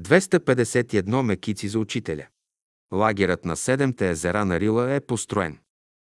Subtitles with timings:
[0.00, 2.26] 251 мекици за учителя.
[2.92, 5.58] Лагерът на Седемте езера на Рила е построен.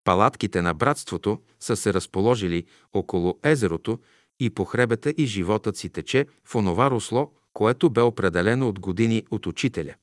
[0.04, 3.98] Палатките на братството са се разположили около езерото
[4.40, 9.26] и по хребета и животът си тече в онова русло, което бе определено от години
[9.30, 9.94] от учителя.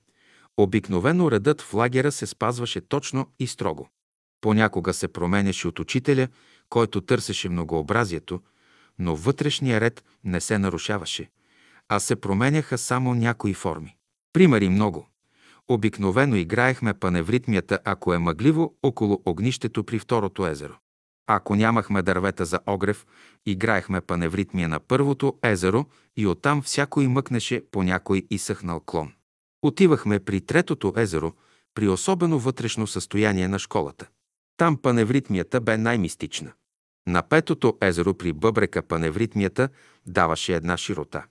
[0.58, 3.90] Обикновено редът в лагера се спазваше точно и строго.
[4.42, 6.28] Понякога се променяше от учителя,
[6.70, 8.42] който търсеше многообразието,
[9.00, 11.30] но вътрешния ред не се нарушаваше,
[11.92, 13.96] а се променяха само някои форми.
[14.34, 15.08] Примери много.
[15.68, 20.74] Обикновено играехме паневритмията, ако е мъгливо, около огнището при второто езеро.
[21.28, 23.06] Ако нямахме дървета за огрев,
[23.46, 25.86] играехме паневритмия на първото езеро
[26.18, 29.14] и оттам всякой мъкнеше по някой изсъхнал клон.
[29.62, 31.34] Отивахме при третото езеро,
[31.74, 34.08] при особено вътрешно състояние на школата.
[34.58, 36.52] Там паневритмията бе най-мистична.
[37.08, 39.70] На петото езеро при бъбрека паневритмията
[40.06, 41.24] даваше една широта.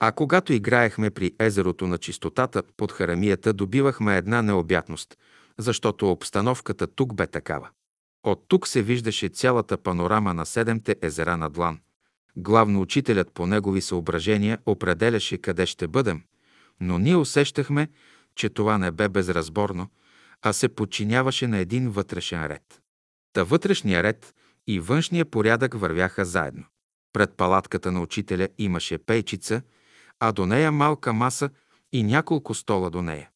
[0.00, 5.18] А когато играехме при езерото на чистотата под харамията, добивахме една необятност,
[5.58, 7.68] защото обстановката тук бе такава.
[8.24, 11.80] От тук се виждаше цялата панорама на седемте езера на Длан.
[12.36, 16.22] Главно учителят по негови съображения определяше къде ще бъдем,
[16.80, 17.88] но ние усещахме,
[18.34, 19.88] че това не бе безразборно,
[20.42, 22.80] а се подчиняваше на един вътрешен ред.
[23.32, 24.34] Та вътрешния ред
[24.66, 26.64] и външния порядък вървяха заедно.
[27.12, 29.62] Пред палатката на учителя имаше пейчица,
[30.24, 31.50] а до нея малка маса
[31.92, 33.30] и няколко стола до нея.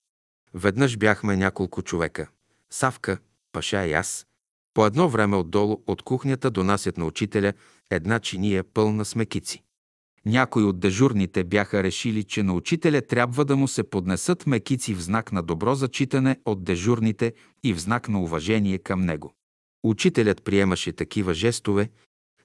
[0.54, 2.28] Веднъж бяхме няколко човека.
[2.70, 3.18] Савка,
[3.52, 4.26] Паша и аз.
[4.74, 7.52] По едно време отдолу от кухнята донасят на учителя
[7.90, 9.62] една чиния пълна с мекици.
[10.26, 15.02] Някои от дежурните бяха решили, че на учителя трябва да му се поднесат мекици в
[15.02, 17.32] знак на добро зачитане от дежурните
[17.64, 19.34] и в знак на уважение към него.
[19.84, 21.90] Учителят приемаше такива жестове,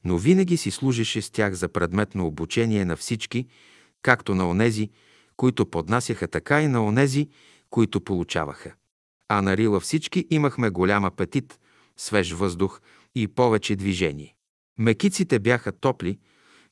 [0.04, 3.48] но винаги си служеше с тях за предметно обучение на всички,
[4.02, 4.90] както на онези,
[5.38, 7.30] които поднасяха, така и на онези,
[7.70, 8.74] които получаваха.
[9.28, 11.60] А на Рила всички имахме голям апетит,
[11.98, 12.82] свеж въздух
[13.16, 14.36] и повече движение.
[14.78, 16.20] Мекиците бяха топли,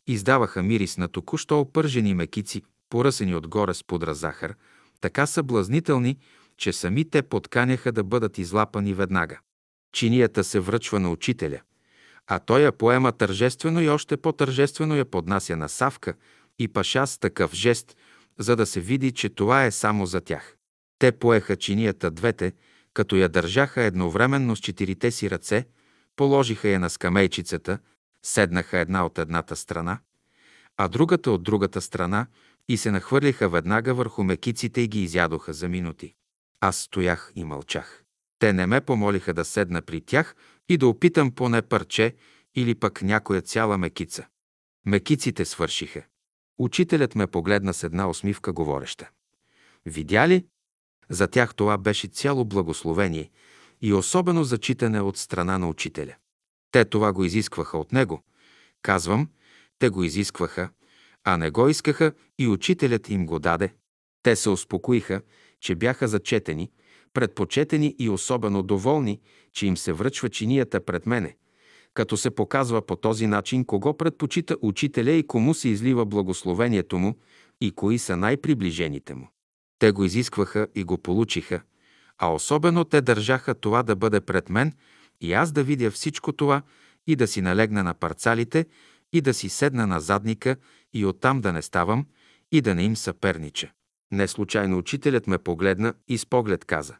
[0.07, 4.55] издаваха мирис на току-що опържени мекици, поръсени отгоре с пудра захар,
[5.01, 6.17] така съблазнителни,
[6.57, 9.39] че сами те подканяха да бъдат излапани веднага.
[9.93, 11.59] Чинията се връчва на учителя,
[12.27, 16.13] а той я поема тържествено и още по-тържествено я поднася на Савка
[16.59, 17.97] и Паша с такъв жест,
[18.39, 20.55] за да се види, че това е само за тях.
[20.99, 22.53] Те поеха чинията двете,
[22.93, 25.65] като я държаха едновременно с четирите си ръце,
[26.15, 27.79] положиха я на скамейчицата,
[28.25, 29.99] седнаха една от едната страна,
[30.77, 32.27] а другата от другата страна
[32.69, 36.13] и се нахвърлиха веднага върху мекиците и ги изядоха за минути.
[36.59, 38.03] Аз стоях и мълчах.
[38.39, 40.35] Те не ме помолиха да седна при тях
[40.69, 42.15] и да опитам поне парче
[42.55, 44.27] или пък някоя цяла мекица.
[44.85, 46.03] Мекиците свършиха.
[46.59, 49.09] Учителят ме погледна с една усмивка говореща.
[49.85, 50.45] Видя ли?
[51.09, 53.31] За тях това беше цяло благословение
[53.81, 56.15] и особено зачитане от страна на учителя.
[56.71, 58.23] Те това го изискваха от него.
[58.81, 59.29] Казвам,
[59.79, 60.69] те го изискваха,
[61.23, 63.73] а не го искаха и учителят им го даде.
[64.23, 65.21] Те се успокоиха,
[65.59, 66.71] че бяха зачетени,
[67.13, 69.21] предпочетени и особено доволни,
[69.53, 71.35] че им се връчва чинията пред мене,
[71.99, 77.15] като се показва по този начин кого предпочита учителя и кому се излива благословението му
[77.61, 79.29] и кои са най-приближените му.
[79.79, 81.61] Те го изискваха и го получиха,
[82.17, 84.73] а особено те държаха това да бъде пред мен
[85.21, 86.61] и аз да видя всичко това
[87.07, 88.65] и да си налегна на парцалите
[89.13, 90.55] и да си седна на задника
[90.93, 92.05] и оттам да не ставам
[92.51, 93.71] и да не им съпернича.
[94.11, 96.95] Не случайно учителят ме погледна и с поглед каза.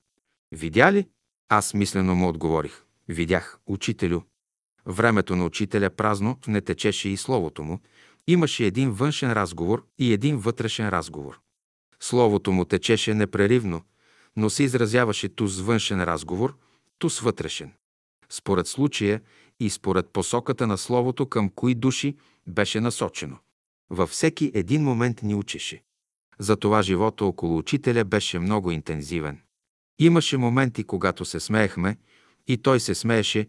[0.51, 1.07] Видя ли?
[1.49, 2.83] Аз мислено му отговорих.
[3.07, 4.21] Видях, учителю.
[4.85, 7.79] Времето на учителя празно не течеше и словото му.
[8.28, 11.40] Имаше един външен разговор и един вътрешен разговор.
[12.00, 13.81] Словото му течеше непреривно,
[14.35, 16.57] но се изразяваше ту с външен разговор,
[17.00, 17.72] ту с вътрешен.
[18.29, 19.22] Според случая
[19.59, 22.16] и според посоката на Словото към кои души
[22.47, 23.38] беше насочено.
[23.89, 25.84] Във всеки един момент ни учеше.
[26.39, 29.42] Затова живота около учителя беше много интензивен.
[30.00, 31.98] Имаше моменти, когато се смеехме
[32.48, 33.48] и той се смееше,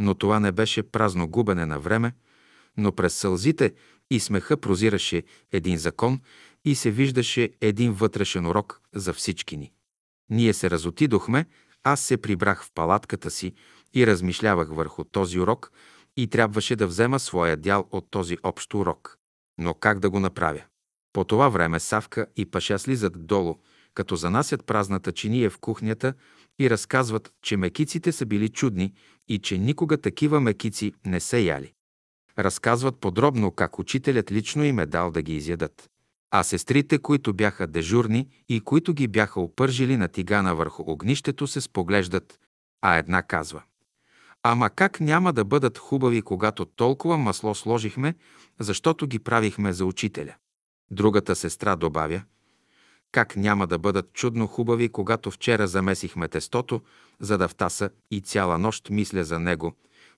[0.00, 2.12] но това не беше празно губене на време,
[2.76, 3.74] но през сълзите
[4.10, 6.20] и смеха прозираше един закон
[6.64, 9.72] и се виждаше един вътрешен урок за всички ни.
[10.30, 11.46] Ние се разотидохме,
[11.84, 13.52] аз се прибрах в палатката си
[13.94, 15.72] и размишлявах върху този урок
[16.16, 19.18] и трябваше да взема своя дял от този общ урок.
[19.58, 20.62] Но как да го направя?
[21.12, 23.56] По това време Савка и Паша слизат долу,
[23.94, 26.14] като занасят празната чиния в кухнята
[26.60, 28.92] и разказват, че мекиците са били чудни
[29.28, 31.72] и че никога такива мекици не се яли.
[32.38, 35.90] Разказват подробно как учителят лично им е дал да ги изядат.
[36.30, 41.60] А сестрите, които бяха дежурни и които ги бяха опържили на тигана върху огнището, се
[41.60, 42.38] споглеждат,
[42.82, 43.62] а една казва
[44.42, 48.14] Ама как няма да бъдат хубави, когато толкова масло сложихме,
[48.60, 50.34] защото ги правихме за учителя?
[50.90, 52.22] Другата сестра добавя
[53.12, 56.80] Как няма да бъдат чудно хубави, когато вчера замесихме тестото,
[57.20, 59.72] за да втаса и цяла нощ мисля за него,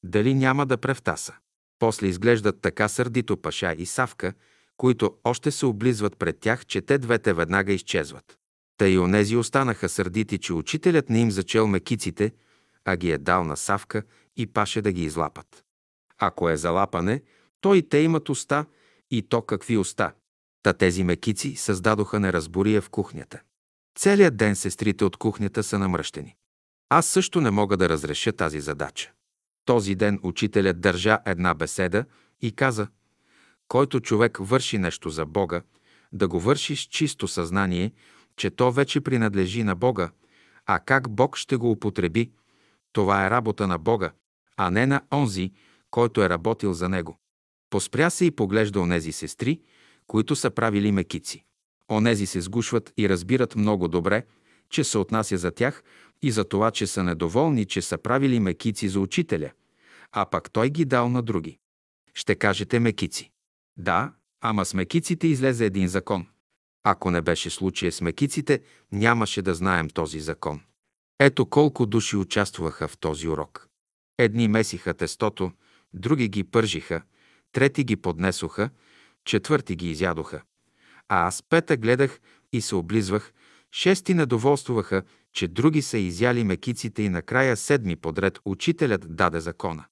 [0.05, 1.35] дали няма да превтаса.
[1.79, 4.33] После изглеждат така сърдито Паша и Савка,
[4.77, 8.39] които още се облизват пред тях, че те двете веднага изчезват.
[8.77, 12.33] Та и онези останаха сърдити, че учителят не им зачел мекиците,
[12.85, 14.03] а ги е дал на Савка
[14.37, 15.65] и Паше да ги излапат.
[16.19, 17.23] Ако е залапане,
[17.61, 18.67] то и те имат уста,
[19.11, 20.13] и то какви уста.
[20.63, 23.41] Та тези мекици създадоха неразбория в кухнята.
[23.99, 26.37] Целият ден сестрите от кухнята са намръщени.
[26.89, 29.13] Аз също не мога да разреша тази задача.
[29.65, 32.05] Този ден учителят държа една беседа
[32.41, 32.89] и каза,
[33.69, 35.63] който човек върши нещо за Бога,
[36.13, 37.93] да го върши с чисто съзнание,
[38.37, 40.11] че то вече принадлежи на Бога,
[40.67, 42.31] а как Бог ще го употреби,
[42.93, 44.13] това е работа на Бога,
[44.57, 45.53] а не на онзи,
[45.91, 47.19] който е работил за него.
[47.71, 49.61] Поспря се и поглежда онези сестри,
[50.07, 51.45] които са правили мекици.
[51.91, 54.25] Онези се сгушват и разбират много добре,
[54.71, 55.83] че се отнася за тях
[56.23, 59.51] и за това, че са недоволни, че са правили мекици за учителя,
[60.13, 61.59] а пък той ги дал на други.
[62.15, 63.31] Ще кажете мекици.
[63.77, 66.27] Да, ама с мекиците излезе един закон.
[66.85, 68.63] Ако не беше случая с мекиците,
[68.93, 70.61] нямаше да знаем този закон.
[71.21, 73.69] Ето колко души участваха в този урок.
[74.19, 75.53] Едни месиха тестото,
[75.95, 77.03] други ги пържиха,
[77.53, 78.71] трети ги поднесоха,
[79.25, 80.43] четвърти ги изядоха.
[81.09, 82.21] А аз пета гледах
[82.53, 83.33] и се облизвах,
[83.73, 85.03] шести недоволстваха,
[85.33, 89.85] че други са изяли мекиците и накрая седми подред учителят даде закона.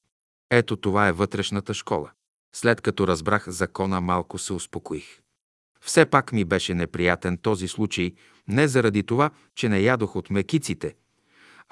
[0.50, 2.10] Ето това е вътрешната школа.
[2.54, 5.20] След като разбрах закона, малко се успокоих.
[5.80, 8.12] Все пак ми беше неприятен този случай,
[8.48, 10.94] не заради това, че не ядох от мекиците,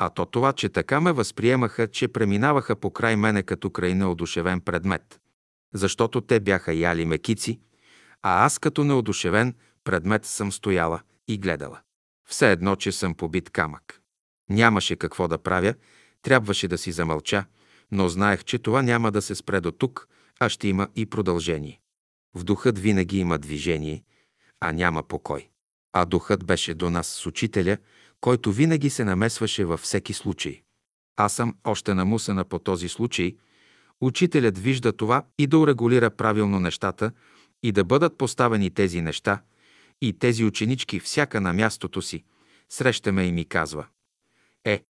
[0.00, 4.60] а то това, че така ме възприемаха, че преминаваха по край мене като край неодушевен
[4.60, 5.20] предмет.
[5.74, 7.60] Защото те бяха яли мекици,
[8.22, 9.54] а аз като неодушевен
[9.84, 11.80] предмет съм стояла и гледала.
[12.28, 14.00] Все едно, че съм побит камък.
[14.50, 15.74] Нямаше какво да правя,
[16.22, 17.44] трябваше да си замълча,
[17.90, 20.08] но знаех, че това няма да се спре до тук,
[20.40, 21.80] а ще има и продължение.
[22.34, 24.04] В духът винаги има движение,
[24.60, 25.48] а няма покой.
[25.92, 27.78] А духът беше до нас с учителя,
[28.20, 30.62] който винаги се намесваше във всеки случай.
[31.16, 33.36] Аз съм още намусена по този случай.
[34.00, 37.12] Учителят вижда това и да урегулира правилно нещата
[37.62, 39.42] и да бъдат поставени тези неща
[40.02, 42.24] и тези ученички всяка на мястото си.
[42.68, 43.86] Срещаме и ми казва.
[44.64, 44.84] Е,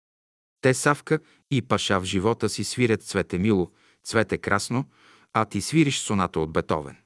[0.61, 1.19] те Савка
[1.51, 3.71] и Паша в живота си свирят цвете мило,
[4.03, 4.85] цвете красно,
[5.33, 6.97] а ти свириш соната от Бетовен.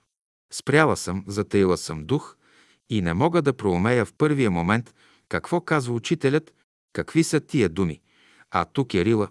[0.54, 2.38] Спряла съм, затаила съм дух
[2.90, 4.96] и не мога да проумея в първия момент
[5.30, 6.54] какво казва учителят,
[6.94, 8.02] какви са тия думи.
[8.52, 9.28] А тук е рила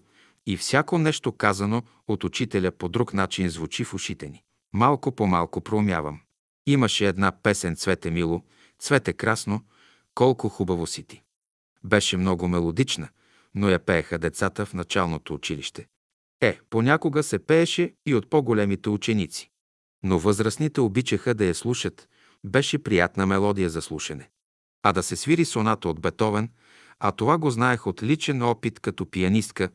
[0.48, 4.42] и всяко нещо казано от учителя по друг начин звучи в ушите ни.
[4.72, 6.20] Малко по малко проумявам.
[6.66, 8.42] Имаше една песен «Цвете мило»,
[8.78, 9.64] «Цвете красно»,
[10.14, 11.22] «Колко хубаво си ти».
[11.84, 13.08] Беше много мелодична,
[13.54, 15.86] но я пееха децата в началното училище.
[16.40, 19.50] Е, понякога се пееше и от по-големите ученици.
[20.02, 22.08] Но възрастните обичаха да я слушат,
[22.44, 24.30] беше приятна мелодия за слушане.
[24.82, 26.50] А да се свири соната от Бетовен,
[27.00, 29.70] а това го знаех от личен опит като пианистка,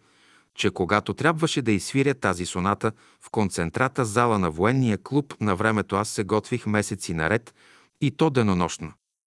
[0.56, 2.92] че когато трябваше да изсвиря тази соната
[3.22, 7.56] в концентрата зала на военния клуб, на времето аз се готвих месеци наред
[8.02, 8.94] и то денонощно.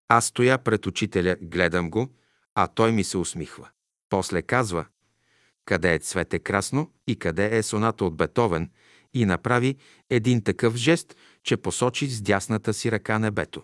[0.08, 2.08] Аз стоя пред учителя, гледам го,
[2.54, 3.68] а той ми се усмихва.
[4.08, 4.84] После казва,
[5.64, 8.70] къде е цвете красно и къде е соната от Бетовен
[9.14, 9.76] и направи
[10.10, 13.62] един такъв жест, че посочи с дясната си ръка небето.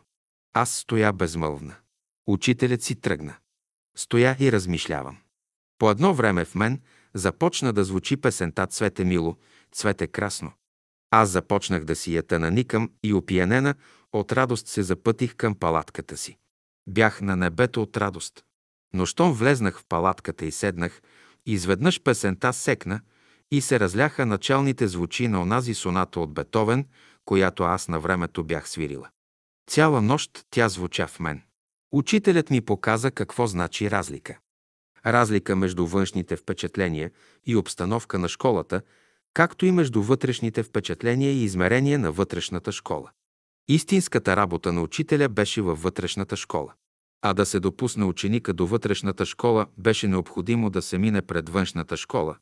[0.53, 1.77] Аз стоя безмълвна.
[2.27, 3.37] Учителят си тръгна.
[3.97, 5.17] Стоя и размишлявам.
[5.79, 6.81] По едно време в мен
[7.15, 9.37] започна да звучи песента «Цвете мило,
[9.73, 10.53] цвете красно».
[11.11, 13.75] Аз започнах да си я наникам и опиянена
[14.13, 16.39] от радост се запътих към палатката си.
[16.89, 18.45] Бях на небето от радост.
[18.95, 21.03] Но щом влезнах в палатката и седнах,
[21.47, 23.01] изведнъж песента секна
[23.51, 26.87] и се разляха началните звучи на онази соната от Бетовен,
[27.25, 29.09] която аз на времето бях свирила.
[29.71, 31.43] Цяла нощ тя звуча в мен.
[31.93, 34.39] Учителят ми показа какво значи разлика.
[35.07, 37.11] Разлика между външните впечатления
[37.47, 38.83] и обстановка на школата,
[39.35, 43.11] както и между вътрешните впечатления и измерения на вътрешната школа.
[43.69, 46.73] Истинската работа на учителя беше във вътрешната школа.
[47.23, 51.97] А да се допусне ученика до вътрешната школа, беше необходимо да се мине пред външната
[51.97, 52.37] школа,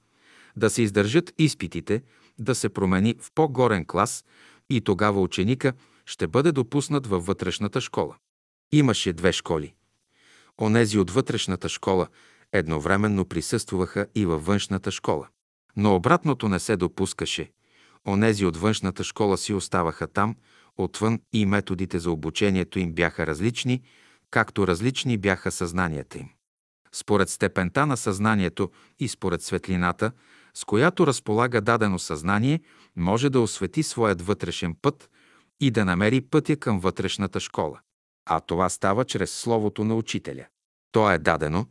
[0.57, 2.03] да се издържат изпитите,
[2.39, 4.25] да се промени в по-горен клас
[4.71, 5.73] и тогава ученика
[6.07, 8.17] ще бъде допуснат във вътрешната школа.
[8.73, 9.75] Имаше две школи.
[10.61, 12.09] Онези от вътрешната школа
[12.53, 15.29] едновременно присъстваха и във външната школа.
[15.77, 17.51] Но обратното не се допускаше.
[18.07, 20.37] Онези от външната школа си оставаха там,
[20.77, 23.83] отвън и методите за обучението им бяха различни,
[24.31, 26.29] както различни бяха съзнанията им.
[26.93, 30.13] Според степента на съзнанието и според светлината,
[30.55, 32.61] с която разполага дадено съзнание,
[32.97, 35.11] може да освети своят вътрешен път
[35.61, 37.81] и да намери пътя към вътрешната школа.
[38.27, 40.47] А това става чрез Словото на Учителя.
[40.93, 41.67] То е дадено,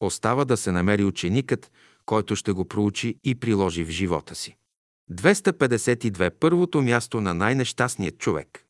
[0.00, 1.72] остава да се намери ученикът,
[2.06, 4.56] който ще го проучи и приложи в живота си.
[5.12, 6.30] 252.
[6.40, 8.64] Първото място на най-нещастният човек.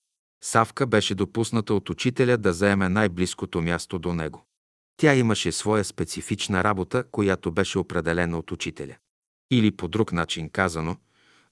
[0.44, 4.44] Савка беше допусната от учителя да заеме най-близкото място до него.
[4.96, 8.96] Тя имаше своя специфична работа, която беше определена от учителя.
[9.50, 10.96] Или по друг начин казано,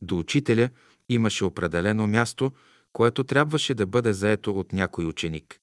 [0.03, 0.69] до учителя
[1.09, 2.53] имаше определено място,
[2.93, 5.61] което трябваше да бъде заето от някой ученик.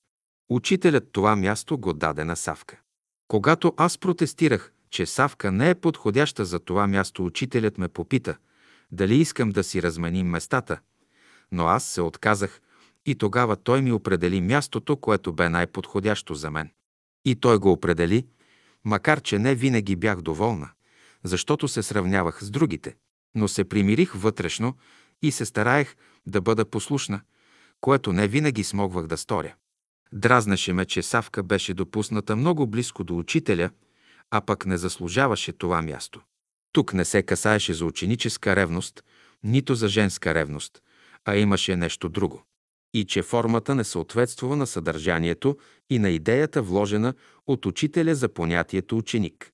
[0.49, 2.82] Учителят това място го даде на Савка.
[3.27, 8.37] Когато аз протестирах, че Савка не е подходяща за това място, учителят ме попита
[8.93, 10.79] дали искам да си разменим местата,
[11.51, 12.61] но аз се отказах
[13.05, 16.69] и тогава той ми определи мястото, което бе най-подходящо за мен.
[17.25, 18.27] И той го определи,
[18.85, 20.69] макар че не винаги бях доволна,
[21.23, 22.95] защото се сравнявах с другите,
[23.35, 24.77] но се примирих вътрешно
[25.21, 27.21] и се стараех да бъда послушна,
[27.81, 29.55] което не винаги смогвах да сторя.
[30.13, 33.69] Дразнеше ме, че Савка беше допусната много близко до учителя,
[34.31, 36.21] а пък не заслужаваше това място.
[36.71, 39.03] Тук не се касаеше за ученическа ревност,
[39.43, 40.81] нито за женска ревност,
[41.25, 42.43] а имаше нещо друго.
[42.93, 45.57] И че формата не съответствува на съдържанието
[45.89, 47.13] и на идеята вложена
[47.47, 49.51] от учителя за понятието ученик.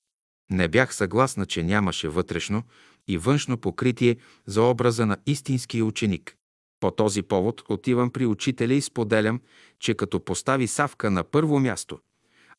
[0.50, 2.62] Не бях съгласна, че нямаше вътрешно
[3.08, 6.36] и външно покритие за образа на истинския ученик.
[6.80, 9.40] По този повод отивам при учителя и споделям,
[9.78, 11.98] че като постави Савка на първо място,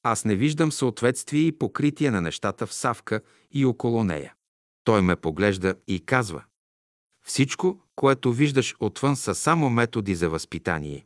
[0.04, 4.34] аз не виждам съответствие и покритие на нещата в Савка и около нея.
[4.84, 6.44] Той ме поглежда и казва
[7.26, 11.06] Всичко, което виждаш отвън са само методи за възпитание,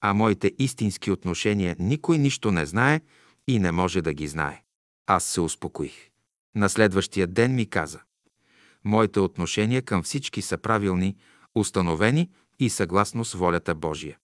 [0.00, 3.00] а моите истински отношения никой нищо не знае
[3.48, 4.62] и не може да ги знае.
[5.06, 6.10] Аз се успокоих.
[6.54, 8.00] На следващия ден ми каза
[8.84, 11.16] Моите отношения към всички са правилни,
[11.54, 14.18] установени и съгласно с волята Божия.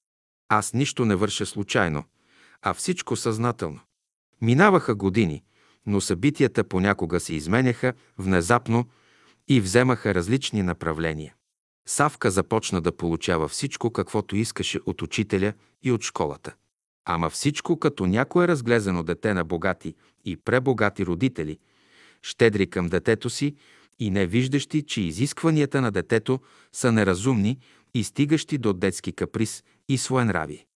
[0.48, 2.04] Аз нищо не върша случайно,
[2.62, 3.80] а всичко съзнателно.
[4.40, 5.42] Минаваха години,
[5.86, 8.88] но събитията понякога се изменяха внезапно
[9.48, 11.34] и вземаха различни направления.
[11.86, 16.54] Савка започна да получава всичко, каквото искаше от учителя и от школата.
[17.04, 21.58] Ама всичко като някое разглезено дете на богати и пребогати родители,
[22.22, 23.54] щедри към детето си
[23.98, 26.40] и не виждащи, че изискванията на детето
[26.72, 27.58] са неразумни
[27.94, 30.66] и стигащи до детски каприз и своенрави.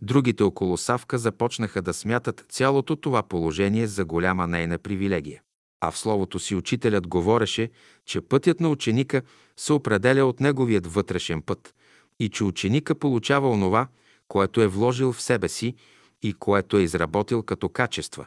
[0.00, 5.42] Другите около Савка започнаха да смятат цялото това положение за голяма нейна привилегия.
[5.80, 7.70] А в словото си учителят говореше,
[8.06, 9.22] че пътят на ученика
[9.56, 11.74] се определя от неговият вътрешен път
[12.20, 13.88] и че ученика получава онова,
[14.28, 15.74] което е вложил в себе си
[16.22, 18.26] и което е изработил като качества.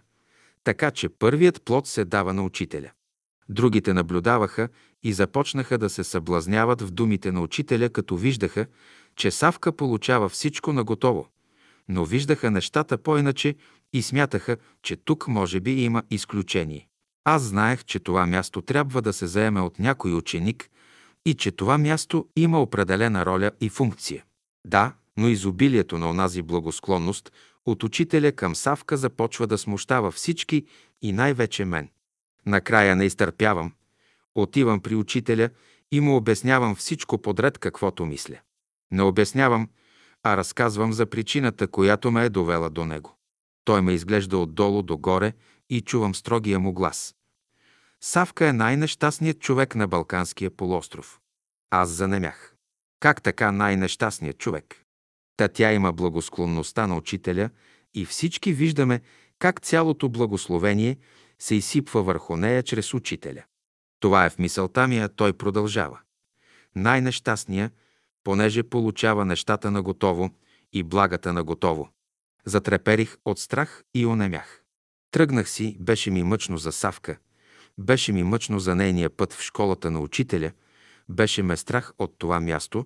[0.63, 2.91] Така че първият плод се дава на учителя.
[3.49, 4.69] Другите наблюдаваха
[5.03, 8.65] и започнаха да се съблазняват в думите на учителя, като виждаха,
[9.15, 11.27] че Савка получава всичко наготово,
[11.89, 13.55] но виждаха нещата по-иначе
[13.93, 16.87] и смятаха, че тук може би има изключение.
[17.23, 20.69] Аз знаех, че това място трябва да се заеме от някой ученик
[21.25, 24.23] и че това място има определена роля и функция.
[24.65, 27.31] Да, но изобилието на онази благосклонност
[27.65, 30.65] от учителя към Савка започва да смущава всички
[31.01, 31.89] и най-вече мен.
[32.47, 33.73] Накрая не изтърпявам.
[34.35, 35.49] Отивам при учителя
[35.91, 38.39] и му обяснявам всичко подред, каквото мисля.
[38.91, 39.69] Не обяснявам,
[40.23, 43.17] а разказвам за причината, която ме е довела до него.
[43.65, 45.33] Той ме изглежда отдолу догоре
[45.69, 47.15] и чувам строгия му глас.
[48.01, 51.19] Савка е най-нещастният човек на Балканския полуостров.
[51.69, 52.55] Аз занемях.
[52.99, 54.85] Как така най-нещастният човек?
[55.37, 57.49] Та тя има благосклонността на учителя
[57.93, 59.01] и всички виждаме
[59.39, 60.97] как цялото благословение
[61.39, 63.43] се изсипва върху нея чрез учителя.
[63.99, 65.99] Това е в мисълта ми, а той продължава.
[66.75, 67.71] Най-нещастния,
[68.23, 70.29] понеже получава нещата на готово
[70.73, 71.89] и благата на готово.
[72.45, 74.63] Затреперих от страх и онемях.
[75.11, 77.17] Тръгнах си, беше ми мъчно за Савка,
[77.77, 80.51] беше ми мъчно за нейния път в школата на учителя,
[81.09, 82.85] беше ме страх от това място,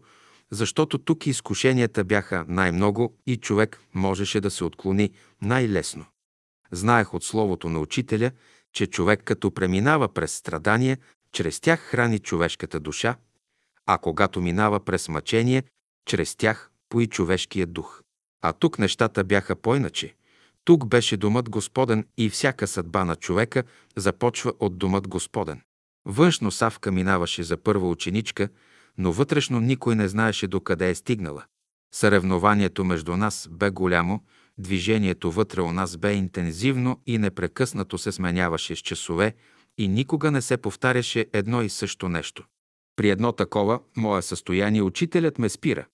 [0.51, 5.09] защото тук изкушенията бяха най-много и човек можеше да се отклони
[5.41, 6.05] най-лесно.
[6.71, 8.31] Знаех от словото на учителя,
[8.73, 10.97] че човек като преминава през страдания,
[11.31, 13.15] чрез тях храни човешката душа,
[13.85, 15.63] а когато минава през мъчение,
[16.05, 18.01] чрез тях пои човешкия дух.
[18.41, 20.15] А тук нещата бяха по-иначе.
[20.63, 23.63] Тук беше домът Господен и всяка съдба на човека
[23.95, 25.61] започва от домът Господен.
[26.05, 28.49] Външно Савка минаваше за първа ученичка,
[28.97, 31.43] но вътрешно никой не знаеше докъде е стигнала.
[31.93, 34.23] Съревнованието между нас бе голямо,
[34.61, 39.33] движението вътре у нас бе интензивно и непрекъснато се сменяваше с часове
[39.77, 42.45] и никога не се повтаряше едно и също нещо.
[42.95, 45.85] При едно такова мое състояние учителят ме спира.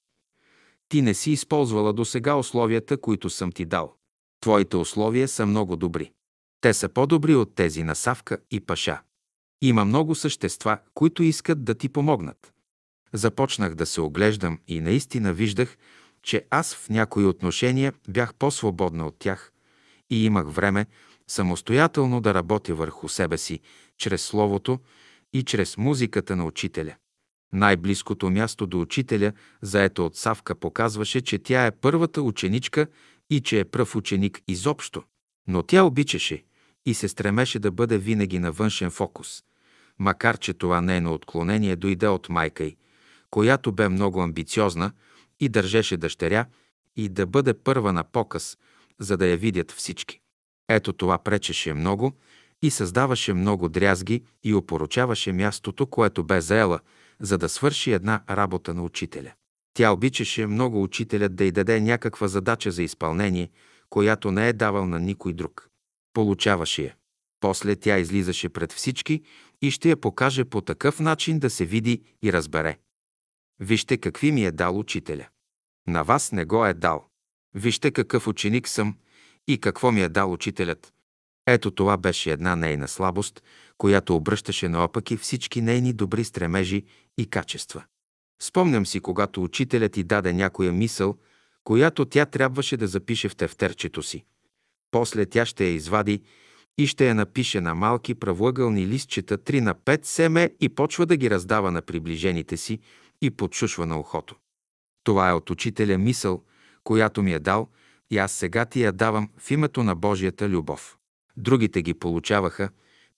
[0.89, 3.95] Ти не си използвала до сега условията, които съм ти дал.
[4.41, 6.11] Твоите условия са много добри.
[6.61, 9.01] Те са по-добри от тези на Савка и Паша.
[9.61, 12.53] Има много същества, които искат да ти помогнат.
[13.13, 15.77] Започнах да се оглеждам и наистина виждах,
[16.23, 19.51] че аз в някои отношения бях по-свободна от тях
[20.09, 20.85] и имах време
[21.27, 23.59] самостоятелно да работя върху себе си,
[23.97, 24.79] чрез Словото
[25.33, 26.95] и чрез музиката на учителя.
[27.53, 32.87] Най-близкото място до учителя, заето от Савка, показваше, че тя е първата ученичка
[33.29, 35.03] и че е пръв ученик изобщо.
[35.47, 36.43] Но тя обичаше
[36.85, 39.43] и се стремеше да бъде винаги на външен фокус,
[39.99, 42.77] макар че това нейно отклонение дойде от майка й,
[43.29, 44.91] която бе много амбициозна
[45.39, 46.45] и държеше дъщеря
[46.95, 48.57] и да бъде първа на показ,
[48.99, 50.19] за да я видят всички.
[50.69, 52.13] Ето това пречеше много
[52.61, 56.79] и създаваше много дрязги и опоручаваше мястото, което бе заела,
[57.19, 59.31] за да свърши една работа на учителя.
[59.73, 63.49] Тя обичаше много учителят да й даде някаква задача за изпълнение,
[63.89, 65.69] която не е давал на никой друг.
[66.13, 66.95] Получаваше я.
[67.39, 69.21] После тя излизаше пред всички
[69.61, 72.77] и ще я покаже по такъв начин да се види и разбере.
[73.59, 75.27] Вижте какви ми е дал учителя.
[75.87, 77.05] На вас не го е дал.
[77.53, 78.97] Вижте какъв ученик съм
[79.47, 80.93] и какво ми е дал учителят.
[81.47, 83.43] Ето това беше една нейна слабост,
[83.77, 86.83] която обръщаше наопаки всички нейни добри стремежи
[87.17, 87.83] и качества.
[88.41, 91.17] Спомням си, когато учителят ти даде някоя мисъл,
[91.63, 94.23] която тя трябваше да запише в тефтерчето си.
[94.91, 96.21] После тя ще я извади
[96.77, 101.17] и ще я напише на малки правоъгълни листчета 3 на 5 семе и почва да
[101.17, 102.79] ги раздава на приближените си
[103.21, 104.35] и подшушва на ухото.
[105.03, 106.43] Това е от учителя мисъл,
[106.83, 107.67] която ми е дал
[108.11, 110.97] и аз сега ти я давам в името на Божията любов.
[111.37, 112.69] Другите ги получаваха,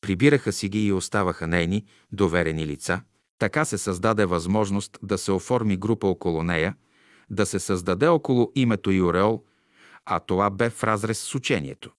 [0.02, 3.02] прибираха си ги и оставаха нейни, доверени лица.
[3.40, 6.76] Така се създаде възможност да се оформи група около нея,
[7.30, 9.02] да се създаде около името и
[10.06, 11.92] а това бе в разрез с учението.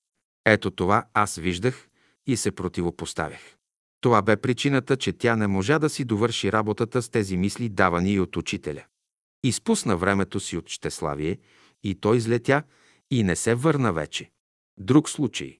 [0.44, 1.88] Ето това аз виждах
[2.26, 3.40] и се противопоставях.
[4.00, 8.12] Това бе причината, че тя не можа да си довърши работата с тези мисли, давани
[8.12, 8.84] и от учителя.
[9.44, 11.38] Изпусна времето си от щеславие
[11.82, 12.62] и той излетя
[13.10, 14.30] и не се върна вече.
[14.78, 15.58] Друг случай.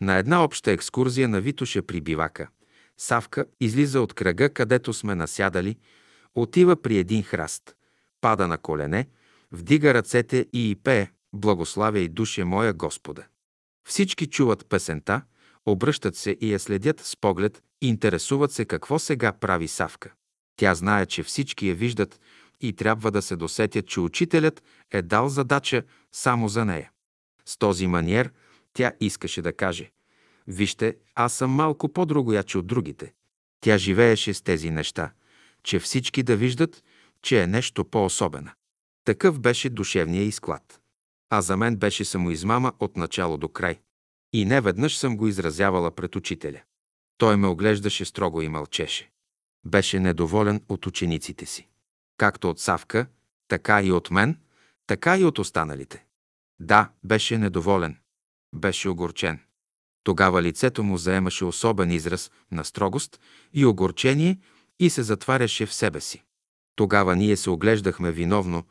[0.00, 2.48] На една обща екскурзия на Витоше при бивака,
[2.98, 5.76] Савка излиза от кръга, където сме насядали,
[6.34, 7.76] отива при един храст,
[8.20, 9.08] пада на колене,
[9.52, 13.26] вдига ръцете и и пее «Благославя и душе моя Господа».
[13.88, 15.22] Всички чуват песента,
[15.66, 20.12] обръщат се и я следят с поглед, интересуват се какво сега прави Савка.
[20.56, 22.20] Тя знае, че всички я виждат
[22.60, 26.90] и трябва да се досетят, че учителят е дал задача само за нея.
[27.44, 28.32] С този маниер
[28.72, 29.90] тя искаше да каже
[30.46, 33.12] «Вижте, аз съм малко по-другояче от другите».
[33.60, 35.12] Тя живееше с тези неща,
[35.62, 36.84] че всички да виждат,
[37.22, 38.52] че е нещо по-особена.
[39.04, 40.80] Такъв беше душевния изклад.
[41.30, 43.80] А за мен беше самоизмама от начало до край.
[44.32, 46.60] И не веднъж съм го изразявала пред учителя.
[47.18, 49.10] Той ме оглеждаше строго и мълчеше.
[49.64, 51.68] Беше недоволен от учениците си.
[52.16, 53.06] Както от Савка,
[53.48, 54.38] така и от мен,
[54.86, 56.04] така и от останалите.
[56.60, 57.96] Да, беше недоволен.
[58.54, 59.40] Беше огорчен.
[60.04, 63.20] Тогава лицето му заемаше особен израз на строгост
[63.52, 64.38] и огорчение
[64.80, 66.22] и се затваряше в себе си.
[66.76, 68.64] Тогава ние се оглеждахме виновно,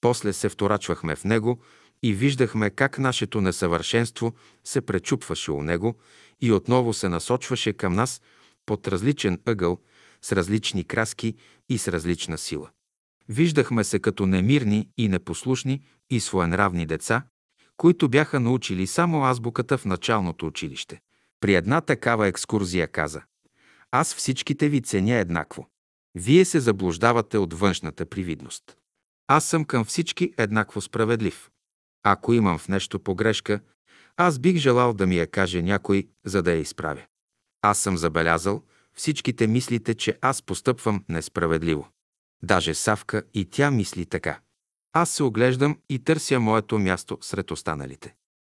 [0.00, 1.62] после се вторачвахме в него
[2.02, 4.34] и виждахме как нашето несъвършенство
[4.64, 5.98] се пречупваше у него
[6.40, 8.20] и отново се насочваше към нас
[8.66, 9.78] под различен ъгъл,
[10.22, 11.34] с различни краски
[11.68, 12.70] и с различна сила.
[13.28, 17.22] Виждахме се като немирни и непослушни и своенравни деца,
[17.76, 21.00] които бяха научили само азбуката в началното училище.
[21.40, 23.22] При една такава екскурзия каза
[23.90, 25.68] «Аз всичките ви ценя еднакво.
[26.14, 28.76] Вие се заблуждавате от външната привидност.
[29.26, 31.50] Аз съм към всички еднакво справедлив.
[32.02, 33.60] Ако имам в нещо погрешка,
[34.16, 37.02] аз бих желал да ми я каже някой, за да я изправя.
[37.62, 38.62] Аз съм забелязал,
[38.94, 41.88] всичките мислите, че аз постъпвам несправедливо.
[42.42, 44.40] Даже Савка и тя мисли така.
[44.92, 48.14] Аз се оглеждам и търся моето място сред останалите.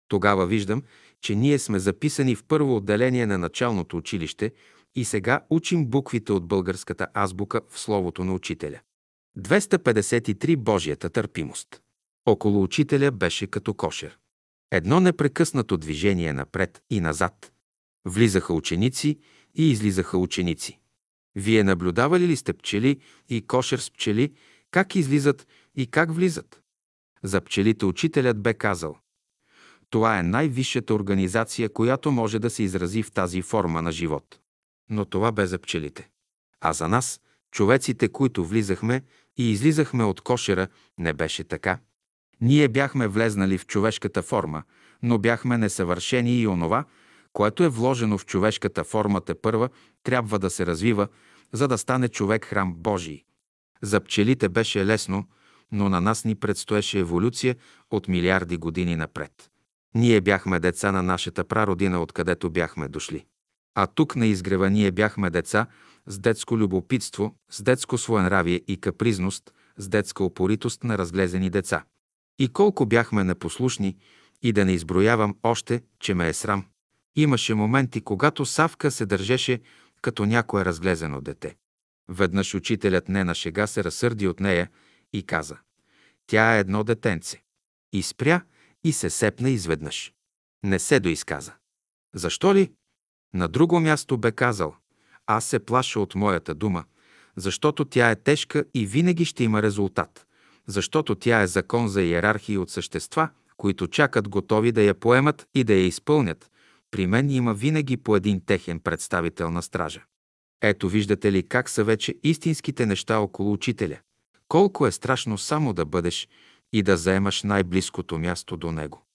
[0.08, 0.84] Тогава виждам,
[1.22, 4.52] че ние сме записани в първо отделение на началното училище
[4.96, 8.80] и сега учим буквите от българската азбука в словото на учителя.
[9.38, 11.82] 253 Божията търпимост.
[12.30, 14.18] Около учителя беше като кошер.
[14.72, 17.52] Едно непрекъснато движение напред и назад.
[18.06, 19.20] Влизаха ученици
[19.56, 20.80] и излизаха ученици.
[21.36, 24.34] Вие наблюдавали ли сте пчели и кошер с пчели,
[24.72, 26.62] как излизат и как влизат?
[27.24, 28.98] За пчелите учителят бе казал
[29.90, 34.40] Това е най-висшата организация, която може да се изрази в тази форма на живот.
[34.90, 36.10] Но това бе за пчелите.
[36.62, 39.02] А за нас, човеците, които влизахме
[39.38, 41.80] и излизахме от кошера, не беше така.
[42.42, 44.64] Ние бяхме влезнали в човешката форма,
[45.04, 46.86] но бяхме несъвършени и онова,
[47.34, 49.70] което е вложено в човешката форма те първа,
[50.04, 51.08] трябва да се развива,
[51.54, 53.24] за да стане човек храм Божий.
[53.82, 55.26] За пчелите беше лесно,
[55.72, 57.56] но на нас ни предстоеше еволюция
[57.92, 59.32] от милиарди години напред.
[59.96, 63.26] Ние бяхме деца на нашата прародина, откъдето бяхме дошли.
[63.76, 65.68] А тук на изгрева ние бяхме деца
[66.08, 71.84] с детско любопитство, с детско своенравие и капризност, с детска опоритост на разглезени деца.
[72.40, 73.98] И колко бяхме непослушни,
[74.42, 76.66] и да не изброявам още, че ме е срам.
[77.16, 79.62] Имаше моменти, когато Савка се държеше
[80.02, 81.56] като някое разглезено дете.
[82.10, 84.70] Веднъж учителят не на шега се разсърди от нея
[85.14, 85.58] и каза
[86.28, 87.42] «Тя е едно детенце».
[87.94, 88.42] И спря
[88.84, 90.14] и се сепна изведнъж.
[90.64, 91.54] Не се доизказа.
[92.14, 92.72] Защо ли?
[93.34, 94.76] На друго място бе казал
[95.28, 96.84] «Аз се плаша от моята дума,
[97.36, 100.28] защото тя е тежка и винаги ще има резултат,
[100.70, 105.64] защото тя е закон за иерархии от същества, които чакат готови да я поемат и
[105.64, 106.52] да я изпълнят.
[106.92, 110.04] При мен има винаги по един техен представител на стража.
[110.62, 113.98] Ето виждате ли как са вече истинските неща около учителя.
[114.48, 116.28] Колко е страшно само да бъдеш
[116.74, 119.06] и да заемаш най-близкото място до него.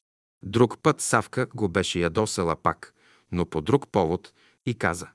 [0.44, 2.94] Друг път Савка го беше ядосала пак,
[3.32, 4.32] но по друг повод
[4.66, 5.08] и каза.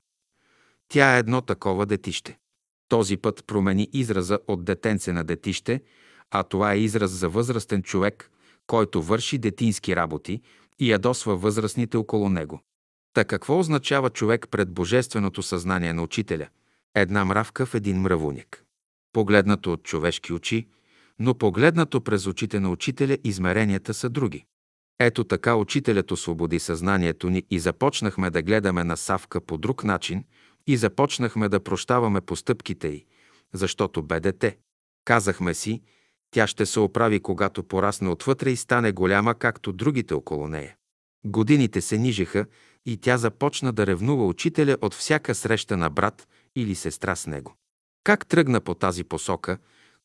[0.88, 2.38] Тя е едно такова детище.
[2.88, 5.82] Този път промени израза от детенце на детище,
[6.32, 8.32] а това е израз за възрастен човек,
[8.68, 10.42] който върши детински работи
[10.80, 12.62] и ядосва възрастните около него.
[13.14, 16.48] Та какво означава човек пред божественото съзнание на учителя?
[16.96, 18.64] Една мравка в един мравуник.
[19.14, 20.68] Погледнато от човешки очи,
[21.20, 24.46] но погледнато през очите на учителя измеренията са други.
[25.00, 30.24] Ето така учителят освободи съзнанието ни и започнахме да гледаме на Савка по друг начин
[30.68, 33.06] и започнахме да прощаваме постъпките й,
[33.54, 34.58] защото бе дете.
[35.06, 35.82] Казахме си,
[36.32, 40.76] тя ще се оправи, когато порасне отвътре и стане голяма, както другите около нея.
[41.26, 42.46] Годините се нижеха
[42.86, 47.56] и тя започна да ревнува учителя от всяка среща на брат или сестра с него.
[48.04, 49.58] Как тръгна по тази посока,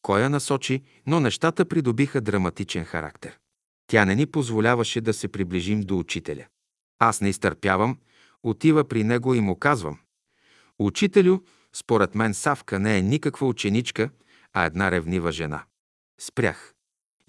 [0.02, 3.38] кой я насочи, но нещата придобиха драматичен характер.
[3.86, 6.46] Тя не ни позволяваше да се приближим до учителя.
[6.98, 7.98] Аз не изтърпявам,
[8.42, 9.98] отива при него и му казвам.
[10.78, 11.38] Учителю,
[11.72, 14.10] според мен Савка не е никаква ученичка,
[14.52, 15.64] а една ревнива жена.
[16.18, 16.74] Спрях.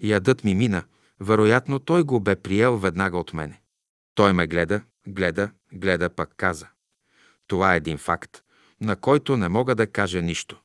[0.00, 0.84] Ядът ми мина,
[1.20, 3.60] вероятно той го бе приел веднага от мене.
[4.14, 6.68] Той ме гледа, гледа, гледа, пък каза.
[7.46, 8.42] Това е един факт,
[8.80, 10.60] на който не мога да кажа нищо.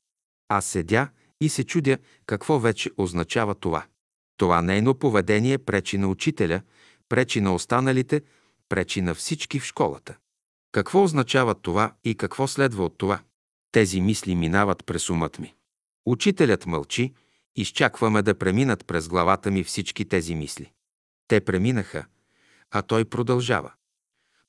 [0.49, 1.09] Аз седя
[1.41, 3.85] и се чудя какво вече означава това.
[4.37, 6.61] Това нейно поведение пречи на учителя,
[7.09, 8.21] пречи на останалите,
[8.69, 10.17] пречи на всички в школата.
[10.71, 13.19] Какво означава това и какво следва от това?
[13.71, 15.53] Тези мисли минават през умът ми.
[16.05, 17.13] Учителят мълчи,
[17.55, 20.71] изчакваме да преминат през главата ми всички тези мисли.
[21.27, 22.05] Те преминаха,
[22.71, 23.71] а той продължава.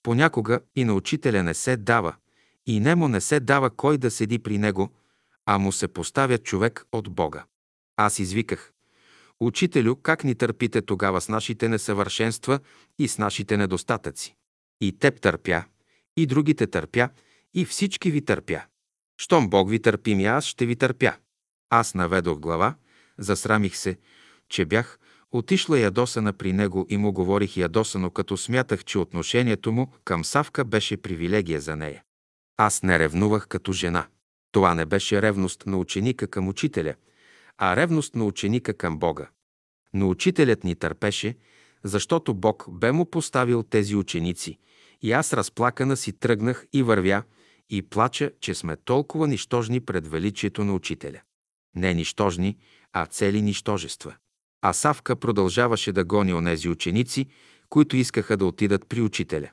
[0.02, 2.14] Понякога и на учителя не се дава,
[2.66, 4.92] и немо не се дава кой да седи при него,
[5.46, 7.44] а му се поставя човек от Бога.
[7.96, 8.72] Аз извиках.
[9.40, 12.60] Учителю, как ни търпите тогава с нашите несъвършенства
[12.98, 14.36] и с нашите недостатъци?
[14.80, 15.64] И теб търпя,
[16.16, 17.08] и другите търпя,
[17.54, 18.64] и всички ви търпя.
[19.16, 21.16] Щом Бог ви търпим и аз ще ви търпя.
[21.70, 22.74] Аз наведох глава,
[23.18, 23.96] засрамих се,
[24.48, 24.98] че бях
[25.32, 30.64] отишла ядосана при него и му говорих ядосано, като смятах, че отношението му към Савка
[30.64, 32.02] беше привилегия за нея.
[32.56, 34.06] Аз не ревнувах като жена.
[34.52, 36.94] Това не беше ревност на ученика към учителя,
[37.58, 39.28] а ревност на ученика към Бога.
[39.94, 41.36] Но учителят ни търпеше,
[41.84, 44.58] защото Бог бе му поставил тези ученици
[45.02, 47.22] и аз разплакана си тръгнах и вървя
[47.70, 51.20] и плача, че сме толкова нищожни пред величието на учителя.
[51.76, 52.58] Не нищожни,
[52.92, 54.14] а цели нищожества.
[54.62, 57.26] А Савка продължаваше да гони онези ученици,
[57.68, 59.50] които искаха да отидат при учителя.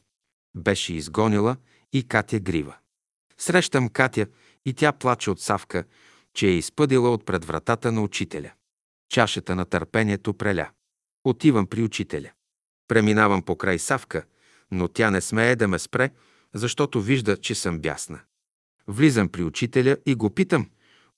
[0.56, 1.58] Беше изгонила
[1.94, 2.76] и Катя Грива.
[3.38, 4.28] Срещам Катя
[4.66, 5.84] и тя плаче от Савка,
[6.34, 8.52] че е изпъдила от пред вратата на учителя.
[9.10, 10.70] Чашата на търпението преля.
[11.24, 12.32] Отивам при учителя.
[12.88, 14.24] Преминавам покрай Савка,
[14.72, 16.10] но тя не смее да ме спре,
[16.54, 18.20] защото вижда, че съм бясна.
[18.88, 20.70] Влизам при учителя и го питам,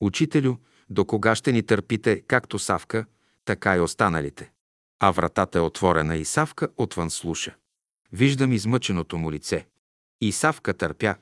[0.02, 0.56] «Учителю,
[0.92, 3.06] До кога ще ни търпите, както Савка,
[3.46, 4.52] така и останалите?
[5.00, 7.56] А вратата е отворена и Савка отвън слуша.
[8.12, 9.68] Виждам измъченото му лице.
[10.22, 11.16] И Савка търпя,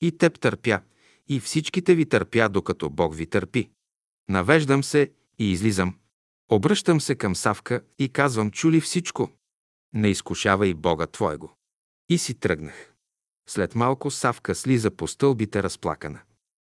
[0.00, 0.80] и теб търпя,
[1.28, 3.70] и всичките ви търпя, докато Бог ви търпи.
[4.28, 5.94] Навеждам се и излизам.
[6.50, 9.30] Обръщам се към Савка и казвам, чули всичко?
[9.92, 11.52] Не изкушавай Бога Твоего.
[12.08, 12.94] И си тръгнах.
[13.48, 16.20] След малко Савка слиза по стълбите разплакана.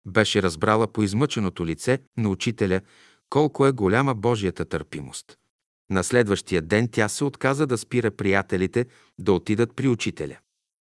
[0.06, 2.80] Беше разбрала по измъченото лице на учителя
[3.30, 5.38] колко е голяма Божията търпимост.
[5.90, 8.86] На следващия ден тя се отказа да спира приятелите
[9.18, 10.38] да отидат при учителя.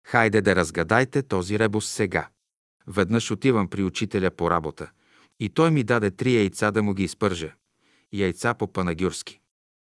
[0.07, 2.29] Хайде да разгадайте този ребус сега.
[2.87, 4.91] Веднъж отивам при учителя по работа
[5.41, 7.55] и той ми даде три яйца да му ги изпържа.
[8.13, 9.41] Яйца по панагюрски.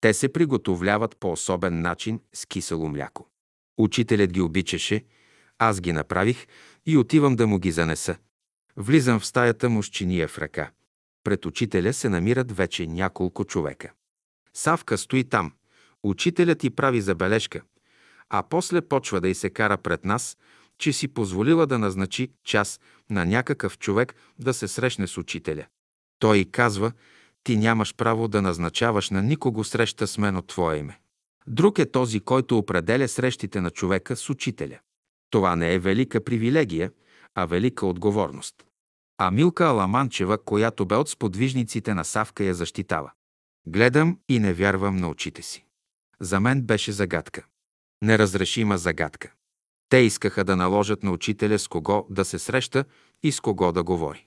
[0.00, 3.28] Те се приготовляват по особен начин с кисело мляко.
[3.78, 5.04] Учителят ги обичаше,
[5.58, 6.46] аз ги направих
[6.86, 8.16] и отивам да му ги занеса.
[8.76, 10.70] Влизам в стаята му с чиния в ръка.
[11.24, 13.92] Пред учителя се намират вече няколко човека.
[14.54, 15.52] Савка стои там.
[16.02, 17.62] Учителят ти прави забележка,
[18.30, 20.36] а после почва да й се кара пред нас,
[20.78, 25.66] че си позволила да назначи час на някакъв човек да се срещне с учителя.
[26.18, 26.92] Той й казва,
[27.44, 30.98] ти нямаш право да назначаваш на никого среща с мен от твое име.
[31.46, 34.78] Друг е този, който определя срещите на човека с учителя.
[35.30, 36.90] Това не е велика привилегия,
[37.34, 38.54] а велика отговорност.
[39.18, 43.12] А Милка Аламанчева, която бе от сподвижниците на Савка, я защитава.
[43.66, 45.64] Гледам и не вярвам на очите си.
[46.20, 47.46] За мен беше загадка.
[48.02, 49.32] Неразрешима загадка.
[49.88, 52.84] Те искаха да наложат на учителя с кого да се среща
[53.22, 54.26] и с кого да говори.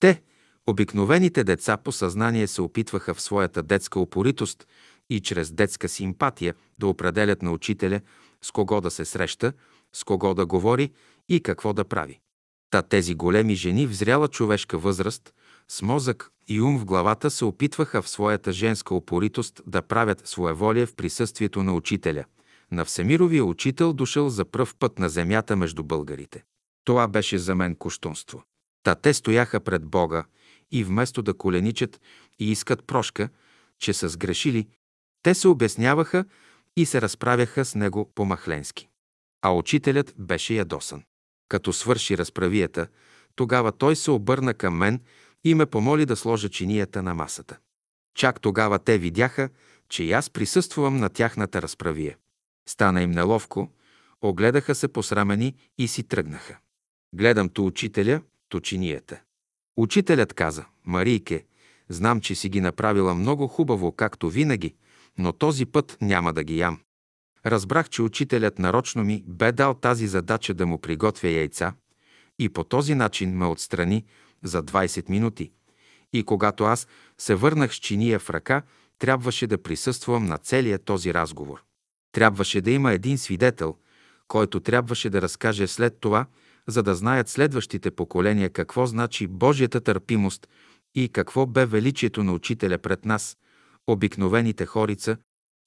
[0.00, 0.22] Те,
[0.66, 4.66] обикновените деца по съзнание се опитваха в своята детска упоритост
[5.10, 8.00] и чрез детска симпатия да определят на учителя
[8.42, 9.52] с кого да се среща,
[9.92, 10.92] с кого да говори
[11.28, 12.20] и какво да прави.
[12.70, 15.34] Та тези големи жени в зряла човешка възраст,
[15.68, 20.86] с мозък и ум в главата се опитваха в своята женска упоритост да правят своеволие
[20.86, 22.24] в присъствието на учителя,
[22.70, 26.44] на Всемировия учител дошъл за пръв път на земята между българите.
[26.84, 28.42] Това беше за мен куштунство.
[28.82, 30.24] Та те стояха пред Бога
[30.72, 32.00] и вместо да коленичат
[32.38, 33.28] и искат прошка,
[33.78, 34.68] че са сгрешили,
[35.22, 36.24] те се обясняваха
[36.76, 38.88] и се разправяха с него по-махленски.
[39.42, 41.02] А учителят беше ядосан.
[41.50, 42.86] Като свърши разправията,
[43.34, 45.00] тогава той се обърна към мен
[45.44, 47.58] и ме помоли да сложа чинията на масата.
[48.14, 49.48] Чак тогава те видяха,
[49.88, 52.16] че и аз присъствувам на тяхната разправия.
[52.68, 53.72] Стана им неловко,
[54.22, 56.58] огледаха се посрамени и си тръгнаха.
[57.14, 59.20] Гледам то учителя, то чинията.
[59.76, 61.44] Учителят каза, Марийке,
[61.88, 64.74] знам, че си ги направила много хубаво, както винаги,
[65.18, 66.80] но този път няма да ги ям.
[67.46, 71.72] Разбрах, че учителят нарочно ми бе дал тази задача да му приготвя яйца
[72.38, 74.04] и по този начин ме отстрани
[74.42, 75.52] за 20 минути.
[76.12, 76.86] И когато аз
[77.18, 78.62] се върнах с чиния в ръка,
[78.98, 81.62] трябваше да присъствам на целия този разговор.
[82.12, 83.76] Трябваше да има един свидетел,
[84.28, 86.26] който трябваше да разкаже след това,
[86.68, 90.48] за да знаят следващите поколения какво значи Божията търпимост
[90.94, 93.36] и какво бе величието на учителя пред нас,
[93.86, 95.16] обикновените хорица,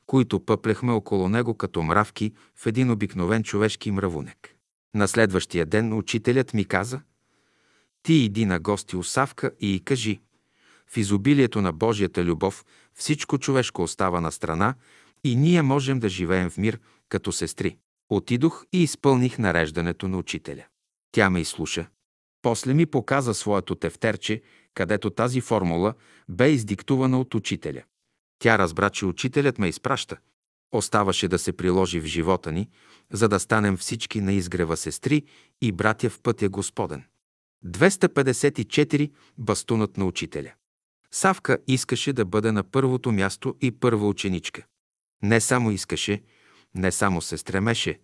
[0.08, 4.56] които пъплехме около него като мравки в един обикновен човешки мравунек.
[4.96, 7.02] На следващия ден учителят ми каза,
[8.04, 10.20] ти иди на гости у Савка и кажи,
[10.88, 14.76] в изобилието на Божията любов всичко човешко остава на страна
[15.24, 17.78] и ние можем да живеем в мир като сестри.
[18.10, 20.66] Отидох и изпълних нареждането на учителя.
[21.12, 21.88] Тя ме изслуша.
[22.42, 24.42] После ми показа своето тефтерче,
[24.74, 25.94] където тази формула
[26.30, 27.84] бе издиктувана от учителя.
[28.44, 30.18] Тя разбра, че учителят ме изпраща.
[30.72, 32.70] Оставаше да се приложи в живота ни,
[33.12, 35.24] за да станем всички на изгрева сестри
[35.62, 37.04] и братя в пътя Господен.
[37.66, 39.12] 254.
[39.38, 40.54] Бастунът на учителя.
[41.12, 44.64] Савка искаше да бъде на първото място и първа ученичка.
[45.22, 46.22] Не само искаше,
[46.76, 48.00] не само се стремеше,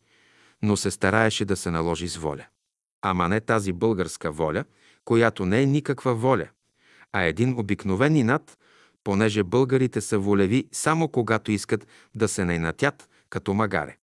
[0.62, 2.46] но се стараеше да се наложи с воля.
[3.02, 4.64] Ама не тази българска воля,
[5.06, 6.48] която не е никаква воля,
[7.14, 8.58] а един обикновен инат,
[9.04, 13.98] понеже българите са волеви само когато искат да се найнатят като магаре.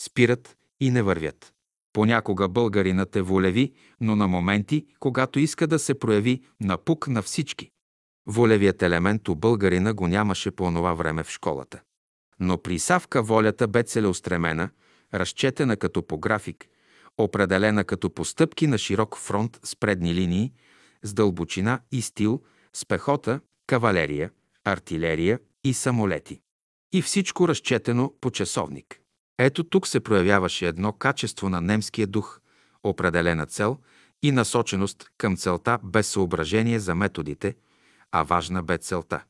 [0.00, 1.52] Спират и не вървят.
[1.92, 7.70] Понякога българинът е волеви, но на моменти, когато иска да се прояви напук на всички.
[8.26, 11.80] Волевият елемент у българина го нямаше по онова време в школата.
[12.40, 14.70] Но при Савка волята бе целеустремена,
[15.14, 16.68] разчетена като по график,
[17.18, 20.52] определена като постъпки на широк фронт с предни линии,
[21.02, 24.30] с дълбочина и стил, с пехота, кавалерия,
[24.64, 26.40] артилерия и самолети.
[26.92, 29.00] И всичко разчетено по часовник.
[29.38, 32.40] Ето тук се проявяваше едно качество на немския дух,
[32.82, 33.78] определена цел
[34.22, 37.56] и насоченост към целта без съображение за методите,
[38.12, 39.24] а важна бе целта.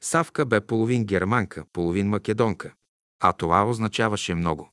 [0.00, 2.72] Савка бе половин германка, половин македонка,
[3.20, 4.70] а това означаваше много.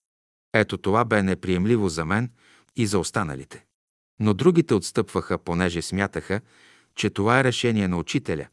[0.54, 2.32] Ето това бе неприемливо за мен
[2.76, 3.66] и за останалите.
[4.20, 6.42] Но другите отстъпваха, понеже смятаха,
[6.96, 8.48] че това е решение на учителя,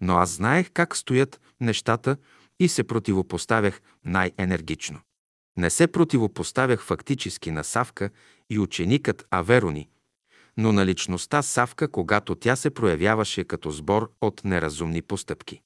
[0.00, 2.16] но аз знаех как стоят нещата
[2.60, 5.00] и се противопоставях най-енергично.
[5.56, 8.10] Не се противопоставях фактически на Савка
[8.50, 9.88] и ученикът Аверони,
[10.56, 15.60] но на личността Савка, когато тя се проявяваше като сбор от неразумни постъпки.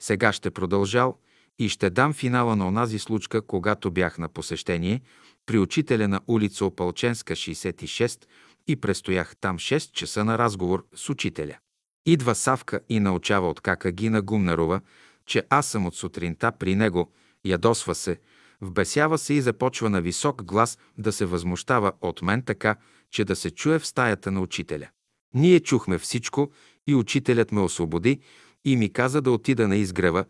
[0.00, 1.18] Сега ще продължал
[1.58, 5.00] и ще дам финала на онази случка, когато бях на посещение
[5.46, 8.24] при учителя на улица Опалченска 66
[8.66, 11.58] и престоях там 6 часа на разговор с учителя.
[12.06, 14.80] Идва Савка и научава от кака Гина Гумнарова,
[15.26, 17.12] че аз съм от сутринта при него,
[17.44, 18.20] ядосва се,
[18.60, 22.76] вбесява се и започва на висок глас да се възмущава от мен така,
[23.10, 24.88] че да се чуе в стаята на учителя.
[25.34, 26.52] Ние чухме всичко
[26.86, 28.20] и учителят ме освободи
[28.64, 30.24] и ми каза да отида на изгрева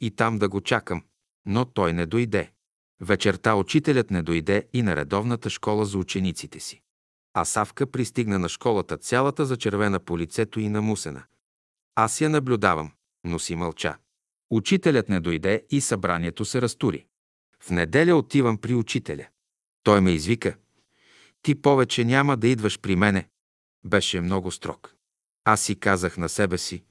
[0.00, 1.02] и там да го чакам,
[1.46, 2.50] но той не дойде.
[3.00, 6.82] Вечерта учителят не дойде и на редовната школа за учениците си.
[7.38, 11.22] А Савка пристигна на школата цялата зачервена по лицето и намусена.
[11.94, 12.92] Аз я наблюдавам,
[13.24, 13.98] но си мълча.
[14.50, 17.06] Учителят не дойде и събранието се разтури.
[17.62, 19.26] В неделя отивам при учителя.
[19.82, 20.56] Той ме извика.
[21.42, 23.28] Ти повече няма да идваш при мене.
[23.84, 24.94] Беше много строг.
[25.44, 26.84] Аз си казах на себе си.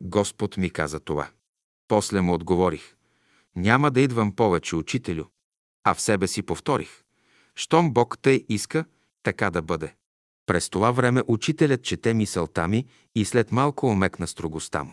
[0.00, 1.30] Господ ми каза това.
[1.88, 2.94] После му отговорих.
[3.56, 5.24] Няма да идвам повече, учителю.
[5.84, 7.02] А в себе си повторих.
[7.54, 8.84] Щом Бог тъй иска,
[9.28, 9.94] така да бъде.
[10.46, 14.92] През това време учителят чете мисълта ми и след малко омекна строгостта му.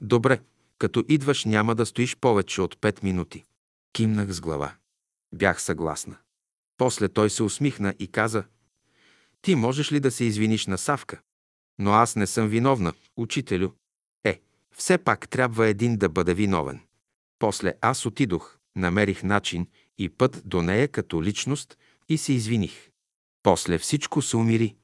[0.00, 0.40] Добре,
[0.78, 3.44] като идваш няма да стоиш повече от пет минути.
[3.92, 4.74] Кимнах с глава.
[5.34, 6.16] Бях съгласна.
[6.76, 8.44] После той се усмихна и каза,
[9.42, 11.20] ти можеш ли да се извиниш на Савка?
[11.78, 13.70] Но аз не съм виновна, учителю.
[14.24, 14.40] Е,
[14.76, 16.80] все пак трябва един да бъде виновен.
[17.38, 19.66] После аз отидох, намерих начин
[19.98, 22.89] и път до нея като личност и се извиних.
[23.42, 24.76] После всичко се умири.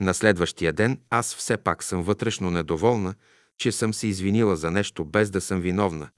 [0.00, 3.14] На следващия ден аз все пак съм вътрешно недоволна,
[3.58, 6.10] че съм се извинила за нещо без да съм виновна,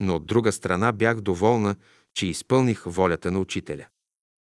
[0.00, 1.76] но от друга страна бях доволна,
[2.14, 3.86] че изпълних волята на учителя.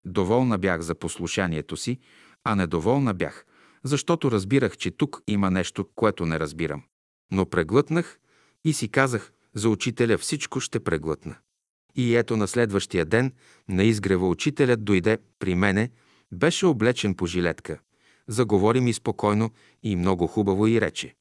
[0.05, 1.99] Доволна бях за послушанието си,
[2.43, 3.45] а недоволна бях,
[3.83, 6.83] защото разбирах, че тук има нещо, което не разбирам.
[7.31, 8.19] Но преглътнах
[8.65, 11.35] и си казах, за учителя всичко ще преглътна.
[11.95, 13.33] И ето на следващия ден
[13.69, 15.89] на изгрева учителят дойде при мене,
[16.33, 17.79] беше облечен по жилетка.
[18.27, 19.51] Заговори ми спокойно
[19.83, 21.15] и много хубаво и рече.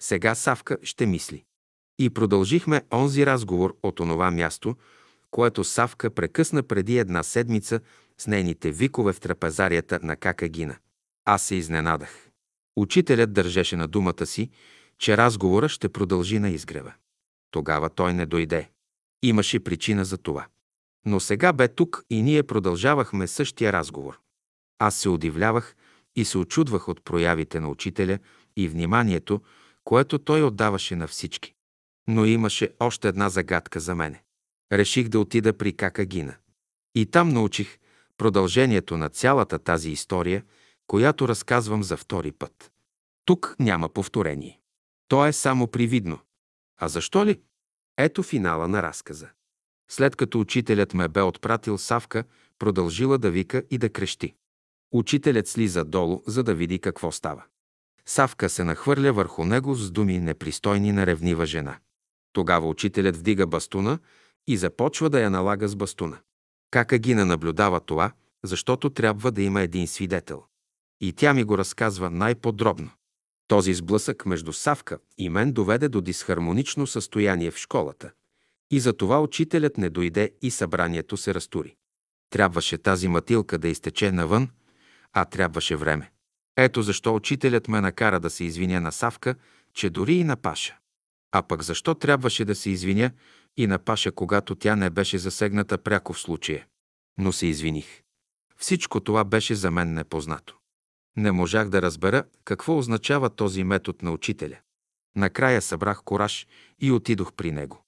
[0.00, 1.44] Сега Савка ще мисли.
[1.98, 4.76] И продължихме онзи разговор от онова място,
[5.30, 7.80] което Савка прекъсна преди една седмица
[8.18, 10.76] с нейните викове в трапезарията на Какагина.
[11.24, 12.30] Аз се изненадах.
[12.76, 14.50] Учителят държеше на думата си,
[14.98, 16.92] че разговора ще продължи на изгрева.
[17.50, 18.70] Тогава той не дойде.
[19.22, 20.46] Имаше причина за това.
[21.06, 24.20] Но сега бе тук и ние продължавахме същия разговор.
[24.78, 25.76] Аз се удивлявах
[26.16, 28.18] и се очудвах от проявите на учителя
[28.56, 29.40] и вниманието,
[29.84, 31.54] което той отдаваше на всички.
[32.08, 34.22] Но имаше още една загадка за мене.
[34.72, 36.34] Реших да отида при Какагина.
[36.94, 37.78] И там научих
[38.16, 40.44] продължението на цялата тази история,
[40.86, 42.72] която разказвам за втори път.
[43.24, 44.60] Тук няма повторение.
[45.08, 46.18] То е само привидно.
[46.80, 47.40] А защо ли?
[47.98, 49.28] Ето финала на разказа.
[49.90, 52.24] След като учителят ме бе отпратил Савка,
[52.58, 54.34] продължила да вика и да крещи.
[54.92, 57.44] Учителят слиза долу, за да види какво става.
[58.06, 61.78] Савка се нахвърля върху него с думи непристойни на ревнива жена.
[62.32, 63.98] Тогава учителят вдига бастуна
[64.46, 66.18] и започва да я налага с бастуна.
[66.70, 68.12] Как Агина наблюдава това,
[68.44, 70.44] защото трябва да има един свидетел.
[71.00, 72.90] И тя ми го разказва най-подробно.
[73.48, 78.10] Този сблъсък между Савка и мен доведе до дисхармонично състояние в школата.
[78.70, 81.76] И за това учителят не дойде и събранието се разтури.
[82.30, 84.48] Трябваше тази матилка да изтече навън,
[85.12, 86.10] а трябваше време.
[86.56, 89.34] Ето защо учителят ме накара да се извиня на Савка,
[89.74, 90.76] че дори и на Паша.
[91.32, 93.10] А пък защо трябваше да се извиня
[93.56, 96.66] и на Паша, когато тя не беше засегната пряко в случая.
[97.18, 98.02] Но се извиних.
[98.56, 100.56] Всичко това беше за мен непознато.
[101.16, 104.58] Не можах да разбера какво означава този метод на учителя.
[105.16, 106.46] Накрая събрах кораж
[106.80, 107.84] и отидох при него.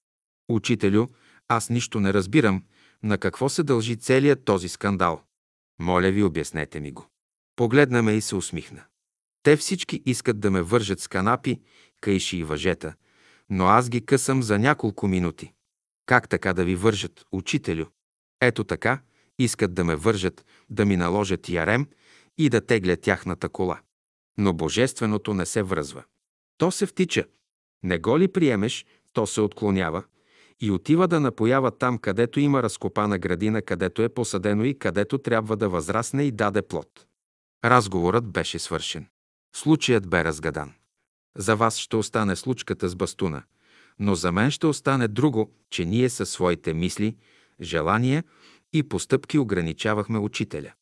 [0.48, 1.06] Учителю,
[1.48, 2.64] аз нищо не разбирам
[3.02, 5.22] на какво се дължи целият този скандал.
[5.78, 7.06] Моля ви, обяснете ми го.
[7.56, 8.84] Погледна ме и се усмихна.
[9.42, 11.60] Те всички искат да ме вържат с канапи,
[12.00, 12.94] кайши и въжета,
[13.50, 15.52] но аз ги късам за няколко минути.
[16.06, 17.84] Как така да ви вържат, учителю?
[18.40, 19.00] Ето така,
[19.38, 21.86] искат да ме вържат, да ми наложат ярем
[22.38, 23.80] и да тегля тяхната кола.
[24.38, 26.04] Но божественото не се връзва.
[26.58, 27.24] То се втича.
[27.82, 30.04] Не го ли приемеш, то се отклонява
[30.62, 35.56] и отива да напоява там, където има разкопана градина, където е посадено и където трябва
[35.56, 37.06] да възрасне и даде плод.
[37.64, 39.06] Разговорът беше свършен.
[39.56, 40.72] Случаят бе разгадан.
[41.36, 43.42] За вас ще остане случката с бастуна,
[43.98, 47.16] но за мен ще остане друго, че ние със своите мисли,
[47.60, 48.24] желания
[48.72, 50.72] и постъпки ограничавахме учителя.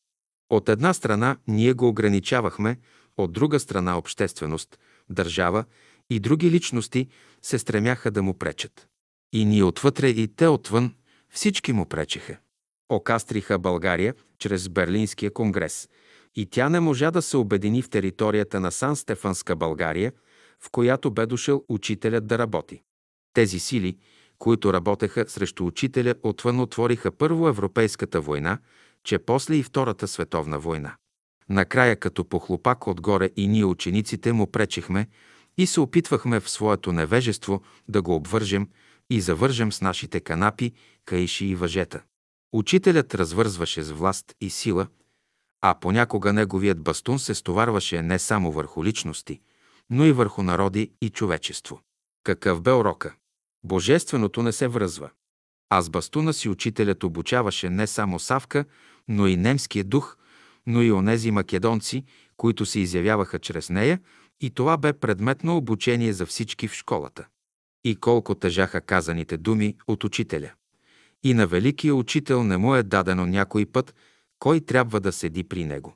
[0.49, 2.79] От една страна ние го ограничавахме,
[3.17, 4.79] от друга страна общественост,
[5.09, 5.65] държава
[6.09, 7.07] и други личности
[7.41, 8.90] се стремяха да му пречат.
[9.33, 10.93] И ние отвътре и те отвън
[11.29, 12.37] всички му пречеха.
[12.89, 15.89] Окастриха България чрез Берлинския конгрес
[16.35, 20.11] и тя не можа да се обедини в територията на Сан-Стефанска България,
[20.59, 22.81] в която бе дошъл учителят да работи.
[23.33, 23.97] Тези сили,
[24.39, 28.57] които работеха срещу учителя, отвън отвориха първо Европейската война,
[29.03, 30.95] че после и Втората световна война.
[31.49, 35.07] Накрая, като похлопак отгоре и ние учениците му пречехме
[35.57, 38.67] и се опитвахме в своето невежество да го обвържем
[39.11, 40.71] и завържем с нашите канапи,
[41.05, 42.03] каиши и въжета.
[42.53, 44.87] Учителят развързваше с власт и сила,
[45.61, 49.41] а понякога неговият бастун се стоварваше не само върху личности,
[49.89, 51.81] но и върху народи и човечество.
[52.23, 53.15] Какъв бе урока?
[53.63, 55.09] Божественото не се връзва.
[55.69, 58.65] А с бастуна си учителят обучаваше не само Савка,
[59.07, 60.17] но и немския дух,
[60.67, 62.03] но и онези македонци,
[62.37, 63.99] които се изявяваха чрез нея,
[64.41, 67.27] и това бе предметно обучение за всички в школата.
[67.83, 70.51] И колко тежаха казаните думи от учителя.
[71.23, 73.95] И на великия учител не му е дадено някой път,
[74.39, 75.95] кой трябва да седи при него.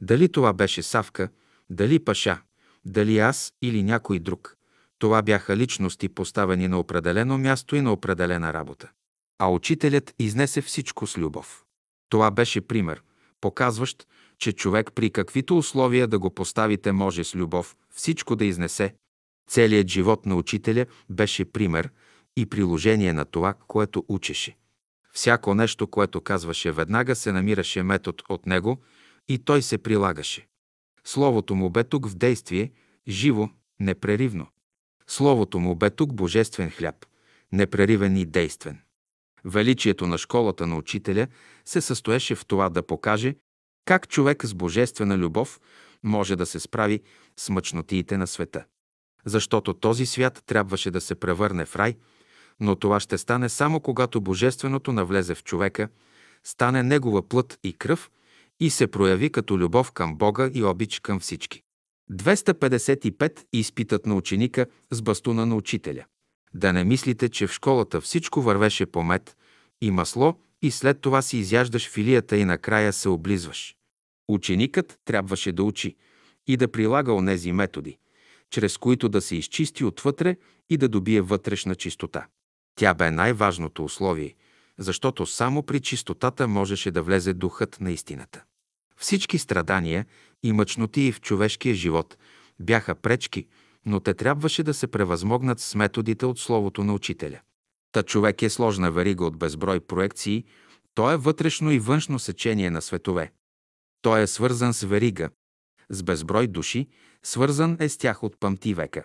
[0.00, 1.28] Дали това беше Савка,
[1.70, 2.42] дали Паша,
[2.84, 4.56] дали аз или някой друг.
[4.98, 8.90] Това бяха личности, поставени на определено място и на определена работа.
[9.38, 11.64] А учителят изнесе всичко с любов.
[12.08, 13.02] Това беше пример,
[13.40, 14.06] показващ,
[14.38, 18.94] че човек при каквито условия да го поставите може с любов всичко да изнесе.
[19.48, 21.90] Целият живот на учителя беше пример
[22.36, 24.56] и приложение на това, което учеше.
[25.12, 28.78] Всяко нещо, което казваше веднага, се намираше метод от него
[29.28, 30.46] и той се прилагаше.
[31.04, 32.70] Словото му бе тук в действие,
[33.08, 33.48] живо,
[33.80, 34.46] непреривно.
[35.06, 37.06] Словото му бе тук божествен хляб,
[37.52, 38.78] непреривен и действен.
[39.44, 41.26] Величието на школата на учителя
[41.64, 43.34] се състоеше в това да покаже
[43.84, 45.60] как човек с божествена любов
[46.02, 47.00] може да се справи
[47.36, 48.64] с мъчнотиите на света.
[49.26, 51.96] Защото този свят трябваше да се превърне в рай,
[52.60, 55.88] но това ще стане само когато божественото навлезе в човека,
[56.44, 58.10] стане негова плът и кръв
[58.60, 61.62] и се прояви като любов към Бога и обич към всички.
[62.12, 63.44] 255.
[63.52, 66.04] Изпитът на ученика с бастуна на учителя.
[66.54, 69.36] Да не мислите, че в школата всичко вървеше по мед
[69.80, 73.76] и масло и след това си изяждаш филията и накрая се облизваш.
[74.28, 75.96] Ученикът трябваше да учи
[76.46, 77.98] и да прилага онези методи,
[78.54, 80.36] чрез които да се изчисти отвътре
[80.70, 82.26] и да добие вътрешна чистота.
[82.76, 84.34] Тя бе най-важното условие,
[84.78, 88.44] защото само при чистотата можеше да влезе духът на истината.
[88.96, 90.06] Всички страдания
[90.42, 92.16] и мъчноти в човешкия живот
[92.60, 93.46] бяха пречки,
[93.86, 97.40] но те трябваше да се превъзмогнат с методите от Словото на Учителя.
[97.92, 100.44] Та човек е сложна верига от безброй проекции,
[100.94, 103.32] то е вътрешно и външно сечение на светове.
[104.02, 105.30] Той е свързан с верига,
[105.88, 106.88] с безброй души,
[107.24, 109.04] свързан е с тях от пъмти века.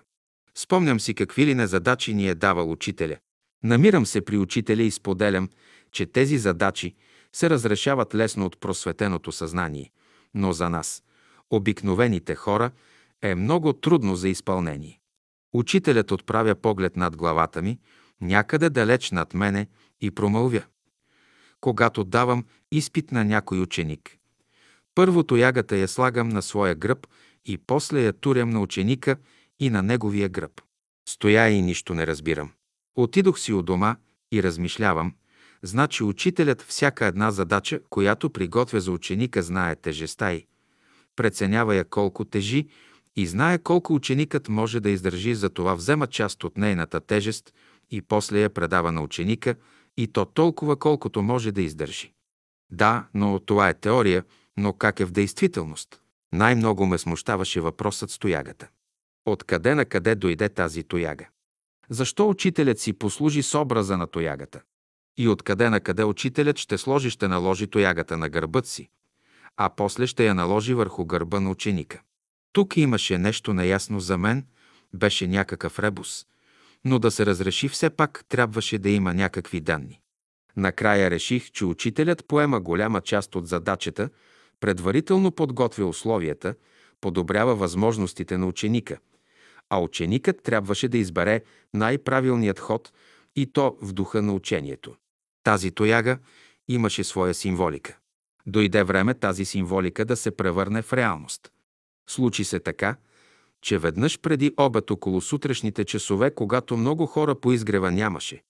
[0.55, 3.17] Спомням си какви ли не задачи ни е давал учителя.
[3.63, 5.49] Намирам се при учителя и споделям,
[5.91, 6.95] че тези задачи
[7.33, 9.91] се разрешават лесно от просветеното съзнание,
[10.33, 11.03] но за нас,
[11.49, 12.71] обикновените хора,
[13.21, 14.99] е много трудно за изпълнение.
[15.53, 17.79] Учителят отправя поглед над главата ми,
[18.21, 19.67] някъде далеч над мене
[20.01, 20.63] и промълвя.
[21.61, 24.17] Когато давам изпит на някой ученик,
[24.95, 27.07] първото ягата я слагам на своя гръб
[27.45, 29.15] и после я турям на ученика
[29.59, 30.61] и на неговия гръб.
[31.09, 32.51] Стоя и нищо не разбирам.
[32.95, 33.95] Отидох си у дома
[34.31, 35.13] и размишлявам,
[35.63, 40.45] значи учителят всяка една задача, която приготвя за ученика, знае тежеста й.
[41.15, 42.67] Преценява я колко тежи
[43.15, 47.53] и знае колко ученикът може да издържи, затова взема част от нейната тежест
[47.91, 49.55] и после я предава на ученика
[49.97, 52.13] и то толкова колкото може да издържи.
[52.71, 54.23] Да, но това е теория,
[54.57, 56.01] но как е в действителност?
[56.33, 58.67] Най-много ме смущаваше въпросът с тоягата.
[59.25, 61.27] Откъде на къде дойде тази тояга?
[61.89, 64.61] Защо учителят си послужи с образа на тоягата?
[65.17, 68.89] И откъде на къде учителят ще сложи, ще наложи тоягата на гърбът си,
[69.57, 72.01] а после ще я наложи върху гърба на ученика.
[72.53, 74.45] Тук имаше нещо неясно за мен,
[74.93, 76.25] беше някакъв ребус,
[76.85, 80.01] но да се разреши все пак трябваше да има някакви данни.
[80.57, 84.09] Накрая реших, че учителят поема голяма част от задачата,
[84.59, 86.55] предварително подготвя условията,
[87.01, 88.97] подобрява възможностите на ученика,
[89.69, 91.41] а ученикът трябваше да избере
[91.73, 92.91] най-правилният ход
[93.35, 94.95] и то в духа на учението.
[95.43, 96.17] Тази тояга
[96.67, 97.97] имаше своя символика.
[98.45, 101.51] Дойде време тази символика да се превърне в реалност.
[102.09, 102.95] Случи се така,
[103.61, 108.43] че веднъж преди обед около сутрешните часове, когато много хора по изгрева нямаше,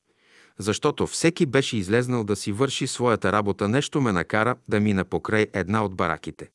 [0.59, 5.47] защото всеки беше излезнал да си върши своята работа, нещо ме накара да мина покрай
[5.53, 6.49] една от бараките.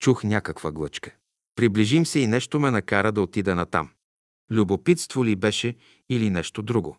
[0.00, 1.10] Чух някаква глъчка.
[1.56, 3.90] Приближим се и нещо ме накара да отида натам.
[4.50, 5.76] Любопитство ли беше
[6.08, 6.98] или нещо друго?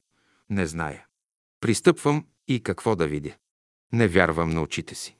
[0.50, 1.06] Не зная.
[1.62, 3.32] Пристъпвам и какво да видя.
[3.94, 5.18] Не вярвам на очите си.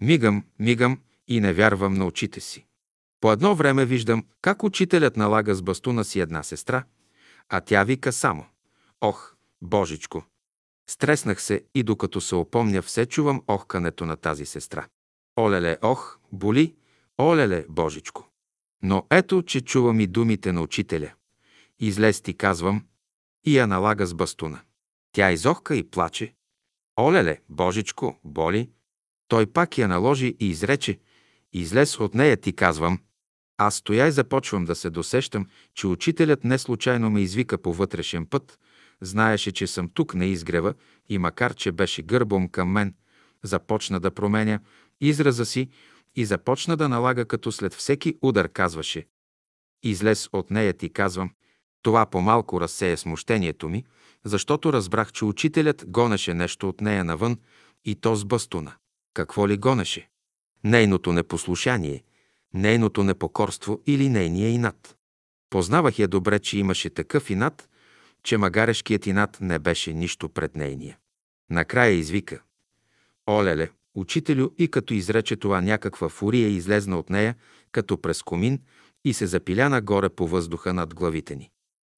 [0.00, 2.66] Мигам, мигам и не вярвам на очите си.
[3.20, 6.84] По едно време виждам как учителят налага с бастуна си една сестра,
[7.48, 8.46] а тя вика само
[9.00, 10.29] «Ох, Божичко!»
[10.90, 14.86] Стреснах се и докато се опомня, все чувам охкането на тази сестра.
[15.38, 16.74] Олеле, ох, боли,
[17.20, 18.30] олеле, Божичко!
[18.82, 21.12] Но ето, че чувам и думите на учителя.
[21.78, 22.84] Излез ти, казвам,
[23.46, 24.60] и я налага с бастуна.
[25.12, 26.34] Тя изохка и плаче.
[27.00, 28.70] Олеле, Божичко, боли.
[29.28, 30.98] Той пак я наложи и изрече.
[31.52, 32.98] Излез от нея, ти казвам.
[33.58, 38.26] Аз стоя и започвам да се досещам, че учителят не случайно ме извика по вътрешен
[38.26, 38.58] път,
[39.00, 40.74] знаеше, че съм тук на изгрева
[41.08, 42.94] и макар, че беше гърбом към мен,
[43.42, 44.60] започна да променя
[45.00, 45.68] израза си
[46.16, 49.06] и започна да налага, като след всеки удар казваше.
[49.82, 51.30] Излез от нея, ти казвам.
[51.82, 53.84] Това по-малко разсея смущението ми,
[54.24, 57.38] защото разбрах, че учителят гонеше нещо от нея навън
[57.84, 58.74] и то с бастуна.
[59.14, 60.08] Какво ли гонеше?
[60.64, 62.04] Нейното непослушание,
[62.54, 64.96] нейното непокорство или нейния инат.
[65.50, 67.69] Познавах я добре, че имаше такъв инат,
[68.22, 70.98] че магарешкият инат не беше нищо пред нейния.
[71.50, 72.42] Накрая извика.
[73.28, 77.34] Олеле, учителю, и като изрече това някаква фурия излезна от нея,
[77.72, 78.58] като през комин,
[79.04, 81.50] и се запиля нагоре по въздуха над главите ни.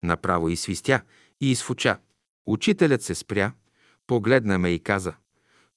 [0.03, 1.01] Направо и свистя,
[1.41, 1.99] и изфуча.
[2.47, 3.53] Учителят се спря,
[4.07, 5.15] погледна ме и каза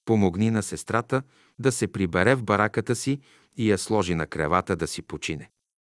[0.04, 1.22] «Помогни на сестрата
[1.58, 3.20] да се прибере в бараката си
[3.56, 5.50] и я сложи на кревата да си почине».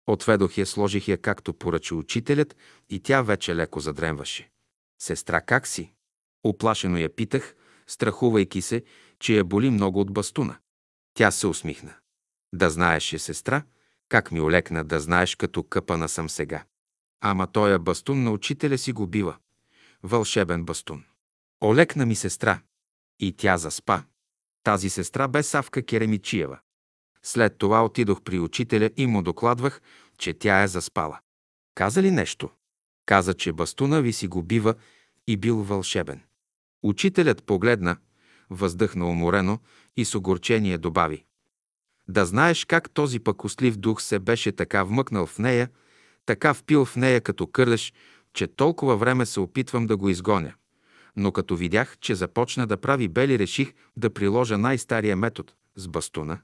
[0.09, 2.57] Отведох я, сложих я както поръча учителят
[2.89, 4.51] и тя вече леко задремваше.
[5.03, 5.93] Сестра, как си?
[6.45, 7.55] Оплашено я питах,
[7.87, 8.85] страхувайки се,
[9.19, 10.57] че я боли много от бастуна.
[11.15, 11.95] Тя се усмихна.
[12.55, 13.63] Да знаеше, сестра,
[14.09, 16.65] как ми олекна да знаеш, като къпана съм сега.
[17.21, 19.37] Ама тоя бастун на учителя си го бива.
[20.03, 21.05] Вълшебен бастун.
[21.65, 22.61] Олекна ми сестра.
[23.21, 24.03] И тя заспа.
[24.63, 26.59] Тази сестра бе Савка Керемичиева.
[27.23, 29.81] След това отидох при учителя и му докладвах,
[30.19, 31.19] че тя е заспала.
[31.75, 32.51] Каза ли нещо?
[33.07, 34.75] Каза, че бастуна ви си го бива
[35.27, 36.21] и бил вълшебен.
[36.83, 37.97] Учителят погледна,
[38.51, 39.59] въздъхна уморено
[39.97, 41.25] и с огорчение добави.
[42.09, 45.69] Да знаеш как този пакостлив дух се беше така вмъкнал в нея,
[46.27, 47.93] така впил в нея като кърлеш,
[48.33, 50.55] че толкова време се опитвам да го изгоня.
[51.17, 56.39] Но като видях, че започна да прави бели, реших да приложа най-стария метод с бастуна.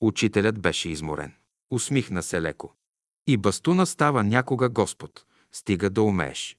[0.00, 1.32] Учителят беше изморен.
[1.70, 2.74] Усмихна се леко.
[3.26, 6.56] И бастуна става някога Господ, стига да умееш.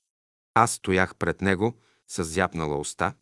[0.54, 1.74] Аз стоях пред него
[2.08, 3.14] с зяпнала уста.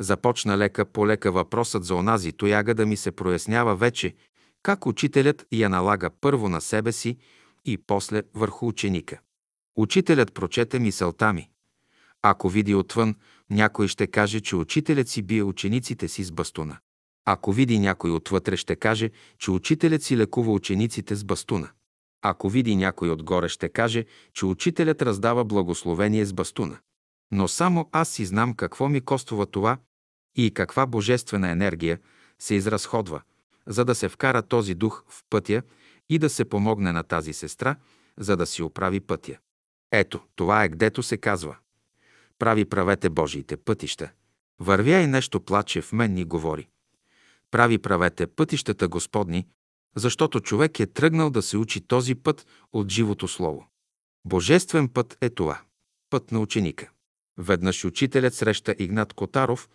[0.00, 4.14] Започна лека по лека въпросът за онази тояга да ми се прояснява вече,
[4.62, 7.18] как учителят я налага първо на себе си
[7.64, 9.20] и после върху ученика.
[9.76, 11.50] Учителят прочете мисълта ми.
[12.22, 13.14] Ако види отвън,
[13.50, 16.78] някой ще каже, че учителят си бие учениците си с бастуна.
[17.24, 21.68] Ако види някой отвътре, ще каже, че учителят си лекува учениците с бастуна.
[22.22, 26.78] Ако види някой отгоре, ще каже, че учителят раздава благословение с бастуна.
[27.32, 29.78] Но само аз си знам какво ми коствува това
[30.36, 31.98] и каква божествена енергия
[32.38, 33.22] се изразходва,
[33.66, 35.62] за да се вкара този дух в пътя
[36.08, 37.76] и да се помогне на тази сестра,
[38.18, 39.38] за да си оправи пътя.
[39.92, 41.56] Ето, това е гдето се казва.
[42.38, 44.10] Прави правете Божиите пътища.
[44.60, 46.68] Вървя и нещо плаче в мен и говори.
[47.50, 49.46] Прави правете пътищата Господни,
[49.96, 53.66] защото човек е тръгнал да се учи този път от живото слово.
[54.24, 55.60] Божествен път е това.
[56.10, 56.90] Път на ученика.
[57.38, 59.68] Веднъж учителят среща Игнат Котаров,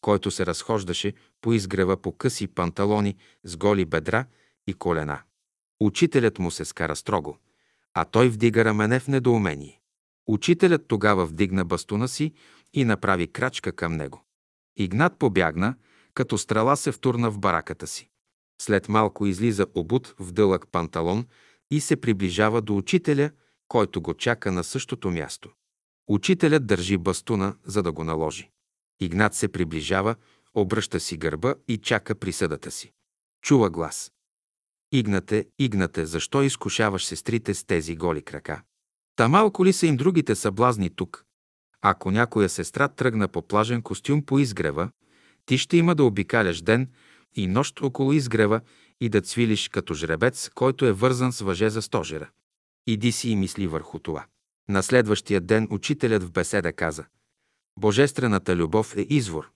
[0.00, 4.26] който се разхождаше по изгрева по къси панталони с голи бедра
[4.66, 5.22] и колена.
[5.80, 7.38] Учителят му се скара строго,
[7.94, 9.80] а той вдига рамене в недоумение.
[10.26, 12.32] Учителят тогава вдигна бастуна си
[12.74, 14.24] и направи крачка към него.
[14.76, 15.74] Игнат побягна,
[16.14, 18.08] като стрела се втурна в бараката си.
[18.60, 21.26] След малко излиза обут в дълъг панталон
[21.70, 23.30] и се приближава до учителя,
[23.68, 25.50] който го чака на същото място.
[26.08, 28.50] Учителят държи бастуна, за да го наложи.
[29.00, 30.14] Игнат се приближава,
[30.54, 32.92] обръща си гърба и чака присъдата си.
[33.42, 34.12] Чува глас.
[34.92, 38.62] Игнате, Игнате, защо изкушаваш сестрите с тези голи крака?
[39.16, 41.24] Та малко ли са им другите съблазни тук?
[41.80, 44.90] Ако някоя сестра тръгна по плажен костюм по изгрева,
[45.48, 46.88] ти ще има да обикаляш ден
[47.36, 48.60] и нощ около изгрева
[49.00, 52.30] и да цвилиш като жребец, който е вързан с въже за стожера.
[52.86, 54.26] Иди си и мисли върху това.
[54.68, 57.04] На следващия ден учителят в беседа каза
[57.78, 59.50] Божествената любов е извор,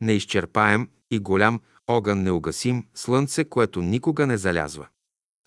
[0.00, 4.88] неизчерпаем и голям огън неугасим, слънце, което никога не залязва.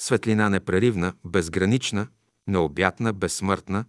[0.01, 2.07] Светлина непреривна, безгранична,
[2.47, 3.85] необятна, безсмъртна,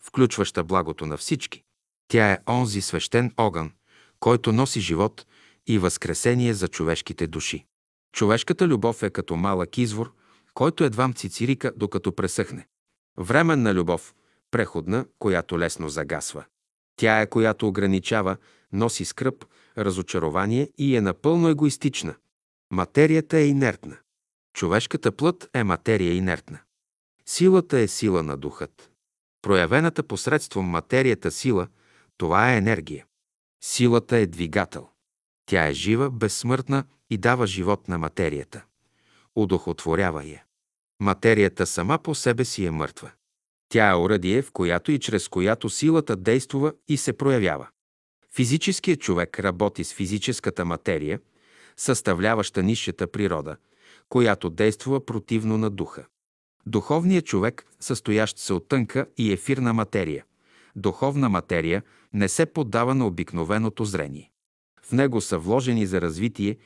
[0.00, 1.62] включваща благото на всички.
[2.08, 3.72] Тя е онзи свещен огън,
[4.20, 5.26] който носи живот
[5.68, 7.66] и възкресение за човешките души.
[8.12, 10.12] Човешката любов е като малък извор,
[10.54, 12.66] който едвам цицирика, докато пресъхне.
[13.18, 14.14] Временна любов,
[14.50, 16.44] преходна, която лесно загасва.
[16.96, 18.36] Тя е, която ограничава,
[18.72, 19.44] носи скръп,
[19.78, 22.14] разочарование и е напълно егоистична.
[22.70, 23.96] Материята е инертна.
[24.54, 26.58] Човешката плът е материя инертна.
[27.26, 28.90] Силата е сила на духът.
[29.42, 31.68] Проявената посредством материята сила,
[32.16, 33.06] това е енергия.
[33.64, 34.88] Силата е двигател.
[35.48, 38.64] Тя е жива, безсмъртна и дава живот на материята.
[39.36, 40.44] Удохотворява я.
[41.00, 43.10] Материята сама по себе си е мъртва.
[43.68, 47.68] Тя е оръдие, в която и чрез която силата действува и се проявява.
[48.34, 51.20] Физическият човек работи с физическата материя,
[51.76, 53.56] съставляваща нишата природа,
[54.08, 56.06] която действа противно на духа.
[56.66, 60.24] Духовният човек, състоящ се от тънка и ефирна материя,
[60.76, 61.82] духовна материя,
[62.12, 64.30] не се поддава на обикновеното зрение.
[64.88, 66.56] В него са вложени за развитие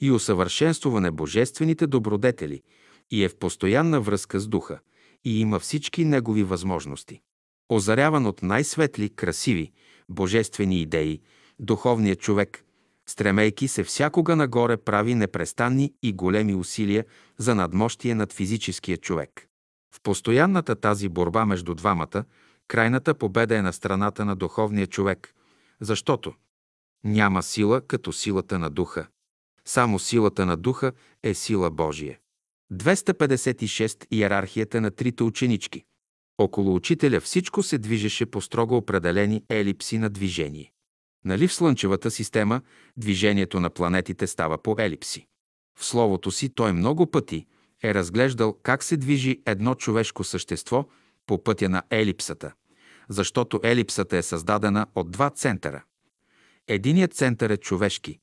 [0.00, 2.62] и усъвършенствуване божествените добродетели
[3.10, 4.78] и е в постоянна връзка с духа
[5.24, 7.20] и има всички негови възможности.
[7.68, 9.72] Озаряван от най-светли, красиви,
[10.08, 11.20] божествени идеи,
[11.58, 12.64] духовният човек,
[13.06, 17.04] стремейки се всякога нагоре, прави непрестанни и големи усилия
[17.38, 19.46] за надмощие над физическия човек.
[19.94, 22.24] В постоянната тази борба между двамата,
[22.68, 25.34] крайната победа е на страната на духовния човек,
[25.80, 26.34] защото
[27.04, 29.06] няма сила като силата на духа.
[29.64, 30.92] Само силата на духа
[31.22, 32.18] е сила Божия.
[32.72, 34.06] 256.
[34.10, 35.84] Иерархията на трите ученички.
[36.38, 40.72] Около учителя всичко се движеше по строго определени елипси на движение.
[41.24, 42.60] Нали в Слънчевата система
[42.96, 45.26] движението на планетите става по елипси?
[45.78, 47.46] В словото си той много пъти
[47.82, 50.88] е разглеждал как се движи едно човешко същество
[51.26, 52.52] по пътя на елипсата,
[53.08, 55.82] защото елипсата е създадена от два центъра.
[56.68, 58.18] Единият център е човешки,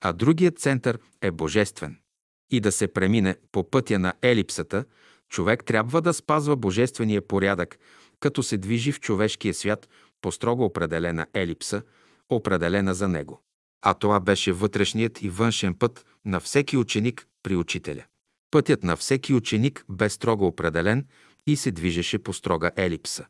[0.00, 1.98] а другият център е божествен.
[2.50, 4.84] И да се премине по пътя на елипсата,
[5.28, 7.78] човек трябва да спазва божествения порядък,
[8.20, 9.88] като се движи в човешкия свят
[10.20, 11.82] по строго определена елипса,
[12.28, 13.42] определена за него.
[13.82, 18.04] А това беше вътрешният и външен път на всеки ученик при учителя.
[18.50, 21.06] Пътят на всеки ученик бе строго определен
[21.46, 23.26] и се движеше по строга елипса.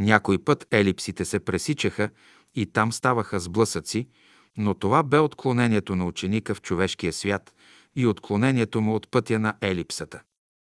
[0.00, 2.10] Някой път елипсите се пресичаха
[2.54, 4.08] и там ставаха сблъсъци,
[4.56, 7.54] но това бе отклонението на ученика в човешкия свят
[7.96, 10.22] и отклонението му от пътя на елипсата.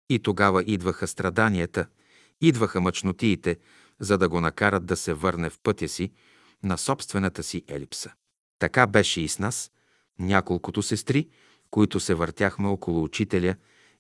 [0.10, 1.88] И тогава идваха страданията,
[2.42, 3.58] идваха мъчнотиите,
[4.00, 6.12] за да го накарат да се върне в пътя си,
[6.64, 8.12] на собствената си елипса.
[8.60, 9.72] Така беше и с нас,
[10.20, 11.30] няколкото сестри,
[11.72, 13.56] които се въртяхме около учителя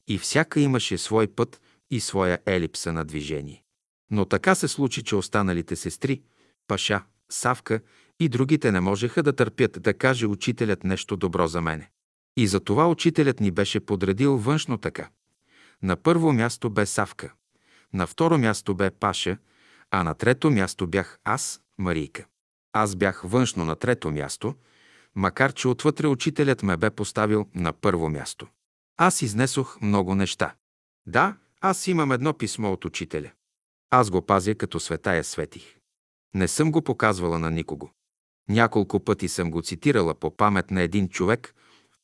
[0.08, 1.62] и всяка имаше свой път
[1.92, 3.64] и своя елипса на движение.
[4.12, 6.22] Но така се случи, че останалите сестри,
[6.68, 7.04] Паша,
[7.34, 7.80] Савка
[8.20, 11.90] и другите не можеха да търпят да каже учителят нещо добро за мене.
[12.38, 15.10] И за това учителят ни беше подредил външно така.
[15.84, 17.34] На първо място бе Савка,
[17.94, 19.38] на второ място бе Паша,
[19.92, 22.26] а на трето място бях аз, Марийка.
[22.74, 24.56] Аз бях външно на трето място,
[25.16, 28.48] макар че отвътре учителят ме бе поставил на първо място.
[28.98, 30.56] Аз изнесох много неща.
[31.06, 33.32] Да, аз имам едно писмо от учителя.
[33.90, 35.83] Аз го пазя като света я светих.
[36.36, 37.92] Не съм го показвала на никого.
[38.50, 41.56] Няколко пъти съм го цитирала по памет на един човек,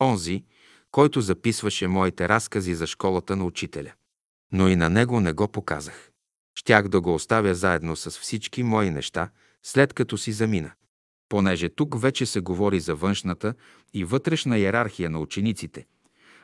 [0.01, 0.43] онзи,
[0.91, 3.93] който записваше моите разкази за школата на учителя.
[4.51, 6.11] Но и на него не го показах.
[6.55, 9.29] Щях да го оставя заедно с всички мои неща,
[9.63, 10.71] след като си замина.
[11.29, 13.53] Понеже тук вече се говори за външната
[13.93, 15.85] и вътрешна иерархия на учениците,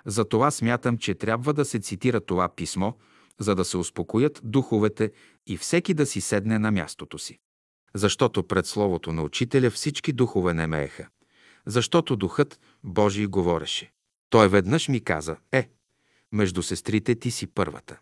[0.06, 2.94] затова смятам, че трябва да се цитира това писмо,
[3.40, 5.12] за да се успокоят духовете
[5.48, 7.40] и всеки да си седне на мястото си.
[7.96, 11.08] Защото пред Словото на Учителя всички духове не мееха.
[11.66, 13.92] Защото Духът Божий говореше.
[14.30, 15.70] Той веднъж ми каза, е,
[16.32, 18.00] между сестрите ти си първата.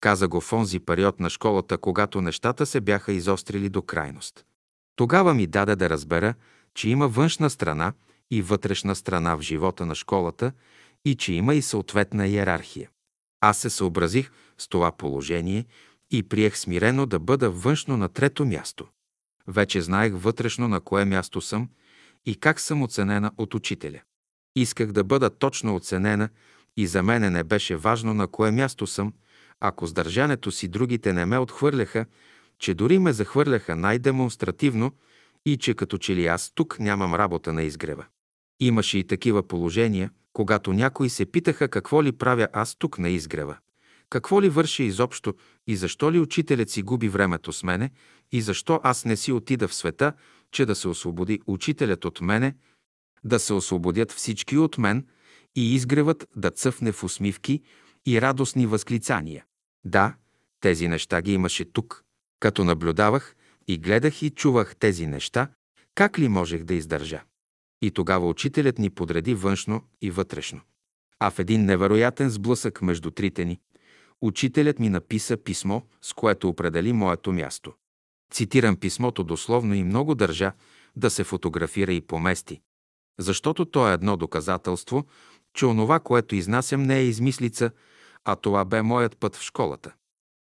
[0.00, 4.44] Каза го в онзи период на школата, когато нещата се бяха изострили до крайност.
[4.96, 6.34] Тогава ми даде да разбера,
[6.74, 7.92] че има външна страна
[8.30, 10.52] и вътрешна страна в живота на школата
[11.04, 12.90] и че има и съответна иерархия.
[13.40, 15.64] Аз се съобразих с това положение
[16.10, 18.86] и приех смирено да бъда външно на трето място.
[19.48, 21.68] Вече знаех вътрешно на кое място съм
[22.26, 24.00] и как съм оценена от учителя.
[24.56, 26.28] Исках да бъда точно оценена
[26.76, 29.12] и за мене не беше важно на кое място съм,
[29.60, 32.06] ако с държането си другите не ме отхвърляха,
[32.58, 34.92] че дори ме захвърляха най-демонстративно
[35.46, 38.04] и че като че ли аз тук нямам работа на изгрева.
[38.60, 43.56] Имаше и такива положения, когато някои се питаха какво ли правя аз тук на изгрева.
[44.10, 45.34] Какво ли върши изобщо
[45.66, 47.90] и защо ли учителят си губи времето с мене
[48.34, 50.12] и защо аз не си отида в света,
[50.52, 52.54] че да се освободи учителят от мене,
[53.24, 55.06] да се освободят всички от мен
[55.56, 57.62] и изгревът да цъфне в усмивки
[58.06, 59.44] и радостни възклицания.
[59.84, 60.14] Да,
[60.60, 62.04] тези неща ги имаше тук.
[62.40, 63.36] Като наблюдавах
[63.68, 65.48] и гледах и чувах тези неща,
[65.94, 67.22] как ли можех да издържа?
[67.82, 70.60] И тогава учителят ни подреди външно и вътрешно.
[71.18, 73.60] А в един невероятен сблъсък между трите ни,
[74.20, 77.72] учителят ми написа писмо, с което определи моето място.
[78.30, 80.52] Цитирам писмото дословно и много държа
[80.96, 82.60] да се фотографира и помести,
[83.18, 85.06] защото то е едно доказателство,
[85.54, 87.70] че онова, което изнасям, не е измислица,
[88.24, 89.94] а това бе моят път в школата.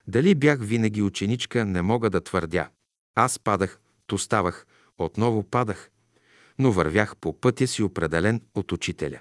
[0.07, 2.71] Дали бях винаги ученичка, не мога да твърдя.
[3.15, 4.67] Аз падах, то ставах,
[4.99, 5.91] отново падах,
[6.59, 9.21] но вървях по пътя си определен от учителя.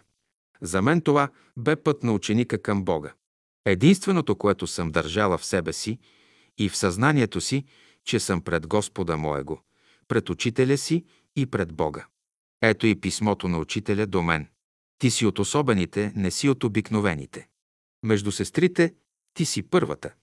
[0.62, 3.14] За мен това бе път на ученика към Бога.
[3.66, 6.00] Единственото, което съм държала в себе си
[6.58, 7.66] и в съзнанието си,
[8.06, 9.62] че съм пред Господа моего,
[10.08, 12.08] пред учителя си и пред Бога.
[12.62, 14.48] Ето и писмото на учителя до мен.
[14.98, 17.48] Ти си от особените, не си от обикновените.
[18.04, 18.94] Между сестрите
[19.34, 20.14] ти си първата.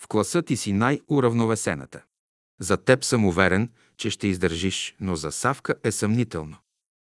[0.00, 2.02] В класа ти си най-уравновесената.
[2.60, 6.56] За теб съм уверен, че ще издържиш, но за Савка е съмнително.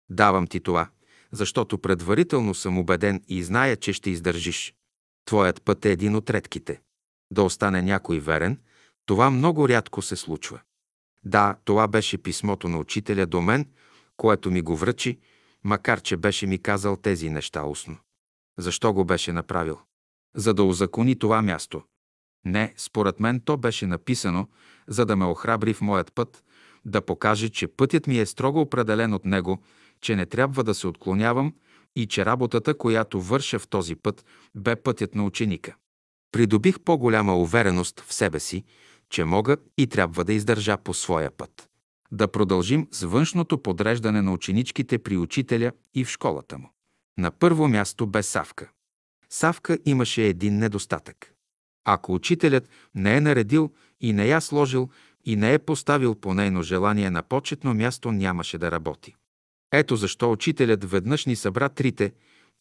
[0.10, 0.90] Давам ти това,
[1.32, 4.74] защото предварително съм убеден и зная, че ще издържиш.
[5.26, 6.82] Твоят път е един от редките.
[7.32, 8.60] Да остане някой верен,
[9.06, 10.60] това много рядко се случва.
[11.26, 13.70] Да, това беше писмото на учителя до мен,
[14.18, 15.20] което ми го връчи,
[15.64, 17.98] макар че беше ми казал тези неща устно.
[18.58, 19.80] Защо го беше направил?
[20.36, 21.82] За да озакони това място.
[22.46, 24.48] Не, според мен то беше написано,
[24.88, 26.44] за да ме охрабри в моят път,
[26.86, 29.64] да покаже, че пътят ми е строго определен от него,
[30.02, 31.54] че не трябва да се отклонявам
[31.96, 34.26] и че работата, която върша в този път,
[34.56, 35.76] бе пътят на ученика.
[36.32, 38.64] Придобих по-голяма увереност в себе си,
[39.14, 41.70] че мога и трябва да издържа по своя път.
[42.12, 46.70] Да продължим с външното подреждане на ученичките при учителя и в школата му.
[47.18, 48.70] На първо място бе Савка.
[49.30, 51.34] Савка имаше един недостатък.
[51.86, 54.90] Ако учителят не е наредил и не я сложил
[55.26, 59.16] и не е поставил по нейно желание на почетно място, нямаше да работи.
[59.72, 62.14] Ето защо учителят веднъж ни събра трите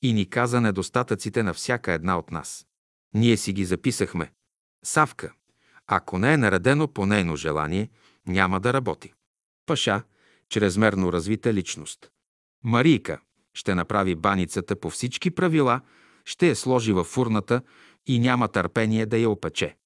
[0.03, 2.67] и ни каза недостатъците на всяка една от нас.
[3.15, 4.33] Ние си ги записахме.
[4.85, 5.33] Савка,
[5.87, 7.89] ако не е наредено по нейно желание,
[8.27, 9.13] няма да работи.
[9.67, 10.03] Паша,
[10.49, 12.11] чрезмерно развита личност.
[12.65, 13.21] Марийка,
[13.55, 15.81] ще направи баницата по всички правила,
[16.25, 17.63] ще я сложи във фурната
[18.07, 19.77] и няма търпение да я опече.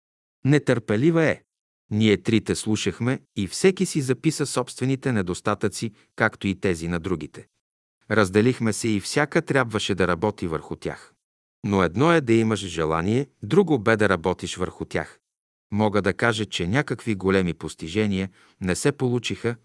[0.44, 1.42] Нетърпелива е.
[1.90, 7.46] Ние трите слушахме и всеки си записа собствените недостатъци, както и тези на другите.
[8.10, 11.12] Разделихме се и всяка трябваше да работи върху тях.
[11.64, 15.18] Но едно е да имаш желание, друго бе да работиш върху тях.
[15.72, 19.56] Мога да кажа, че някакви големи постижения не се получиха,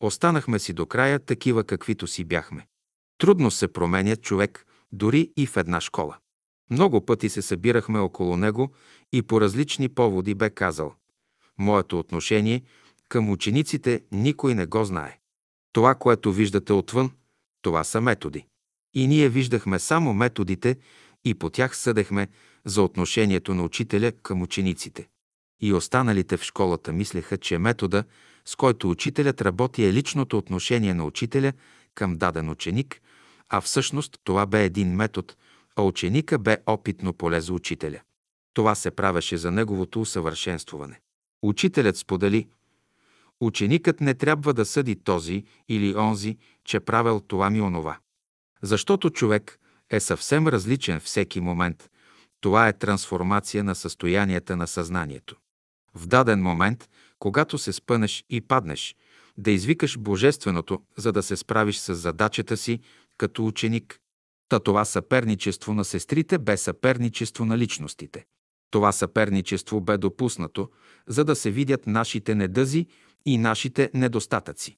[0.00, 2.66] останахме си до края такива каквито си бяхме.
[3.18, 6.16] Трудно се променя човек, дори и в една школа.
[6.70, 8.70] Много пъти се събирахме около него
[9.12, 10.94] и по различни поводи бе казал
[11.58, 12.62] Моето отношение
[13.08, 15.18] към учениците никой не го знае.
[15.72, 17.10] Това, което виждате отвън,
[17.62, 18.46] това са методи.
[18.94, 20.76] И ние виждахме само методите
[21.24, 22.28] и по тях съдехме
[22.64, 25.08] за отношението на учителя към учениците.
[25.60, 28.04] И останалите в школата мислеха, че метода,
[28.44, 31.52] с който учителят работи е личното отношение на учителя
[31.94, 33.00] към даден ученик,
[33.48, 35.34] а всъщност това бе един метод,
[35.76, 38.00] а ученика бе опитно поле за учителя.
[38.54, 41.00] Това се правеше за неговото усъвършенствуване.
[41.42, 42.48] Учителят сподели,
[43.40, 47.98] ученикът не трябва да съди този или онзи, че правил това ми онова.
[48.62, 49.58] Защото човек
[49.90, 51.90] е съвсем различен всеки момент.
[52.40, 55.36] Това е трансформация на състоянията на съзнанието.
[55.94, 56.88] В даден момент,
[57.18, 58.96] когато се спънеш и паднеш,
[59.38, 62.80] да извикаш Божественото, за да се справиш с задачата си
[63.18, 64.00] като ученик.
[64.48, 68.24] Та това съперничество на сестрите бе съперничество на личностите.
[68.70, 70.70] Това съперничество бе допуснато,
[71.06, 72.86] за да се видят нашите недъзи
[73.26, 74.76] и нашите недостатъци.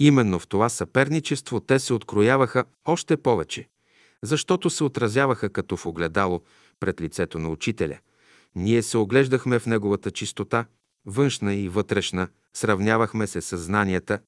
[0.00, 3.68] Именно в това съперничество те се открояваха още повече,
[4.22, 6.40] защото се отразяваха като в огледало
[6.80, 7.98] пред лицето на учителя,
[8.54, 10.66] Ние се оглеждахме в неговата чистота,
[11.06, 14.20] външна и вътрешна, сравнявахме се с знанията,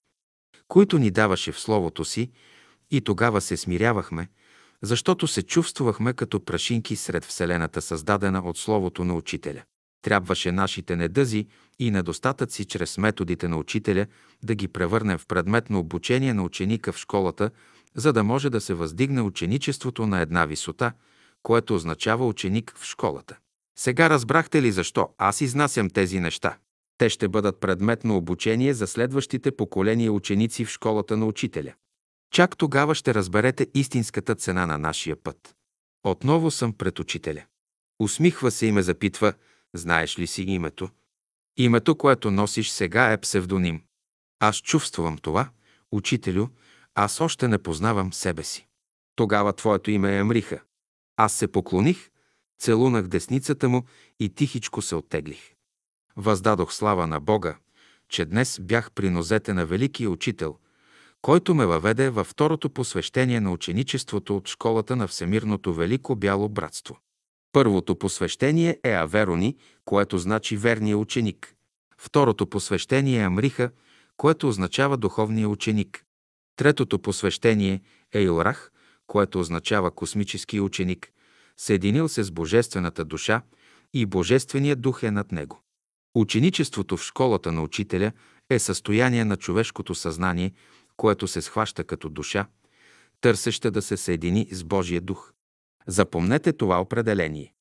[0.69, 2.31] които ни даваше в Словото си,
[2.91, 4.29] и тогава се смирявахме,
[4.83, 9.63] защото се чувствахме като прашинки сред Вселената, създадена от Словото на Учителя.
[10.03, 11.47] Трябваше нашите недъзи
[11.79, 14.07] и недостатъци чрез методите на учителя
[14.43, 17.51] да ги превърнем в предмет на обучение на ученика в школата,
[17.95, 20.93] за да може да се въздигне ученичеството на една висота,
[21.43, 23.39] което означава ученик в школата.
[23.79, 26.59] Сега разбрахте ли защо аз изнасям тези неща?
[26.99, 31.75] Те ще бъдат предмет на обучение за следващите поколения ученици в школата на учителя.
[32.33, 35.55] Чак тогава ще разберете истинската цена на нашия път.
[36.05, 37.45] Отново съм пред учителя.
[38.01, 39.35] Усмихва се и ме запитва,
[39.75, 40.89] знаеш ли си името?
[41.57, 43.83] Името, което носиш сега е псевдоним.
[44.41, 45.51] Аз чувствам това,
[45.93, 46.47] учителю,
[46.95, 48.67] аз още не познавам себе си.
[49.17, 50.61] Тогава твоето име е Амриха.
[51.17, 52.11] Аз се поклоних,
[52.63, 53.85] целунах десницата му
[54.21, 55.55] и тихичко се оттеглих.
[56.17, 57.57] Въздадох слава на Бога,
[58.09, 60.57] че днес бях при нозете на великия учител,
[61.23, 66.99] който ме въведе във второто посвещение на ученичеството от школата на Всемирното Велико Бяло Братство.
[67.53, 71.55] Първото посвещение е Аверони, което значи верния ученик.
[71.99, 73.71] Второто посвещение е Амриха,
[74.17, 76.05] което означава духовния ученик.
[76.57, 77.81] Третото посвещение
[78.13, 78.73] е Илрах,
[79.07, 81.13] което означава космически ученик,
[81.63, 83.43] съединил се с Божествената душа
[83.95, 85.63] и Божественият дух е над него.
[86.15, 88.13] Ученичеството в школата на учителя
[88.51, 90.53] е състояние на човешкото съзнание,
[90.97, 92.47] което се схваща като душа,
[93.21, 95.33] търсеща да се съедини с Божия дух.
[95.87, 97.55] Запомнете това определение.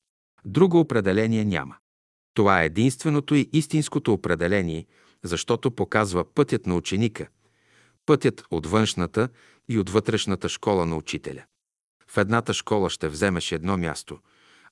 [0.45, 1.75] Друго определение няма.
[2.33, 4.85] Това е единственото и истинското определение,
[5.23, 7.27] защото показва пътят на ученика,
[8.05, 9.29] пътят от външната
[9.69, 11.43] и от вътрешната школа на учителя.
[12.11, 14.19] В едната школа ще вземеш едно място,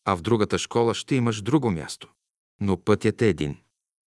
[0.05, 2.09] а в другата школа ще имаш друго място.
[2.61, 3.57] Но пътят е един.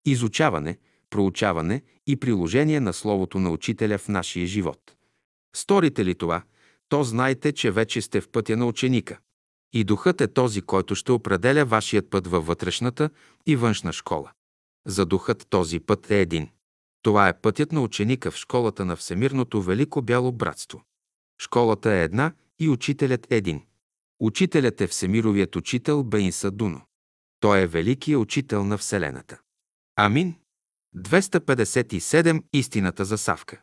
[0.06, 0.78] Изучаване,
[1.10, 4.96] проучаване и приложение на Словото на Учителя в нашия живот.
[5.56, 6.44] Сторите ли това,
[6.90, 9.20] то знайте, че вече сте в пътя на ученика.
[9.74, 13.10] И духът е този, който ще определя вашият път във вътрешната
[13.46, 14.32] и външна школа.
[14.88, 16.50] За духът този път е един.
[17.02, 20.84] Това е пътят на ученика в школата на Всемирното Велико Бяло Братство.
[21.42, 23.62] Школата е една и учителят един.
[24.20, 26.82] Учителят е Всемировият учител Бейнса Дуно.
[27.39, 29.39] Той е великият учител на Вселената.
[29.95, 30.36] Амин.
[30.95, 32.43] 257.
[32.53, 33.62] Истината за Савка.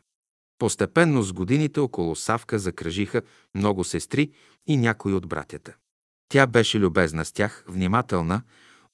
[0.59, 3.21] Постепенно с годините около Савка закръжиха
[3.55, 4.31] много сестри
[4.67, 5.75] и някои от братята.
[6.29, 8.41] Тя беше любезна с тях, внимателна,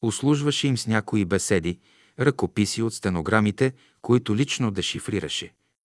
[0.02, 1.80] услужваше им с някои беседи,
[2.20, 5.54] ръкописи от стенограмите, които лично дешифрираше.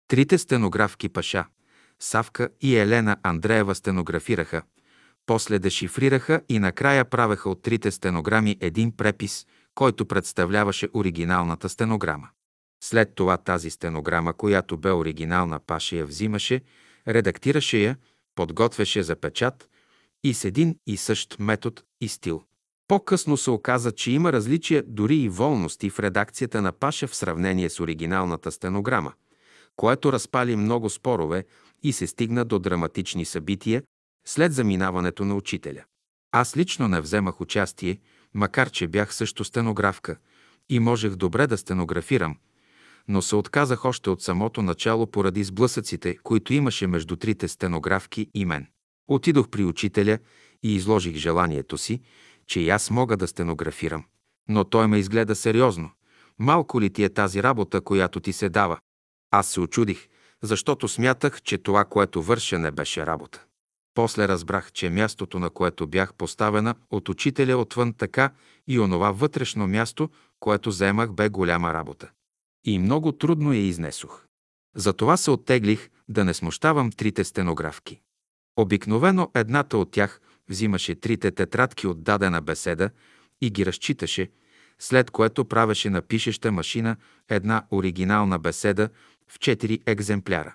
[0.08, 1.46] Трите стенографки Паша,
[2.00, 4.62] Савка и Елена Андреева стенографираха,
[5.26, 12.28] после дешифрираха и накрая правеха от трите стенограми един препис, който представляваше оригиналната стенограма.
[12.84, 16.60] След това тази стенограма, която бе оригинална, Паша я взимаше,
[17.08, 17.96] редактираше я,
[18.34, 19.68] подготвяше за печат
[20.24, 22.42] и с един и същ метод и стил.
[22.88, 27.70] По-късно се оказа, че има различия, дори и волности в редакцията на Паша в сравнение
[27.70, 29.12] с оригиналната стенограма,
[29.76, 31.44] което разпали много спорове
[31.82, 33.82] и се стигна до драматични събития
[34.26, 35.84] след заминаването на учителя.
[36.32, 37.98] Аз лично не вземах участие,
[38.34, 40.16] макар че бях също стенографка
[40.68, 42.36] и можех добре да стенографирам,
[43.08, 48.44] но се отказах още от самото начало поради сблъсъците, които имаше между трите стенографки и
[48.44, 48.66] мен.
[49.08, 50.18] Отидох при учителя
[50.62, 52.00] и изложих желанието си,
[52.46, 54.04] че и аз мога да стенографирам.
[54.48, 55.90] Но той ме изгледа сериозно.
[56.38, 58.78] Малко ли ти е тази работа, която ти се дава?
[59.30, 60.08] Аз се очудих,
[60.46, 63.44] защото смятах, че това, което върша, не беше работа.
[63.94, 68.32] После разбрах, че мястото, на което бях поставена от учителя отвън така
[68.66, 72.10] и онова вътрешно място, което заемах, бе голяма работа.
[72.64, 74.26] И много трудно я изнесох.
[74.76, 78.00] Затова се оттеглих да не смущавам трите стенографки.
[78.56, 82.90] Обикновено едната от тях взимаше трите тетрадки от дадена беседа
[83.40, 84.30] и ги разчиташе,
[84.78, 86.96] след което правеше на пишеща машина
[87.28, 88.88] една оригинална беседа
[89.30, 90.54] в четири екземпляра.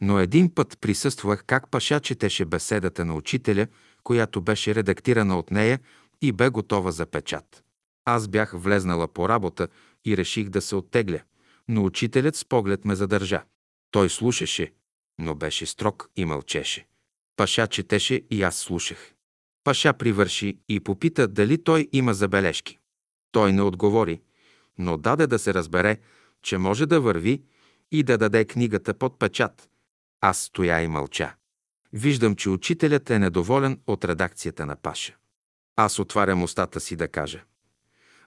[0.00, 3.66] Но един път присъствах как Паша четеше беседата на учителя,
[4.02, 5.80] която беше редактирана от нея
[6.22, 7.64] и бе готова за печат.
[8.04, 9.68] Аз бях влезнала по работа
[10.04, 11.20] и реших да се оттегля,
[11.68, 13.42] но учителят с поглед ме задържа.
[13.90, 14.72] Той слушаше,
[15.18, 16.86] но беше строг и мълчеше.
[17.36, 19.14] Паша четеше и аз слушах.
[19.64, 22.78] Паша привърши и попита дали той има забележки.
[23.32, 24.20] Той не отговори,
[24.78, 25.98] но даде да се разбере,
[26.42, 27.42] че може да върви
[27.92, 29.68] и да даде книгата под печат.
[30.20, 31.34] Аз стоя и мълча.
[31.92, 35.16] Виждам, че учителят е недоволен от редакцията на Паша.
[35.76, 37.44] Аз отварям устата си да кажа.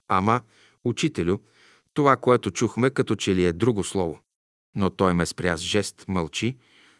[0.08, 0.40] Ама,
[0.84, 1.38] учителю,
[1.94, 4.20] това, което чухме, като че ли е друго слово.
[4.74, 6.56] Но той ме спря с жест, мълчи,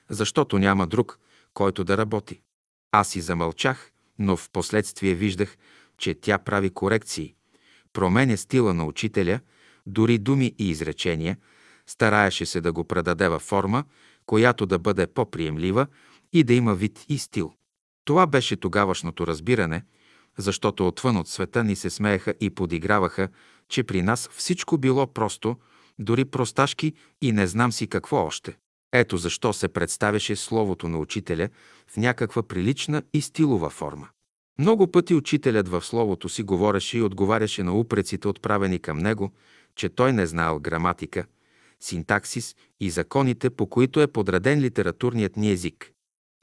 [0.08, 1.18] защото няма друг,
[1.54, 2.40] който да работи.
[2.92, 5.56] Аз и замълчах, но в последствие виждах,
[5.98, 7.34] че тя прави корекции,
[7.92, 9.40] променя стила на учителя,
[9.86, 11.36] дори думи и изречения,
[11.90, 13.84] стараеше се да го предаде във форма,
[14.26, 15.86] която да бъде по-приемлива
[16.32, 17.52] и да има вид и стил.
[18.04, 19.82] Това беше тогавашното разбиране,
[20.38, 23.28] защото отвън от света ни се смееха и подиграваха,
[23.68, 25.56] че при нас всичко било просто,
[25.98, 28.56] дори просташки и не знам си какво още.
[28.92, 31.48] Ето защо се представяше словото на учителя
[31.86, 34.08] в някаква прилична и стилова форма.
[34.58, 39.32] Много пъти учителят в словото си говореше и отговаряше на упреците, отправени към него,
[39.74, 41.26] че той не знаел граматика,
[41.80, 45.92] синтаксис и законите, по които е подреден литературният ни език.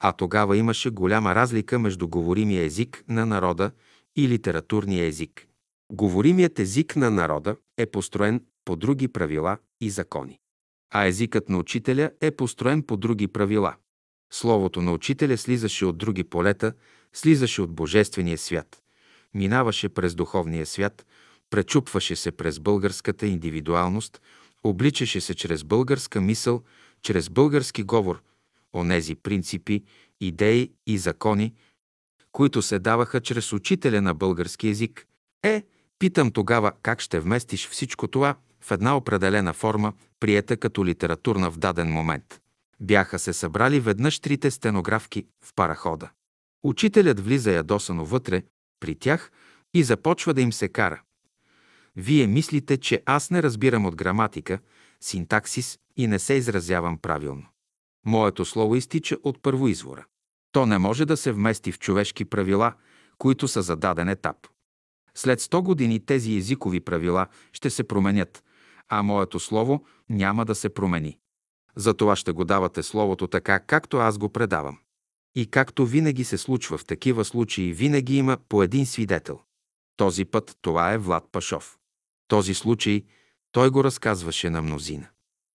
[0.00, 3.70] А тогава имаше голяма разлика между говоримия език на народа
[4.16, 5.46] и литературния език.
[5.92, 10.38] Говоримият език на народа е построен по други правила и закони,
[10.90, 13.74] а езикът на учителя е построен по други правила.
[14.32, 16.72] Словото на учителя слизаше от други полета,
[17.12, 18.82] слизаше от Божествения свят,
[19.34, 21.06] минаваше през духовния свят,
[21.50, 24.20] пречупваше се през българската индивидуалност,
[24.64, 26.62] обличаше се чрез българска мисъл,
[27.02, 28.22] чрез български говор,
[28.74, 29.82] онези принципи,
[30.20, 31.54] идеи и закони,
[32.32, 35.06] които се даваха чрез учителя на български язик.
[35.42, 35.62] Е,
[35.98, 41.58] питам тогава как ще вместиш всичко това в една определена форма, приета като литературна в
[41.58, 42.40] даден момент.
[42.80, 46.10] Бяха се събрали веднъж трите стенографки в парахода.
[46.64, 48.42] Учителят влиза ядосано вътре,
[48.80, 49.30] при тях,
[49.74, 51.02] и започва да им се кара.
[51.96, 54.58] Вие мислите, че аз не разбирам от граматика,
[55.00, 57.46] синтаксис и не се изразявам правилно.
[58.06, 60.04] Моето слово изтича от първоизвора.
[60.52, 62.72] То не може да се вмести в човешки правила,
[63.18, 64.36] които са за даден етап.
[65.14, 68.44] След 100 години тези езикови правила ще се променят,
[68.88, 71.18] а моето слово няма да се промени.
[71.76, 74.78] Затова ще го давате словото така, както аз го предавам.
[75.34, 79.40] И както винаги се случва в такива случаи, винаги има по един свидетел.
[79.96, 81.78] Този път това е Влад Пашов.
[82.28, 83.04] Този случай
[83.52, 85.06] той го разказваше на мнозина.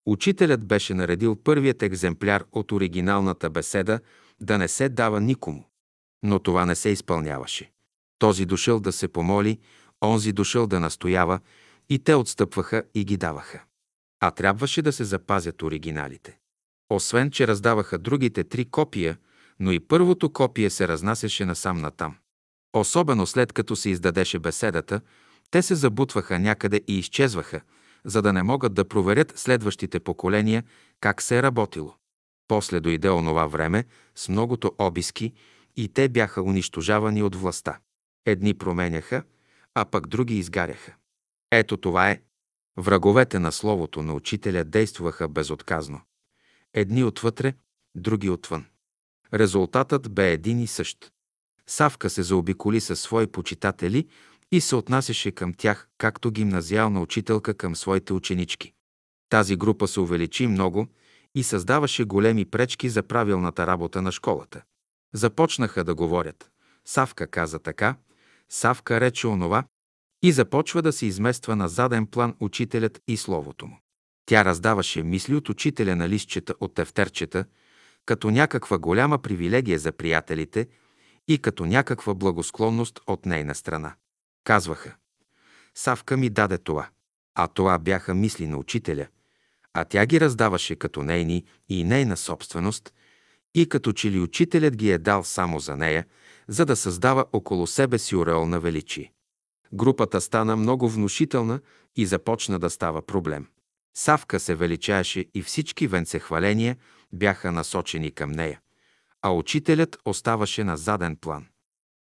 [0.05, 3.99] Учителят беше наредил първият екземпляр от оригиналната беседа
[4.41, 5.63] да не се дава никому.
[6.23, 7.71] Но това не се изпълняваше.
[8.19, 9.59] Този дошъл да се помоли,
[10.03, 11.39] онзи дошъл да настоява
[11.89, 13.63] и те отстъпваха и ги даваха.
[14.19, 16.37] А трябваше да се запазят оригиналите.
[16.89, 19.17] Освен, че раздаваха другите три копия,
[19.59, 22.15] но и първото копие се разнасяше насам натам.
[22.73, 25.01] Особено след като се издадеше беседата,
[25.51, 27.61] те се забутваха някъде и изчезваха,
[28.05, 30.63] за да не могат да проверят следващите поколения
[31.01, 31.95] как се е работило.
[32.47, 33.85] После дойде онова време
[34.15, 35.33] с многото обиски
[35.75, 37.79] и те бяха унищожавани от властта.
[38.25, 39.23] Едни променяха,
[39.75, 40.93] а пък други изгаряха.
[41.51, 42.21] Ето това е.
[42.77, 46.01] Враговете на Словото на учителя действуваха безотказно.
[46.73, 47.53] Едни отвътре,
[47.95, 48.65] други отвън.
[49.33, 51.11] Резултатът бе един и същ.
[51.67, 54.07] Савка се заобиколи със свои почитатели
[54.51, 58.73] и се отнасяше към тях, както гимназиална учителка към своите ученички.
[59.29, 60.87] Тази група се увеличи много
[61.35, 64.61] и създаваше големи пречки за правилната работа на школата.
[65.13, 66.51] Започнаха да говорят.
[66.85, 67.95] Савка каза така,
[68.49, 69.63] Савка рече онова
[70.23, 73.79] и започва да се измества на заден план учителят и словото му.
[74.25, 77.45] Тя раздаваше мисли от учителя на листчета от тефтерчета,
[78.05, 80.67] като някаква голяма привилегия за приятелите
[81.27, 83.95] и като някаква благосклонност от нейна страна.
[84.43, 84.95] Казваха,
[85.75, 86.89] Савка ми даде това,
[87.35, 89.07] а това бяха мисли на учителя,
[89.73, 92.93] а тя ги раздаваше като нейни и нейна собственост
[93.55, 96.05] и като че ли учителят ги е дал само за нея,
[96.47, 99.13] за да създава около себе си ореол на величие.
[99.73, 101.59] Групата стана много внушителна
[101.95, 103.47] и започна да става проблем.
[103.97, 106.77] Савка се величаеше и всички венцехваления
[107.13, 108.61] бяха насочени към нея,
[109.21, 111.45] а учителят оставаше на заден план.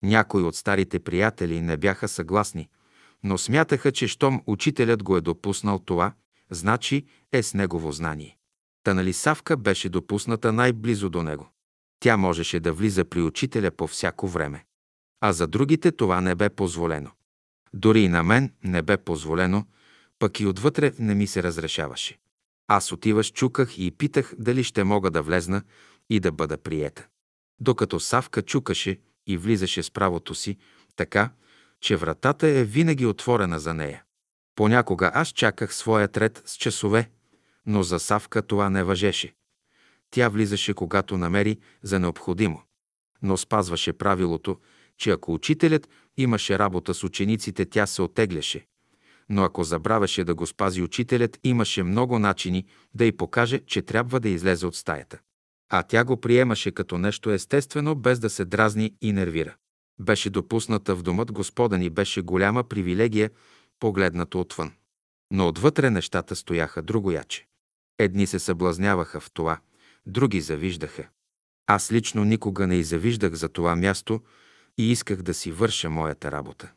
[0.03, 2.69] Някои от старите приятели не бяха съгласни,
[3.23, 6.13] но смятаха, че щом учителят го е допуснал това,
[6.51, 8.37] значи е с негово знание.
[8.83, 11.49] Та нали Савка беше допусната най-близо до него.
[11.99, 14.65] Тя можеше да влиза при учителя по всяко време.
[15.21, 17.11] А за другите това не бе позволено.
[17.73, 19.65] Дори и на мен не бе позволено,
[20.19, 22.19] пък и отвътре не ми се разрешаваше.
[22.67, 25.61] Аз отиваш, чуках и питах дали ще мога да влезна
[26.09, 27.07] и да бъда приета.
[27.59, 30.57] Докато Савка чукаше и влизаше с правото си,
[30.95, 31.29] така,
[31.81, 34.03] че вратата е винаги отворена за нея.
[34.55, 37.09] Понякога аз чаках своя ред с часове,
[37.65, 39.33] но за Савка това не въжеше.
[40.11, 42.61] Тя влизаше, когато намери за необходимо.
[43.21, 44.57] Но спазваше правилото,
[44.97, 48.65] че ако учителят имаше работа с учениците, тя се отегляше
[49.29, 54.19] но ако забравяше да го спази учителят, имаше много начини да й покаже, че трябва
[54.19, 55.19] да излезе от стаята.
[55.69, 59.55] А тя го приемаше като нещо естествено, без да се дразни и нервира.
[59.99, 63.29] Беше допусната в домът Господен и беше голяма привилегия,
[63.79, 64.71] погледнато отвън.
[65.31, 67.47] Но отвътре нещата стояха другояче.
[67.99, 69.59] Едни се съблазняваха в това,
[70.05, 71.07] други завиждаха.
[71.67, 74.21] Аз лично никога не и завиждах за това място
[74.77, 76.71] и исках да си върша моята работа.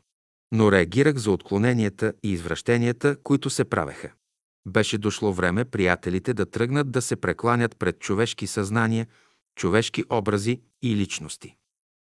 [0.51, 4.11] Но реагирах за отклоненията и извращенията, които се правеха.
[4.67, 9.07] Беше дошло време приятелите да тръгнат да се прекланят пред човешки съзнания,
[9.55, 11.55] човешки образи и личности.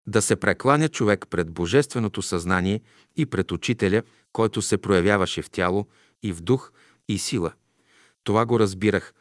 [0.07, 2.81] Да се прекланя човек пред Божественото съзнание
[3.15, 4.03] и пред Учителя,
[4.33, 5.87] който се проявяваше в тяло
[6.23, 6.71] и в дух
[7.07, 7.53] и сила.
[8.23, 9.13] Това го разбирах,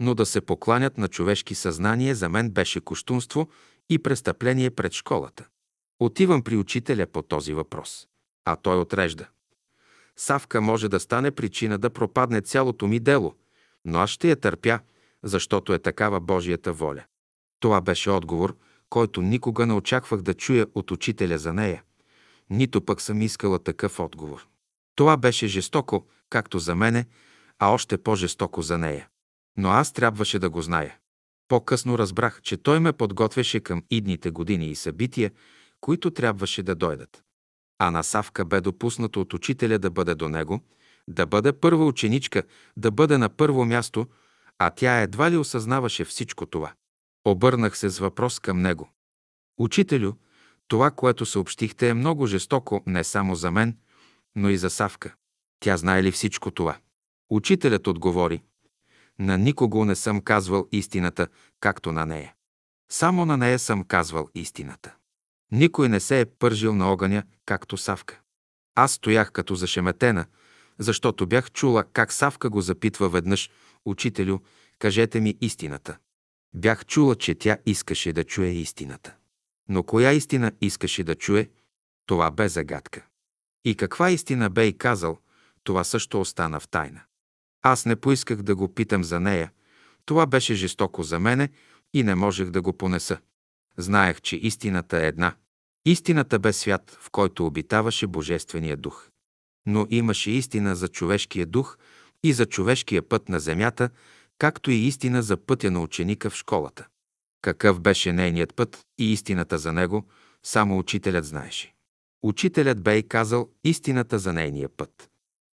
[0.00, 3.48] но да се покланят на човешки съзнание за мен беше куштунство
[3.90, 5.48] и престъпление пред школата.
[6.00, 8.06] Отивам при учителя по този въпрос,
[8.44, 9.28] а той отрежда.
[10.18, 13.34] Савка може да стане причина да пропадне цялото ми дело,
[13.84, 14.80] но аз ще я търпя,
[15.22, 17.04] защото е такава Божията воля.
[17.60, 18.56] Това беше отговор,
[18.90, 21.82] който никога не очаквах да чуя от учителя за нея.
[22.50, 24.46] Нито пък съм искала такъв отговор.
[24.94, 27.06] Това беше жестоко, както за мене,
[27.58, 29.08] а още по-жестоко за нея.
[29.56, 30.96] Но аз трябваше да го зная.
[31.48, 35.30] По-късно разбрах, че той ме подготвяше към идните години и събития,
[35.80, 37.25] които трябваше да дойдат.
[37.78, 40.60] А на Савка бе допуснато от учителя да бъде до него,
[41.08, 42.42] да бъде първа ученичка,
[42.76, 44.06] да бъде на първо място,
[44.58, 46.72] а тя едва ли осъзнаваше всичко това.
[47.24, 48.90] Обърнах се с въпрос към него.
[49.58, 50.12] Учителю,
[50.68, 53.76] това, което съобщихте е много жестоко не само за мен,
[54.36, 55.14] но и за Савка.
[55.60, 56.78] Тя знае ли всичко това?
[57.30, 58.42] Учителят отговори.
[59.18, 61.28] На никого не съм казвал истината,
[61.60, 62.34] както на нея.
[62.90, 64.95] Само на нея съм казвал истината.
[65.52, 68.20] Никой не се е пържил на огъня, както Савка.
[68.74, 70.26] Аз стоях като зашеметена,
[70.78, 73.50] защото бях чула как Савка го запитва веднъж,
[73.84, 74.38] учителю,
[74.78, 75.96] кажете ми истината.
[76.54, 79.14] Бях чула, че тя искаше да чуе истината.
[79.68, 81.50] Но коя истина искаше да чуе,
[82.06, 83.06] това бе загадка.
[83.64, 85.18] И каква истина бе и казал,
[85.64, 87.00] това също остана в тайна.
[87.62, 89.52] Аз не поисках да го питам за нея.
[90.04, 91.48] Това беше жестоко за мене
[91.94, 93.18] и не можех да го понеса.
[93.78, 95.34] Знаех, че истината е една.
[95.84, 99.08] Истината бе свят, в който обитаваше Божествения дух.
[99.66, 101.78] Но имаше истина за човешкия дух
[102.22, 103.90] и за човешкия път на земята,
[104.38, 106.86] както и истина за пътя на ученика в школата.
[107.42, 110.06] Какъв беше нейният път и истината за него,
[110.42, 111.74] само учителят знаеше.
[112.22, 115.10] Учителят бе и казал истината за нейния път.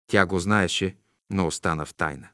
[0.08, 0.96] Тя го знаеше,
[1.30, 2.28] но остана в тайна.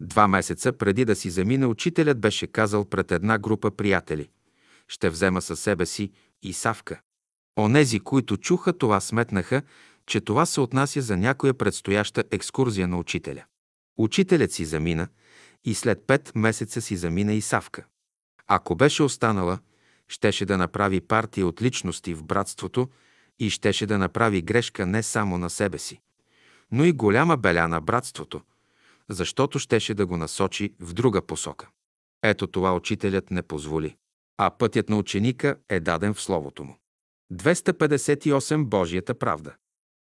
[0.00, 4.28] Два месеца преди да си замине, учителят беше казал пред една група приятели.
[4.88, 6.12] Ще взема със себе си
[6.42, 7.00] и Савка.
[7.58, 9.62] Онези, които чуха това, сметнаха,
[10.06, 13.44] че това се отнася за някоя предстояща екскурзия на учителя.
[13.98, 15.08] Учителят си замина
[15.64, 17.84] и след пет месеца си замина и Савка.
[18.46, 19.58] Ако беше останала,
[20.08, 22.88] щеше да направи партия от личности в братството
[23.38, 26.00] и щеше да направи грешка не само на себе си,
[26.72, 28.40] но и голяма беля на братството,
[29.08, 31.68] защото щеше да го насочи в друга посока.
[32.22, 33.96] Ето това учителят не позволи,
[34.38, 36.76] а пътят на ученика е даден в Словото му.
[37.32, 39.54] 258 Божията правда.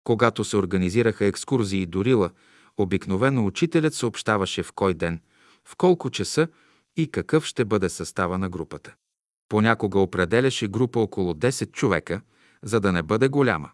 [0.04, 2.30] Когато се организираха екскурзии до Рила,
[2.78, 5.22] обикновено учителят съобщаваше в кой ден,
[5.66, 6.48] в колко часа
[6.98, 8.96] и какъв ще бъде състава на групата.
[9.50, 12.22] Понякога определяше група около 10 човека,
[12.64, 13.72] за да не бъде голяма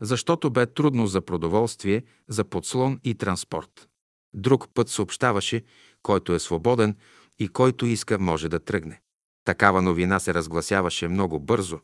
[0.00, 3.88] защото бе трудно за продоволствие, за подслон и транспорт.
[4.34, 5.64] Друг път съобщаваше,
[6.02, 6.96] който е свободен
[7.38, 9.00] и който иска може да тръгне.
[9.48, 11.80] Такава новина се разгласяваше много бързо.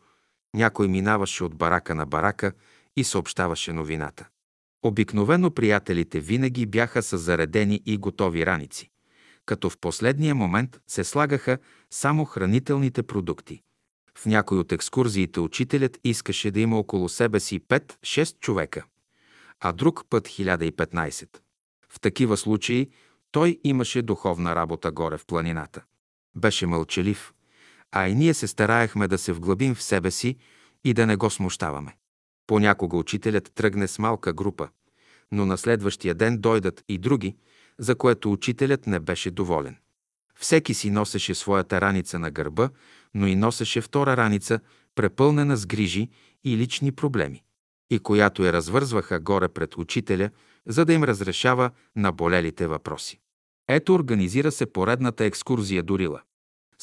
[0.55, 2.53] Някой минаваше от барака на барака
[2.97, 4.29] и съобщаваше новината.
[4.83, 8.91] Обикновено приятелите винаги бяха с заредени и готови раници,
[9.47, 11.59] като в последния момент се слагаха
[11.91, 13.63] само хранителните продукти.
[14.19, 18.85] В някой от екскурзиите учителят искаше да има около себе си 5-6 човека,
[19.61, 21.29] а друг път 1015.
[21.89, 22.91] В такива случаи
[23.33, 25.83] той имаше духовна работа горе в планината.
[26.37, 27.35] Беше мълчалив,
[27.97, 30.37] а и ние се стараехме да се вглъбим в себе си
[30.85, 31.97] и да не го смущаваме.
[32.47, 34.69] Понякога учителят тръгне с малка група,
[35.33, 37.37] но на следващия ден дойдат и други,
[37.79, 39.77] за което учителят не беше доволен.
[40.39, 42.71] Всеки си носеше своята раница на гърба,
[43.15, 44.61] но и носеше втора раница,
[44.95, 46.09] препълнена с грижи
[46.45, 47.43] и лични проблеми,
[47.91, 50.31] и която я развързваха горе пред учителя,
[50.67, 53.21] за да им разрешава наболелите въпроси.
[53.69, 56.23] Ето организира се поредната екскурзия до Рила.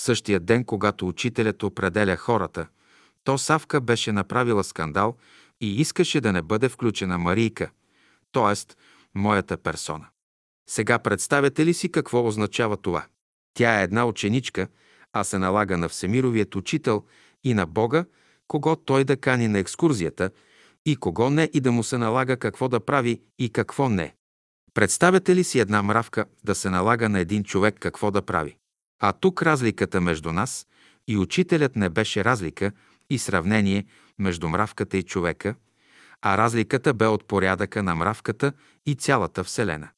[0.01, 2.67] Същия ден, когато учителят определя хората,
[3.23, 5.17] то Савка беше направила скандал
[5.61, 7.69] и искаше да не бъде включена Марийка,
[8.31, 8.75] т.е.
[9.15, 10.05] моята персона.
[10.69, 13.05] Сега представяте ли си какво означава това?
[13.53, 14.67] Тя е една ученичка,
[15.13, 17.03] а се налага на Всемировият учител
[17.43, 18.05] и на Бога,
[18.47, 20.29] кого той да кани на екскурзията
[20.85, 24.15] и кого не и да му се налага какво да прави и какво не.
[24.73, 28.57] Представяте ли си една мравка да се налага на един човек какво да прави?
[29.03, 30.67] А тук разликата между нас
[31.07, 32.71] и учителят не беше разлика
[33.09, 33.85] и сравнение
[34.19, 35.55] между мравката и човека,
[36.21, 38.53] а разликата бе от порядъка на мравката
[38.85, 39.89] и цялата Вселена.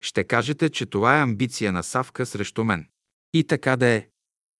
[0.00, 2.86] Ще кажете, че това е амбиция на Савка срещу мен.
[3.34, 4.08] И така да е.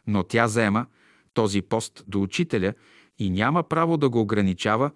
[0.07, 0.87] Но тя заема
[1.35, 2.75] този пост до учителя
[3.19, 4.91] и няма право да го ограничава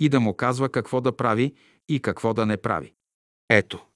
[0.00, 1.54] и да му казва какво да прави
[1.88, 2.94] и какво да не прави.
[3.48, 3.86] Ето,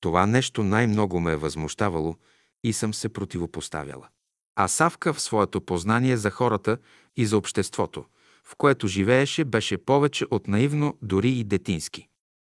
[0.00, 2.16] това нещо най-много ме е възмущавало
[2.64, 4.08] и съм се противопоставяла.
[4.56, 6.78] А Савка в своето познание за хората
[7.16, 8.04] и за обществото,
[8.44, 12.08] в което живееше, беше повече от наивно, дори и детински.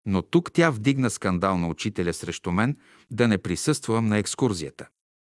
[0.05, 2.77] Но тук тя вдигна скандал на учителя срещу мен
[3.11, 4.87] да не присъствам на екскурзията.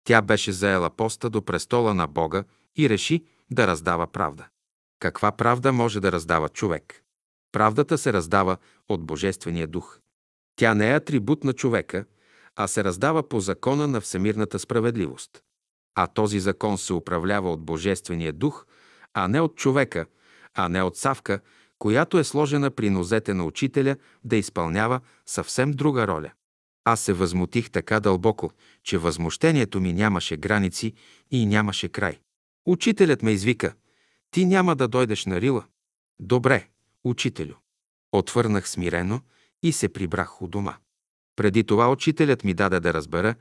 [0.04, 2.44] Тя беше заела поста до престола на Бога
[2.76, 4.48] и реши да раздава правда.
[4.98, 7.02] Каква правда може да раздава човек?
[7.52, 8.56] Правдата се раздава
[8.88, 10.00] от Божествения дух.
[10.56, 12.04] Тя не е атрибут на човека,
[12.56, 15.42] а се раздава по закона на всемирната справедливост.
[15.94, 18.66] А този закон се управлява от Божествения дух,
[19.14, 20.06] а не от човека,
[20.54, 21.40] а не от Савка,
[21.78, 26.32] която е сложена при нозете на учителя да изпълнява съвсем друга роля.
[26.84, 28.50] Аз се възмутих така дълбоко,
[28.82, 30.94] че възмущението ми нямаше граници
[31.30, 32.18] и нямаше край.
[32.66, 33.74] Учителят ме извика.
[34.30, 35.64] Ти няма да дойдеш на Рила.
[36.20, 36.68] Добре,
[37.04, 37.54] учителю.
[38.12, 39.20] Отвърнах смирено
[39.62, 40.76] и се прибрах у дома.
[41.36, 43.34] Преди това учителят ми даде да разбера,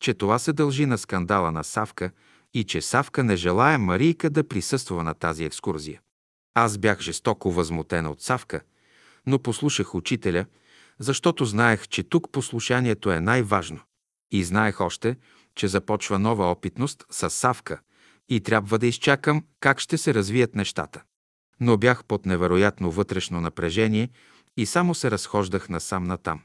[0.00, 2.10] че това се дължи на скандала на Савка
[2.54, 6.00] и че Савка не желая Марийка да присъства на тази екскурзия.
[6.54, 8.60] Аз бях жестоко възмутена от Савка,
[9.26, 10.46] но послушах учителя,
[10.98, 13.80] защото знаех, че тук послушанието е най-важно.
[14.30, 15.16] И знаех още,
[15.54, 17.80] че започва нова опитност с Савка
[18.28, 21.02] и трябва да изчакам как ще се развият нещата.
[21.60, 24.08] Но бях под невероятно вътрешно напрежение
[24.56, 26.40] и само се разхождах насам натам.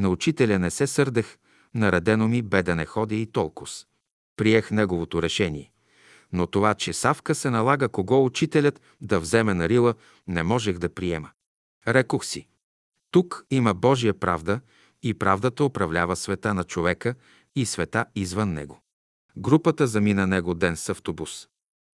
[0.00, 1.38] На учителя не се сърдех,
[1.74, 3.70] наредено ми бе да не ходя и толкова.
[4.36, 5.72] Приех неговото решение.
[6.32, 9.94] Но това, че Савка се налага кого учителят да вземе на Рила,
[10.26, 11.30] не можех да приема.
[11.88, 12.48] Рекох си.
[13.10, 14.60] Тук има Божия правда
[15.02, 17.14] и правдата управлява света на човека
[17.56, 18.80] и света извън него.
[19.36, 21.48] Групата замина него ден с автобус.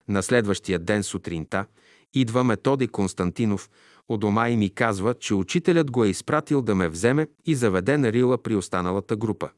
[0.08, 1.66] На следващия ден сутринта
[2.14, 3.70] идва Методи Константинов
[4.10, 7.98] у дома и ми казва, че учителят го е изпратил да ме вземе и заведе
[7.98, 9.50] на Рила при останалата група.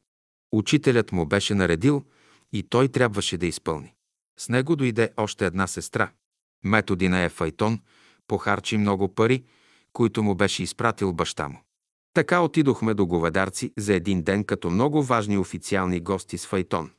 [0.52, 2.04] Учителят му беше наредил
[2.52, 3.94] и той трябваше да изпълни.
[4.38, 6.10] С него дойде още една сестра.
[6.64, 7.80] Методина е файтон,
[8.28, 9.44] похарчи много пари,
[9.92, 11.62] които му беше изпратил баща му.
[12.14, 16.90] Така отидохме до говедарци за един ден като много важни официални гости с файтон.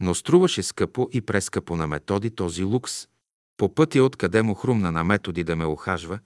[0.00, 3.08] Но струваше скъпо и прескъпо на методи този лукс.
[3.56, 6.18] По пътя, откъде му хрумна на методи да ме охажва,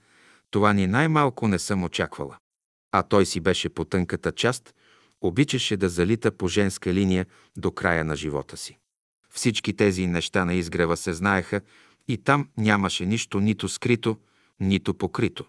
[0.50, 2.38] това ни най-малко не съм очаквала.
[2.92, 4.74] А той си беше по тънката част,
[5.20, 8.78] обичаше да залита по женска линия до края на живота си.
[9.30, 11.60] Всички тези неща на изгрева се знаеха
[12.08, 14.18] и там нямаше нищо нито скрито,
[14.60, 15.44] нито покрито.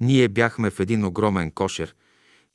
[0.00, 1.94] Ние бяхме в един огромен кошер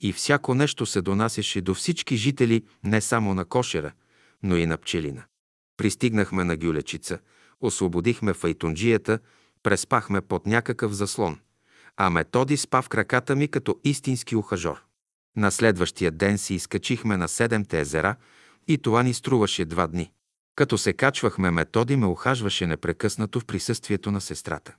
[0.01, 3.91] и всяко нещо се донасяше до всички жители не само на кошера,
[4.43, 5.23] но и на пчелина.
[5.77, 7.19] Пристигнахме на Гюлечица,
[7.61, 9.19] освободихме файтонджията,
[9.63, 11.39] преспахме под някакъв заслон,
[11.97, 14.83] а Методи спа в краката ми като истински ухажор.
[15.37, 18.15] На следващия ден си изкачихме на седемте езера
[18.67, 20.11] и това ни струваше два дни.
[20.55, 24.75] Като се качвахме, Методи ме ухажваше непрекъснато в присъствието на сестрата.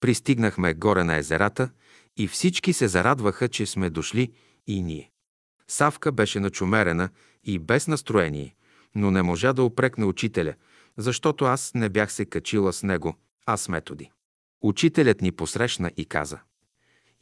[0.00, 1.70] Пристигнахме горе на езерата
[2.16, 4.32] и всички се зарадваха, че сме дошли
[4.66, 5.10] и ние.
[5.68, 7.08] Савка беше начумерена
[7.44, 8.54] и без настроение,
[8.94, 10.54] но не можа да опрекне учителя,
[10.96, 13.16] защото аз не бях се качила с него,
[13.46, 14.10] а с методи.
[14.62, 16.40] Учителят ни посрещна и каза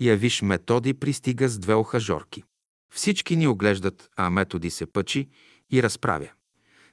[0.00, 2.44] Я виж, методи пристига с две охажорки.
[2.92, 5.28] Всички ни оглеждат, а методи се пъчи
[5.72, 6.28] и разправя.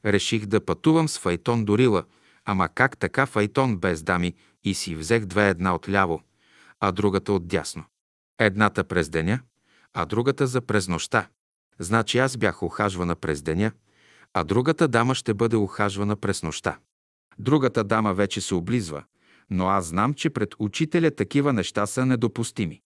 [0.06, 2.04] Реших да пътувам с файтон до Рила,
[2.46, 4.34] ама как така файтон без дами
[4.64, 6.22] и си взех две една от ляво,
[6.80, 7.84] а другата от дясно.
[8.40, 9.40] Едната през деня,
[9.94, 11.28] а другата за през нощта.
[11.80, 13.72] Значи аз бях ухажвана през деня,
[14.34, 16.80] а другата дама ще бъде ухажвана през нощта.
[17.40, 19.04] Другата дама вече се облизва,
[19.50, 22.82] но аз знам, че пред учителя такива неща са недопустими.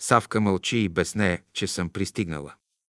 [0.00, 2.54] Савка мълчи и без нея, че съм пристигнала.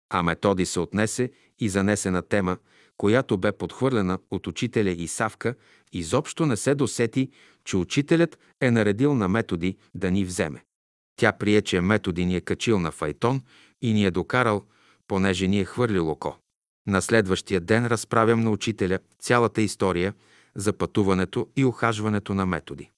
[0.09, 2.57] А Методи се отнесе и занесена тема,
[2.97, 5.55] която бе подхвърлена от учителя и Савка,
[5.91, 7.29] изобщо не се досети,
[7.65, 10.63] че учителят е наредил на Методи да ни вземе.
[11.15, 13.41] Тя прие, че Методи ни е качил на файтон
[13.81, 14.65] и ни е докарал,
[15.07, 16.37] понеже ни е хвърлил око.
[16.87, 20.13] На следващия ден разправям на учителя цялата история
[20.55, 22.91] за пътуването и ухажването на методи.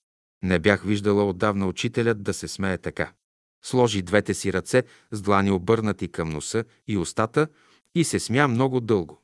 [0.44, 3.12] Не бях виждала отдавна учителят да се смее така.
[3.64, 7.48] Сложи двете си ръце с длани обърнати към носа и устата
[7.96, 9.22] и се смя много дълго.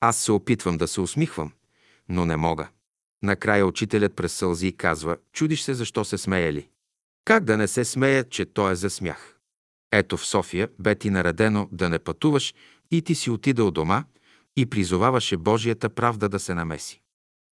[0.00, 1.52] Аз се опитвам да се усмихвам,
[2.08, 2.68] но не мога.
[3.22, 6.68] Накрая учителят през сълзи казва, чудиш се защо се смее ли.
[7.24, 9.38] Как да не се смея, че той е за смях?
[9.92, 12.54] Ето в София бе ти наредено да не пътуваш
[12.90, 14.04] и ти си отида от дома
[14.56, 17.00] и призоваваше Божията правда да се намеси.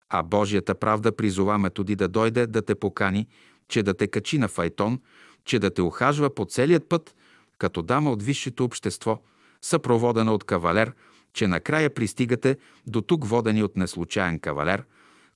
[0.09, 3.27] А Божията правда призова методи да дойде да те покани,
[3.67, 5.01] че да те качи на файтон,
[5.47, 7.15] че да те ухажва по целият път,
[7.57, 9.21] като дама от висшето общество,
[9.61, 10.93] съпроводена от кавалер,
[11.33, 12.57] че накрая пристигате
[12.87, 14.83] до тук водени от неслучайен кавалер,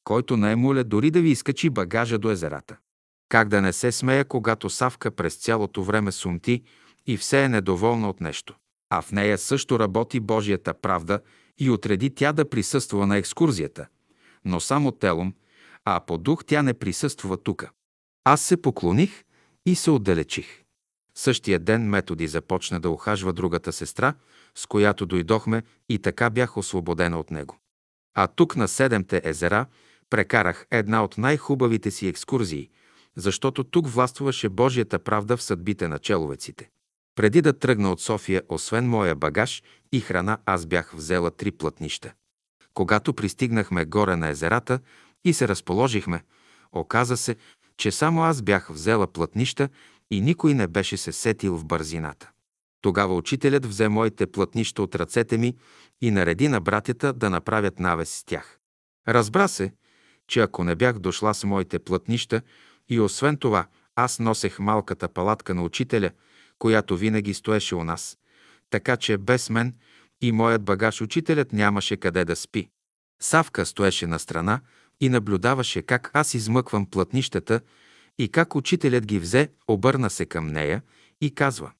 [0.03, 2.77] който не е моля дори да ви изкачи багажа до езерата.
[3.29, 6.63] Как да не се смея, когато Савка през цялото време сумти
[7.07, 8.55] и все е недоволна от нещо.
[8.89, 11.19] А в нея също работи Божията правда
[11.59, 13.87] и отреди тя да присъства на екскурзията,
[14.45, 15.33] но само телом,
[15.85, 17.69] а по дух тя не присъства тука.
[18.23, 19.23] Аз се поклоних
[19.65, 20.63] и се отдалечих.
[21.15, 24.13] Същия ден Методи започна да ухажва другата сестра,
[24.55, 27.57] с която дойдохме и така бях освободена от него.
[28.13, 29.65] А тук на Седемте езера
[30.09, 32.69] прекарах една от най-хубавите си екскурзии,
[33.15, 36.69] защото тук властвуваше Божията правда в съдбите на человеците.
[37.15, 42.13] Преди да тръгна от София, освен моя багаж и храна, аз бях взела три плътнища.
[42.73, 44.79] Когато пристигнахме горе на езерата
[45.25, 46.23] и се разположихме,
[46.71, 47.35] оказа се,
[47.81, 49.69] че само аз бях взела плътнища
[50.11, 52.29] и никой не беше се сетил в бързината.
[52.81, 55.55] Тогава учителят взе моите плътнища от ръцете ми
[56.01, 58.59] и нареди на братята да направят навес с тях.
[59.07, 59.73] Разбра се,
[60.27, 62.41] че ако не бях дошла с моите плътнища
[62.89, 66.11] и освен това аз носех малката палатка на учителя,
[66.59, 68.17] която винаги стоеше у нас,
[68.69, 69.75] така че без мен
[70.21, 72.69] и моят багаж учителят нямаше къде да спи.
[73.21, 74.61] Савка стоеше на страна
[75.01, 77.61] и наблюдаваше как аз измъквам плътнищата
[78.19, 80.81] и как учителят ги взе, обърна се към нея
[81.21, 81.71] и казва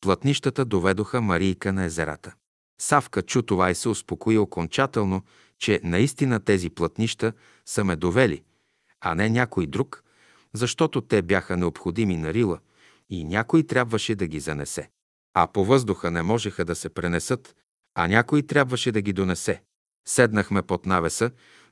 [0.00, 2.34] Плътнищата доведоха Марийка на езерата.
[2.80, 5.22] Савка чу това и се успокои окончателно,
[5.58, 7.32] че наистина тези плътнища
[7.66, 8.42] са ме довели,
[9.00, 10.04] а не някой друг,
[10.52, 12.58] защото те бяха необходими на Рила
[13.10, 14.90] и някой трябваше да ги занесе.
[15.34, 17.56] А по въздуха не можеха да се пренесат,
[17.94, 19.62] а някой трябваше да ги донесе.
[20.06, 21.30] Седнахме под навеса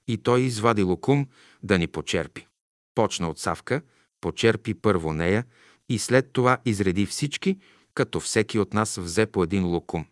[0.08, 1.26] и той извади лукум
[1.62, 2.46] да ни почерпи.
[2.94, 3.82] Почна от Савка,
[4.20, 5.44] почерпи първо нея
[5.88, 7.58] и след това изреди всички,
[7.94, 10.06] като всеки от нас взе по един лукум.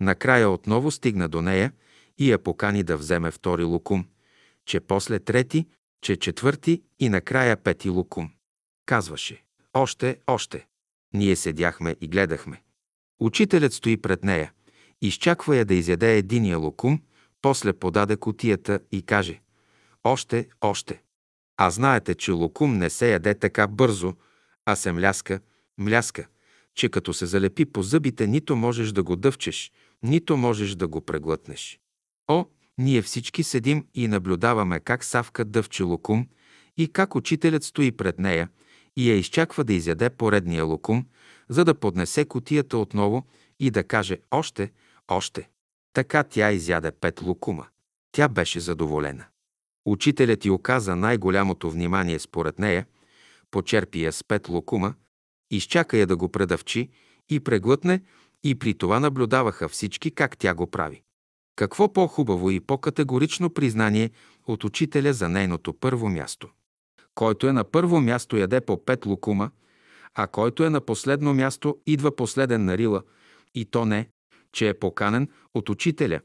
[0.00, 1.72] Накрая отново стигна до нея
[2.18, 4.06] и я покани да вземе втори лукум,
[4.66, 5.66] че после трети,
[6.02, 8.30] че четвърти и накрая пети лукум.
[8.86, 9.44] Казваше,
[9.74, 10.66] още, още.
[11.14, 12.62] Ние седяхме и гледахме.
[13.20, 14.52] Учителят стои пред нея,
[15.02, 17.00] изчаква я да изяде единия лукум,
[17.44, 19.40] после подаде котията и каже,
[20.04, 21.02] още, още.
[21.56, 24.14] А знаете, че лукум не се яде така бързо,
[24.66, 25.40] а се мляска,
[25.78, 26.26] мляска,
[26.74, 29.72] че като се залепи по зъбите, нито можеш да го дъвчеш,
[30.02, 31.80] нито можеш да го преглътнеш.
[32.28, 32.44] О,
[32.78, 36.26] ние всички седим и наблюдаваме как Савка дъвче лукум
[36.76, 38.48] и как учителят стои пред нея
[38.96, 41.06] и я изчаква да изяде поредния лукум,
[41.48, 43.26] за да поднесе котията отново
[43.60, 44.72] и да каже още,
[45.08, 45.48] още.
[45.94, 47.66] Така тя изяде пет лукума.
[48.12, 49.24] Тя беше задоволена.
[49.86, 52.86] Учителят ти оказа най-голямото внимание според нея,
[53.50, 54.94] почерпи я с пет лукума,
[55.50, 56.90] изчака я да го предавчи
[57.28, 58.02] и преглътне
[58.44, 61.02] и при това наблюдаваха всички как тя го прави.
[61.56, 64.10] Какво по-хубаво и по-категорично признание
[64.46, 66.48] от учителя за нейното първо място?
[67.14, 69.50] Който е на първо място яде по пет лукума,
[70.14, 73.02] а който е на последно място идва последен на рила,
[73.54, 74.08] и то не,
[74.54, 76.20] че е поканен от учителя,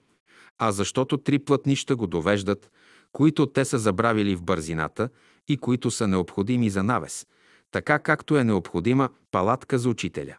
[0.58, 2.72] а защото три плътнища го довеждат,
[3.12, 5.10] които те са забравили в бързината
[5.48, 7.28] и които са необходими за навес,
[7.72, 10.38] така както е необходима палатка за учителя.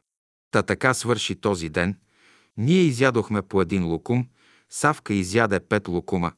[0.50, 1.96] Та така свърши този ден.
[2.56, 4.26] Ние изядохме по един лукум,
[4.70, 6.32] Савка изяде пет лукума,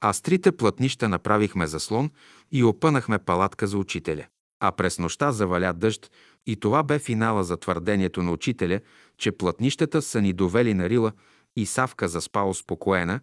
[0.00, 2.10] а с трите плътнища направихме заслон
[2.52, 4.26] и опънахме палатка за учителя.
[4.60, 6.10] А през нощта заваля дъжд
[6.46, 8.80] и това бе финала за твърдението на учителя,
[9.18, 11.12] че плътнищата са ни довели на рила
[11.56, 13.20] и Савка заспа успокоена,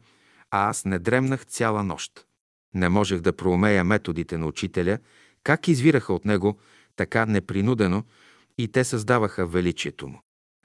[0.51, 2.25] а аз не дремнах цяла нощ.
[2.73, 4.99] Не можех да проумея методите на учителя,
[5.43, 6.59] как извираха от него
[6.95, 8.03] така непринудено
[8.57, 10.21] и те създаваха величието му.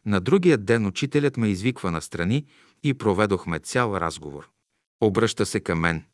[0.07, 2.47] На другия ден учителят ме извиква настрани
[2.83, 4.51] и проведохме цял разговор.
[5.01, 6.05] Обръща се към мен.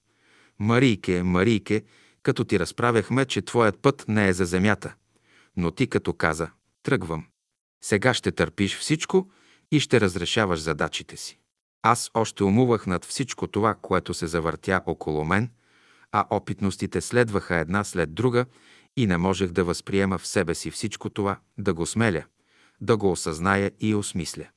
[0.59, 1.83] Марийке, Марийке,
[2.29, 4.95] като ти разправяхме, че твоят път не е за земята.
[5.57, 6.51] Но ти като каза,
[6.83, 7.27] тръгвам.
[7.85, 9.31] Сега ще търпиш всичко
[9.73, 11.39] и ще разрешаваш задачите си.
[11.83, 15.51] Аз още умувах над всичко това, което се завъртя около мен,
[16.13, 18.47] а опитностите следваха една след друга
[18.97, 22.25] и не можех да възприема в себе си всичко това, да го смеля,
[22.81, 24.49] да го осъзная и осмисля.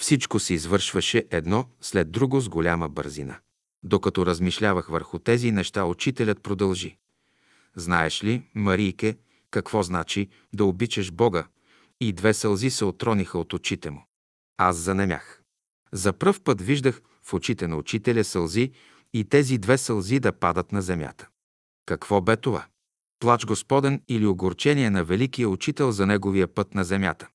[0.00, 3.38] Всичко се извършваше едно след друго с голяма бързина.
[3.82, 6.96] Докато размишлявах върху тези неща, учителят продължи.
[7.76, 9.18] Знаеш ли, Марийке,
[9.50, 11.46] какво значи да обичаш Бога?
[12.00, 14.04] И две сълзи се отрониха от очите му.
[14.56, 15.42] Аз занемях.
[15.92, 18.72] За пръв път виждах в очите на учителя сълзи
[19.14, 21.28] и тези две сълзи да падат на земята.
[21.86, 22.66] Какво бе това?
[23.20, 27.28] Плач Господен или огорчение на великия учител за неговия път на земята?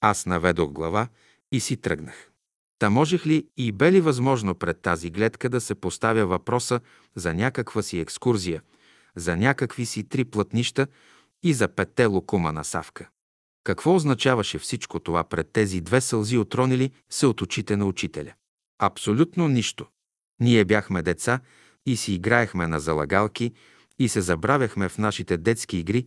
[0.00, 1.08] Аз наведох глава
[1.52, 2.30] и си тръгнах.
[2.78, 6.80] Та можех ли и бе ли възможно пред тази гледка да се поставя въпроса
[7.14, 8.62] за някаква си екскурзия,
[9.16, 10.86] за някакви си три плътнища
[11.42, 13.08] и за петте лукума на Савка?
[13.64, 18.32] Какво означаваше всичко това пред тези две сълзи отронили се от очите на учителя?
[18.78, 19.86] Абсолютно нищо.
[20.40, 21.40] Ние бяхме деца
[21.86, 23.52] и си играехме на залагалки
[23.98, 26.06] и се забравяхме в нашите детски игри,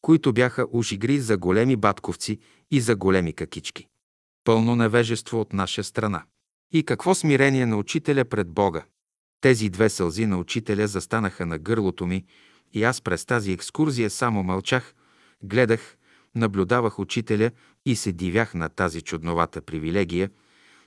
[0.00, 2.38] които бяха уж игри за големи батковци
[2.70, 3.88] и за големи какички.
[4.44, 6.24] Пълно невежество от наша страна.
[6.72, 8.84] И какво смирение на учителя пред Бога.
[9.40, 12.24] Тези две сълзи на учителя застанаха на гърлото ми
[12.72, 14.94] и аз през тази екскурзия само мълчах,
[15.42, 15.96] гледах,
[16.34, 17.50] наблюдавах учителя
[17.86, 20.30] и се дивях на тази чудновата привилегия,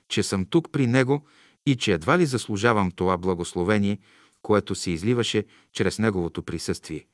[0.08, 1.26] че съм тук при него
[1.66, 3.98] и че едва ли заслужавам това благословение,
[4.42, 7.06] което се изливаше чрез неговото присъствие.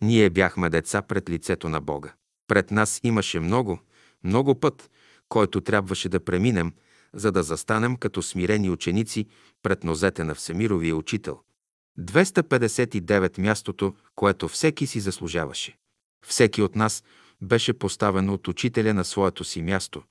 [0.00, 2.12] Ние бяхме деца пред лицето на Бога.
[2.48, 3.78] Пред нас имаше много,
[4.24, 4.90] много път,
[5.28, 6.72] който трябваше да преминем,
[7.14, 9.26] за да застанем като смирени ученици
[9.62, 11.40] пред нозете на Всемировия учител.
[11.98, 15.76] 259 мястото, което всеки си заслужаваше.
[16.26, 17.04] Всеки от нас
[17.42, 20.02] беше поставен от учителя на своето си място,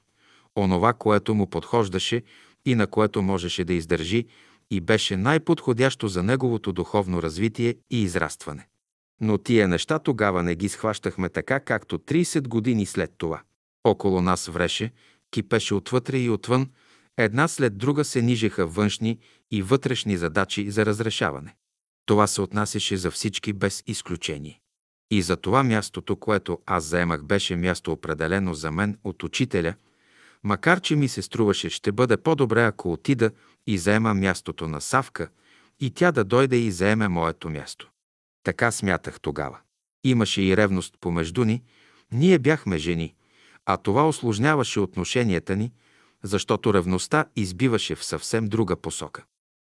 [0.57, 2.23] онова, което му подхождаше
[2.65, 4.25] и на което можеше да издържи
[4.71, 8.67] и беше най-подходящо за неговото духовно развитие и израстване.
[9.21, 13.41] Но тия неща тогава не ги схващахме така, както 30 години след това.
[13.83, 14.91] Около нас вреше,
[15.31, 16.69] кипеше отвътре и отвън,
[17.17, 19.19] една след друга се нижеха външни
[19.51, 21.55] и вътрешни задачи за разрешаване.
[22.05, 24.59] Това се отнасяше за всички без изключение.
[25.11, 29.73] И за това мястото, което аз заемах, беше място определено за мен от учителя,
[30.43, 33.31] макар че ми се струваше, ще бъде по-добре, ако отида
[33.67, 35.29] и заема мястото на Савка
[35.79, 37.89] и тя да дойде и заеме моето място.
[38.43, 39.59] Така смятах тогава.
[40.03, 41.63] Имаше и ревност помежду ни,
[42.11, 43.15] ние бяхме жени,
[43.65, 45.71] а това осложняваше отношенията ни,
[46.23, 49.23] защото ревността избиваше в съвсем друга посока.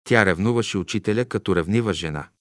[0.04, 2.28] Тя ревнуваше учителя като ревнива жена–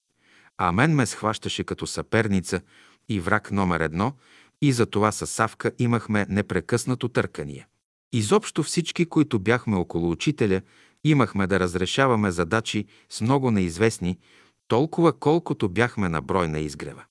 [0.63, 2.61] а мен ме схващаше като съперница
[3.09, 4.13] и враг номер едно
[4.61, 7.67] и за това със Савка имахме непрекъснато търкания.
[8.13, 10.61] Изобщо всички, които бяхме около учителя,
[11.03, 14.19] имахме да разрешаваме задачи с много неизвестни,
[14.67, 17.03] толкова колкото бяхме на брой на изгрева.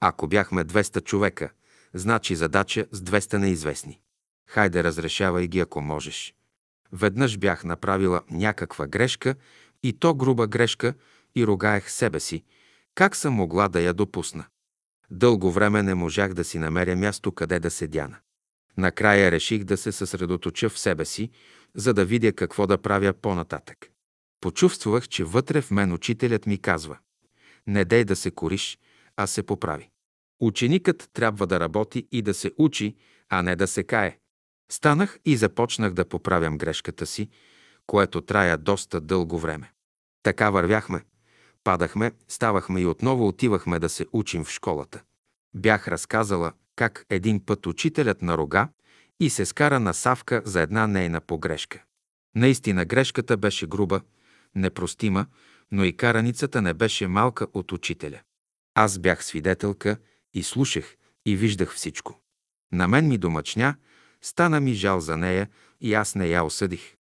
[0.00, 1.50] Ако бяхме 200 човека,
[1.94, 4.00] значи задача с 200 неизвестни.
[4.46, 6.34] Хайде, разрешавай ги, ако можеш.
[6.92, 9.34] Веднъж бях направила някаква грешка,
[9.82, 10.94] и то груба грешка,
[11.34, 12.44] и рогаех себе си,
[12.94, 14.44] как съм могла да я допусна?
[15.10, 18.16] Дълго време не можах да си намеря място къде да седяна.
[18.76, 21.30] Накрая реших да се съсредоточа в себе си,
[21.74, 23.90] за да видя какво да правя по-нататък.
[24.40, 26.98] Почувствах, че вътре в мен учителят ми казва
[27.66, 28.78] «Не дей да се кориш,
[29.16, 29.90] а се поправи».
[30.40, 32.96] Ученикът трябва да работи и да се учи,
[33.28, 34.18] а не да се кае.
[34.70, 37.28] Станах и започнах да поправям грешката си,
[37.86, 39.72] което трая доста дълго време.
[40.22, 41.04] Така вървяхме,
[41.64, 45.02] Падахме, ставахме и отново отивахме да се учим в школата.
[45.54, 48.68] Бях разказала как един път учителят на рога
[49.20, 51.82] и се скара на Савка за една нейна погрешка.
[52.34, 54.00] Наистина грешката беше груба,
[54.54, 55.26] непростима,
[55.72, 58.20] но и караницата не беше малка от учителя.
[58.74, 59.96] Аз бях свидетелка
[60.34, 62.20] и слушах и виждах всичко.
[62.72, 63.76] На мен ми домъчня,
[64.22, 65.48] стана ми жал за нея
[65.80, 66.96] и аз не я осъдих.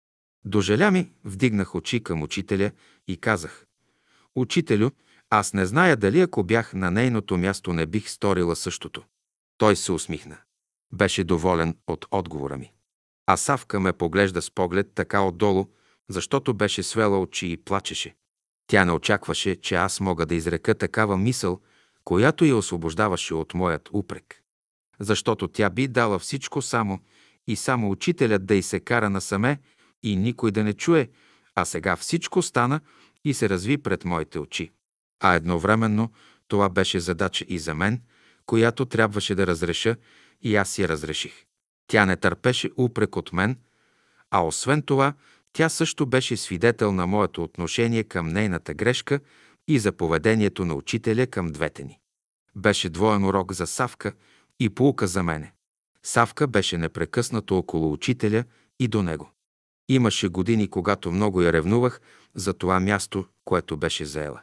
[0.44, 2.70] Дожеля ми, вдигнах очи към учителя
[3.08, 3.66] и казах
[4.34, 4.90] Учителю,
[5.30, 9.02] аз не зная дали ако бях на нейното място не бих сторила същото.
[9.58, 10.36] Той се усмихна.
[10.92, 12.72] Беше доволен от отговора ми.
[13.26, 15.66] А Савка ме поглежда с поглед така отдолу,
[16.08, 18.14] защото беше свела очи и плачеше.
[18.66, 21.60] Тя не очакваше, че аз мога да изрека такава мисъл,
[22.04, 24.42] която я освобождаваше от моят упрек.
[25.00, 27.00] Защото тя би дала всичко само
[27.46, 29.58] и само учителят да й се кара насаме
[30.02, 31.08] и никой да не чуе,
[31.54, 32.80] а сега всичко стана
[33.24, 34.72] и се разви пред моите очи.
[35.20, 36.12] А едновременно
[36.48, 38.02] това беше задача и за мен,
[38.46, 39.96] която трябваше да разреша
[40.42, 41.44] и аз я разреших.
[41.86, 43.58] Тя не търпеше упрек от мен,
[44.30, 45.14] А освен това,
[45.52, 49.20] тя също беше свидетел на моето отношение към нейната грешка
[49.68, 51.98] и за поведението на учителя към двете ни.
[52.56, 54.12] Беше двоен урок за Савка
[54.60, 55.52] и полука за мене.
[56.02, 58.44] Савка беше непрекъснато около учителя
[58.80, 59.30] и до него.
[59.88, 62.00] Имаше години, когато много я ревнувах
[62.34, 64.42] за това място, което беше заела.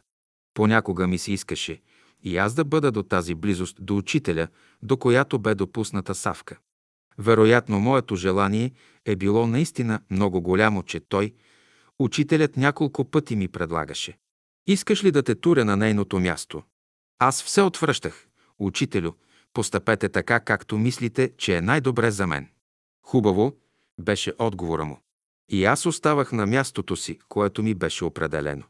[0.54, 1.82] Понякога ми се искаше
[2.24, 4.48] и аз да бъда до тази близост до учителя,
[4.82, 6.58] до която бе допусната Савка.
[7.18, 8.72] Вероятно, моето желание
[9.06, 11.34] е било наистина много голямо, че той,
[12.00, 14.18] учителят, няколко пъти ми предлагаше.
[14.68, 16.64] Искаш ли да те туря на нейното място?
[17.20, 18.28] Аз все отвръщах.
[18.60, 19.12] Учителю,
[19.54, 22.48] постъпете така, както мислите, че е най-добре за мен.
[23.06, 23.54] Хубаво,
[24.02, 25.00] беше отговора му.
[25.50, 28.64] И аз оставах на мястото си, което ми беше определено.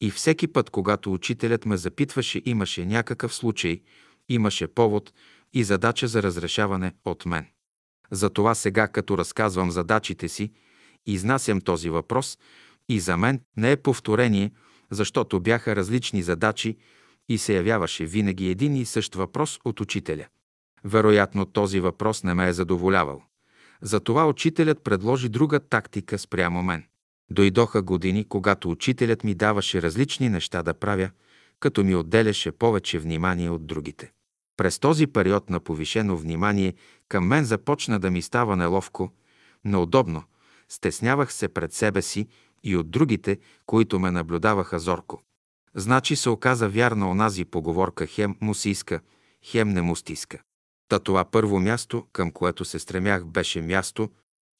[0.00, 3.82] И всеки път, когато учителят ме запитваше, имаше някакъв случай,
[4.28, 5.12] имаше повод
[5.52, 7.46] и задача за разрешаване от мен.
[8.10, 10.52] Затова сега, като разказвам задачите си,
[11.06, 12.38] изнасям този въпрос
[12.88, 14.52] и за мен не е повторение,
[14.90, 16.76] защото бяха различни задачи
[17.28, 20.26] и се явяваше винаги един и същ въпрос от учителя.
[20.84, 23.22] Вероятно този въпрос не ме е задоволявал.
[23.82, 26.84] Затова учителят предложи друга тактика спрямо мен.
[27.30, 31.10] Дойдоха години, когато учителят ми даваше различни неща да правя,
[31.60, 34.12] като ми отделяше повече внимание от другите.
[34.56, 36.74] През този период на повишено внимание
[37.08, 39.12] към мен започна да ми става неловко,
[39.64, 40.22] неудобно,
[40.68, 42.28] стеснявах се пред себе си
[42.62, 45.22] и от другите, които ме наблюдаваха зорко.
[45.78, 49.00] Значи се оказа вярна онази поговорка хем му си иска,
[49.44, 50.38] хем не му стиска.
[50.88, 54.10] Та това първо място, към което се стремях, беше място,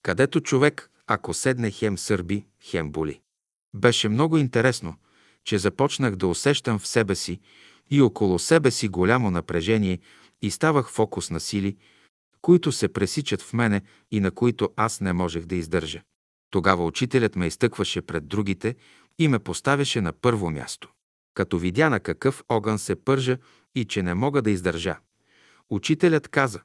[0.03, 3.21] където човек, ако седне хем сърби, хем боли.
[3.75, 4.95] Беше много интересно,
[5.45, 7.41] че започнах да усещам в себе си
[7.91, 9.99] и около себе си голямо напрежение
[10.43, 11.77] и ставах фокус на сили,
[12.43, 16.03] които се пресичат в мене и на които аз не можех да издържа.
[16.51, 18.75] Тогава учителят ме изтъкваше пред другите
[19.19, 20.89] и ме поставяше на първо място.
[21.39, 23.39] Като видя на какъв огън се пържа
[23.75, 24.97] и че не мога да издържа.
[25.71, 26.61] Учителят каза,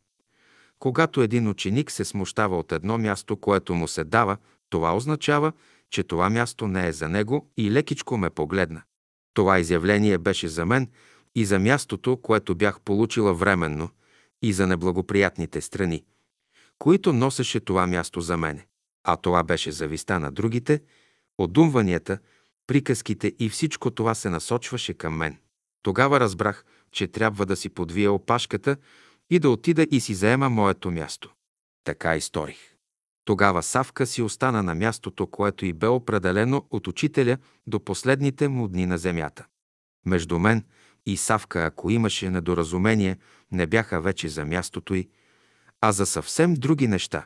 [0.80, 4.38] когато един ученик се смущава от едно място, което му се дава,
[4.70, 5.52] това означава,
[5.90, 8.82] че това място не е за него и лекичко ме погледна.
[9.34, 10.90] Това изявление беше за мен
[11.36, 13.90] и за мястото, което бях получила временно,
[14.42, 16.04] и за неблагоприятните страни,
[16.80, 18.68] които носеше това място за мене.
[19.04, 20.82] А това беше зависта на другите,
[21.38, 22.20] одумванията,
[22.68, 25.38] приказките и всичко това се насочваше към мен.
[25.84, 28.78] Тогава разбрах, че трябва да си подвия опашката
[29.30, 31.34] и да отида и си заема моето място.
[31.84, 32.74] Така и сторих.
[33.26, 37.38] Тогава Савка си остана на мястото, което и бе определено от учителя
[37.68, 39.46] до последните му дни на земята.
[40.06, 40.66] Между мен
[41.06, 43.18] и Савка, ако имаше недоразумение,
[43.52, 45.10] не бяха вече за мястото й,
[45.82, 47.26] а за съвсем други неща.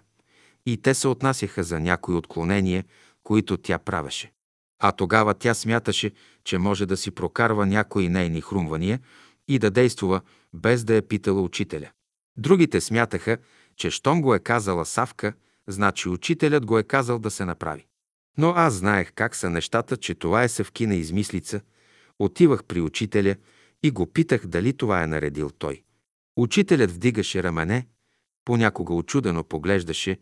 [0.65, 2.83] И те се отнасяха за някои отклонения,
[3.23, 4.31] които тя правеше.
[4.79, 6.11] А тогава тя смяташе,
[6.43, 8.99] че може да си прокарва някои нейни хрумвания
[9.47, 10.21] и да действува,
[10.53, 11.89] без да е питала учителя.
[12.37, 13.37] Другите смятаха,
[13.75, 15.33] че щом го е казала Савка,
[15.67, 17.87] значи учителят го е казал да се направи.
[18.37, 21.61] Но аз знаех как са нещата, че това е съвкина измислица.
[22.19, 23.35] Отивах при учителя
[23.83, 25.83] и го питах дали това е наредил той.
[26.37, 27.87] Учителят вдигаше рамене,
[28.45, 30.17] понякога очудено поглеждаше,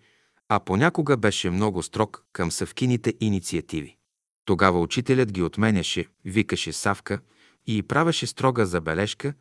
[0.49, 3.94] а понякога беше много строг към съвкините инициативи.
[4.45, 7.19] Тогава учителят ги отменяше, викаше Савка
[7.67, 9.34] и правеше строга забележка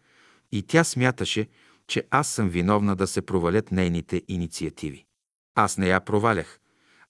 [0.53, 1.49] и тя смяташе,
[1.87, 5.05] че аз съм виновна да се провалят нейните инициативи.
[5.55, 6.61] Аз не я провалях,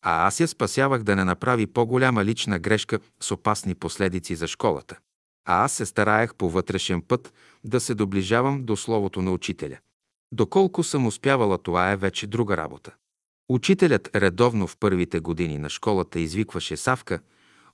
[0.03, 4.99] а аз я спасявах да не направи по-голяма лична грешка с опасни последици за школата.
[5.45, 7.33] А аз се стараех по вътрешен път
[7.65, 9.79] да се доближавам до словото на учителя.
[10.33, 12.95] Доколко съм успявала, това е вече друга работа.
[13.49, 17.21] Учителят редовно в първите години на школата извикваше Савка,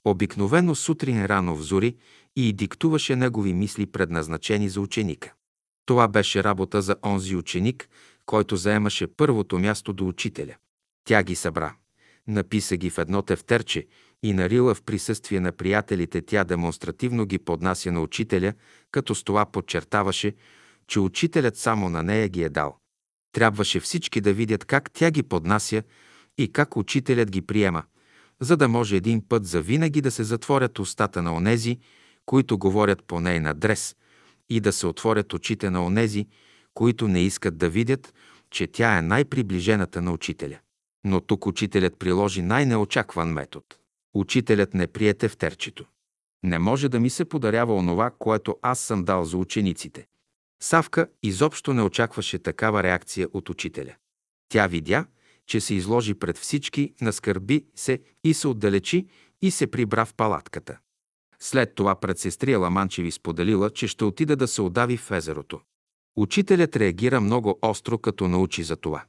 [0.05, 1.97] обикновено сутрин рано в зори
[2.37, 5.33] и диктуваше негови мисли, предназначени за ученика.
[5.87, 7.89] Това беше работа за онзи ученик,
[8.27, 10.55] който заемаше първото място до учителя.
[11.05, 11.75] Тя ги събра.
[12.27, 13.87] Написа ги в едно тефтерче
[14.23, 18.53] и нарила в присъствие на приятелите тя демонстративно ги поднася на учителя,
[18.91, 20.35] като с това подчертаваше,
[20.87, 22.77] че учителят само на нея ги е дал.
[23.33, 25.83] Трябваше всички да видят как тя ги поднася
[26.39, 27.83] и как учителят ги приема,
[28.41, 31.79] за да може един път за винаги да се затворят устата на онези,
[32.27, 33.97] които говорят по нейн адрес,
[34.51, 36.27] и да се отворят очите на онези,
[36.75, 38.15] които не искат да видят,
[38.51, 40.59] че тя е най-приближената на учителя.
[41.05, 43.67] Но тук учителят приложи най-неочакван метод.
[44.15, 45.85] Учителят не приете в терчето.
[46.43, 50.07] Не може да ми се подарява онова, което аз съм дал за учениците.
[50.63, 53.95] Савка изобщо не очакваше такава реакция от учителя.
[54.49, 55.07] Тя видя,
[55.51, 59.07] че се изложи пред всички, наскърби се и се отдалечи
[59.43, 60.79] и се прибра в палатката.
[61.41, 65.61] След това пред сестрия Ламанчеви споделила, че ще отида да се удави в езерото.
[66.17, 69.05] Учителят реагира много остро, като научи за това.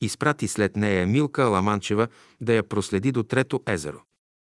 [0.00, 2.08] Изпрати след нея Милка Ламанчева
[2.40, 4.02] да я проследи до трето езеро.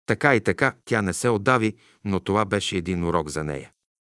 [0.06, 1.74] Така и така тя не се отдави,
[2.04, 3.72] но това беше един урок за нея.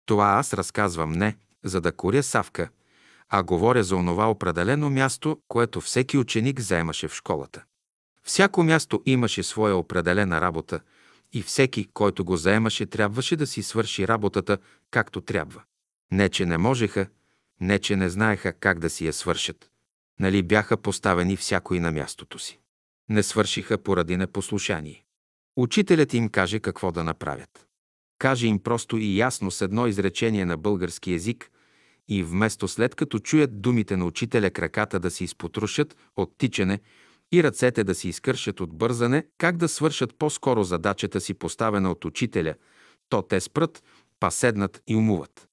[0.06, 2.68] Това аз разказвам не, за да коря Савка,
[3.28, 7.64] а говоря за онова определено място, което всеки ученик заемаше в школата.
[8.22, 10.80] Всяко място имаше своя определена работа
[11.32, 14.58] и всеки, който го заемаше, трябваше да си свърши работата
[14.90, 15.62] както трябва.
[16.12, 17.06] Не, че не можеха,
[17.60, 19.70] не, че не знаеха как да си я свършат.
[20.20, 22.58] Нали бяха поставени всякой на мястото си.
[23.08, 25.04] Не свършиха поради непослушание.
[25.56, 27.66] Учителят им каже какво да направят.
[28.18, 31.50] Каже им просто и ясно с едно изречение на български язик
[32.08, 36.80] и вместо след като чуят думите на учителя краката да си изпотрушат от тичане
[37.32, 42.04] и ръцете да си изкършат от бързане, как да свършат по-скоро задачата си поставена от
[42.04, 42.54] учителя,
[43.08, 43.82] то те спрат,
[44.20, 45.48] па седнат и умуват.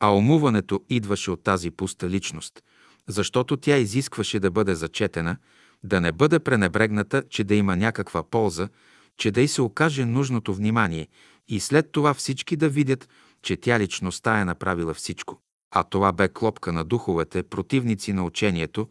[0.00, 2.62] А умуването идваше от тази пуста личност,
[3.08, 5.36] защото тя изискваше да бъде зачетена,
[5.84, 8.68] да не бъде пренебрегната, че да има някаква полза,
[9.16, 11.08] че да й се окаже нужното внимание
[11.48, 13.08] и след това всички да видят,
[13.42, 15.40] че тя личността е направила всичко.
[15.78, 18.88] А това бе клопка на духовете, противници на учението,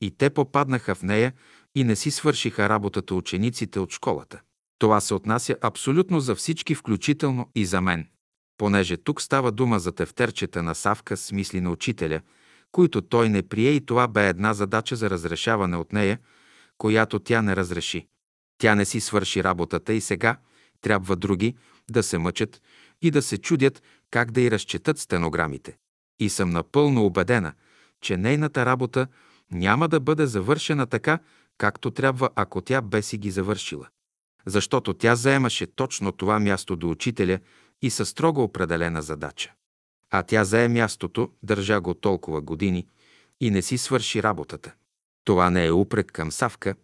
[0.00, 1.32] и те попаднаха в нея
[1.74, 4.40] и не си свършиха работата учениците от школата.
[4.78, 8.06] Това се отнася абсолютно за всички, включително и за мен.
[8.58, 12.20] Понеже тук става дума за тефтерчета на Савка с мисли на учителя,
[12.70, 16.18] които той не прие и това бе една задача за разрешаване от нея,
[16.78, 18.06] която тя не разреши.
[18.58, 20.36] Тя не си свърши работата и сега
[20.80, 21.54] трябва други
[21.90, 22.62] да се мъчат
[23.02, 25.76] и да се чудят как да й разчетат стенограмите.
[26.20, 27.52] И съм напълно убедена,
[28.00, 29.06] че нейната работа
[29.50, 31.18] няма да бъде завършена така,
[31.58, 33.88] както трябва, ако тя бе си ги завършила.
[34.46, 37.38] Защото тя заемаше точно това място до учителя
[37.82, 39.52] и със строго определена задача.
[40.10, 42.86] А тя зае мястото, държа го толкова години
[43.40, 44.74] и не си свърши работата.
[45.24, 46.74] Това не е упрек към Савка,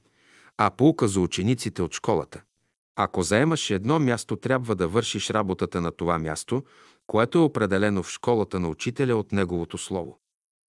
[0.56, 2.42] а полука за учениците от школата.
[2.96, 6.62] Ако заемаш едно място, трябва да вършиш работата на това място,
[7.08, 10.18] което е определено в школата на учителя от неговото слово.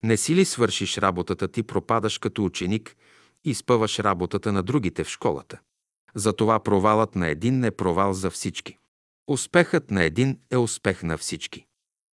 [0.02, 2.96] Не си ли свършиш работата, ти пропадаш като ученик
[3.44, 5.60] и спъваш работата на другите в школата.
[6.14, 8.78] Затова провалът на един е провал за всички.
[9.28, 11.66] Успехът на един е успех на всички.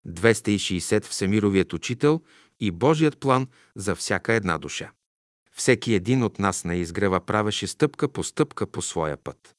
[0.07, 2.21] 260 Всемировият учител
[2.59, 4.91] и Божият план за всяка една душа.
[5.51, 9.55] Всеки един от нас на изгрева правеше стъпка по стъпка по своя път.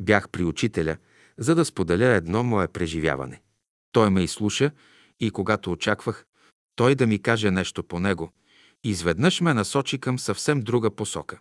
[0.00, 0.96] Бях при учителя,
[1.38, 3.42] за да споделя едно мое преживяване.
[3.92, 4.70] Той ме изслуша
[5.20, 6.26] и когато очаквах
[6.76, 8.32] той да ми каже нещо по него,
[8.84, 11.38] изведнъж ме насочи към съвсем друга посока.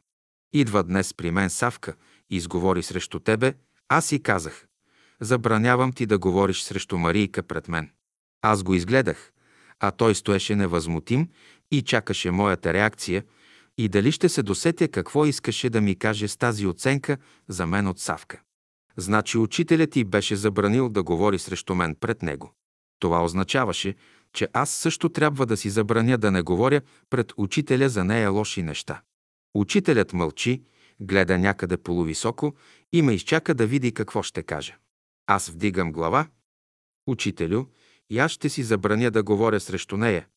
[0.54, 1.96] Идва днес при мен Савка,
[2.30, 3.54] изговори срещу тебе,
[3.88, 4.68] аз си казах,
[5.22, 7.92] забранявам ти да говориш срещу Марийка пред мен.
[8.42, 9.32] Аз го изгледах,
[9.80, 11.30] а той стоеше невъзмутим
[11.72, 13.24] и чакаше моята реакция
[13.78, 17.18] и дали ще се досетя какво искаше да ми каже с тази оценка
[17.48, 18.42] за мен от Савка.
[19.00, 22.54] Значи учителят ти беше забранил да говори срещу мен пред него.
[23.00, 23.96] Това означаваше,
[24.34, 28.64] че аз също трябва да си забраня да не говоря пред учителя за нея лоши
[28.64, 29.02] неща.
[29.56, 30.64] Учителят мълчи,
[31.00, 32.56] гледа някъде полувисоко
[32.94, 34.78] и ме изчака да види какво ще каже.
[35.28, 36.28] Аз вдигам глава.
[37.08, 37.66] Учителю,
[38.10, 40.28] и аз ще си забраня да говоря срещу нея,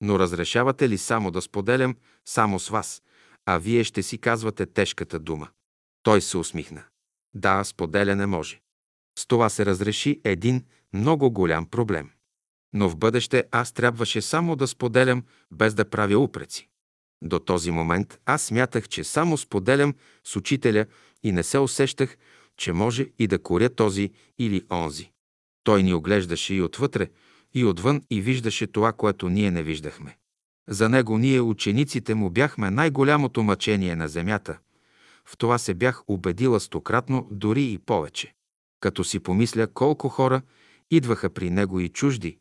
[0.00, 3.02] но разрешавате ли само да споделям само с вас,
[3.46, 5.48] а вие ще си казвате тежката дума?
[6.02, 6.84] Той се усмихна.
[7.34, 8.60] Да, споделяне може.
[9.18, 12.10] С това се разреши един много голям проблем.
[12.72, 16.68] Но в бъдеще аз трябваше само да споделям, без да правя упреци.
[17.22, 19.94] До този момент аз смятах, че само споделям
[20.24, 20.86] с учителя
[21.22, 22.16] и не се усещах,
[22.56, 25.10] че може и да коря този или онзи.
[25.64, 27.08] Той ни оглеждаше и отвътре,
[27.54, 30.16] и отвън и виждаше това, което ние не виждахме.
[30.68, 34.58] За него ние, учениците му, бяхме най-голямото мъчение на земята.
[35.28, 38.34] В това се бях убедила стократно, дори и повече.
[38.80, 40.42] Като си помисля колко хора
[40.90, 42.38] идваха при него и чужди,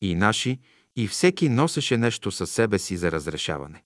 [0.00, 0.58] и наши,
[0.96, 3.84] и всеки носеше нещо със себе си за разрешаване.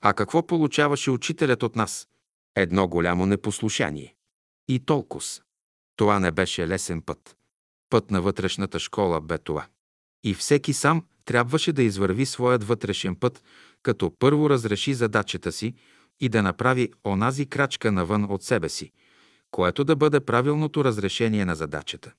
[0.00, 2.08] А какво получаваше учителят от нас?
[2.54, 4.14] Едно голямо непослушание.
[4.68, 5.24] И толкова.
[5.96, 7.36] Това не беше лесен път.
[7.90, 9.66] Път на вътрешната школа бе това.
[10.24, 13.42] И всеки сам трябваше да извърви своят вътрешен път,
[13.82, 15.74] като първо разреши задачата си
[16.20, 18.92] и да направи онази крачка навън от себе си,
[19.50, 22.12] което да бъде правилното разрешение на задачата.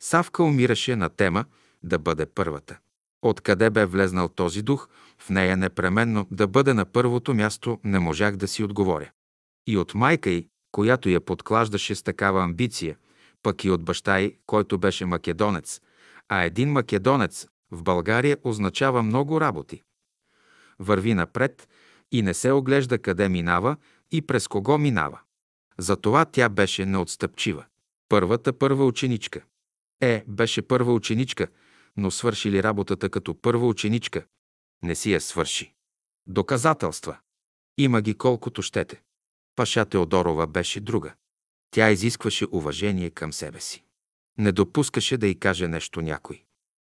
[0.00, 1.44] Савка умираше на тема
[1.82, 2.78] да бъде първата.
[3.22, 4.88] Откъде бе влезнал този дух,
[5.18, 9.10] в нея непременно да бъде на първото място, не можах да си отговоря.
[9.66, 12.96] И от майка й, която я подклаждаше с такава амбиция,
[13.42, 15.80] пък и от баща й, който беше македонец,
[16.28, 19.82] а един македонец в България означава много работи.
[20.78, 21.68] Върви напред
[22.12, 23.76] и не се оглежда къде минава
[24.10, 25.20] и през кого минава.
[25.78, 27.64] Затова тя беше неотстъпчива.
[28.08, 29.44] Първата първа ученичка.
[30.00, 31.48] Е, беше първа ученичка,
[31.96, 34.26] но свърши ли работата като първа ученичка?
[34.82, 35.74] Не си я свърши.
[36.26, 37.18] Доказателства.
[37.78, 39.02] Има ги колкото щете.
[39.56, 41.14] Паша Теодорова беше друга.
[41.70, 43.84] Тя изискваше уважение към себе си.
[44.38, 46.44] Не допускаше да й каже нещо някой.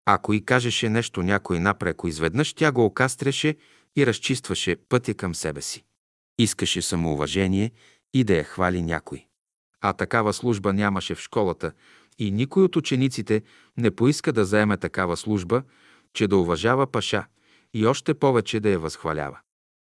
[0.05, 3.57] Ако й кажеше нещо някой напреко изведнъж, тя го окастряше
[3.97, 5.85] и разчистваше пътя към себе си.
[6.39, 7.71] Искаше самоуважение
[8.15, 9.27] и да я хвали някой.
[9.81, 11.73] А такава служба нямаше в школата
[12.19, 13.43] и никой от учениците
[13.77, 15.63] не поиска да заеме такава служба,
[16.13, 17.27] че да уважава паша
[17.75, 19.39] и още повече да я възхвалява.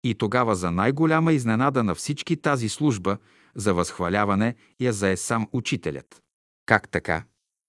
[0.05, 3.19] И тогава за най-голяма изненада на всички тази служба
[3.55, 6.23] за възхваляване я зае сам учителят.
[6.67, 7.25] Как така?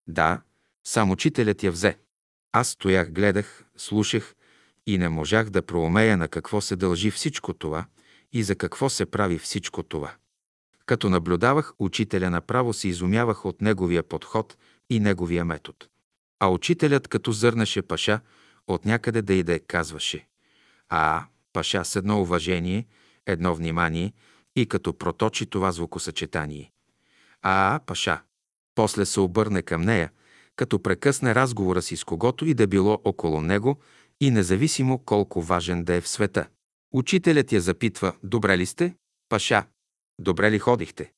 [0.07, 0.41] Да,
[0.83, 1.97] сам учителят я взе.
[2.51, 4.35] Аз стоях, гледах, слушах
[4.87, 7.85] и не можах да проумея на какво се дължи всичко това
[8.33, 10.13] и за какво се прави всичко това.
[10.85, 14.57] Като наблюдавах учителя, направо се изумявах от неговия подход
[14.89, 15.77] и неговия метод.
[16.39, 18.19] А учителят, като зърнеше паша,
[18.67, 20.27] от някъде да и да казваше
[20.89, 22.85] «А, паша с едно уважение,
[23.25, 24.13] едно внимание
[24.55, 26.71] и като проточи това звукосъчетание.
[27.41, 28.21] А, паша.
[28.75, 30.11] После се обърне към нея,
[30.55, 33.79] като прекъсне разговора си с когото и да било около него
[34.23, 36.47] и независимо колко важен да е в света.
[36.93, 38.95] Учителят я запитва, добре ли сте?
[39.29, 39.65] Паша,
[40.19, 41.11] добре ли ходихте?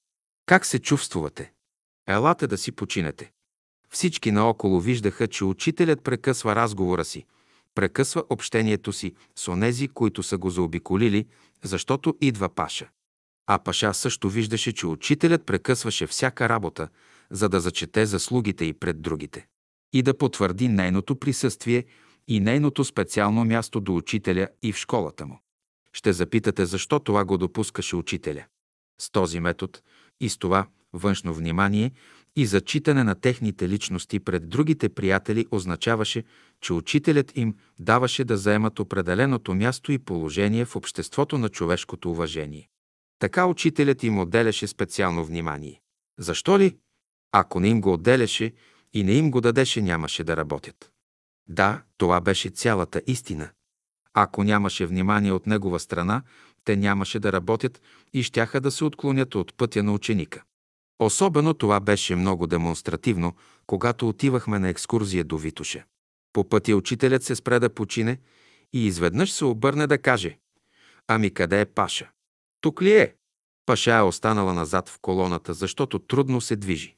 [0.46, 1.52] Как се чувствувате?
[2.08, 3.32] Елате да си починете.
[3.90, 7.26] Всички наоколо виждаха, че учителят прекъсва разговора си,
[7.76, 11.26] прекъсва общението си с онези, които са го заобиколили,
[11.64, 12.90] защото идва Паша.
[13.48, 16.90] А Паша също виждаше, че учителят прекъсваше всяка работа,
[17.32, 19.48] за да зачете заслугите и пред другите.
[19.94, 21.86] И да потвърди нейното присъствие
[22.28, 25.40] и нейното специално място до учителя и в школата му.
[25.94, 28.46] Ще запитате защо това го допускаше учителя.
[29.02, 29.80] С този метод
[30.20, 31.92] и с това външно внимание
[32.36, 36.24] и зачитане на техните личности пред другите приятели означаваше,
[36.62, 42.70] че учителят им даваше да заемат определеното място и положение в обществото на човешкото уважение.
[43.20, 45.82] Така учителят им отделяше специално внимание.
[46.20, 46.78] Защо ли?
[47.32, 48.54] Ако не им го отделяше
[48.94, 50.92] и не им го дадеше, нямаше да работят.
[51.48, 53.50] Да, това беше цялата истина.
[54.14, 56.24] Ако нямаше внимание от негова страна,
[56.64, 57.82] те нямаше да работят
[58.14, 60.44] и щяха да се отклонят от пътя на ученика.
[61.00, 63.36] Особено това беше много демонстративно,
[63.68, 65.84] когато отивахме на екскурзия до Витуша.
[66.34, 68.20] По пътя учителят се спре да почине
[68.74, 70.38] и изведнъж се обърне да каже
[71.08, 72.10] «Ами къде е Паша?»
[72.62, 73.16] «Тук ли е?»
[73.66, 76.96] Паша е останала назад в колоната, защото трудно се движи.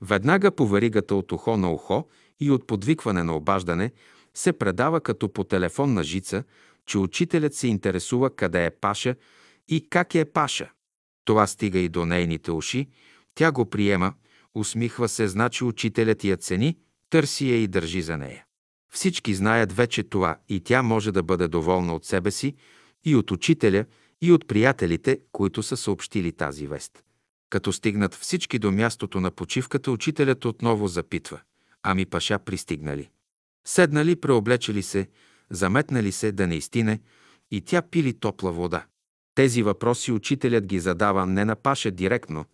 [0.00, 2.08] Веднага по веригата от ухо на ухо
[2.40, 3.92] и от подвикване на обаждане
[4.34, 6.44] се предава като по телефонна жица,
[6.86, 9.14] че учителят се интересува къде е Паша
[9.68, 10.70] и как е Паша.
[11.24, 12.88] Това стига и до нейните уши,
[13.34, 14.14] тя го приема,
[14.54, 16.78] усмихва се, значи учителят я цени,
[17.10, 18.44] търси я и държи за нея.
[18.92, 22.54] Всички знаят вече това и тя може да бъде доволна от себе си
[23.04, 23.84] и от учителя,
[24.20, 27.04] и от приятелите, които са съобщили тази вест.
[27.50, 31.40] Като стигнат всички до мястото на почивката, учителят отново запитва.
[31.82, 33.10] Ами паша пристигнали.
[33.66, 35.08] Седнали, преоблечели се,
[35.50, 37.00] заметнали се да не изтине
[37.50, 38.86] и тя пили топла вода.
[39.34, 42.44] Тези въпроси учителят ги задава не на Паша директно,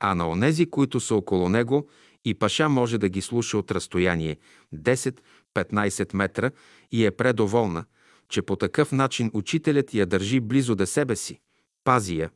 [0.00, 1.88] а на онези, които са около него
[2.24, 4.36] и Паша може да ги слуша от разстояние
[4.74, 6.50] 10-15 метра
[6.92, 7.84] и е предоволна,
[8.28, 11.40] че по такъв начин учителят я държи близо до себе си,
[11.84, 12.30] пази я,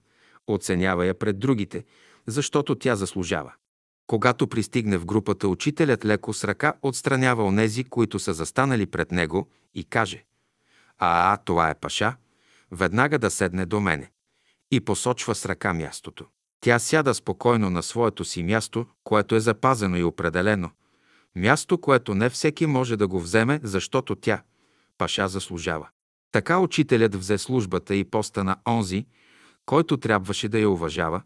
[0.46, 1.84] оценява я пред другите,
[2.26, 3.52] защото тя заслужава.
[4.10, 9.48] Когато пристигне в групата, учителят леко с ръка отстранява онези, които са застанали пред него
[9.74, 10.24] и каже
[10.98, 12.16] «А, а, това е Паша,
[12.70, 14.10] веднага да седне до мене»
[14.70, 16.26] и посочва с ръка мястото.
[16.60, 20.70] Тя сяда спокойно на своето си място, което е запазено и определено.
[21.36, 24.42] Място, което не всеки може да го вземе, защото тя,
[24.98, 25.88] Паша, заслужава.
[26.32, 29.06] Така учителят взе службата и поста на онзи,
[29.66, 31.22] който трябваше да я уважава,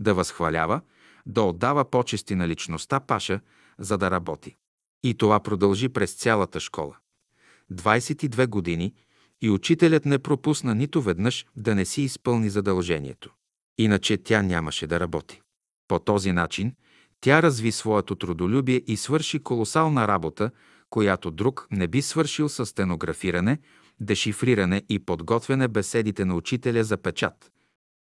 [0.00, 0.80] да възхвалява,
[1.26, 3.40] да отдава почести на личността Паша,
[3.78, 4.56] за да работи.
[5.02, 6.96] И това продължи през цялата школа.
[7.72, 8.94] 22 години
[9.42, 13.30] и учителят не пропусна нито веднъж да не си изпълни задължението.
[13.78, 15.42] Иначе тя нямаше да работи.
[15.88, 16.74] По този начин
[17.20, 20.50] тя разви своето трудолюбие и свърши колосална работа,
[20.90, 23.58] която друг не би свършил с стенографиране,
[24.00, 27.50] дешифриране и подготвяне беседите на учителя за печат.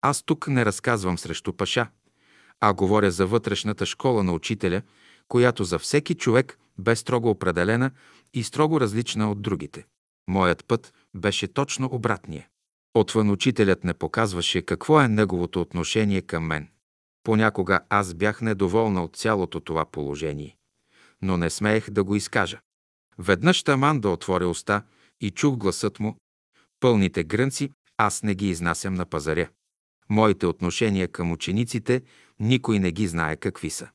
[0.02, 1.90] Аз тук не разказвам срещу паша,
[2.61, 4.81] а говоря за вътрешната школа на учителя,
[5.27, 7.91] която за всеки човек бе строго определена
[8.34, 9.86] и строго различна от другите.
[10.27, 12.48] Моят път беше точно обратния.
[12.94, 16.68] Отвън учителят не показваше какво е неговото отношение към мен.
[17.23, 20.56] Понякога аз бях недоволна от цялото това положение,
[21.22, 22.60] но не смеех да го изкажа.
[23.18, 24.84] Веднъж таман да отворя уста
[25.22, 26.18] и чух гласът му.
[26.80, 29.49] Пълните грънци аз не ги изнасям на пазаря.
[30.10, 32.02] Моите отношения към учениците
[32.40, 33.90] никой не ги знае какви са.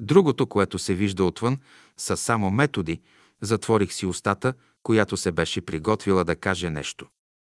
[0.00, 1.58] Другото, което се вижда отвън,
[1.96, 3.00] са само методи.
[3.40, 7.06] Затворих си устата, която се беше приготвила да каже нещо.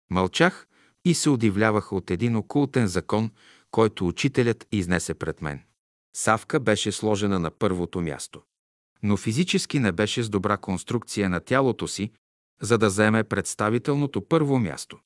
[0.09, 0.67] Мълчах
[1.05, 3.31] и се удивлявах от един окултен закон,
[3.71, 5.61] който учителят изнесе пред мен.
[6.15, 8.41] Савка беше сложена на първото място.
[9.03, 12.11] Но физически не беше с добра конструкция на тялото си,
[12.61, 14.99] за да заеме представителното първо място.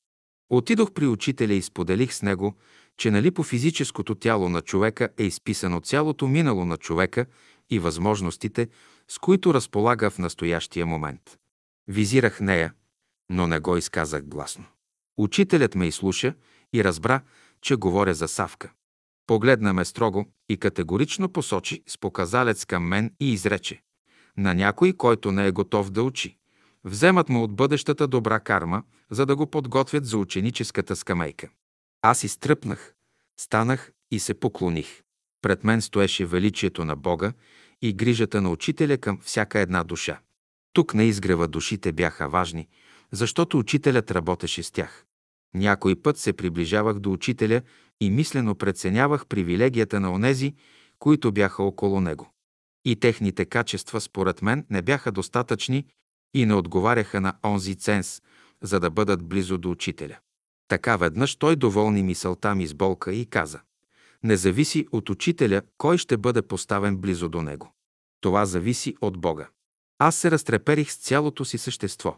[0.50, 2.56] Отидох при учителя и споделих с него,
[2.98, 7.26] че нали по физическото тяло на човека е изписано цялото минало на човека
[7.70, 8.70] и възможностите,
[9.08, 11.38] с които разполага в настоящия момент.
[11.88, 12.74] Визирах нея,
[13.30, 14.66] но не го изказах гласно.
[15.18, 16.34] Учителят ме изслуша
[16.74, 17.22] и разбра,
[17.62, 18.72] че говоря за Савка.
[19.28, 23.82] Погледна ме строго и категорично посочи с показалец към мен и изрече.
[24.38, 26.38] На някой, който не е готов да учи.
[26.84, 31.50] Вземат му от бъдещата добра карма, за да го подготвят за ученическата скамейка.
[32.06, 32.94] Аз изтръпнах,
[33.38, 35.02] станах и се поклоних.
[35.42, 37.34] Пред мен стоеше величието на Бога
[37.82, 40.20] и грижата на учителя към всяка една душа.
[40.74, 42.68] Тук на изгрева душите бяха важни,
[43.12, 45.06] защото учителят работеше с тях.
[45.54, 47.62] Някой път се приближавах до учителя
[48.02, 50.56] и мислено преценявах привилегията на онези,
[51.00, 52.34] които бяха около него.
[52.86, 55.86] И техните качества, според мен, не бяха достатъчни
[56.34, 58.22] и не отговаряха на онзи ценз,
[58.62, 60.18] за да бъдат близо до учителя.
[60.74, 63.60] Така веднъж той доволни мисълта ми с болка и каза
[64.24, 67.74] «Не зависи от учителя, кой ще бъде поставен близо до него.
[68.22, 69.50] Това зависи от Бога».
[70.00, 72.18] Аз се разтреперих с цялото си същество.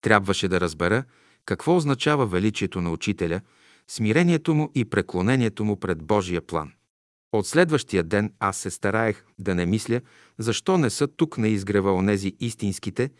[0.00, 1.04] Трябваше да разбера
[1.44, 3.40] какво означава величието на учителя,
[3.88, 6.72] смирението му и преклонението му пред Божия план.
[7.32, 10.00] От следващия ден аз се стараех да не мисля,
[10.38, 13.10] защо не са тук на изгрева онези истинските,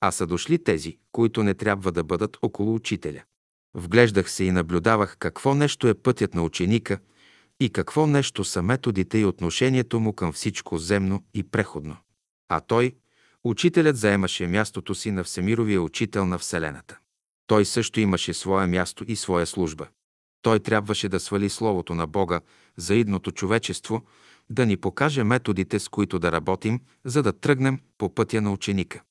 [0.00, 3.22] а са дошли тези, които не трябва да бъдат около учителя.
[3.78, 6.98] Вглеждах се и наблюдавах какво нещо е пътят на ученика
[7.60, 11.96] и какво нещо са методите и отношението му към всичко земно и преходно.
[12.48, 12.94] А той,
[13.44, 16.98] учителят, заемаше мястото си на Всемировия учител на Вселената.
[17.46, 19.86] Той също имаше свое място и своя служба.
[20.42, 22.40] Той трябваше да свали Словото на Бога
[22.76, 24.02] за идното човечество,
[24.50, 29.02] да ни покаже методите, с които да работим, за да тръгнем по пътя на ученика.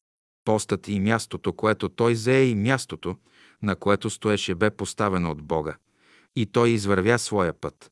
[0.45, 3.17] Постът и мястото, което той зае и мястото,
[3.63, 5.75] на което стоеше, бе поставено от Бога.
[6.35, 7.91] И той извървя своя път.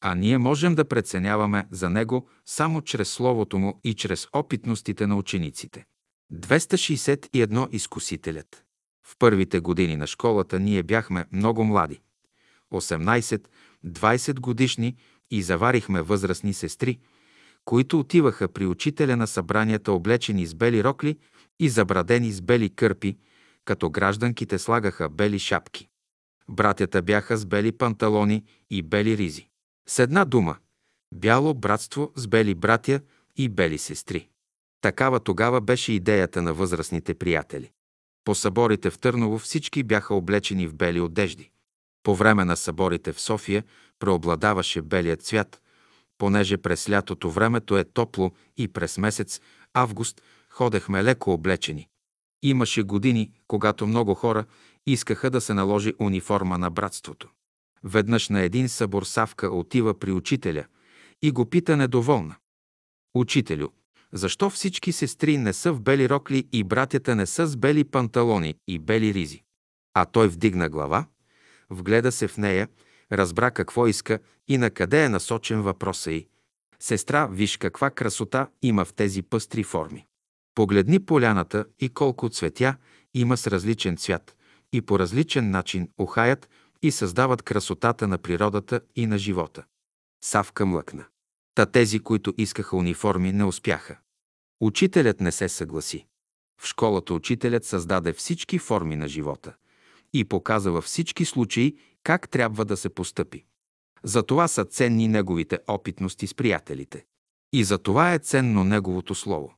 [0.00, 5.16] А ние можем да преценяваме за него само чрез Словото му и чрез опитностите на
[5.16, 5.84] учениците.
[6.32, 8.64] 261 изкусителят.
[9.06, 12.00] В първите години на школата ние бяхме много млади.
[12.72, 14.96] 18-20 годишни
[15.30, 16.98] и заварихме възрастни сестри,
[17.64, 21.18] които отиваха при учителя на събранията облечени с бели рокли
[21.60, 23.16] и забрадени с бели кърпи,
[23.64, 25.88] като гражданките слагаха бели шапки.
[26.48, 29.48] Братята бяха с бели панталони и бели ризи.
[29.88, 30.56] С една дума–
[31.14, 33.00] бяло братство с бели братя
[33.36, 34.28] и бели сестри.
[34.80, 37.70] Такава тогава беше идеята на възрастните приятели.
[38.24, 41.50] По съборите в Търново всички бяха облечени в бели одежди.
[42.02, 43.64] По време на съборите в София
[43.98, 45.62] преобладаваше белият цвят,
[46.18, 49.40] понеже през лятото времето е топло и през месец
[49.74, 51.88] август ходехме леко облечени.
[52.42, 54.44] Имаше години, когато много хора
[54.86, 57.28] искаха да се наложи униформа на братството.
[57.84, 60.64] Веднъж на един събор Савка отива при учителя
[61.22, 62.36] и го пита недоволна.
[63.14, 63.68] Учителю,
[64.12, 68.54] защо всички сестри не са в бели рокли и братята не са с бели панталони
[68.68, 69.42] и бели ризи?
[69.94, 71.06] А той вдигна глава,
[71.70, 72.68] вгледа се в нея,
[73.12, 74.18] разбра какво иска
[74.48, 76.26] и на къде е насочен въпроса й.
[76.80, 80.06] Сестра, виж каква красота има в тези пъстри форми.
[80.60, 82.76] Погледни поляната и колко цветя
[83.14, 84.36] има с различен цвят
[84.72, 86.48] и по различен начин ухаят
[86.82, 89.64] и създават красотата на природата и на живота.
[90.24, 91.04] Савка млъкна.
[91.54, 93.98] Та тези, които искаха униформи, не успяха.
[94.60, 96.06] Учителят не се съгласи.
[96.62, 99.54] В школата учителят създаде всички форми на живота
[100.12, 103.44] и показа във всички случаи как трябва да се постъпи.
[104.04, 107.04] Затова са ценни неговите опитности с приятелите.
[107.52, 109.54] И за това е ценно неговото слово.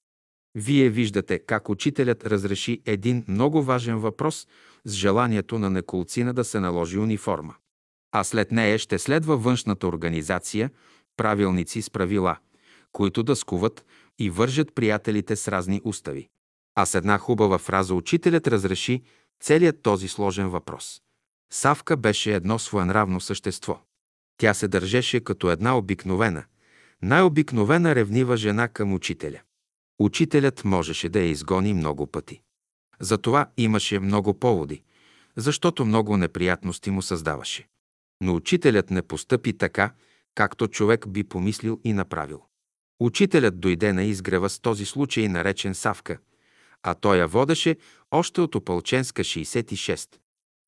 [0.55, 4.47] Вие виждате как учителят разреши един много важен въпрос
[4.85, 7.55] с желанието на неколцина да се наложи униформа.
[8.15, 10.71] а след нея ще следва външната организация,
[11.17, 12.37] правилници с правила,
[12.93, 13.85] които да скуват
[14.19, 16.29] и вържат приятелите с разни устави.
[16.75, 19.03] А с една хубава фраза учителят разреши
[19.41, 21.03] целият този сложен въпрос.
[21.53, 23.81] Савка беше едно своенравно същество.
[24.37, 26.45] Тя се държеше като една обикновена,
[27.03, 29.41] най-обикновена ревнива жена към учителя.
[30.03, 32.41] Учителят можеше да я изгони много пъти.
[33.01, 34.83] Затова имаше много поводи,
[35.37, 37.69] защото много неприятности му създаваше.
[38.21, 39.95] Но учителят не постъпи така,
[40.35, 42.43] както човек би помислил и направил.
[43.01, 46.19] Учителят дойде на изгрева с този случай наречен Савка,
[46.83, 47.77] а той я водеше
[48.11, 50.17] още от Опълченска 66.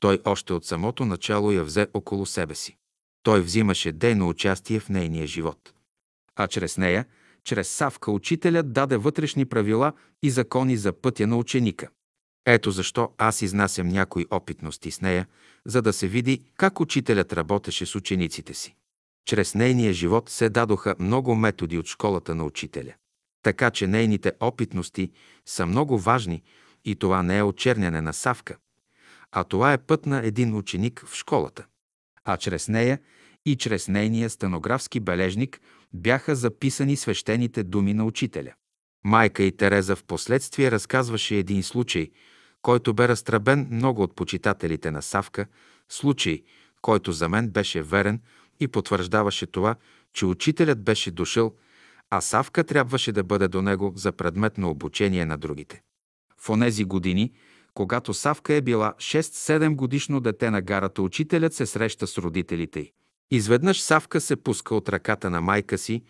[0.01, 2.77] Той още от самото начало я взе около себе си.
[3.23, 5.73] Той взимаше дейно участие в нейния живот.
[6.37, 7.07] А чрез нея,
[7.45, 9.93] чрез Савка, учителят даде вътрешни правила
[10.23, 11.89] и закони за пътя на ученика.
[12.47, 15.27] Ето защо аз изнасям някои опитности с нея,
[15.67, 18.75] за да се види как учителят работеше с учениците си.
[19.27, 22.95] Чрез нейния живот се дадоха много методи от школата на учителя.
[23.43, 25.11] Така че нейните опитности
[25.47, 26.43] са много важни
[26.85, 28.57] и това не е очерняне на Савка,
[29.33, 31.67] а това е път на един ученик в школата.
[32.25, 32.99] А чрез нея
[33.47, 35.61] и чрез нейния стенографски бележник
[35.93, 38.53] бяха записани свещените думи на учителя.
[39.05, 42.11] Майка и Тереза в последствие разказваше един случай,
[42.63, 45.47] който бе разтръбен много от почитателите на Савка,
[45.89, 46.43] случай,
[46.83, 48.21] който за мен беше верен
[48.61, 49.77] и потвърждаваше това,
[50.13, 51.55] че учителят беше дошъл,
[52.11, 55.83] а Савка трябваше да бъде до него за предмет на обучение на другите.
[56.39, 57.33] В онези години,
[57.75, 62.93] когато Савка е била 6-7 годишно дете на гарата, учителят се среща с родителите й.
[63.31, 66.03] Изведнъж Савка се пуска от ръката на майка си,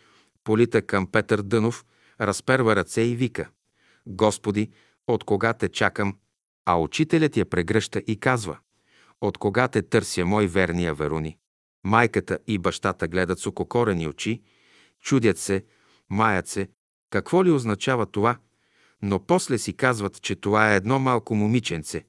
[0.45, 1.85] полита към Петър Дънов,
[2.21, 3.49] разперва ръце и вика
[4.07, 4.71] «Господи,
[5.07, 6.17] от кога те чакам?»
[6.67, 8.59] А учителят я прегръща и казва
[9.21, 11.39] «От кога те търся, мой верния Веруни?»
[11.85, 14.43] Майката и бащата гледат с ококорени очи,
[15.01, 15.65] чудят се,
[16.11, 16.69] маят се,
[17.11, 18.37] какво ли означава това,
[19.03, 22.05] но после си казват, че това е едно малко момиченце,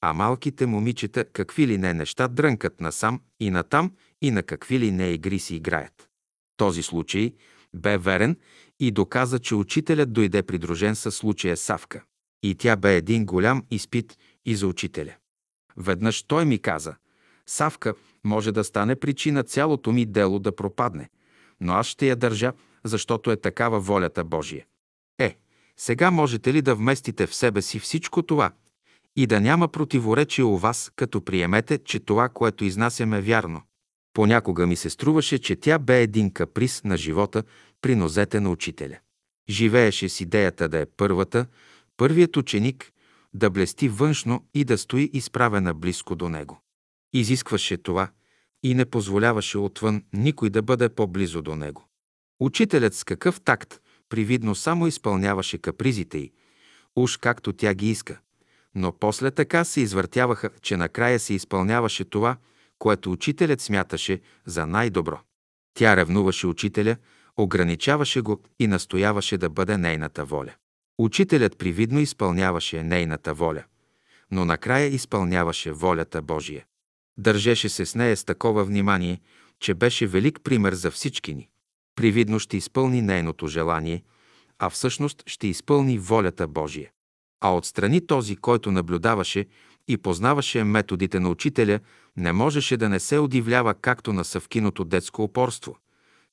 [0.00, 3.92] а малките момичета какви ли не неща дрънкат насам и натам
[4.22, 6.08] и на какви ли не игри си играят.
[6.56, 7.32] Този случай
[7.74, 8.36] бе верен
[8.80, 12.02] и доказа, че учителят дойде придружен със случая Савка.
[12.42, 15.14] И тя бе един голям изпит и за учителя.
[15.76, 16.94] Веднъж той ми каза,
[17.46, 17.94] Савка
[18.24, 21.08] може да стане причина цялото ми дело да пропадне,
[21.60, 22.52] но аз ще я държа,
[22.84, 24.66] защото е такава волята Божия.
[25.18, 25.36] Е,
[25.76, 28.52] сега можете ли да вместите в себе си всичко това
[29.16, 33.62] и да няма противоречие у вас, като приемете, че това, което изнасяме е вярно?
[34.20, 37.42] Понякога ми се струваше, че тя бе един каприз на живота
[37.80, 38.98] при нозете на учителя.
[39.48, 41.46] Живееше с идеята да е първата,
[41.96, 42.92] първият ученик,
[43.34, 46.60] да блести външно и да стои изправена близко до него.
[47.12, 48.08] Изискваше това
[48.62, 51.88] и не позволяваше отвън никой да бъде по-близо до него.
[52.40, 56.32] Учителят с какъв такт привидно само изпълняваше капризите й,
[56.96, 58.20] уж както тя ги иска,
[58.74, 62.36] но после така се извъртяваха, че накрая се изпълняваше това,
[62.80, 65.20] което учителят смяташе за най-добро.
[65.74, 66.96] Тя ревнуваше учителя,
[67.36, 70.54] ограничаваше го и настояваше да бъде нейната воля.
[70.98, 73.64] Учителят привидно изпълняваше нейната воля,
[74.30, 76.64] но накрая изпълняваше волята Божия.
[77.18, 79.20] Държеше се с нея с такова внимание,
[79.60, 81.48] че беше велик пример за всички ни.
[81.94, 84.02] Привидно ще изпълни нейното желание,
[84.58, 86.90] а всъщност ще изпълни волята Божия.
[87.40, 89.46] А отстрани този, който наблюдаваше
[89.88, 91.80] и познаваше методите на учителя,
[92.16, 95.76] не можеше да не се удивлява както на съвкиното детско упорство,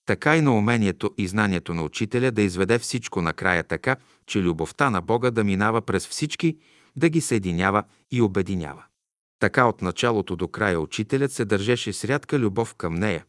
[0.05, 3.95] така и на умението и знанието на учителя да изведе всичко накрая така,
[4.25, 6.57] че любовта на Бога да минава през всички,
[6.95, 8.83] да ги съединява и обединява.
[9.39, 13.25] Така от началото до края учителят се държеше с рядка любов към нея,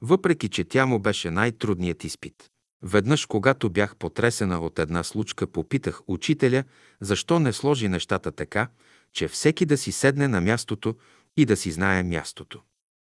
[0.00, 2.50] въпреки че тя му беше най-трудният изпит.
[2.82, 6.64] Веднъж, когато бях потресена от една случка, попитах учителя,
[7.00, 8.68] защо не сложи нещата така,
[9.12, 10.94] че всеки да си седне на мястото
[11.36, 12.62] и да си знае мястото.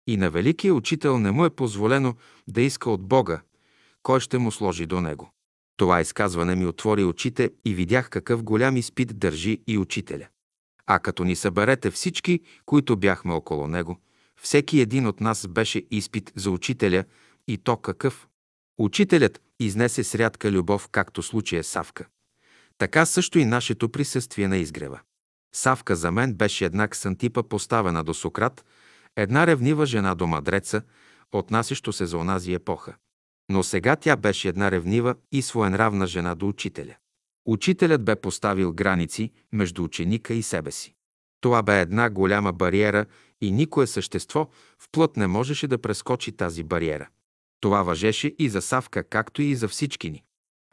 [0.07, 2.15] И на великия учител не му е позволено
[2.47, 3.41] да иска от Бога,
[4.03, 5.31] кой ще му сложи до него.
[5.77, 10.27] Това изказване ми отвори очите и видях какъв голям изпит държи и учителя.
[10.85, 13.99] А като ни съберете всички, които бяхме около него,
[14.41, 17.03] всеки един от нас беше изпит за учителя
[17.47, 18.27] и то какъв.
[18.77, 22.05] Учителят изнесе с рядка любов, както случая Савка.
[22.77, 24.99] Така също и нашето присъствие на изгрева.
[25.53, 28.65] Савка за мен беше една ксантипа поставена до Сократ,
[29.15, 30.81] една ревнива жена до мадреца,
[31.31, 32.95] отнасящо се за онази епоха.
[33.49, 36.95] Но сега тя беше една ревнива и своенравна жена до учителя.
[37.45, 40.93] Учителят бе поставил граници между ученика и себе си.
[41.41, 43.05] Това бе една голяма бариера
[43.41, 44.49] и никое същество
[44.79, 47.07] в плът не можеше да прескочи тази бариера.
[47.59, 50.23] Това въжеше и за Савка, както и за всички ни.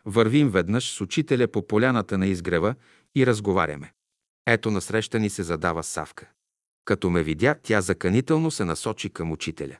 [0.05, 2.75] Вървим веднъж с учителя по поляната на изгрева
[3.15, 3.93] и разговаряме.
[4.47, 6.27] Ето насреща ни се задава Савка.
[6.85, 9.77] Като ме видя, тя заканително се насочи към учителя.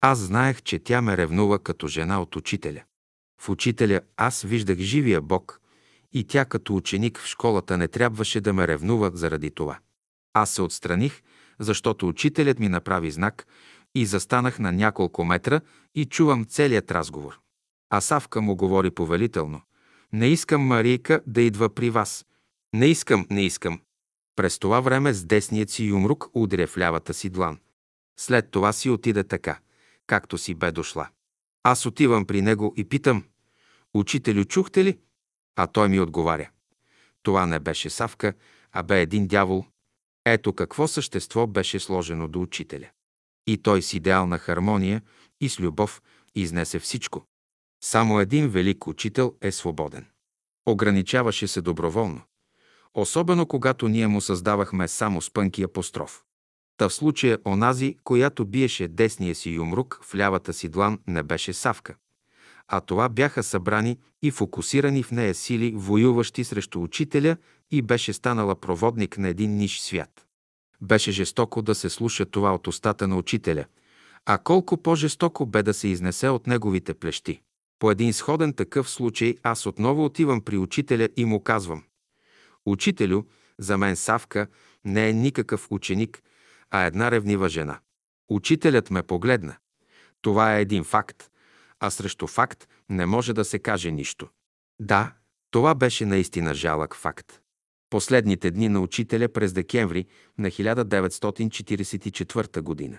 [0.00, 2.82] Аз знаех, че тя ме ревнува като жена от учителя.
[3.40, 5.60] В учителя аз виждах живия Бог
[6.12, 9.78] и тя като ученик в школата не трябваше да ме ревнува заради това.
[10.32, 11.22] Аз се отстраних,
[11.58, 13.46] защото учителят ми направи знак
[13.94, 15.60] и застанах на няколко метра
[15.94, 17.40] и чувам целият разговор.
[17.90, 19.60] А Савка му говори повелително.
[20.12, 22.26] Не искам Марийка да идва при вас.
[22.74, 23.80] Не искам, не искам.
[24.36, 27.58] През това време с десният си юмрук удря в лявата си длан.
[28.18, 29.58] След това си отиде така,
[30.06, 31.08] както си бе дошла.
[31.62, 33.24] Аз отивам при него и питам,
[33.94, 34.98] «Учителю, чухте ли?»
[35.56, 36.50] А той ми отговаря,
[37.22, 38.34] «Това не беше Савка,
[38.72, 39.64] а бе един дявол».
[40.24, 42.90] Ето какво същество беше сложено до учителя.
[43.46, 45.02] И той с идеална хармония
[45.40, 46.02] и с любов
[46.34, 47.26] изнесе всичко.
[47.84, 50.06] Само един велик учител е свободен.
[50.66, 52.20] Ограничаваше се доброволно.
[52.94, 56.22] Особено когато ние му създавахме само спънки апостроф.
[56.76, 61.52] Та в случая онази, която биеше десния си юмрук в лявата си длан, не беше
[61.52, 61.94] Савка.
[62.68, 67.36] А това бяха събрани и фокусирани в нея сили, воюващи срещу учителя
[67.70, 70.26] и беше станала проводник на един ниш свят.
[70.80, 73.64] Беше жестоко да се слуша това от устата на учителя,
[74.26, 77.40] а колко по-жестоко бе да се изнесе от неговите плещи.
[77.78, 81.82] По един сходен такъв случай аз отново отивам при учителя и му казвам
[82.66, 83.22] Учителю,
[83.58, 84.46] за мен Савка
[84.84, 86.22] не е никакъв ученик,
[86.70, 87.80] а една ревнива жена.
[88.28, 89.56] Учителят ме погледна.
[90.20, 91.30] Това е един факт,
[91.80, 94.28] а срещу факт не може да се каже нищо.
[94.80, 95.12] Да,
[95.50, 97.40] това беше наистина жалък факт.
[97.90, 100.06] Последните дни на учителя през декември
[100.38, 102.98] на 1944 година.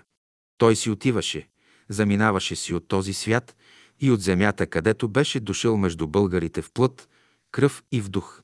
[0.58, 1.48] Той си отиваше,
[1.88, 3.56] заминаваше си от този свят
[4.00, 7.08] и от земята, където беше дошъл между българите в плът,
[7.52, 8.43] кръв и в дух.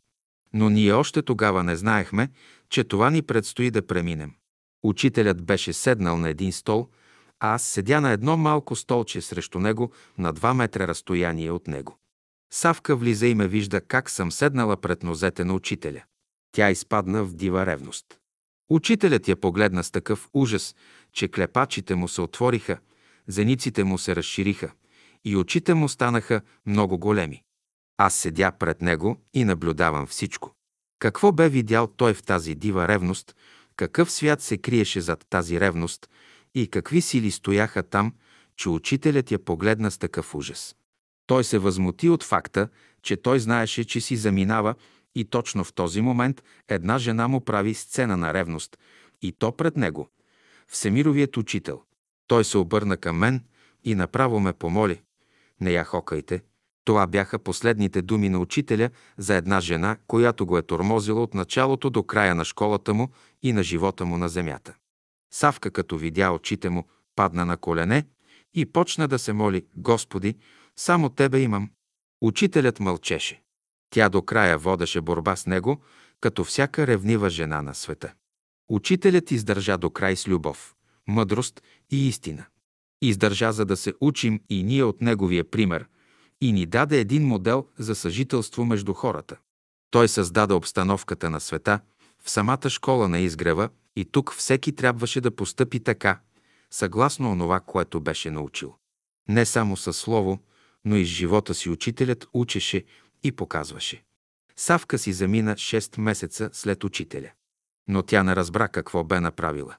[0.52, 2.28] Но ние още тогава не знаехме,
[2.70, 4.34] че това ни предстои да преминем.
[4.82, 6.88] Учителят беше седнал на един стол,
[7.40, 11.98] а аз седя на едно малко столче срещу него на два метра разстояние от него.
[12.52, 16.02] Савка влиза и ме вижда как съм седнала пред нозете на учителя.
[16.52, 18.06] Тя изпадна в дива ревност.
[18.70, 20.76] Учителят я погледна с такъв ужас,
[21.12, 22.78] че клепачите му се отвориха,
[23.26, 24.70] зениците му се разшириха
[25.24, 27.42] и очите му станаха много големи.
[28.02, 30.54] Аз седя пред него и наблюдавам всичко.
[30.98, 33.36] Какво бе видял той в тази дива ревност,
[33.76, 36.10] какъв свят се криеше зад тази ревност
[36.54, 38.14] и какви сили стояха там,
[38.56, 40.76] че учителят я погледна с такъв ужас.
[41.26, 42.68] Той се възмути от факта,
[43.02, 44.74] че той знаеше, че си заминава
[45.14, 48.78] и точно в този момент една жена му прави сцена на ревност
[49.22, 50.08] и то пред него.
[50.68, 51.82] Всемировият учител.
[52.26, 53.44] Той се обърна към мен
[53.84, 55.02] и направо ме помоли.
[55.60, 56.42] Не я хокайте,
[56.90, 61.90] това бяха последните думи на учителя за една жена, която го е тормозила от началото
[61.90, 63.08] до края на школата му
[63.42, 64.74] и на живота му на земята.
[65.32, 68.04] Савка, като видя очите му, падна на колене
[68.54, 70.34] и почна да се моли, Господи,
[70.76, 71.70] само Тебе имам.
[72.20, 73.42] Учителят мълчеше.
[73.90, 75.80] Тя до края водеше борба с него,
[76.20, 78.12] като всяка ревнива жена на света.
[78.68, 80.74] Учителят издържа до край с любов,
[81.08, 82.44] мъдрост и истина.
[83.02, 85.86] Издържа, за да се учим и ние от неговия пример–
[86.40, 89.36] и ни даде един модел за съжителство между хората.
[89.90, 91.80] Той създаде обстановката на света
[92.24, 96.20] в самата школа на изгрева и тук всеки трябваше да постъпи така,
[96.70, 98.74] съгласно онова, което беше научил.
[99.28, 100.38] Не само със слово,
[100.84, 102.84] но и с живота си учителят учеше
[103.22, 104.04] и показваше.
[104.56, 107.30] Савка си замина 6 месеца след учителя.
[107.88, 109.76] Но тя не разбра какво бе направила.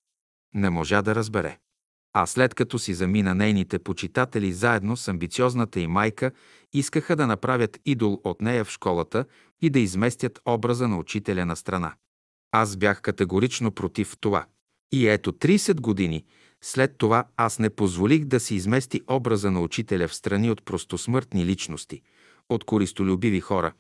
[0.54, 1.58] Не можа да разбере.
[2.14, 6.32] А след като си замина нейните почитатели заедно с амбициозната и майка,
[6.74, 9.26] искаха да направят идол от нея в школата
[9.62, 11.94] и да изместят образа на учителя на страна.
[12.52, 14.46] Аз бях категорично против това.
[14.92, 16.26] И ето 30 години
[16.62, 21.46] след това аз не позволих да се измести образа на учителя в страни от простосмъртни
[21.46, 22.02] личности,
[22.50, 23.74] от користолюбиви хора,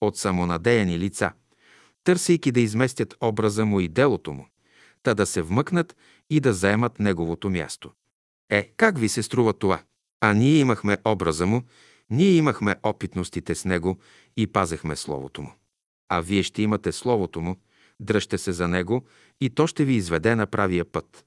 [0.00, 1.32] от самонадеяни лица,
[2.04, 4.46] търсейки да изместят образа му и делото му,
[5.02, 5.96] та да се вмъкнат
[6.30, 7.92] и да заемат неговото място.
[8.50, 9.82] Е, как ви се струва това?
[10.20, 11.62] А ние имахме образа му,
[12.10, 13.98] ние имахме опитностите с него
[14.36, 15.52] и пазехме Словото му.
[16.08, 17.56] А вие ще имате Словото му,
[18.00, 19.04] дръжте се за него
[19.40, 21.26] и то ще ви изведе на правия път.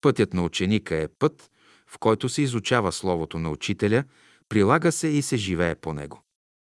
[0.00, 1.50] Пътят на ученика е път,
[1.86, 4.04] в който се изучава Словото на учителя,
[4.48, 6.22] прилага се и се живее по него.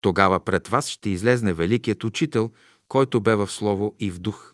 [0.01, 2.51] Тогава пред вас ще излезне великият учител,
[2.87, 4.53] който бе в Слово и в дух.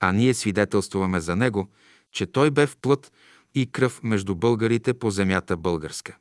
[0.00, 1.68] А ние свидетелствуваме за него,
[2.18, 3.12] че той бе в плът
[3.54, 6.16] и кръв между българите по земята българска.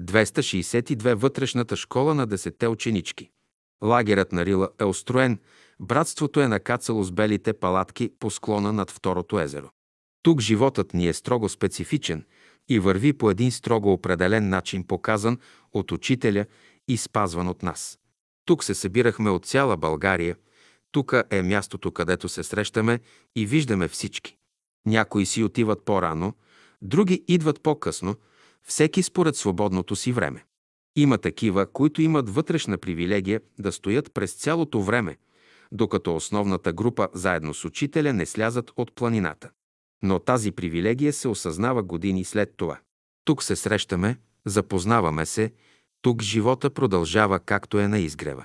[0.00, 3.30] 262 вътрешната школа на десете ученички.
[3.82, 5.38] Лагерът на Рила е устроен,
[5.80, 9.70] братството е накацало с белите палатки по склона над второто езеро.
[10.22, 12.24] Тук животът ни е строго специфичен
[12.68, 15.38] и върви по един строго определен начин, показан
[15.72, 16.46] от учителя
[16.88, 17.98] и спазван от нас.
[18.44, 20.36] Тук се събирахме от цяла България,
[20.92, 23.00] тук е мястото, където се срещаме
[23.36, 24.36] и виждаме всички.
[24.86, 26.34] Някои си отиват по-рано,
[26.82, 28.14] други идват по-късно,
[28.62, 30.44] всеки според свободното си време.
[30.96, 35.16] Има такива, които имат вътрешна привилегия да стоят през цялото време,
[35.72, 39.50] докато основната група заедно с учителя не слязат от планината.
[40.02, 42.78] Но тази привилегия се осъзнава години след това.
[43.24, 45.52] Тук се срещаме, запознаваме се,
[46.02, 48.44] тук живота продължава както е на изгрева.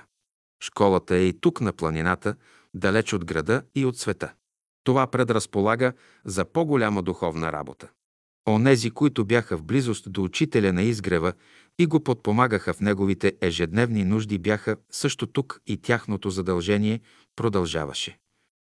[0.62, 2.34] Школата е и тук на планината,
[2.74, 4.32] далеч от града и от света.
[4.86, 5.92] Това предразполага
[6.24, 7.88] за по-голяма духовна работа.
[8.48, 11.32] Онези, които бяха в близост до учителя на изгрева
[11.78, 17.00] и го подпомагаха в неговите ежедневни нужди, бяха също тук и тяхното задължение
[17.36, 18.18] продължаваше.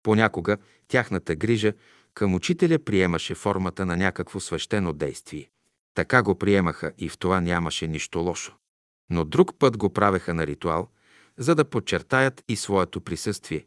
[0.03, 1.73] Понякога тяхната грижа
[2.13, 5.49] към учителя приемаше формата на някакво свещено действие.
[5.93, 8.55] Така го приемаха и в това нямаше нищо лошо.
[9.09, 10.87] Но друг път го правеха на ритуал,
[11.37, 13.65] за да подчертаят и своето присъствие,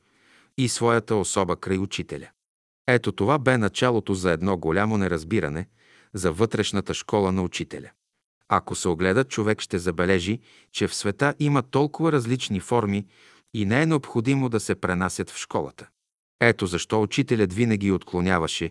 [0.58, 2.28] и своята особа край учителя.
[2.86, 5.68] Ето това бе началото за едно голямо неразбиране
[6.14, 7.90] за вътрешната школа на учителя.
[8.48, 10.40] Ако се огледа, човек ще забележи,
[10.72, 13.06] че в света има толкова различни форми
[13.54, 15.88] и не е необходимо да се пренасят в школата.
[16.40, 18.70] Ето защо учителят винаги отклоняваше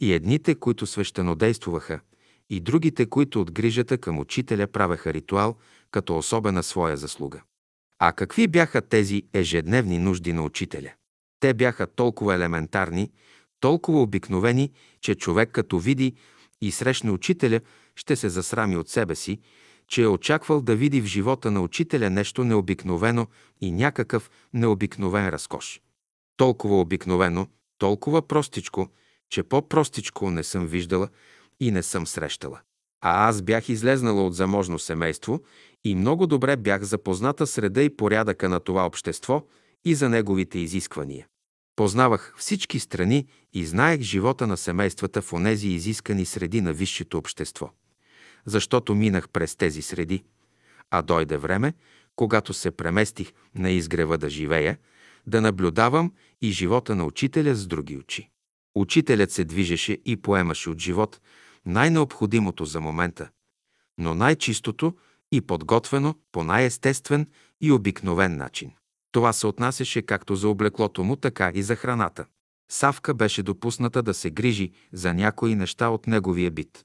[0.00, 2.00] и едните, които свещенодействуваха,
[2.50, 5.56] и другите, които от грижата към учителя правеха ритуал
[5.90, 7.42] като особена своя заслуга.
[7.98, 10.92] А какви бяха тези ежедневни нужди на учителя?
[11.40, 13.10] Те бяха толкова елементарни,
[13.60, 14.70] толкова обикновени,
[15.00, 16.14] че човек като види
[16.60, 17.60] и срещне учителя,
[17.96, 19.38] ще се засрами от себе си,
[19.88, 23.26] че е очаквал да види в живота на учителя нещо необикновено
[23.60, 25.80] и някакъв необикновен разкош.
[26.36, 27.46] Толкова обикновено,
[27.78, 28.88] толкова простичко,
[29.30, 31.08] че по-простичко не съм виждала
[31.60, 32.60] и не съм срещала.
[33.00, 35.40] А аз бях излезнала от заможно семейство
[35.84, 39.42] и много добре бях запозната среда и порядъка на това общество
[39.84, 41.26] и за неговите изисквания.
[41.80, 47.70] Познавах всички страни и знаех живота на семействата в онези изискани среди на висшето общество.
[48.44, 50.24] Защото минах през тези среди,
[50.90, 51.74] а дойде време,
[52.16, 54.78] когато се преместих на изгрева да живея,
[55.26, 56.12] да наблюдавам
[56.42, 58.30] и живота на учителя с други очи.
[58.74, 61.20] Учителят се движеше и поемаше от живот
[61.66, 63.30] най-необходимото за момента,
[63.98, 64.96] но най-чистото
[65.32, 67.26] и подготвено по най-естествен
[67.60, 68.72] и обикновен начин.
[69.12, 72.26] Това се отнасяше както за облеклото му, така и за храната.
[72.70, 76.84] Савка беше допусната да се грижи за някои неща от неговия бит.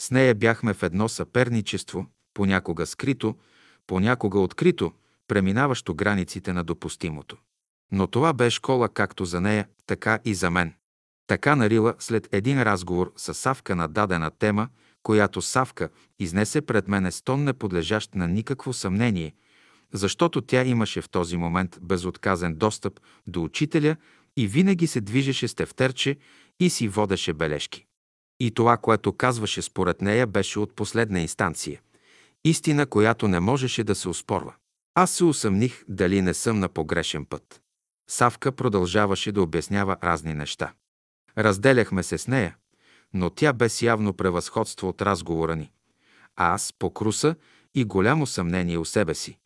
[0.00, 3.38] С нея бяхме в едно съперничество, понякога скрито,
[3.86, 4.92] понякога открито,
[5.28, 7.36] преминаващо границите на допустимото.
[7.92, 10.74] Но това бе школа както за нея, така и за мен.
[11.26, 14.68] Така нарила след един разговор с Савка на дадена тема,
[15.02, 15.88] която Савка
[16.18, 19.34] изнесе пред мене стон не подлежащ на никакво съмнение–
[19.92, 23.96] защото тя имаше в този момент безотказен достъп до учителя
[24.36, 26.16] и винаги се движеше с тефтерче
[26.60, 27.86] и си водеше бележки.
[28.40, 31.80] И това, което казваше според нея, беше от последна инстанция.
[32.44, 34.54] Истина, която не можеше да се успорва.
[34.94, 37.62] Аз се усъмних дали не съм на погрешен път.
[38.10, 40.72] Савка продължаваше да обяснява разни неща.
[41.38, 42.56] Разделяхме се с нея,
[43.14, 45.72] но тя без явно превъзходство от разговора ни.
[46.36, 47.34] А аз покруса
[47.74, 49.39] и голямо съмнение у себе си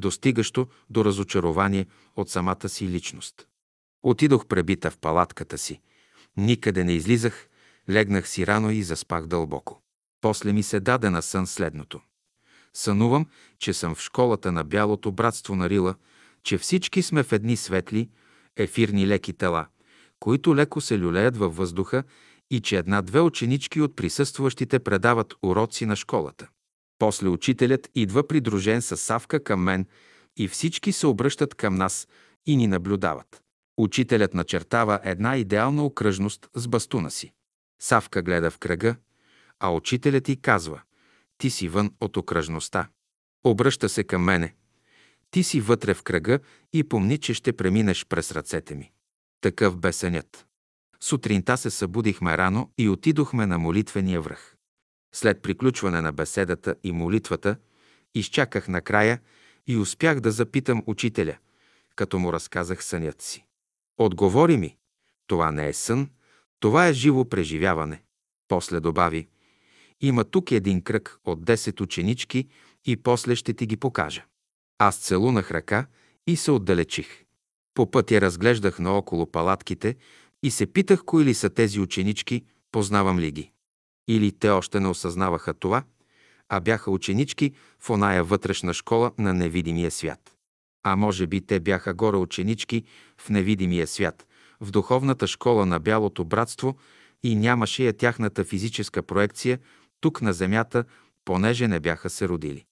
[0.00, 1.86] достигащо до разочарование
[2.16, 3.46] от самата си личност.
[4.02, 5.80] Отидох пребита в палатката си.
[6.36, 7.48] Никъде не излизах,
[7.90, 9.82] легнах си рано и заспах дълбоко.
[10.20, 12.00] После ми се даде на сън следното.
[12.74, 13.26] Сънувам,
[13.58, 15.94] че съм в школата на Бялото братство на Рила,
[16.42, 18.08] че всички сме в едни светли,
[18.56, 19.66] ефирни леки тела,
[20.20, 22.04] които леко се люлеят във въздуха
[22.50, 26.48] и че една-две ученички от присъстващите предават уроци на школата.
[27.00, 29.86] После учителят идва придружен с Савка към мен
[30.36, 32.08] и всички се обръщат към нас
[32.46, 33.42] и ни наблюдават.
[33.78, 37.32] Учителят начертава една идеална окръжност с бастуна си.
[37.82, 38.96] Савка гледа в кръга,
[39.60, 40.82] а учителят ти казва
[41.38, 42.88] «Ти си вън от окръжността».
[43.44, 44.54] Обръща се към мене.
[45.30, 46.38] Ти си вътре в кръга
[46.72, 48.90] и помни, че ще преминеш през ръцете ми.
[49.40, 50.46] Такъв бе сънят.
[51.00, 54.56] Сутринта се събудихме рано и отидохме на молитвения връх.
[55.12, 57.56] След приключване на беседата и молитвата,
[58.14, 59.20] изчаках накрая
[59.66, 61.36] и успях да запитам учителя,
[61.96, 63.44] като му разказах сънят си.
[63.98, 64.76] Отговори ми,
[65.26, 66.08] Това не е сън,
[66.60, 68.02] това е живо преживяване.
[68.48, 69.28] После добави,
[70.00, 72.48] има тук един кръг от 10 ученички
[72.84, 74.24] и после ще ти ги покажа.
[74.78, 75.86] Аз целунах ръка
[76.26, 77.24] и се отдалечих.
[77.74, 79.96] По пътя разглеждах наоколо палатките
[80.42, 83.52] и се питах кои ли са тези ученички, познавам ли ги.
[84.10, 85.82] Или те още не осъзнаваха това,
[86.48, 90.36] а бяха ученички в оная вътрешна школа на невидимия свят.
[90.82, 92.84] А може би те бяха горе ученички
[93.18, 94.26] в невидимия свят,
[94.60, 96.76] в духовната школа на Бялото братство
[97.22, 99.58] и нямаше я тяхната физическа проекция
[100.00, 100.84] тук на земята,
[101.24, 102.64] понеже не бяха се родили.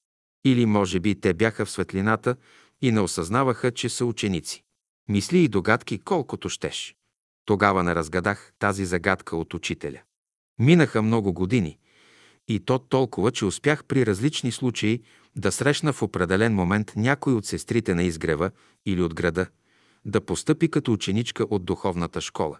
[0.44, 2.36] Или може би те бяха в светлината
[2.82, 4.62] и не осъзнаваха, че са ученици.
[5.08, 6.96] Мисли и догадки колкото щеш.
[7.44, 10.00] Тогава не разгадах тази загадка от учителя.
[10.58, 11.78] Минаха много години
[12.48, 15.02] и то толкова, че успях при различни случаи
[15.36, 18.50] да срещна в определен момент някой от сестрите на изгрева
[18.86, 19.46] или от града,
[20.04, 22.58] да постъпи като ученичка от духовната школа.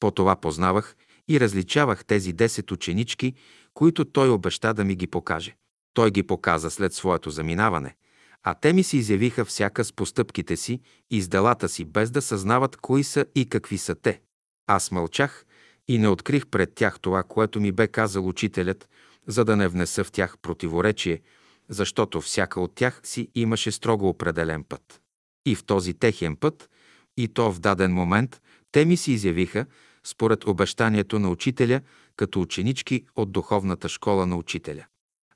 [0.00, 0.96] По това познавах
[1.28, 3.34] и различавах тези 10 ученички,
[3.74, 5.56] които той обеща да ми ги покаже.
[5.94, 7.96] Той ги показа след своето заминаване,
[8.42, 12.22] а те ми се изявиха всяка с постъпките си и с делата си, без да
[12.22, 14.20] съзнават кои са и какви са те.
[14.66, 15.44] Аз мълчах
[15.88, 18.88] и не открих пред тях това, което ми бе казал учителят,
[19.26, 21.20] за да не внеса в тях противоречие,
[21.68, 25.00] защото всяка от тях си имаше строго определен път.
[25.46, 26.70] И в този техен път,
[27.16, 28.40] и то в даден момент,
[28.72, 29.66] те ми се изявиха,
[30.04, 31.80] според обещанието на учителя,
[32.16, 34.86] като ученички от духовната школа на учителя.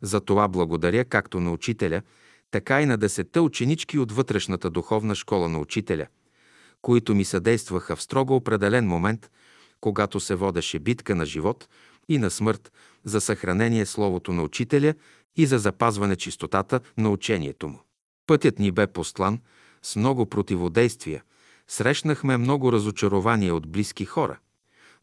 [0.02, 2.02] За това благодаря както на учителя,
[2.51, 6.06] така и на десетте ученички от вътрешната духовна школа на учителя,
[6.82, 9.31] които ми съдействаха в строго определен момент,
[9.87, 11.69] когато се водеше битка на живот
[12.09, 12.73] и на смърт
[13.05, 14.95] за съхранение Словото на учителя
[15.37, 17.81] и за запазване чистотата на учението му.
[18.27, 19.41] Пътят ни бе постлан
[19.83, 21.23] с много противодействия,
[21.69, 24.39] срещнахме много разочарования от близки хора,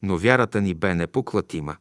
[0.02, 1.78] но вярата ни бе непоклатима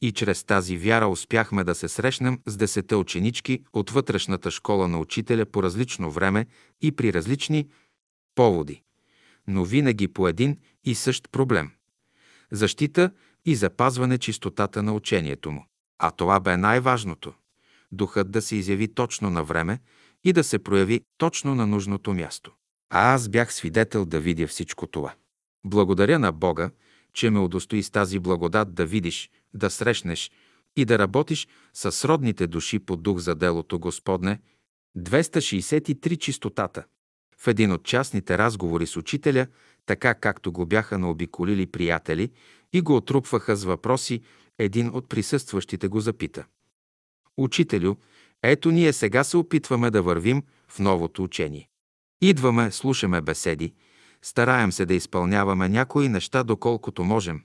[0.00, 4.98] и чрез тази вяра успяхме да се срещнем с десете ученички от вътрешната школа на
[4.98, 6.46] учителя по различно време
[6.80, 7.68] и при различни
[8.34, 8.82] поводи,
[9.46, 11.70] но винаги по един и същ проблем–
[12.52, 13.10] защита
[13.44, 15.66] и запазване чистотата на учението му.
[15.98, 17.34] А това бе най-важното–
[17.92, 19.80] духът да се изяви точно на време
[20.24, 22.52] и да се прояви точно на нужното място.
[22.90, 25.14] А аз бях свидетел да видя всичко това.
[25.64, 26.70] Благодаря на Бога,
[27.12, 30.30] че ме удостои с тази благодат да видиш, да срещнеш
[30.76, 34.40] и да работиш с родните души по дух за делото Господне.
[34.98, 36.84] 263 чистотата.
[37.38, 39.46] В един от частните разговори с учителя,
[39.88, 42.30] така както го бяха наобиколили приятели
[42.72, 44.22] и го отрупваха с въпроси,
[44.58, 46.44] един от присъстващите го запита.
[47.36, 47.94] Учителю,
[48.42, 51.68] ето ние сега се опитваме да вървим в новото учение.
[52.22, 53.74] Идваме, слушаме беседи,
[54.22, 57.40] Стараем се да изпълняваме някои неща доколкото можем,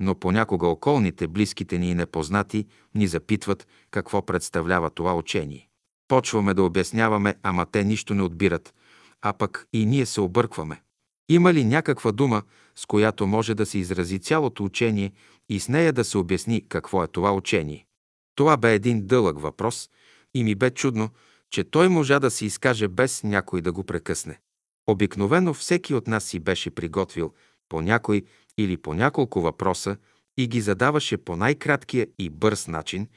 [0.00, 5.68] но понякога околните, близките ни и непознати ни запитват какво представлява това учение.
[6.08, 8.74] Почваме да обясняваме, ама те нищо не отбират,
[9.22, 10.82] а пък и ние се объркваме.
[11.28, 12.42] Има ли някаква дума,
[12.74, 15.12] с която може да се изрази цялото учение
[15.48, 17.86] и с нея да се обясни какво е това учение?
[18.34, 19.90] Това бе един дълъг въпрос
[20.34, 21.10] и ми бе чудно,
[21.50, 24.38] че той можа да се изкаже без някой да го прекъсне.
[24.86, 27.32] Обикновено всеки от нас си беше приготвил
[27.68, 28.22] по някой
[28.58, 29.96] или по няколко въпроса
[30.36, 33.08] и ги задаваше по най-краткия и бърз начин,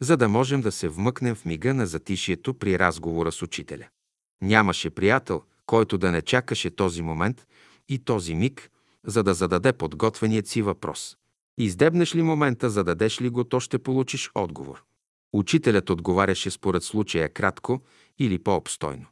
[0.00, 3.88] за да можем да се вмъкнем в мига на затишието при разговора с учителя.
[4.42, 7.46] Нямаше приятел, който да не чакаше този момент
[7.88, 8.70] и този миг,
[9.06, 11.16] за да зададе подготвеният си въпрос.
[11.58, 14.84] Издебнеш ли момента, зададеш ли го, то ще получиш отговор.
[15.32, 17.82] Учителят отговаряше според случая кратко
[18.18, 19.06] или по-обстойно.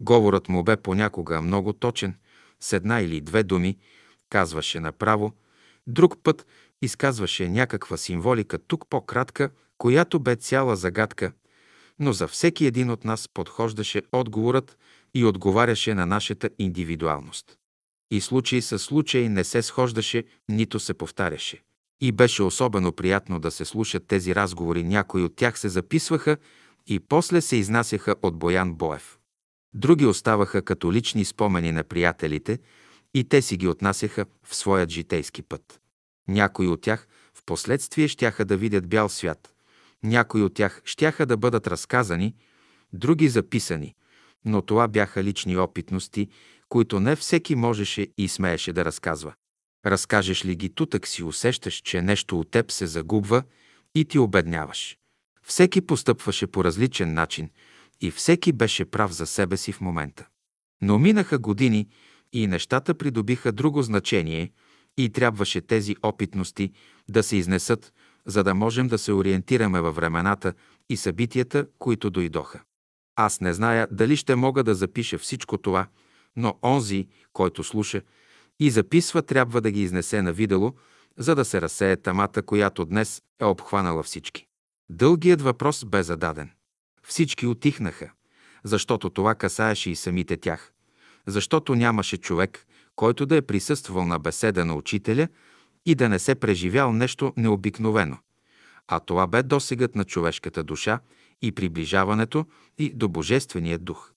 [0.00, 2.14] Говорът му бе понякога много точен,
[2.60, 3.78] с една или две думи,
[4.30, 5.32] казваше направо,
[5.86, 6.46] друг път
[6.82, 11.32] изказваше някаква символика, тук по-кратка, която бе цяла загадка,
[11.98, 14.78] но за всеки един от нас подхождаше отговорът
[15.16, 17.58] и отговаряше на нашата индивидуалност.
[18.10, 21.62] И случай със случай не се схождаше, нито се повтаряше.
[22.00, 26.36] И беше особено приятно да се слушат тези разговори, някои от тях се записваха
[26.86, 29.18] и после се изнасяха от Боян Боев.
[29.74, 32.58] Други оставаха като лични спомени на приятелите
[33.14, 35.80] и те си ги отнасяха в своят житейски път.
[36.28, 39.54] Някои от тях в последствие щяха да видят бял свят.
[40.02, 42.34] Някои от тях щяха да бъдат разказани,
[42.92, 43.94] други записани,
[44.46, 46.28] но това бяха лични опитности,
[46.68, 49.34] които не всеки можеше и смееше да разказва.
[49.86, 53.42] Разкажеш ли ги тутък си усещаш, че нещо от теб се загубва
[53.94, 54.98] и ти обедняваш.
[55.42, 57.50] Всеки постъпваше по различен начин–
[58.00, 60.26] и всеки беше прав за себе си в момента.
[60.82, 61.88] Но минаха години
[62.32, 64.50] и нещата придобиха друго значение
[64.98, 66.72] И трябваше тези опитности
[67.08, 67.92] да се изнесат,
[68.26, 70.54] за да можем да се ориентираме във времената
[70.88, 72.62] и събитията, които дойдоха.
[73.16, 75.86] Аз не зная дали ще мога да запиша всичко това,
[76.36, 78.02] но онзи, който слуша
[78.60, 80.74] и записва, трябва да ги изнесе на видело,
[81.16, 84.46] за да се разсее тамата, която днес е обхванала всички.
[84.90, 86.50] Дългият въпрос бе зададен.
[87.02, 88.10] Всички отихнаха,
[88.64, 90.72] защото това касаеше и самите тях,
[91.26, 92.66] защото нямаше човек,
[92.96, 95.28] който да е присъствал на беседа на учителя
[95.86, 98.18] и да не се преживял нещо необикновено.
[98.88, 101.00] А това бе досегът на човешката душа
[101.42, 102.46] и приближаването
[102.78, 104.12] и до Божествения дух.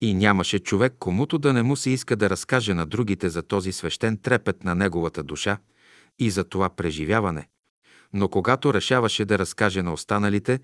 [0.00, 3.72] И нямаше човек, комуто да не му се иска да разкаже на другите за този
[3.72, 5.58] свещен трепет на неговата душа
[6.18, 7.48] и за това преживяване.
[8.12, 10.60] Но когато решаваше да разкаже на останалите,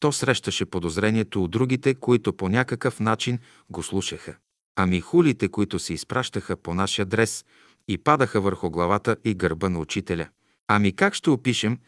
[0.00, 3.38] то срещаше подозрението от другите, които по някакъв начин
[3.70, 4.36] го слушаха.
[4.76, 7.44] Ами хулите, които се изпращаха по наш адрес
[7.88, 10.28] и падаха върху главата и гърба на учителя.
[10.68, 11.78] Ами как ще опишем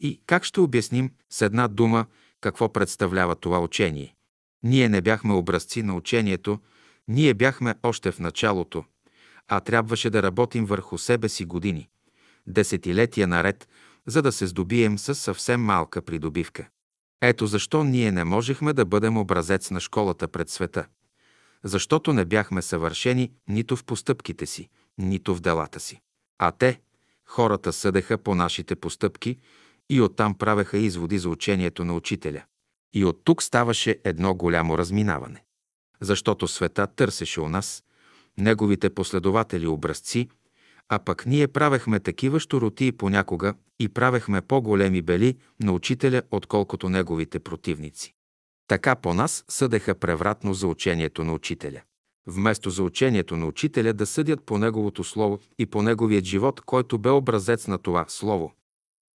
[0.00, 2.06] и как ще обясним с една дума
[2.40, 4.14] какво представлява това учение?
[4.62, 6.58] Ние не бяхме образци на учението,
[7.08, 8.84] ние бяхме още в началото,
[9.48, 11.88] а трябваше да работим върху себе си години,
[12.46, 13.68] десетилетия наред,
[14.06, 16.68] за да се здобием с съвсем малка придобивка.
[17.20, 20.86] Ето защо ние не можехме да бъдем образец на школата пред света.
[21.64, 26.00] Защото не бяхме съвършени нито в постъпките си, нито в делата си.
[26.38, 26.80] А те,
[27.24, 29.38] хората, съдеха по нашите постъпки
[29.90, 32.42] и оттам правеха изводи за учението на учителя.
[32.94, 35.42] И от тук ставаше едно голямо разминаване.
[36.00, 37.84] Защото света търсеше у нас
[38.38, 40.28] неговите последователи образци,
[40.88, 47.38] а пък ние правехме такива щуроти понякога и правехме по-големи бели на учителя, отколкото неговите
[47.38, 48.14] противници.
[48.68, 51.80] Така по нас съдеха превратно за учението на учителя.
[52.26, 56.98] Вместо за учението на учителя да съдят по неговото слово и по неговият живот, който
[56.98, 58.52] бе образец на това слово.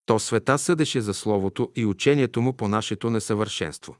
[0.05, 3.95] То света съдеше за словото и учението му по нашето несъвършенство.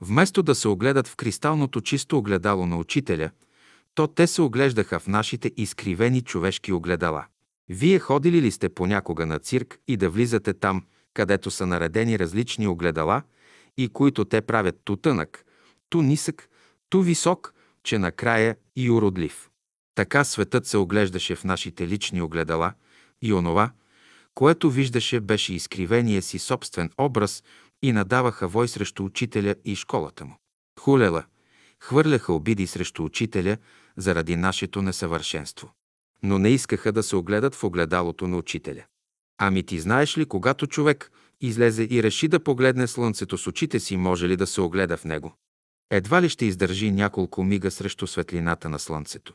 [0.00, 3.30] Вместо да се огледат в кристалното чисто огледало на учителя,
[3.94, 7.26] то те се оглеждаха в нашите изкривени човешки огледала.
[7.68, 10.84] Вие ходили ли сте понякога на цирк и да влизате там,
[11.14, 13.22] където са наредени различни огледала
[13.76, 15.44] и които те правят ту тънък,
[15.88, 16.48] ту нисък,
[16.88, 17.54] ту висок,
[17.84, 19.50] че накрая и уродлив.
[19.94, 22.72] Така светът се оглеждаше в нашите лични огледала
[23.22, 23.70] и онова,
[24.34, 27.42] което виждаше, беше изкривения си собствен образ
[27.82, 30.36] и надаваха вой срещу учителя и школата му.
[30.80, 31.24] Хулела,
[31.80, 33.56] хвърляха обиди срещу учителя
[33.96, 35.72] заради нашето несъвършенство.
[36.22, 38.84] Но не искаха да се огледат в огледалото на учителя.
[39.38, 41.10] Ами ти знаеш ли, когато човек
[41.40, 45.04] излезе и реши да погледне слънцето с очите си, може ли да се огледа в
[45.04, 45.34] него?
[45.90, 49.34] Едва ли ще издържи няколко мига срещу светлината на слънцето.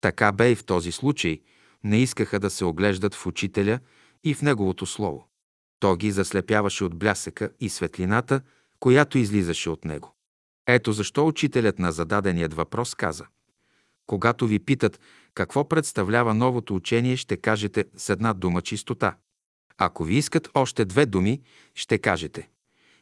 [0.00, 1.40] Така бе и в този случай.
[1.84, 3.78] Не искаха да се оглеждат в учителя
[4.24, 5.28] и в неговото слово.
[5.80, 8.40] То ги заслепяваше от блясъка и светлината,
[8.80, 10.14] която излизаше от него.
[10.66, 13.26] Ето защо учителят на зададеният въпрос каза–
[14.08, 15.00] когато ви питат
[15.34, 19.16] какво представлява новото учение, ще кажете с една дума чистота.
[19.78, 21.40] Ако ви искат още две думи,
[21.74, 22.48] ще кажете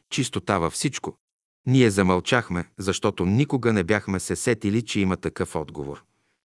[0.09, 1.17] чистота във всичко.
[1.65, 6.03] Ние замълчахме, защото никога не бяхме се сетили, че има такъв отговор.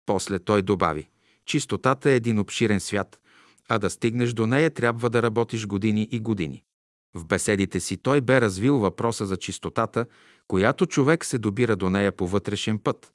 [0.06, 1.08] После той добави
[1.44, 3.20] чистотата е един обширен свят,
[3.68, 6.64] а да стигнеш до нея трябва да работиш години и години.
[7.14, 10.06] В беседите си той бе развил въпроса за чистотата,
[10.48, 13.12] която човек се добира до нея по вътрешен път,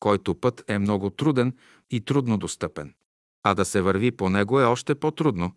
[0.00, 1.52] който път е много труден
[1.90, 2.94] и трудно достъпен.
[3.42, 5.52] А да се върви по него е още по-трудно,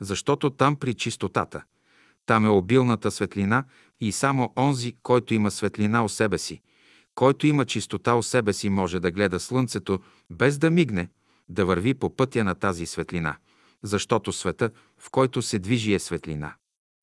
[0.00, 1.62] защото там при чистотата,
[2.26, 3.64] там е обилната светлина
[4.00, 6.60] и само онзи, който има светлина у себе си,
[7.14, 10.00] който има чистота у себе си, може да гледа слънцето
[10.30, 11.08] без да мигне,
[11.48, 13.36] да върви по пътя на тази светлина,
[13.82, 16.54] защото света, в който се движи е светлина.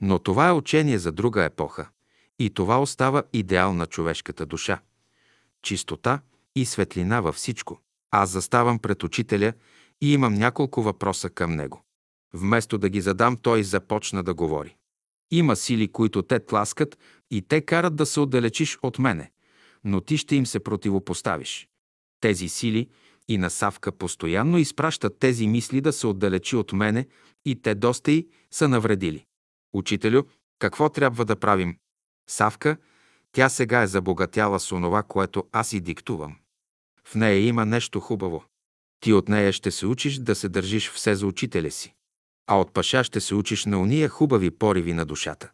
[0.02, 1.90] Но това е учение за друга епоха
[2.40, 4.80] и това остава идеал на човешката душа.
[5.62, 6.22] Чистота–
[6.58, 7.82] и светлина във всичко.
[8.12, 9.54] Аз заставам пред учителя
[10.02, 11.84] и имам няколко въпроса към него.
[12.34, 14.76] Вместо да ги задам, той започна да говори.
[15.32, 16.98] Има сили, които те тласкат
[17.32, 19.32] и те карат да се отдалечиш от мене,
[19.84, 21.68] но ти ще им се противопоставиш.
[22.22, 22.90] Тези сили
[23.28, 27.08] и на Савка постоянно изпращат тези мисли да се отдалечи от мене
[27.46, 29.26] и те доста и са навредили.
[29.74, 30.24] Учителю,
[30.60, 31.78] какво трябва да правим?
[32.30, 32.78] Савка,
[33.32, 36.36] тя сега е забогатяла с онова, което аз и диктувам.
[37.04, 38.44] В нея има нещо хубаво.
[39.00, 41.94] Ти от нея ще се учиш да се държиш все за учителя си.
[42.48, 45.52] А от паша ще се учиш на уния хубави пориви на душата.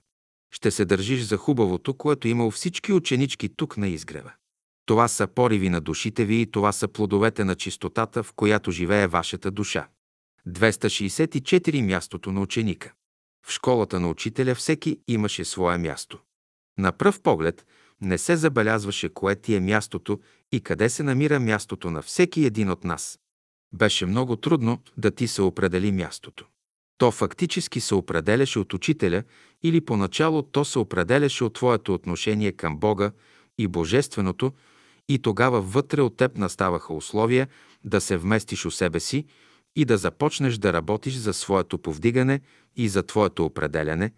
[0.52, 4.34] Ще се държиш за хубавото, което има у всички ученички тук на изгрева.
[4.86, 9.08] Това са пориви на душите ви и това са плодовете на чистотата, в която живее
[9.08, 9.88] вашата душа.
[10.48, 12.94] 264 мястото на ученика.
[13.46, 16.20] В школата на учителя всеки имаше свое място.
[16.78, 17.66] На пръв поглед
[18.02, 20.20] не се забелязваше кое ти е мястото
[20.52, 23.20] и къде се намира мястото на всеки един от нас.
[23.74, 26.46] Беше много трудно да ти се определи мястото.
[26.98, 29.24] То фактически се определяше от учителя
[29.64, 33.12] или поначало то се определяше от твоето отношение към Бога
[33.58, 34.54] и Божественото
[35.10, 37.48] и тогава вътре от теб наставаха условия
[37.84, 39.26] да се вместиш у себе си
[39.76, 42.42] и да започнеш да работиш за своето повдигане
[42.76, 44.12] и за твоето определяне,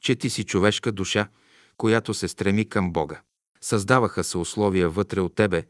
[0.00, 1.28] че ти си човешка душа,
[1.76, 3.20] която се стреми към Бога.
[3.60, 5.62] Създаваха се условия вътре от тебе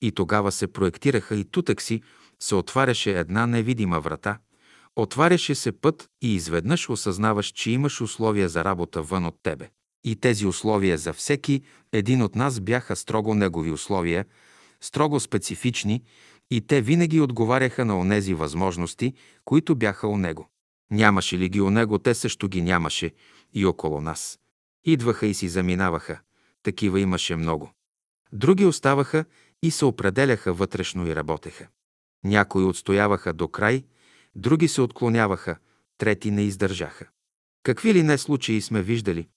[0.00, 2.02] и тогава се проектираха и тутък си
[2.40, 4.38] се отваряше една невидима врата,
[4.96, 9.70] отваряше се път и изведнъж осъзнаваш, че имаш условия за работа вън от тебе.
[10.06, 11.62] И тези условия за всеки
[11.92, 14.24] един от нас бяха строго негови условия,
[14.80, 16.02] строго специфични
[16.50, 19.14] и те винаги отговаряха на онези възможности,
[19.44, 20.50] които бяха у него.
[20.90, 23.12] Нямаше ли ги у него, те също ги нямаше
[23.54, 24.38] и около нас.
[24.84, 26.20] Идваха и си заминаваха.
[26.62, 27.70] Такива имаше много.
[28.32, 29.24] Други оставаха
[29.62, 31.68] и се определяха вътрешно и работеха.
[32.24, 33.84] Някои отстояваха до край,
[34.34, 35.56] други се отклоняваха,
[35.98, 37.06] трети не издържаха.
[37.62, 39.28] Какви ли не случаи сме виждали?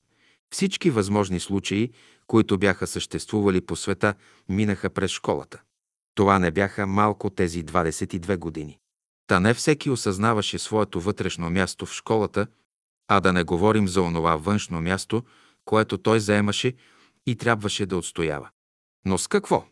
[0.53, 1.91] Всички възможни случаи,
[2.27, 4.13] които бяха съществували по света,
[4.49, 5.61] минаха през школата.
[6.15, 8.79] Това не бяха малко тези 22 години.
[9.27, 12.47] Та не всеки осъзнаваше своето вътрешно място в школата,
[13.07, 15.23] а да не говорим за онова външно място,
[15.65, 16.73] което той заемаше
[17.25, 18.49] и трябваше да отстоява.
[19.05, 19.65] Но с какво?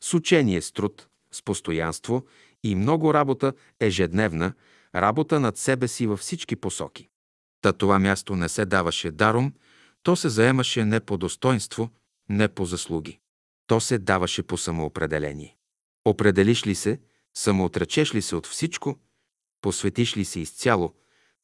[0.00, 2.24] С учение, с труд, с постоянство
[2.62, 4.52] и много работа ежедневна,
[4.94, 7.08] работа над себе си във всички посоки.
[7.60, 9.52] Та това място не се даваше даром,
[10.02, 11.90] то се заемаше не по достоинство,
[12.28, 13.18] не по заслуги.
[13.66, 15.56] То се даваше по самоопределение.
[16.04, 17.00] Определиш ли се,
[17.34, 18.98] самоотречеш ли се от всичко,
[19.60, 20.94] посветиш ли се изцяло,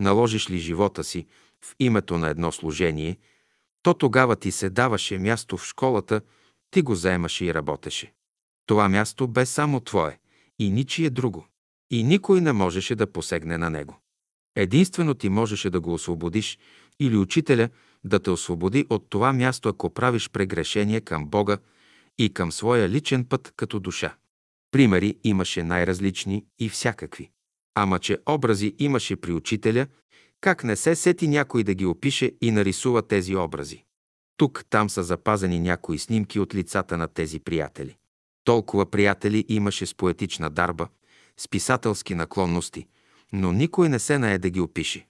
[0.01, 1.27] наложиш ли живота си
[1.65, 3.19] в името на едно служение,
[3.83, 6.21] то тогава ти се даваше място в школата,
[6.71, 8.13] ти го заемаше и работеше.
[8.67, 10.19] Това място бе само твое
[10.59, 11.47] и ничие друго.
[11.91, 14.01] И никой не можеше да посегне на него.
[14.57, 16.59] Единствено ти можеше да го освободиш
[17.01, 17.69] или учителя
[18.05, 21.59] да те освободи от това място, ако правиш прегрешение към Бога
[22.19, 24.15] и към своя личен път като душа.
[24.71, 27.31] Примери имаше най-различни и всякакви.
[27.75, 29.87] Ама че образи имаше при учителя,
[30.41, 33.85] как не се сети някой да ги опише и нарисува тези образи.
[34.37, 37.97] Тук, там са запазени някои снимки от лицата на тези приятели.
[38.45, 40.89] Толкова приятели имаше с поетична дарба,
[41.37, 42.87] с писателски наклонности,
[43.33, 45.07] но никой не се нае да ги опише.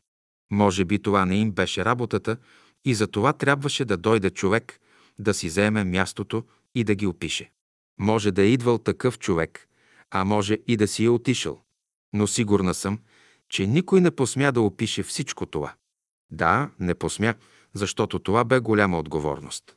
[0.51, 2.37] Може би това не им беше работата
[2.85, 4.81] и за това трябваше да дойде човек,
[5.19, 6.45] да си заеме мястото
[6.75, 7.51] и да ги опише.
[8.01, 9.69] Може да е идвал такъв човек,
[10.11, 11.63] а може и да си е отишъл.
[12.13, 12.99] Но сигурна съм,
[13.49, 15.75] че никой не посмя да опише всичко това.
[16.31, 17.35] Да, не посмя,
[17.75, 19.77] защото това бе голяма отговорност.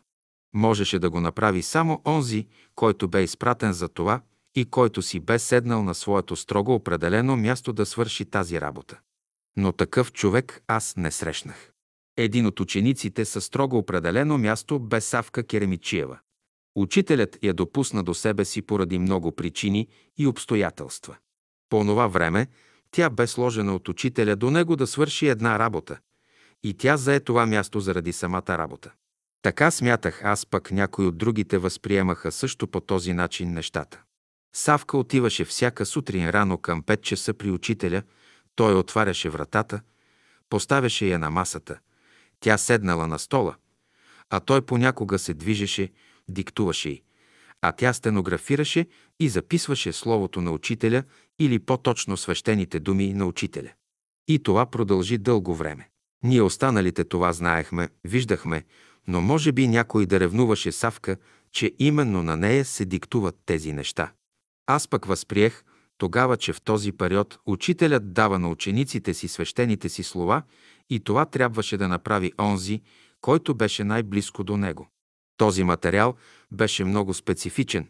[0.53, 4.21] Можеше да го направи само онзи, който бе изпратен за това
[4.55, 8.99] и който си бе седнал на своето строго определено място да свърши тази работа.
[9.57, 11.70] Но такъв човек аз не срещнах.
[12.21, 16.19] Един от учениците със строго определено място бе Савка Керемичиева.
[16.75, 19.87] Учителят я допусна до себе си поради много причини
[20.17, 21.17] и обстоятелства.
[21.69, 22.47] По това време
[22.91, 25.99] тя бе сложена от учителя до него да свърши една работа.
[26.63, 28.91] И тя зае това място заради самата работа.
[29.41, 34.01] Така смятах аз, пък някои от другите възприемаха също по този начин нещата.
[34.55, 38.03] Савка отиваше всяка сутрин рано към 5 часа при учителя,
[38.55, 39.81] той отваряше вратата,
[40.49, 41.79] поставяше я на масата,
[42.41, 43.55] тя седнала на стола,
[44.29, 45.91] а той понякога се движеше,
[46.29, 47.01] диктуваше й,
[47.61, 48.85] а тя стенографираше
[49.19, 51.03] и записваше словото на учителя
[51.39, 53.71] или по-точно свещените думи на учителя.
[54.27, 55.89] И това продължи дълго време.
[56.23, 58.63] Ние останалите това знаехме, виждахме,
[59.07, 61.17] но може би някой да ревнуваше Савка,
[61.51, 64.11] че именно на нея се диктуват тези неща.
[64.67, 65.63] Аз пък възприех
[65.97, 70.43] тогава, че в този период учителят дава на учениците си свещените си слова
[70.91, 72.81] и това трябваше да направи онзи,
[73.21, 74.87] който беше най-близко до него.
[75.37, 76.15] Този материал
[76.51, 77.87] беше много специфичен.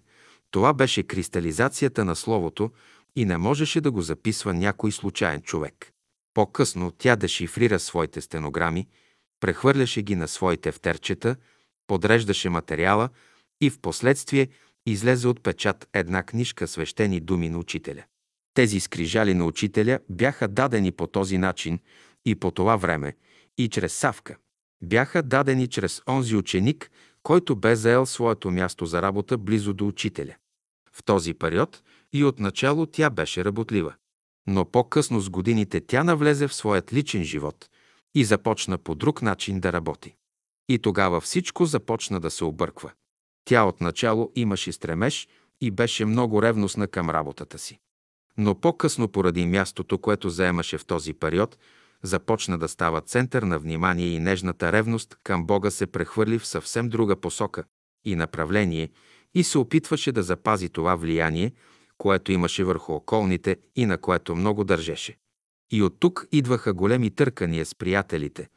[0.52, 2.72] Това беше кристализацията на Словото
[3.16, 5.92] и не можеше да го записва някой случайен човек.
[6.34, 8.88] По-късно тя дешифрира своите стенограми,
[9.40, 11.36] прехвърляше ги на своите втерчета,
[11.88, 13.10] подреждаше материала
[13.62, 14.48] и в последствие
[14.86, 18.04] излезе от печат една книжка свещени думи на учителя.
[18.54, 21.80] Тези скрижали на учителя бяха дадени по този начин
[22.26, 23.16] и по това време,
[23.58, 24.38] и чрез Савка.
[24.84, 26.92] Бяха дадени чрез онзи ученик,
[27.24, 30.36] който бе заел своето място за работа близо до учителя.
[30.92, 31.84] В този период
[32.14, 33.94] и отначало тя беше работлива.
[34.48, 37.70] Но по-късно с годините тя навлезе в своят личен живот
[38.16, 40.16] и започна по друг начин да работи.
[40.70, 42.92] И тогава всичко започна да се обърква.
[43.46, 45.28] Тя отначало имаше стремеж
[45.62, 47.80] и беше много ревностна към работата си.
[48.38, 51.58] Но по-късно, поради мястото, което заемаше в този период,
[52.04, 56.90] започна да става център на внимание и нежната ревност към Бога се прехвърли в съвсем
[56.90, 57.64] друга посока
[58.06, 58.90] и направление
[59.34, 61.52] и се опитваше да запази това влияние,
[61.98, 65.18] което имаше върху околните и на което много държеше.
[65.72, 68.50] И от тук идваха големи търкания с приятелите,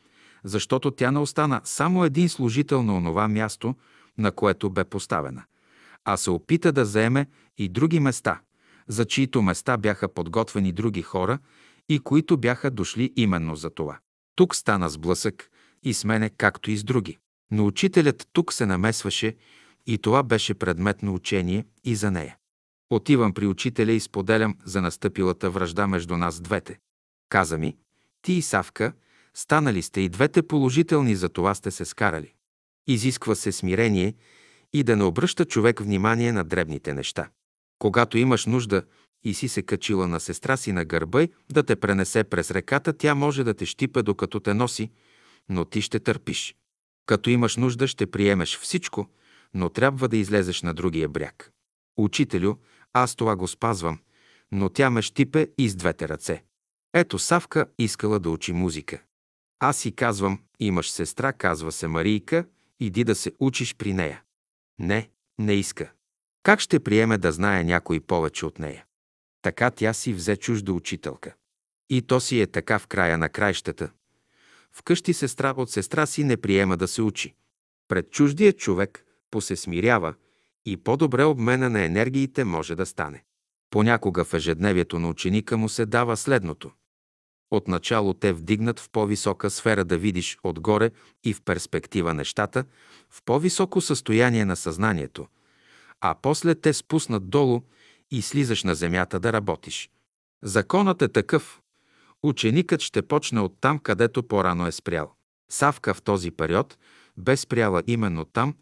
[0.45, 3.75] защото тя не остана само един служител на онова място,
[4.19, 5.45] на което бе поставена,
[6.05, 7.27] а се опита да заеме
[7.59, 8.41] и други места,
[8.89, 11.39] за чието места бяха подготвени други хора
[11.89, 13.99] и които бяха дошли именно за това.
[14.37, 15.51] Тук стана сблъсък
[15.83, 17.19] и с мене, както и с други.
[17.51, 19.37] Но учителят тук се намесваше
[19.87, 22.37] и това беше предмет на учение и за нея.
[22.91, 26.79] Отивам при учителя и споделям за настъпилата връжда между нас двете.
[27.29, 27.77] Каза ми,
[28.23, 28.93] ти и Савка,
[29.35, 32.33] станали сте и двете положителни, за това сте се скарали.
[32.87, 34.15] Изисква се смирение
[34.73, 37.29] и да не обръща човек внимание на дребните неща.
[37.85, 38.83] Когато имаш нужда
[39.25, 43.15] и си се качила на сестра си на гърба да те пренесе през реката, тя
[43.15, 44.91] може да те щипе докато те носи,
[45.49, 46.57] но ти ще търпиш.
[47.07, 49.09] Като имаш нужда, ще приемеш всичко,
[49.55, 51.51] но трябва да излезеш на другия бряг.
[51.97, 52.55] Учителю,
[52.93, 53.99] аз това го спазвам,
[54.53, 56.45] но тя ме щипе и с двете ръце.
[56.95, 59.03] Ето Савка искала да учи музика.
[59.59, 62.47] Аз си казвам, имаш сестра, казва се Марийка,
[62.81, 64.23] иди да се учиш при нея.
[64.79, 65.93] Не, не иска.
[66.45, 68.85] Как ще приеме да знае някой повече от нея?
[69.43, 71.35] Така тя си взе чужда учителка.
[71.91, 73.91] И то си е така в края на краищата.
[74.73, 77.35] Вкъщи сестра от сестра си не приема да се учи.
[77.89, 80.15] Пред чуждия човек посе смирява
[80.67, 83.25] и по-добре обмена на енергиите може да стане.
[83.71, 86.71] Понякога в ежедневието на ученика му се дава следното.
[87.51, 90.91] Отначало те вдигнат в по-висока сфера да видиш отгоре
[91.25, 92.65] и в перспектива нещата,
[93.11, 95.27] в по-високо състояние на съзнанието,
[96.07, 97.63] а после те спуснат долу
[98.11, 99.91] и слизаш на земята да работиш.
[100.43, 101.61] Законът е такъв.
[102.23, 105.13] Ученикът ще почне от там, където по-рано е спрял.
[105.51, 106.79] Савка в този период
[107.17, 108.55] бе спряла именно там,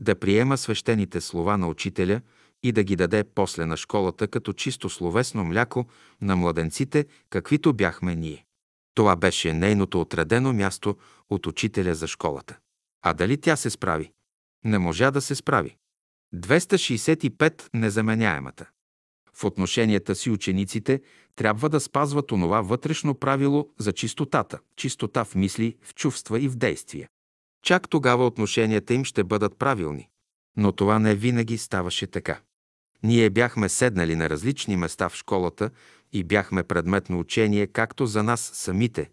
[0.00, 2.20] да приема свещените слова на учителя
[2.62, 5.86] и да ги даде после на школата като чисто словесно мляко
[6.20, 8.44] на младенците, каквито бяхме ние.
[8.94, 10.96] Това беше нейното отредено място
[11.28, 12.58] от учителя за школата.
[13.02, 14.12] А дали тя се справи?
[14.64, 15.76] Не можа да се справи.
[16.34, 18.68] 265 незаменяемата.
[19.34, 21.00] В отношенията си учениците
[21.36, 26.56] трябва да спазват онова вътрешно правило за чистотата, чистота в мисли, в чувства и в
[26.56, 27.08] действия.
[27.62, 30.08] Чак тогава отношенията им ще бъдат правилни.
[30.56, 32.40] Но това не винаги ставаше така.
[33.02, 35.70] Ние бяхме седнали на различни места в школата
[36.12, 39.10] и бяхме предмет на учение както за нас самите,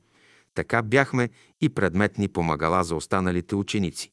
[0.53, 1.29] така бяхме
[1.61, 4.11] и предметни помагала за останалите ученици.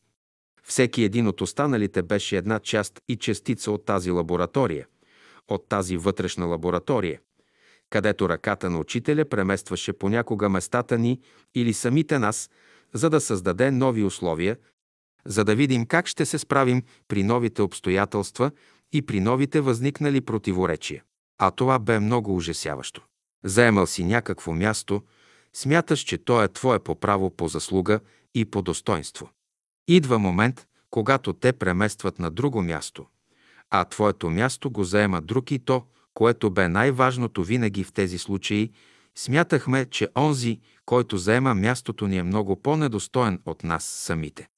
[0.67, 4.86] Всеки един от останалите беше една част и частица от тази лаборатория,
[5.49, 7.20] от тази вътрешна лаборатория,
[7.91, 11.20] където ръката на учителя преместваше понякога местата ни
[11.55, 12.51] или самите нас,
[12.93, 14.57] за да създаде нови условия,
[15.26, 18.51] за да видим как ще се справим при новите обстоятелства
[18.93, 21.02] и при новите възникнали противоречия.
[21.39, 23.02] А това бе много ужасяващо.
[23.44, 25.02] Заемал си някакво място,
[25.55, 28.01] смяташ, че то е твое по право, по заслуга
[28.34, 29.31] и по достоинство.
[29.88, 33.06] Идва момент, когато те преместват на друго място,
[33.70, 38.70] а твоето място го заема друг и то, което бе най-важното винаги в тези случаи,
[39.14, 44.48] смятахме, че онзи, който заема мястото ни е много по-недостоен от нас самите.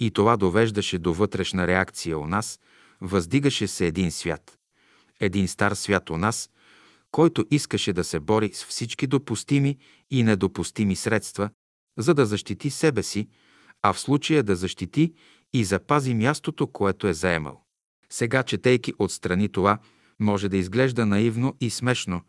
[0.00, 2.60] И това довеждаше до вътрешна реакция у нас,
[3.00, 4.58] въздигаше се един свят.
[5.20, 6.50] Един стар свят у нас,
[7.10, 9.78] който искаше да се бори с всички допустими
[10.10, 11.50] и недопустими средства,
[11.98, 13.28] за да защити себе си,
[13.88, 15.12] а в случая да защити
[15.52, 17.62] и запази мястото, което е заемал.
[18.10, 19.78] Сега, четейки отстрани това,
[20.18, 22.20] може да изглежда наивно и смешно,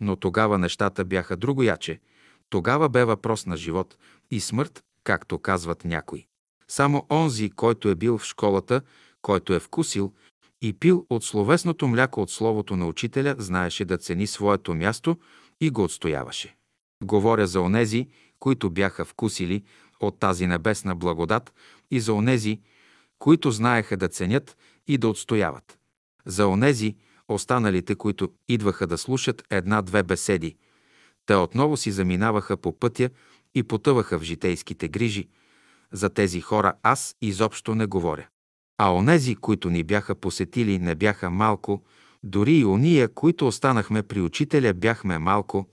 [0.00, 2.00] но тогава нещата бяха другояче.
[2.50, 3.96] Тогава бе въпрос на живот
[4.30, 6.26] и смърт, както казват някои.
[6.68, 8.80] Само онзи, който е бил в школата,
[9.22, 10.12] който е вкусил
[10.62, 15.16] и пил от словесното мляко от словото на учителя, знаеше да цени своето място
[15.60, 16.56] и го отстояваше.
[17.04, 19.62] Говоря за онези, които бяха вкусили
[20.00, 21.52] от тази небесна благодат
[21.90, 22.60] и за онези,
[23.18, 25.78] които знаеха да ценят и да отстояват.
[26.26, 26.96] За онези,
[27.28, 30.56] останалите, които идваха да слушат една-две беседи,
[31.26, 33.10] те отново си заминаваха по пътя
[33.54, 35.28] и потъваха в житейските грижи.
[35.92, 38.26] За тези хора аз изобщо не говоря.
[38.78, 41.82] А онези, които ни бяха посетили, не бяха малко,
[42.26, 45.68] Дори и уния, които останахме при учителя, бяхме малко,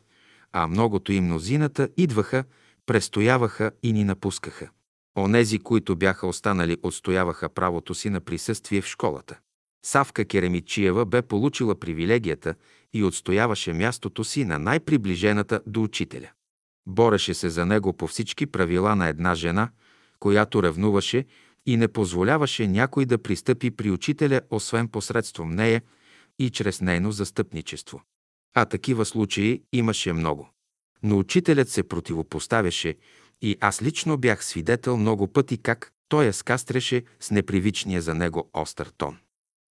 [0.52, 2.44] а многото и мнозината идваха,
[2.86, 4.70] престояваха и ни напускаха.
[5.18, 9.40] Онези, които бяха останали, отстояваха правото си на присъствие в школата.
[9.86, 12.56] Савка Керемичиева бе получила привилегията
[12.94, 16.30] и отстояваше мястото си на най-приближената до учителя.
[16.88, 19.70] Бореше се за него по всички правила на една жена,
[20.20, 21.26] която ревнуваше
[21.66, 25.82] и не позволяваше някой да пристъпи при учителя, освен посредством нея
[26.40, 28.02] и чрез нейно застъпничество.
[28.54, 30.53] А такива случаи имаше много.
[31.04, 32.96] Но учителят се противопоставяше
[33.42, 38.50] и аз лично бях свидетел много пъти как той я скастреше с непривичния за него
[38.54, 39.18] остър тон.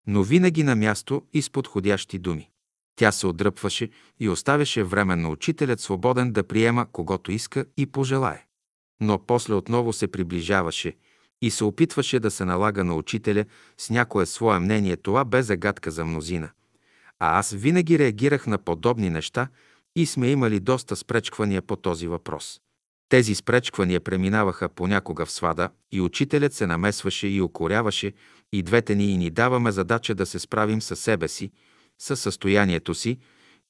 [0.08, 2.50] Но винаги на място и с подходящи думи.
[2.96, 8.46] Тя се отдръпваше и оставяше временно учителят свободен да приема когото иска и пожелае.
[9.02, 10.96] Но после отново се приближаваше
[11.42, 13.46] и се опитваше да се налага на учителя
[13.78, 14.98] с някое свое мнение.
[14.98, 16.50] Това бе загадка за мнозина.
[17.20, 19.48] А аз винаги реагирах на подобни неща
[19.96, 22.62] и сме имали доста спречквания по този въпрос.
[23.10, 28.14] Тези спречквания преминаваха понякога в свада и учителят се намесваше и окоряваше
[28.54, 31.52] и двете ни и ни даваме задача да се справим със себе си,
[32.00, 33.18] със състоянието си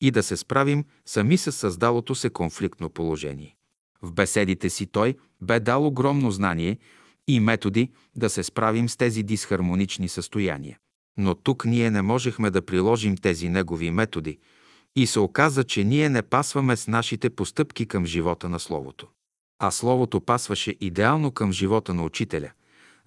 [0.02, 3.56] и да се справим сами с създалото се конфликтно положение.
[4.02, 6.78] В беседите си той бе дал огромно знание
[7.28, 10.78] и методи да се справим с тези дисхармонични състояния.
[11.18, 14.40] Но тук ние не можехме да приложим тези негови методи
[14.96, 19.08] и се оказа, че ние не пасваме с нашите постъпки към живота на Словото.
[19.60, 22.52] А Словото пасваше идеално към живота на учителя,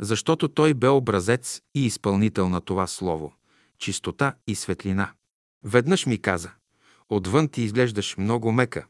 [0.00, 3.32] защото той бе образец и изпълнител на това Слово–
[3.78, 5.12] чистота и светлина.
[5.64, 6.50] Веднъж ми каза,
[7.08, 8.86] отвън ти изглеждаш много мека,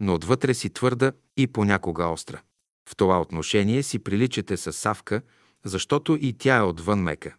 [0.00, 2.40] но отвътре си твърда и понякога остра.
[2.88, 5.22] В това отношение си приличате с Савка,
[5.64, 7.34] защото и тя е отвън мека.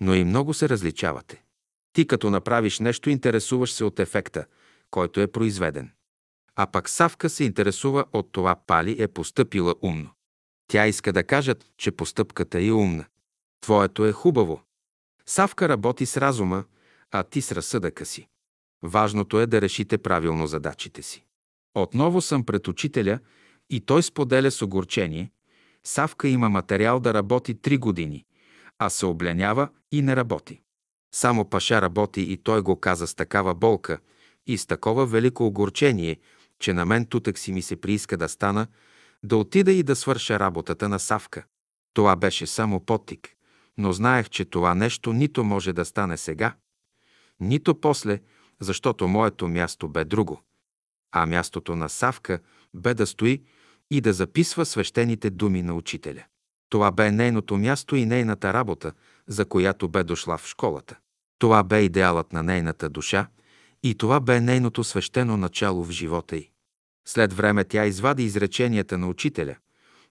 [0.00, 1.42] Но и много се различавате.
[1.92, 4.46] Ти като направиш нещо, интересуваш се от ефекта,
[4.90, 5.90] който е произведен.
[6.56, 10.10] А пък Савка се интересува от това Пали е постъпила умно.
[10.68, 13.04] Тя иска да кажат, че постъпката е умна.
[13.60, 14.62] Твоето е хубаво.
[15.26, 16.64] Савка работи с разума,
[17.10, 18.28] а ти с разсъдъка си.
[18.82, 21.24] Важното е да решите правилно задачите си.
[21.74, 23.18] Отново съм пред учителя
[23.70, 25.30] и той споделя с огорчение.
[25.84, 28.24] Савка има материал да работи три години,
[28.78, 30.60] а се обленява и не работи.
[31.12, 33.98] Само Паша работи и той го каза с такава болка
[34.46, 36.16] и с такова велико огорчение,
[36.58, 38.66] че на мен тутък си ми се прииска да стана,
[39.22, 41.44] да отида и да свърша работата на Савка.
[41.94, 43.28] Това беше само потик,
[43.78, 46.54] но знаех, че това нещо нито може да стане сега,
[47.40, 48.20] нито после,
[48.60, 50.42] защото моето място бе друго.
[51.12, 52.38] А мястото на Савка
[52.74, 53.42] бе да стои
[53.90, 56.24] и да записва свещените думи на учителя.
[56.68, 58.92] Това бе нейното място и нейната работа,
[59.30, 60.98] за която бе дошла в школата.
[61.38, 63.26] Това бе идеалът на нейната душа
[63.82, 66.50] и това бе нейното свещено начало в живота й.
[67.06, 69.56] След време тя извади изреченията на учителя,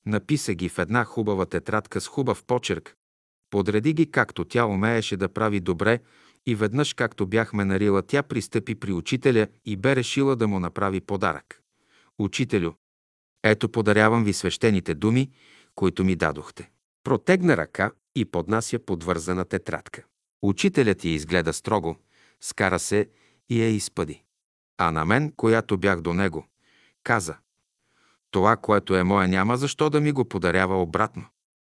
[0.05, 2.95] написа ги в една хубава тетрадка с хубав почерк,
[3.49, 5.99] подреди ги както тя умееше да прави добре
[6.45, 11.01] и веднъж, както бяхме нарила, тя пристъпи при учителя и бе решила да му направи
[11.01, 11.61] подарък.
[12.19, 12.71] Учителю,
[13.43, 15.31] ето подарявам ви свещените думи,
[15.75, 16.69] които ми дадохте.
[17.03, 20.03] Протегна ръка и поднася подвързана тетрадка.
[20.41, 21.97] Учителят я изгледа строго,
[22.41, 23.09] скара се
[23.49, 24.23] и я изпъди.
[24.77, 26.47] А на мен, която бях до него,
[27.03, 27.37] каза
[28.31, 31.25] «Това, което е мое, няма защо да ми го подарява обратно».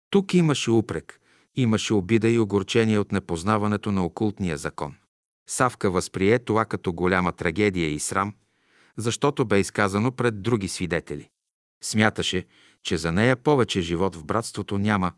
[0.10, 1.20] Тук имаше упрек,
[1.56, 4.96] имаше обида и огорчение от непознаването на окултния закон.
[5.50, 8.34] Савка възприе това като голяма трагедия и срам,
[8.98, 11.30] защото бе изказано пред други свидетели.
[11.84, 12.46] Смяташе,
[12.88, 15.12] че за нея повече живот в братството няма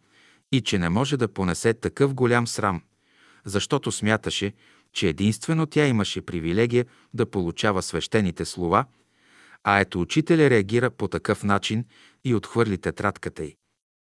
[0.52, 2.82] и че не може да понесе такъв голям срам,
[3.46, 4.54] защото смяташе,
[4.94, 8.86] че единствено тя имаше привилегия да получава свещените слова,
[9.64, 11.86] а ето учителя реагира по такъв начин
[12.24, 13.56] и отхвърли тетрадката й.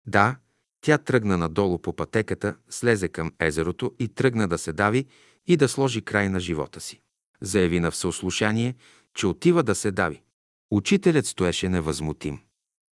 [0.07, 0.37] Да,
[0.81, 5.07] тя тръгна надолу по пътеката, слезе към езерото и тръгна да се дави
[5.47, 7.01] и да сложи край на живота си.
[7.41, 8.75] Заяви на всеослушание,
[9.15, 10.23] че отива да се дави.
[10.71, 12.46] Учителят стоеше невъзмутим.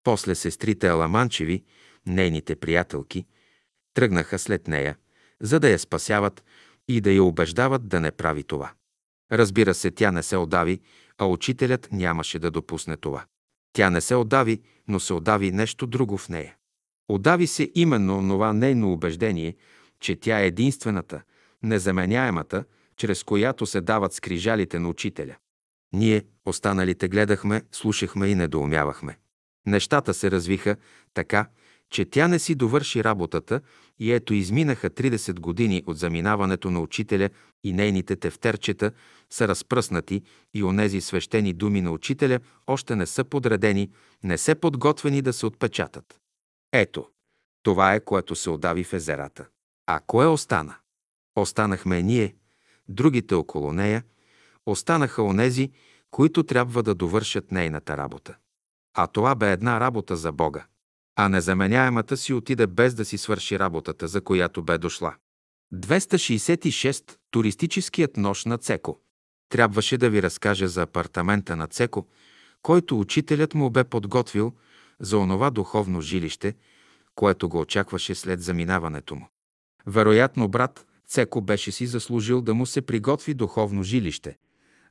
[0.03, 1.63] После сестрите Аламанчеви,
[2.05, 3.25] нейните приятелки,
[3.93, 4.97] тръгнаха след нея,
[5.41, 6.43] за да я спасяват
[6.87, 8.71] и да я убеждават да не прави това.
[9.31, 10.79] Разбира се, тя не се отдави,
[11.17, 13.25] а учителят нямаше да допусне това.
[13.73, 16.55] Тя не се отдави, но се отдави нещо друго в нея.
[17.07, 19.55] Отдави се именно това нейно убеждение,
[19.99, 21.21] че тя е единствената,
[21.63, 22.63] незаменяемата,
[22.97, 25.35] чрез която се дават скрижалите на учителя.
[25.93, 29.17] Ние, останалите, гледахме, слушахме и недоумявахме.
[29.65, 30.75] Нещата се развиха
[31.13, 31.47] така,
[31.89, 33.61] че тя не си довърши работата
[33.99, 37.29] и ето изминаха 30 години от заминаването на учителя
[37.63, 38.91] и нейните тефтерчета
[39.29, 40.21] са разпръснати
[40.53, 43.89] и онези свещени думи на учителя още не са подредени,
[44.23, 46.19] не се подготвени да се отпечатат.
[46.71, 47.07] Ето,
[47.63, 49.45] това е, което се отдави в езерата.
[49.87, 50.75] А кое остана?
[51.35, 52.35] Останахме ние,
[52.89, 54.03] другите около нея,
[54.65, 55.71] останаха онези,
[56.11, 58.35] които трябва да довършат нейната работа.
[58.93, 60.65] А това бе една работа за Бога.
[61.15, 65.15] А незаменяемата си отиде без да си свърши работата, за която бе дошла.
[65.73, 67.15] 266.
[67.31, 68.99] Туристическият нощ на Цеко.
[69.49, 72.07] Трябваше да ви разкажа за апартамента на Цеко,
[72.61, 74.53] който учителят му бе подготвил
[74.99, 76.55] за онова духовно жилище,
[77.15, 79.29] което го очакваше след заминаването му.
[79.87, 84.37] Вероятно, брат Цеко беше си заслужил да му се приготви духовно жилище.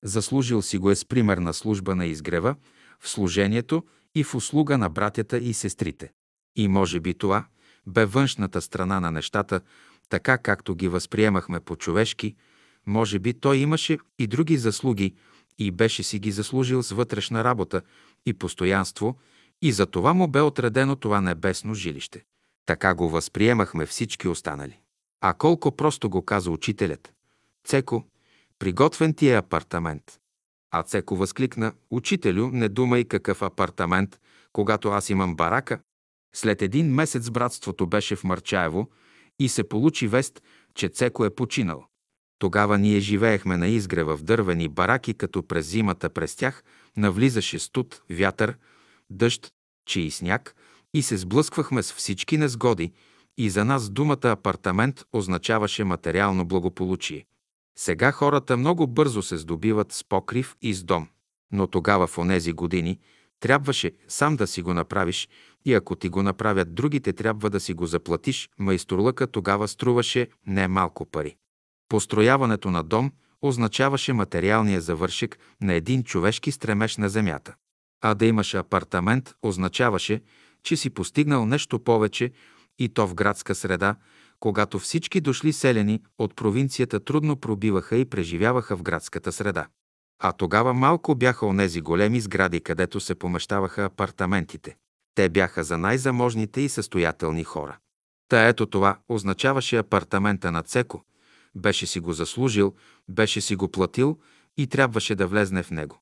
[0.02, 2.54] Заслужил си го е с примерна служба на изгрева,
[3.02, 6.12] в служението и в услуга на братята и сестрите.
[6.56, 7.44] И може би това
[7.86, 9.60] бе външната страна на нещата,
[10.08, 12.34] така както ги възприемахме по-човешки,
[12.86, 15.14] може би той имаше и други заслуги
[15.58, 17.82] и беше си ги заслужил с вътрешна работа
[18.26, 19.18] и постоянство,
[19.62, 22.24] и за това му бе отредено това небесно жилище.
[22.66, 24.78] Така го възприемахме всички останали.
[25.20, 27.12] А колко просто го каза учителят.
[27.64, 28.04] Цеко,
[28.58, 30.21] приготвен ти е апартамент.
[30.74, 34.20] А Цеко възкликна, учителю, не думай какъв апартамент,
[34.52, 35.80] когато аз имам барака.
[36.34, 38.90] След един месец братството беше в Марчаево
[39.38, 40.42] и се получи вест,
[40.74, 41.84] че Цеко е починал.
[42.38, 46.64] Тогава ние живеехме на изгрева в дървени бараки, като през зимата през тях
[46.96, 48.58] навлизаше студ, вятър,
[49.10, 49.52] дъжд,
[49.86, 50.54] че и сняг,
[50.94, 52.92] и се сблъсквахме с всички незгоди,
[53.38, 57.26] и за нас думата апартамент означаваше материално благополучие.
[57.78, 61.08] Сега хората много бързо се здобиват с покрив и с дом.
[61.52, 62.98] Но тогава в онези години
[63.40, 65.28] трябваше сам да си го направиш
[65.64, 68.50] и ако ти го направят другите, трябва да си го заплатиш.
[68.58, 71.36] Майсторлъка тогава струваше не малко пари.
[71.88, 77.54] Построяването на дом означаваше материалния завършек на един човешки стремеж на земята.
[78.00, 80.22] А да имаш апартамент означаваше,
[80.62, 82.32] че си постигнал нещо повече
[82.78, 83.96] и то в градска среда,
[84.42, 89.66] когато всички дошли селени от провинцията трудно пробиваха и преживяваха в градската среда.
[90.22, 94.76] А тогава малко бяха онези големи сгради, където се помещаваха апартаментите.
[95.14, 97.78] Те бяха за най-заможните и състоятелни хора.
[98.28, 101.04] Та ето това означаваше апартамента на Цеко.
[101.54, 102.74] Беше си го заслужил,
[103.08, 104.18] беше си го платил
[104.56, 106.00] и трябваше да влезне в него.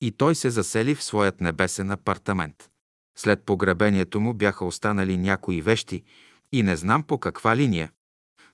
[0.00, 2.70] И той се засели в своят небесен апартамент.
[3.18, 6.04] След погребението му бяха останали някои вещи
[6.52, 7.90] и не знам по каква линия,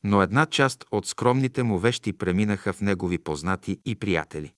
[0.05, 4.53] но една част от скромните му вещи преминаха в негови познати и приятели.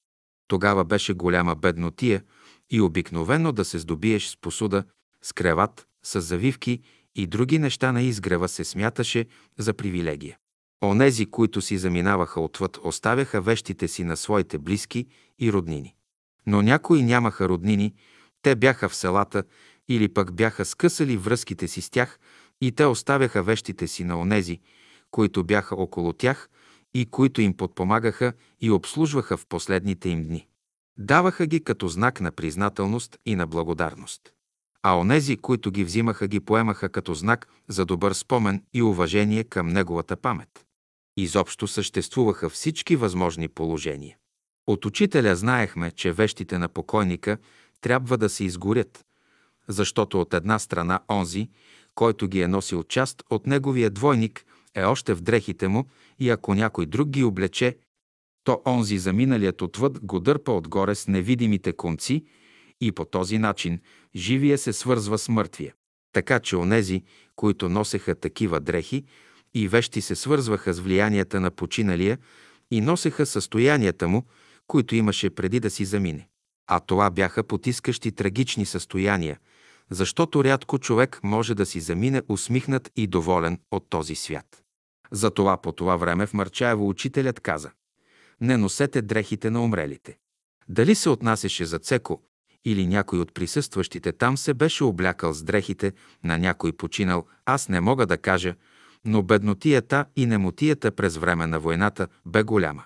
[0.48, 2.22] Тогава беше голяма беднотия
[2.70, 4.84] и обикновено да се здобиеш с посуда,
[5.22, 6.80] с креват, с завивки
[7.14, 9.26] и други неща на изгрева се смяташе
[9.58, 10.36] за привилегия.
[10.84, 15.06] Онези, които си заминаваха отвъд, оставяха вещите си на своите близки
[15.38, 15.94] и роднини.
[16.46, 17.94] Но някои нямаха роднини,
[18.42, 19.44] те бяха в селата
[19.88, 22.18] или пък бяха скъсали връзките си с тях
[22.60, 24.60] и те оставяха вещите си на онези,
[25.10, 26.48] които бяха около тях
[26.94, 30.46] и които им подпомагаха и обслужваха в последните им дни.
[30.98, 34.32] Даваха ги като знак на признателност и на благодарност.
[34.82, 39.68] А онези, които ги взимаха, ги поемаха като знак за добър спомен и уважение към
[39.68, 40.66] неговата памет.
[41.16, 44.16] Изобщо съществуваха всички възможни положения.
[44.66, 47.38] От учителя знаехме, че вещите на покойника
[47.80, 49.04] трябва да се изгорят,
[49.68, 51.48] защото от една страна онзи,
[51.96, 54.44] който ги е носил част от неговия двойник,
[54.74, 55.84] е още в дрехите му
[56.18, 57.76] и ако някой друг ги облече,
[58.44, 62.24] то онзи заминалият отвъд го дърпа отгоре с невидимите конци
[62.80, 63.80] и по този начин
[64.16, 65.74] живия се свързва с мъртвия.
[66.12, 67.02] Така че онези,
[67.36, 69.04] които носеха такива дрехи
[69.54, 72.18] и вещи се свързваха с влиянията на починалия
[72.70, 74.26] и носеха състоянията му,
[74.66, 76.28] които имаше преди да си замине.
[76.66, 79.38] А това бяха потискащи трагични състояния,
[79.90, 84.62] защото рядко човек може да си замине усмихнат и доволен от този свят.
[85.10, 87.70] Затова по това време в Марчаево учителят каза
[88.40, 90.18] «Не носете дрехите на умрелите».
[90.68, 92.22] Дали се отнасяше за Цеко
[92.64, 95.92] или някой от присъстващите там се беше облякал с дрехите
[96.24, 98.54] на някой починал, аз не мога да кажа,
[99.04, 102.84] но беднотията и немотията през време на войната бе голяма.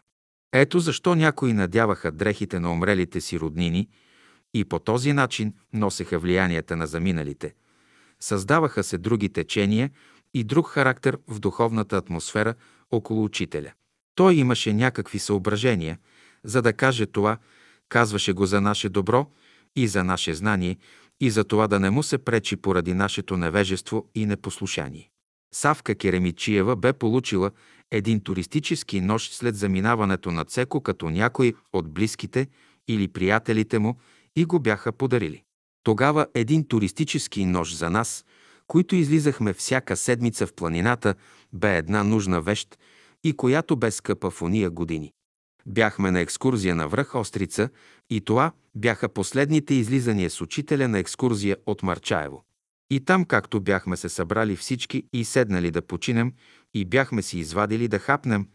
[0.52, 3.88] Ето защо някои надяваха дрехите на умрелите си роднини
[4.54, 7.54] и по този начин носеха влиянията на заминалите.
[8.20, 9.90] Създаваха се други течения
[10.34, 12.54] и друг характер в духовната атмосфера
[12.90, 13.72] около учителя.
[14.14, 15.98] Той имаше някакви съображения,
[16.44, 17.38] за да каже това,
[17.88, 19.26] казваше го за наше добро
[19.76, 20.76] и за наше знание
[21.20, 25.10] и за това да не му се пречи поради нашето невежество и непослушание.
[25.54, 27.50] Савка Керемичиева бе получила
[27.90, 32.46] един туристически нож след заминаването на Цеко като някой от близките
[32.88, 33.98] или приятелите му
[34.36, 35.42] и го бяха подарили.
[35.82, 38.24] Тогава един туристически нож за нас,
[38.66, 41.14] които излизахме всяка седмица в планината,
[41.52, 42.78] бе една нужна вещ
[43.24, 45.12] и която бе скъпа в уния години.
[45.66, 47.68] Бяхме на екскурзия на връх Острица
[48.10, 52.44] и това бяха последните излизания с учителя на екскурзия от Марчаево.
[52.90, 56.32] И там, както бяхме се събрали всички и седнали да починем,
[56.74, 58.48] и бяхме си извадили да хапнем,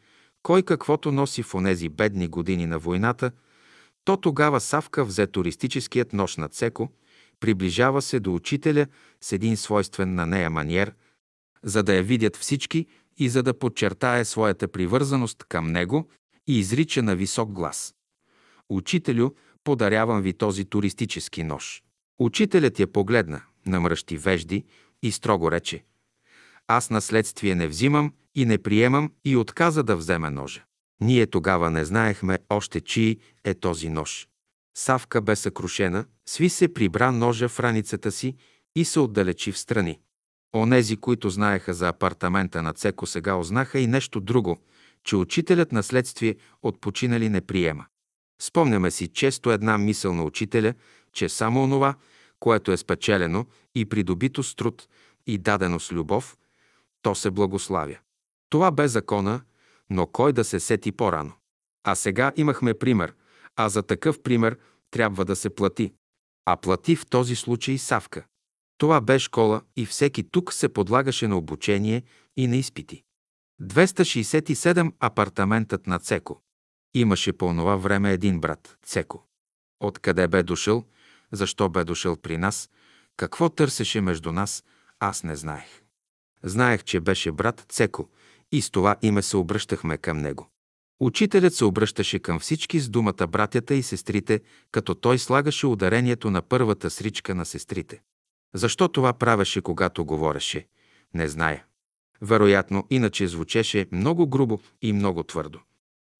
[0.44, 3.32] кой каквото носи в онези бедни години на войната,
[4.06, 6.90] то тогава Савка взе туристическият нож на Цеко,
[7.40, 8.88] приближава се до учителя
[9.22, 10.94] с един свойствен на нея маниер,
[11.64, 12.86] за да я видят всички
[13.18, 16.10] и за да подчертае своята привързаност към него
[16.48, 17.96] и изрича на висок глас.
[18.70, 19.30] Учителю,
[19.64, 21.84] подарявам ви този туристически нож.
[22.20, 24.66] Учителят я погледна, намръщи вежди
[25.04, 25.84] и строго рече.
[26.68, 30.64] Аз наследствие не взимам и не приемам и отказа да вземе ножа.
[31.02, 34.28] Ние тогава не знаехме още чий е този нож.
[34.78, 38.36] Савка бе съкрушена, сви се прибра ножа в раницата си
[38.76, 40.00] и се отдалечи в страни.
[40.56, 44.58] Онези, които знаеха за апартамента на Цеко, сега ознаха и нещо друго,
[45.04, 47.86] че учителят наследствие от починали не приема.
[48.42, 50.74] Спомняме си често една мисъл на учителя,
[51.14, 51.96] че само онова,
[52.40, 54.88] което е спечелено и придобито с труд
[55.28, 56.38] и дадено с любов,
[57.02, 57.98] то се благославя.
[58.50, 59.42] Това бе закона,
[59.90, 61.34] но кой да се сети по-рано?
[61.84, 63.14] А сега имахме пример,
[63.56, 64.58] а за такъв пример
[64.92, 65.94] трябва да се плати.
[66.46, 68.26] А плати в този случай Савка.
[68.78, 72.04] Това бе школа и всеки тук се подлагаше на обучение
[72.38, 73.04] и на изпити.
[73.62, 76.42] 267 апартаментът на Цеко.
[76.94, 79.24] Имаше по това време един брат, Цеко.
[79.80, 80.84] Откъде бе дошъл,
[81.32, 82.70] защо бе дошъл при нас,
[83.18, 84.64] какво търсеше между нас,
[85.00, 85.82] аз не знаех.
[86.44, 88.10] Знаех, че беше брат Цеко
[88.52, 90.50] и с това име се обръщахме към него.
[91.00, 94.42] Учителят се обръщаше към всички с думата братята и сестрите,
[94.72, 98.02] като той слагаше ударението на първата сричка на сестрите.
[98.54, 100.68] Защо това правеше, когато говореше?
[101.14, 101.66] Не зная.
[102.22, 105.60] Вероятно, иначе звучеше много грубо и много твърдо.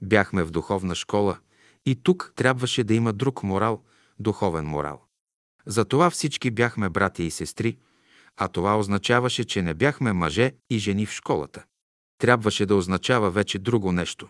[0.02, 1.38] Бяхме в духовна школа
[1.86, 3.82] и тук трябваше да има друг морал,
[4.18, 5.02] духовен морал.
[5.66, 7.78] Затова всички бяхме братя и сестри,
[8.36, 11.64] а това означаваше, че не бяхме мъже и жени в школата.
[12.18, 14.28] Трябваше да означава вече друго нещо,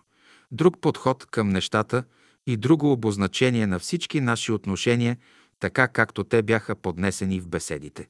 [0.51, 2.05] друг подход към нещата
[2.47, 5.17] и друго обозначение на всички наши отношения,
[5.61, 8.09] така както те бяха поднесени в беседите.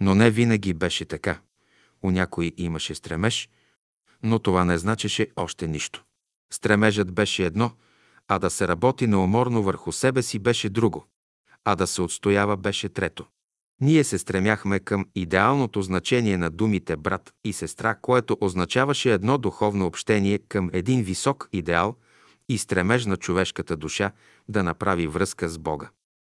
[0.00, 1.40] Но не винаги беше така.
[2.02, 3.48] У някои имаше стремеж,
[4.22, 6.04] но това не значеше още нищо.
[6.52, 7.70] Стремежът беше едно,
[8.28, 11.06] а да се работи неуморно върху себе си беше друго,
[11.64, 13.26] а да се отстоява беше трето.
[13.80, 19.86] Ние се стремяхме към идеалното значение на думите брат и сестра, което означаваше едно духовно
[19.86, 21.96] общение към един висок идеал
[22.48, 24.12] и стремеж на човешката душа
[24.48, 25.90] да направи връзка с Бога.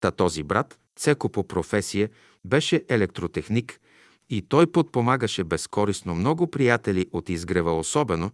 [0.00, 2.10] Та този брат, Цеко по професия,
[2.44, 3.80] беше електротехник
[4.30, 8.30] и той подпомагаше безкорисно много приятели от изгрева, особено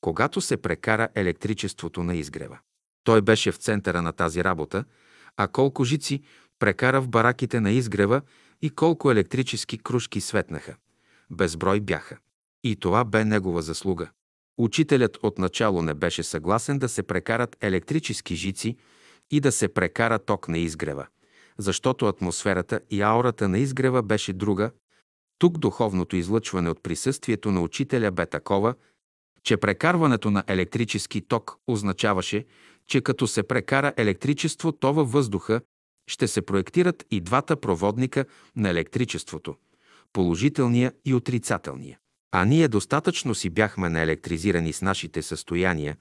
[0.00, 2.58] когато се прекара електричеството на изгрева.
[3.04, 4.84] Той беше в центъра на тази работа,
[5.36, 6.22] а колко жици
[6.58, 8.22] прекара в бараките на изгрева
[8.64, 10.76] и колко електрически кружки светнаха.
[11.30, 12.18] Безброй бяха.
[12.62, 14.10] И това бе негова заслуга.
[14.58, 18.76] Учителят отначало не беше съгласен да се прекарат електрически жици
[19.30, 21.06] и да се прекара ток на изгрева,
[21.58, 24.70] защото атмосферата и аурата на изгрева беше друга.
[25.38, 28.74] Тук духовното излъчване от присъствието на учителя бе такова,
[29.42, 32.44] че прекарването на електрически ток означаваше,
[32.86, 35.60] че като се прекара електричество, то във въздуха
[36.06, 38.24] ще се проектират и двата проводника
[38.56, 39.56] на електричеството–
[40.12, 41.98] положителния и отрицателния.
[42.32, 45.96] А ние достатъчно си бяхме наелектризирани с нашите състояния,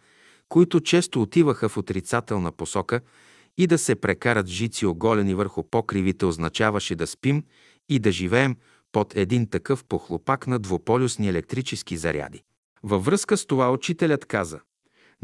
[0.49, 3.01] които често отиваха в отрицателна посока
[3.57, 7.43] и да се прекарат жици оголени върху покривите означаваше да спим
[7.89, 8.55] и да живеем
[8.91, 12.43] под един такъв похлопак на двуполюсни електрически заряди.
[12.83, 14.59] Във връзка с това учителят каза–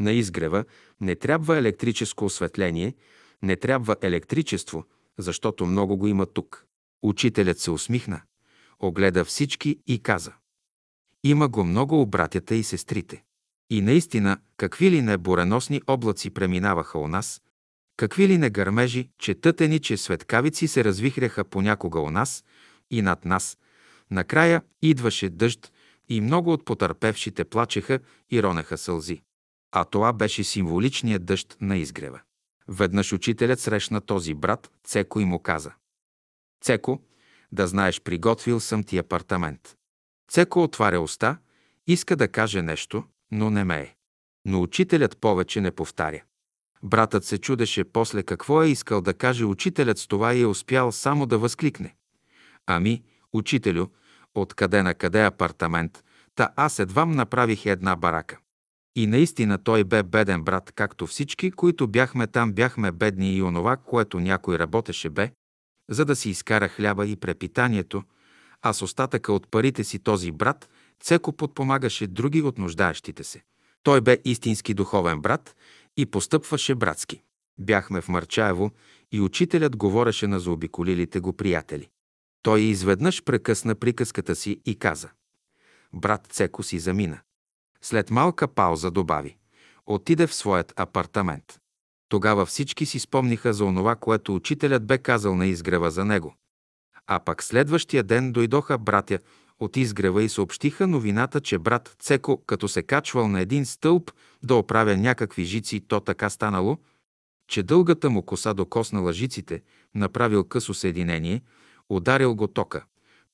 [0.00, 0.64] на изгрева
[1.00, 2.94] не трябва електрическо осветление,
[3.42, 4.84] не трябва електричество,
[5.18, 6.66] защото много го има тук.
[7.02, 8.20] Учителят се усмихна,
[8.78, 10.32] огледа всички и каза.
[11.24, 13.24] Има го много у братята и сестрите.
[13.70, 17.42] И наистина, какви ли не буреносни облаци преминаваха у нас,
[17.96, 22.44] какви ли не гърмежи, че тътени, че светкавици се развихряха понякога у нас
[22.90, 23.58] и над нас.
[24.10, 25.72] Накрая идваше дъжд
[26.08, 27.98] и много от потърпевшите плачеха
[28.30, 29.22] и ронеха сълзи.
[29.72, 32.20] А това беше символичният дъжд на изгрева.
[32.70, 35.72] Веднъж учителят срещна този брат, Цеко и му каза.
[36.60, 37.00] Цеко,
[37.52, 39.76] да знаеш, приготвил съм ти апартамент.
[40.30, 41.38] Цеко отваря уста,
[41.86, 43.94] иска да каже нещо, но не ме е.
[44.44, 46.22] Но учителят повече не повтаря.
[46.82, 50.92] Братът се чудеше после какво е искал да каже учителят с това и е успял
[50.92, 51.94] само да възкликне.
[52.66, 53.86] Ами, учителю,
[54.34, 58.38] откъде на къде апартамент, та аз едвам направих една барака.
[58.96, 63.76] И наистина той бе беден брат, както всички, които бяхме там, бяхме бедни и онова,
[63.76, 65.30] което някой работеше бе,
[65.90, 68.02] за да си изкара хляба и препитанието,
[68.62, 70.68] а с остатъка от парите си този брат
[71.00, 73.42] Цеко подпомагаше други от нуждаещите се.
[73.82, 75.56] Той бе истински духовен брат
[75.96, 77.22] и постъпваше братски.
[77.58, 78.70] Бяхме в Марчаево
[79.12, 81.88] и учителят говореше на заобиколилите го приятели.
[82.42, 85.08] Той изведнъж прекъсна приказката си и каза.
[85.92, 87.20] Брат Цеко си замина.
[87.82, 89.36] След малка пауза добави.
[89.86, 91.58] Отиде в своят апартамент.
[92.08, 96.34] Тогава всички си спомниха за онова, което учителят бе казал на изгрева за него.
[97.06, 99.18] А пък следващия ден дойдоха братя
[99.60, 104.10] от изгрева и съобщиха новината, че брат Цеко, като се качвал на един стълб
[104.42, 106.78] да оправя някакви жици, то така станало,
[107.48, 109.62] че дългата му коса докоснала жиците,
[109.94, 111.42] направил късо съединение,
[111.88, 112.84] ударил го тока,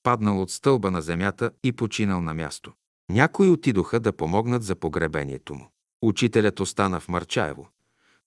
[0.03, 2.73] паднал от стълба на земята и починал на място.
[3.11, 5.71] Някои отидоха да помогнат за погребението му.
[6.03, 7.69] Учителят остана в Марчаево.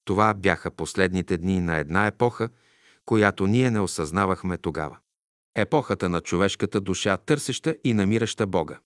[0.06, 2.50] Това бяха последните дни на една епоха,
[3.06, 4.98] която ние не осъзнавахме тогава.
[5.56, 8.80] Епохата на човешката душа, търсеща и намираща Бога.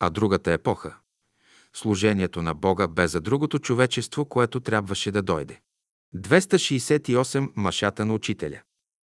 [0.00, 0.96] А другата епоха–
[1.72, 5.60] служението на Бога бе за другото човечество, което трябваше да дойде.
[6.16, 8.60] 268 Машата на учителя.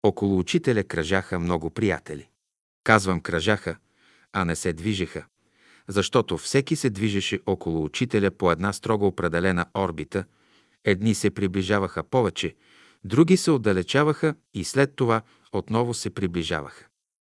[0.02, 2.28] Около учителя кръжаха много приятели.
[2.84, 3.76] Казвам кръжаха,
[4.32, 5.26] а не се движеха,
[5.90, 10.24] защото всеки се движеше около учителя по една строго определена орбита.
[10.84, 12.54] Едни се приближаваха повече,
[13.04, 16.86] други се отдалечаваха и след това отново се приближаваха.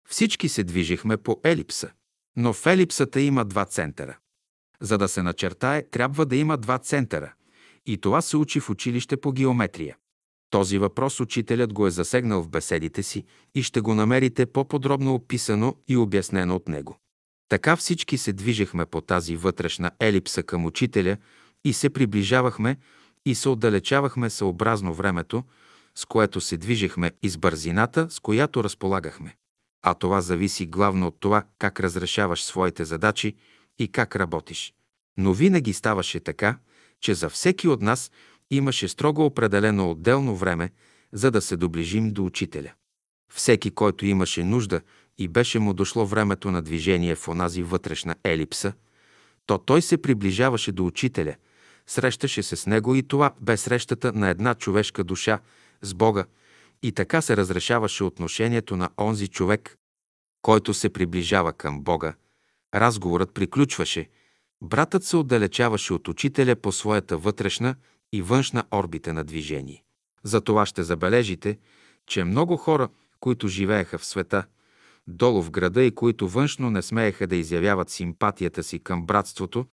[0.08, 1.91] Всички се движихме по елипса,
[2.36, 4.18] но в елипсата има два центъра.
[4.81, 7.33] За да се начертае, трябва да има два центъра.
[7.86, 9.97] И това се учи в училище по геометрия.
[10.50, 13.24] Този въпрос учителят го е засегнал в беседите си
[13.55, 16.99] и ще го намерите по-подробно описано и обяснено от него.
[17.48, 21.16] Така всички се движехме по тази вътрешна елипса към учителя
[21.64, 22.76] и се приближавахме
[23.26, 25.44] и се отдалечавахме съобразно времето,
[25.94, 29.36] с което се движехме и с бързината, с която разполагахме.
[29.82, 33.34] А това зависи главно от това как разрешаваш своите задачи
[33.78, 34.74] и как работиш.
[35.16, 36.58] Но винаги ставаше така,
[37.00, 38.10] че за всеки от нас
[38.50, 40.70] имаше строго определено отделно време,
[41.12, 42.73] за да се доближим до учителя.
[43.32, 44.81] Всеки, който имаше нужда
[45.18, 48.73] и беше му дошло времето на движение в онази вътрешна елипса,
[49.47, 51.34] то той се приближаваше до учителя,
[51.86, 55.41] срещаше се с него и това бе срещата на една човешка душа
[55.83, 56.25] с Бога
[56.83, 59.76] и така се разрешаваше отношението на онзи човек,
[60.43, 62.15] който се приближава към Бога.
[62.75, 64.09] Разговорът приключваше,
[64.62, 67.75] братът се отдалечаваше от учителя по своята вътрешна
[68.12, 69.84] и външна орбита на движение.
[70.23, 71.59] Затова ще забележите,
[72.07, 72.89] че много хора,
[73.20, 74.44] които живееха в света,
[75.07, 79.66] долу в града и които външно не смееха да изявяват симпатията си към братството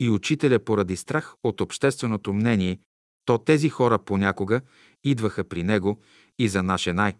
[0.00, 2.78] и учителя поради страх от общественото мнение,
[3.24, 4.60] то тези хора понякога
[5.04, 6.00] идваха при него
[6.38, 7.16] и за наше най-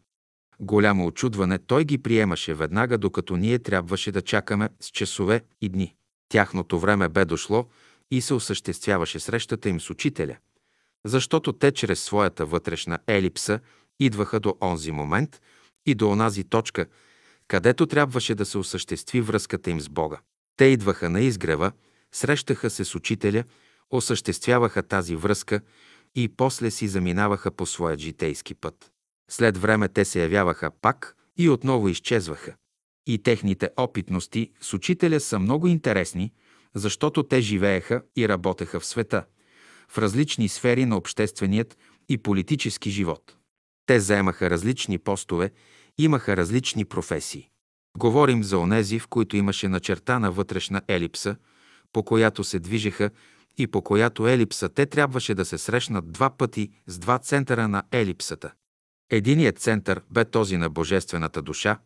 [0.61, 5.95] голямо очудване той ги приемаше веднага, докато ние трябваше да чакаме с часове и дни.
[6.29, 7.67] Тяхното време бе дошло
[8.11, 10.37] и се осъществяваше срещата им с учителя,
[11.05, 13.61] защото те чрез своята вътрешна елипса
[14.01, 15.41] идваха до онзи момент
[15.87, 16.87] и до онази точка,
[17.49, 20.21] където трябваше да се осъществи връзката им с Бога.
[20.57, 21.73] Те идваха на изгрева,
[22.13, 23.45] срещаха се с учителя,
[23.91, 25.61] осъществяваха тази връзка
[26.15, 28.91] и после си заминаваха по своя житейски път.
[29.31, 32.55] След време те се явяваха пак и отново изчезваха.
[33.07, 36.33] И техните опитности с учителя са много интересни,
[36.75, 39.25] защото те живееха и работеха в света,
[39.89, 43.37] в различни сфери на общественият и политически живот.
[43.87, 45.51] Те заемаха различни постове,
[45.99, 47.51] имаха различни професии.
[47.99, 51.37] Говорим за онези, в които имаше начертана вътрешна елипса,
[51.93, 53.11] по която се движеха
[53.57, 57.83] и по която елипса те трябваше да се срещнат два пъти с два центъра на
[57.93, 58.53] елипсата.
[59.11, 61.79] Единият център бе този на Божествената душа,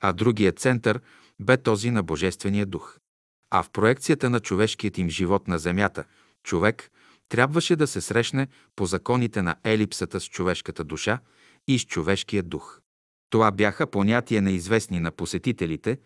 [0.00, 1.00] а другият център
[1.40, 2.98] бе този на Божествения дух.
[3.50, 6.04] А в проекцията на човешкият им живот на Земята,
[6.42, 6.90] човек
[7.28, 11.18] трябваше да се срещне по законите на елипсата с човешката душа
[11.66, 12.80] и с човешкия дух.
[13.30, 15.98] Това бяха понятия неизвестни на посетителите,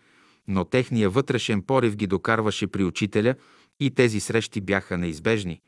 [0.47, 3.35] но техния вътрешен порив ги докарваше при учителя
[3.79, 5.61] и тези срещи бяха неизбежни,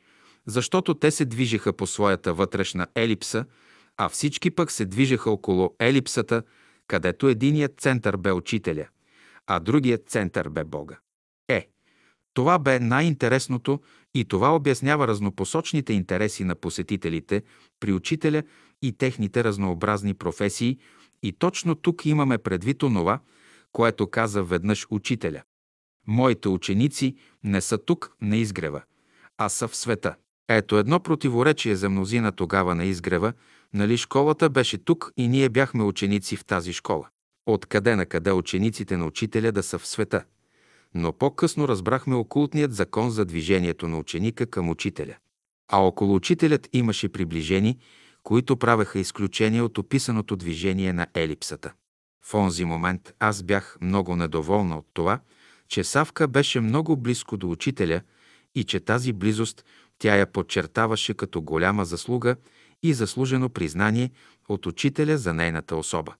[0.46, 3.44] защото те се движеха по своята вътрешна елипса,
[3.96, 6.42] а всички пък се движеха около елипсата,
[6.88, 8.88] където единият център бе учителя,
[9.46, 10.98] а другият център бе Бога.
[11.48, 11.68] Е,
[12.34, 13.80] това бе най-интересното
[14.14, 17.42] и това обяснява разнопосочните интереси на посетителите
[17.80, 18.42] при учителя
[18.82, 20.78] и техните разнообразни професии
[21.22, 23.20] и точно тук имаме предвид онова,
[23.72, 25.42] което каза веднъж учителя.
[26.06, 28.82] Моите ученици не са тук на изгрева,
[29.38, 30.14] а са в света.
[30.48, 33.32] Ето едно противоречие за мнозина тогава на изгрева,
[33.74, 37.08] нали школата беше тук и ние бяхме ученици в тази школа.
[37.46, 40.24] Откъде на къде учениците на учителя да са в света?
[40.94, 45.16] Но по-късно разбрахме окултният закон за движението на ученика към учителя.
[45.72, 47.78] А около учителят имаше приближени,
[48.26, 51.72] които правеха изключение от описаното движение на елипсата.
[52.24, 55.20] В онзи момент аз бях много недоволна от това,
[55.68, 58.00] че Савка беше много близко до учителя
[58.54, 59.64] и че тази близост
[59.98, 62.36] тя я подчертаваше като голяма заслуга
[62.82, 64.10] и заслужено признание
[64.48, 66.14] от учителя за нейната особа.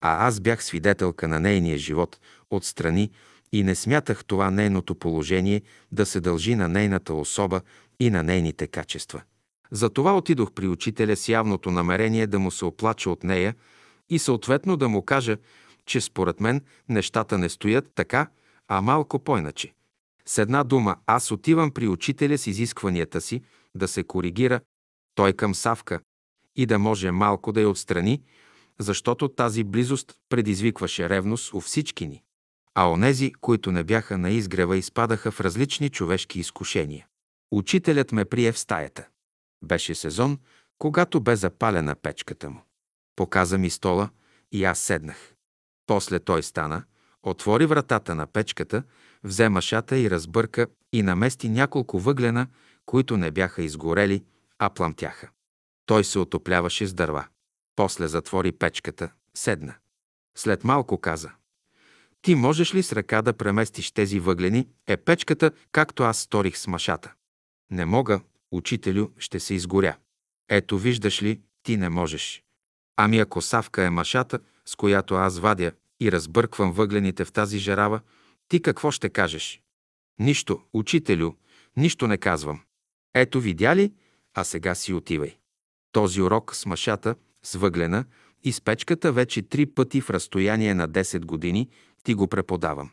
[0.00, 3.10] А аз бях свидетелка на нейния живот отстрани
[3.52, 7.60] и не смятах това нейното положение да се дължи на нейната особа
[8.00, 9.22] и на нейните качества.
[9.70, 13.54] Затова отидох при учителя с явното намерение да му се оплача от нея
[14.08, 15.36] и съответно да му кажа,
[15.86, 18.30] че според мен нещата не стоят така,
[18.68, 19.72] а малко по-иначе.
[20.26, 23.42] С една дума, аз отивам при учителя с изискванията си
[23.74, 24.60] да се коригира
[25.14, 26.00] той към Савка
[26.56, 28.22] и да може малко да я отстрани,
[28.78, 32.22] защото тази близост предизвикваше ревност у всички ни.
[32.74, 37.06] А онези, които не бяха на изгрева, изпадаха в различни човешки изкушения.
[37.50, 39.08] Учителят ме прие в стаята.
[39.62, 40.38] Беше сезон,
[40.78, 42.62] когато бе запалена печката му.
[43.16, 44.10] Показа ми стола
[44.52, 45.34] и аз седнах.
[45.86, 46.84] После той стана,
[47.22, 48.82] отвори вратата на печката,
[49.24, 52.46] взе машата и разбърка и намести няколко въглена,
[52.86, 54.24] които не бяха изгорели,
[54.58, 55.28] а пламтяха.
[55.86, 57.26] Той се отопляваше с дърва.
[57.76, 59.74] После затвори печката, седна.
[60.36, 61.30] След малко каза.
[62.22, 66.66] Ти можеш ли с ръка да преместиш тези въглени, е печката, както аз сторих с
[66.66, 67.12] машата?
[67.70, 68.20] Не мога,
[68.52, 69.96] учителю, ще се изгоря.
[70.48, 72.42] Ето виждаш ли, ти не можеш.
[72.96, 78.00] Ами ако савка е машата, с която аз вадя и разбърквам въглените в тази жарава,
[78.48, 79.62] ти какво ще кажеш?
[80.18, 81.32] Нищо, учителю,
[81.76, 82.60] нищо не казвам.
[83.14, 83.92] Ето видя ли,
[84.34, 85.36] а сега си отивай.
[85.92, 88.04] Този урок с машата, с въглена
[88.42, 91.68] и с печката вече три пъти в разстояние на 10 години
[92.04, 92.90] ти го преподавам.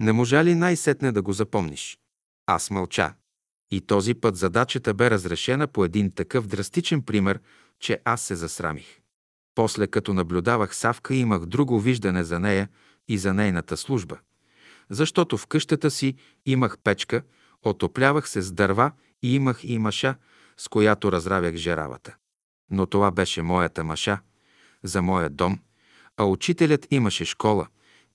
[0.00, 1.98] Не можа ли най-сетне да го запомниш?
[2.46, 3.14] Аз мълча.
[3.70, 7.40] И този път задачата бе разрешена по един такъв драстичен пример,
[7.80, 9.00] че аз се засрамих.
[9.54, 12.68] После, като наблюдавах Савка, имах друго виждане за нея
[13.08, 14.18] и за нейната служба.
[14.90, 16.14] Защото в къщата си
[16.46, 17.22] имах печка,
[17.62, 20.14] отоплявах се с дърва и имах и маша,
[20.56, 22.16] с която разравях жеравата.
[22.70, 24.18] Но това беше моята маша,
[24.82, 25.58] за моя дом,
[26.16, 27.66] а учителят имаше школа,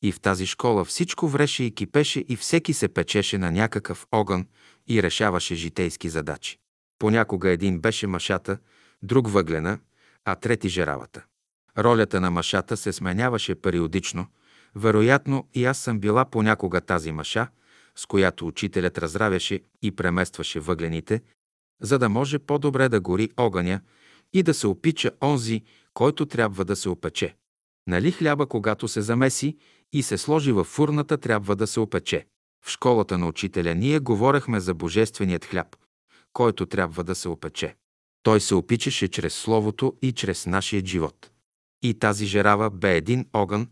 [0.02, 4.48] и в тази школа всичко вреше и кипеше и всеки се печеше на някакъв огън
[4.88, 6.58] и решаваше житейски задачи.
[7.00, 8.58] Понякога един беше машата,
[9.04, 9.80] друг въглена,
[10.26, 11.24] а трети жеравата.
[11.78, 14.28] Ролята на машата се сменяваше периодично.
[14.76, 17.48] Вероятно и аз съм била понякога тази маша,
[17.96, 21.22] с която учителят разравяше и преместваше въглените,
[21.82, 23.82] за да може по-добре да гори огъня
[24.34, 25.62] и да се опича онзи,
[25.94, 27.36] който трябва да се опече.
[27.88, 29.58] Нали хляба, когато се замеси
[29.94, 32.26] и се сложи във фурната, трябва да се опече.
[32.66, 35.76] В школата на учителя ние говорехме за божественият хляб,
[36.34, 37.76] който трябва да се опече.
[38.24, 41.32] Той се опичаше чрез Словото и чрез нашия живот.
[41.82, 43.68] И тази жерава бе един огън,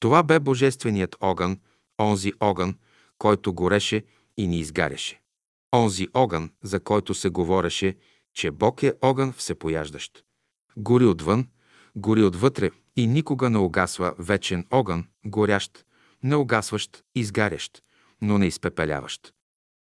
[0.00, 1.58] това бе божественият огън,
[2.00, 2.74] онзи огън,
[3.18, 4.04] който гореше
[4.36, 5.20] и ни изгаряше.
[5.74, 7.96] Онзи огън, за който се говореше,
[8.34, 10.24] че Бог е огън всепояждащ.
[10.76, 11.48] Гори отвън,
[11.96, 15.84] гори отвътре и никога не угасва вечен огън, горящ,
[16.22, 17.82] неугасващ, изгарящ,
[18.22, 19.32] но не изпепеляващ.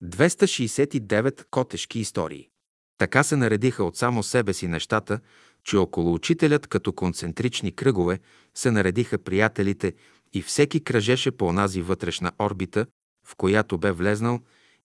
[0.03, 2.50] 269 котешки истории.
[2.98, 5.19] Така се наредиха от само себе си нещата,
[5.64, 8.19] че около учителят като концентрични кръгове
[8.56, 9.93] се наредиха приятелите
[10.34, 12.85] и всеки кръжеше по онази вътрешна орбита,
[13.26, 14.40] в която бе влезнал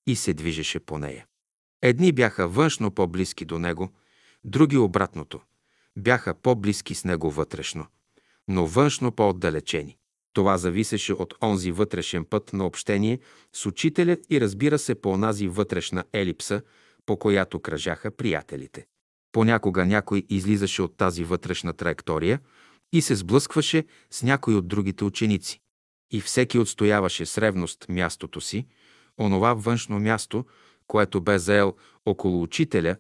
[0.07, 1.27] и се движеше по нея.
[1.83, 3.93] Едни бяха външно по-близки до него,
[4.45, 5.41] други обратното.
[5.99, 7.87] Бяха по-близки с него вътрешно,
[8.49, 9.97] но външно по-отдалечени.
[10.35, 13.19] Това зависеше от онзи вътрешен път на общение
[13.53, 16.63] с учителя и разбира се по онази вътрешна елипса,
[17.07, 18.87] по която кръжаха приятелите.
[19.33, 22.41] Понякога някой излизаше от тази вътрешна траектория
[22.93, 25.61] и се сблъскваше с някой от другите ученици.
[26.11, 28.67] И всеки отстояваше с ревност мястото си,
[29.21, 30.45] онова външно място,
[30.87, 31.75] което бе заел
[32.07, 32.97] около учителя,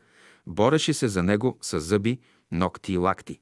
[0.47, 2.19] бореше се за него с зъби,
[2.53, 3.41] ногти и лакти.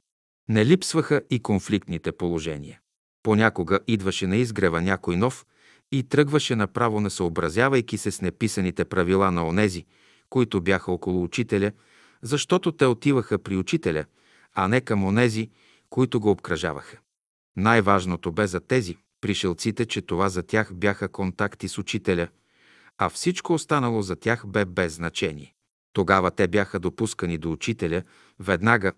[0.48, 2.81] Не липсваха и конфликтните положения.
[3.22, 5.46] Понякога идваше на изгрева някой нов
[5.92, 9.84] и тръгваше направо, не съобразявайки се с неписаните правила на онези,
[10.30, 11.72] които бяха около учителя,
[12.22, 14.04] защото те отиваха при учителя,
[14.54, 15.50] а не към онези,
[15.90, 16.98] които го обкръжаваха.
[17.56, 22.28] Най-важното бе за тези, пришелците, че това за тях бяха контакти с учителя,
[22.98, 25.54] а всичко останало за тях бе без значение.
[25.92, 28.02] Тогава те бяха допускани до учителя
[28.40, 28.92] веднага,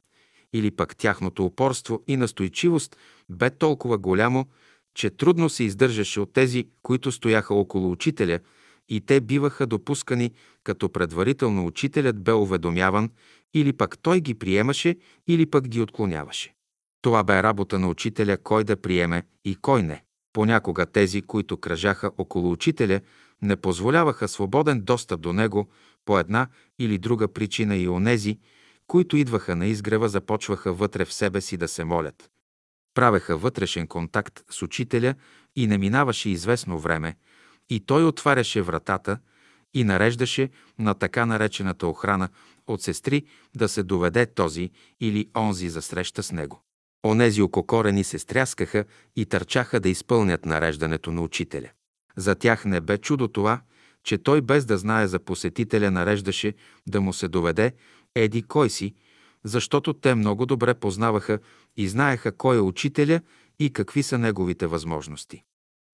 [0.55, 2.97] или пък тяхното упорство и настойчивост
[3.31, 4.47] бе толкова голямо,
[4.95, 8.39] че трудно се издържаше от тези, които стояха около учителя,
[8.89, 10.31] и те биваха допускани,
[10.65, 13.11] като предварително учителят бе уведомяван,
[13.55, 14.97] или пък той ги приемаше,
[15.29, 16.55] или пък ги отклоняваше.
[17.03, 20.05] Това бе работа на учителя кой да приеме и кой не.
[20.33, 23.01] Понякога тези, които кръжаха около учителя,
[23.43, 25.69] не позволяваха свободен достъп до него
[26.05, 28.39] по една или друга причина и онези,
[28.87, 32.31] които идваха на изгрева, започваха вътре в себе си да се молят.
[32.95, 35.15] Правеха вътрешен контакт с учителя
[35.57, 37.17] и не минаваше известно време,
[37.71, 39.19] и той отваряше вратата
[39.75, 42.29] и нареждаше на така наречената охрана
[42.67, 46.63] от сестри да се доведе този или онзи за среща с него.
[47.07, 48.85] Онези ококорени се стряскаха
[49.17, 51.71] и търчаха да изпълнят нареждането на учителя.
[52.17, 53.61] За тях не бе чудо това,
[54.05, 56.55] че той без да знае за посетителя нареждаше
[56.87, 57.73] да му се доведе
[58.15, 58.95] еди кой си,
[59.45, 61.39] защото те много добре познаваха
[61.77, 63.21] и знаеха кой е учителя
[63.59, 65.43] и какви са неговите възможности.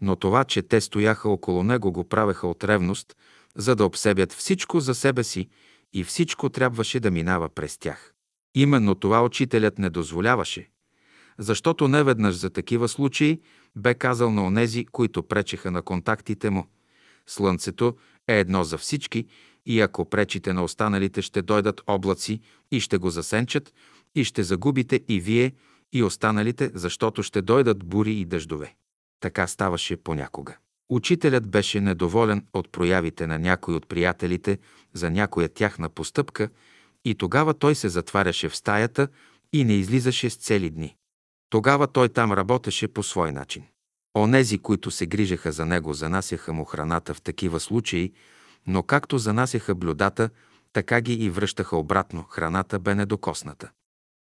[0.01, 3.17] Но това, че те стояха около него, го правеха от ревност,
[3.57, 5.49] за да обсебят всичко за себе си
[5.93, 8.15] и всичко трябваше да минава през тях.
[8.55, 10.71] Именно това учителят не дозволяваше,
[11.39, 13.41] защото неведнъж за такива случаи
[13.77, 16.67] бе казал на онези, които пречеха на контактите му.
[17.27, 17.97] Слънцето
[18.29, 19.27] е едно за всички
[19.67, 22.41] и ако пречите на останалите, ще дойдат облаци
[22.71, 23.75] и ще го засенчат
[24.15, 25.53] и ще загубите и вие,
[25.93, 28.75] и останалите, защото ще дойдат бури и дъждове.
[29.21, 30.57] Така ставаше понякога.
[30.91, 34.59] Учителят беше недоволен от проявите на някой от приятелите
[34.93, 36.49] за някоя тяхна постъпка
[37.05, 39.09] и тогава той се затваряше в стаята
[39.53, 40.97] и не излизаше с цели дни.
[41.51, 43.65] Тогава той там работеше по свой начин.
[44.17, 48.13] Онези, които се грижаха за него, занасяха му храната в такива случаи,
[48.67, 50.31] но както занасяха блюдата,
[50.73, 53.71] така ги и връщаха обратно, храната бе недокосната.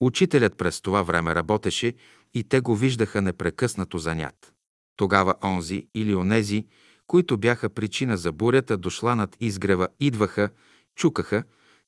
[0.02, 1.94] Учителят през това време работеше
[2.34, 4.54] и те го виждаха непрекъснато занят.
[4.96, 6.66] Тогава онзи или онези,
[7.08, 10.50] които бяха причина за бурята, дошла над изгрева, идваха,
[10.96, 11.44] чукаха,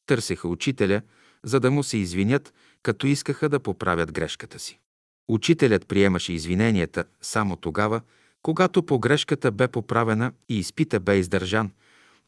[0.06, 1.02] търсеха учителя,
[1.44, 4.80] за да му се извинят, като искаха да поправят грешката си.
[5.28, 8.02] Учителят приемаше извиненията само тогава,
[8.42, 11.72] когато погрешката бе поправена и изпита бе издържан,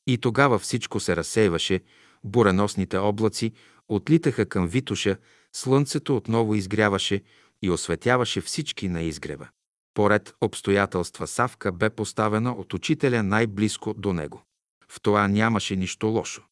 [0.07, 1.81] и тогава всичко се разсейваше,
[2.23, 3.51] буреносните облаци
[3.89, 5.17] отлитаха към Витуша,
[5.53, 7.21] слънцето отново изгряваше
[7.61, 9.47] и осветяваше всички на изгрева.
[9.93, 14.41] Поред обстоятелства Савка бе поставена от учителя най-близко до него.
[14.89, 16.43] В това нямаше нищо лошо.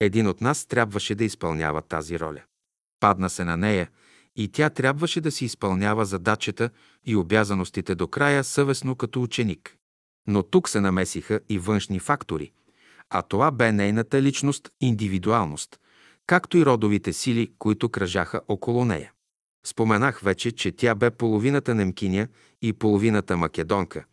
[0.00, 2.42] Един от нас трябваше да изпълнява тази роля.
[3.00, 3.90] Падна се на нея
[4.36, 6.70] и тя трябваше да си изпълнява задачата
[7.06, 9.76] и обязаностите до края съвестно като ученик.
[10.26, 12.52] Но тук се намесиха и външни фактори,
[13.10, 15.80] а това бе нейната личност, индивидуалност,
[16.26, 19.12] както и родовите сили, които кръжаха около нея.
[19.66, 22.28] Споменах вече, че тя бе половината немкиня
[22.62, 24.04] и половината македонка,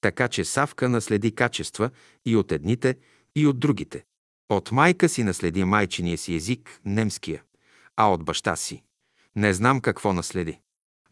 [0.00, 1.90] така че Савка наследи качества
[2.26, 2.96] и от едните,
[3.36, 4.04] и от другите.
[4.48, 7.42] От майка си наследи майчиния си език, немския,
[7.96, 8.82] а от баща си.
[9.36, 10.60] Не знам какво наследи.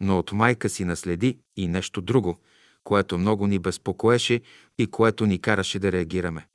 [0.01, 2.41] Но от майка си наследи и нещо друго,
[2.85, 4.41] което много ни безпокоеше
[4.79, 6.47] и което ни караше да реагираме.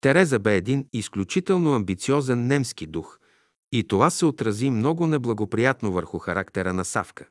[0.00, 3.18] Тереза бе един изключително амбициозен немски дух
[3.72, 7.26] и това се отрази много неблагоприятно върху характера на Савка.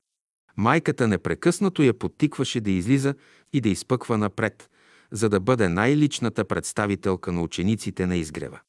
[0.57, 3.15] Майката непрекъснато я подтикваше да излиза
[3.53, 4.69] и да изпъква напред,
[5.11, 8.59] за да бъде най-личната представителка на учениците на изгрева.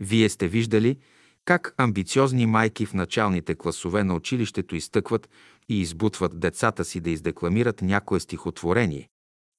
[0.00, 0.98] Вие сте виждали
[1.44, 5.28] как амбициозни майки в началните класове на училището изтъкват
[5.68, 9.08] и избутват децата си да издекламират някое стихотворение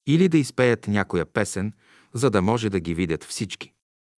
[0.06, 1.72] или да изпеят някоя песен,
[2.14, 3.72] за да може да ги видят всички.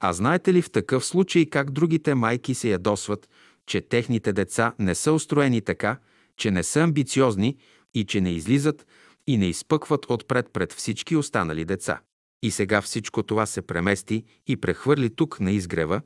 [0.04, 3.30] А знаете ли в такъв случай как другите майки се ядосват,
[3.66, 5.98] че техните деца не са устроени така,
[6.38, 7.58] че не са амбициозни
[7.94, 8.88] и че не излизат
[9.28, 12.02] и не изпъкват отпред пред всички останали деца.
[12.44, 16.02] И сега всичко това се премести и прехвърли тук на изгрева,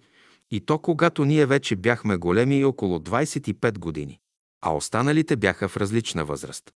[0.52, 4.20] и то когато ние вече бяхме големи около 25 години,
[4.62, 6.72] а останалите бяха в различна възраст.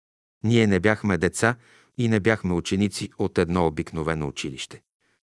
[0.44, 1.56] Ние не бяхме деца
[1.98, 4.82] и не бяхме ученици от едно обикновено училище.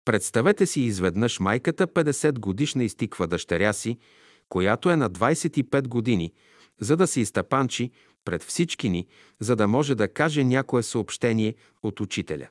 [0.05, 3.97] Представете си изведнъж майката 50 годишна изтиква дъщеря си,
[4.49, 6.33] която е на 25 години,
[6.79, 7.91] за да се изтъпанчи
[8.25, 9.07] пред всички ни,
[9.39, 12.47] за да може да каже някое съобщение от учителя.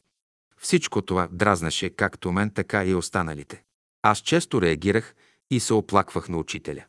[0.60, 3.62] Всичко това дразнаше както мен, така и останалите.
[4.02, 5.14] Аз често реагирах
[5.50, 6.84] и се оплаквах на учителя.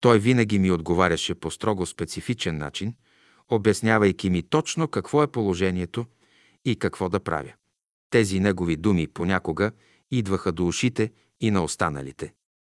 [0.00, 2.94] Той винаги ми отговаряше по строго специфичен начин,
[3.48, 6.06] обяснявайки ми точно какво е положението
[6.64, 7.52] и какво да правя.
[8.10, 9.72] Тези негови думи понякога
[10.10, 12.34] идваха до ушите и на останалите.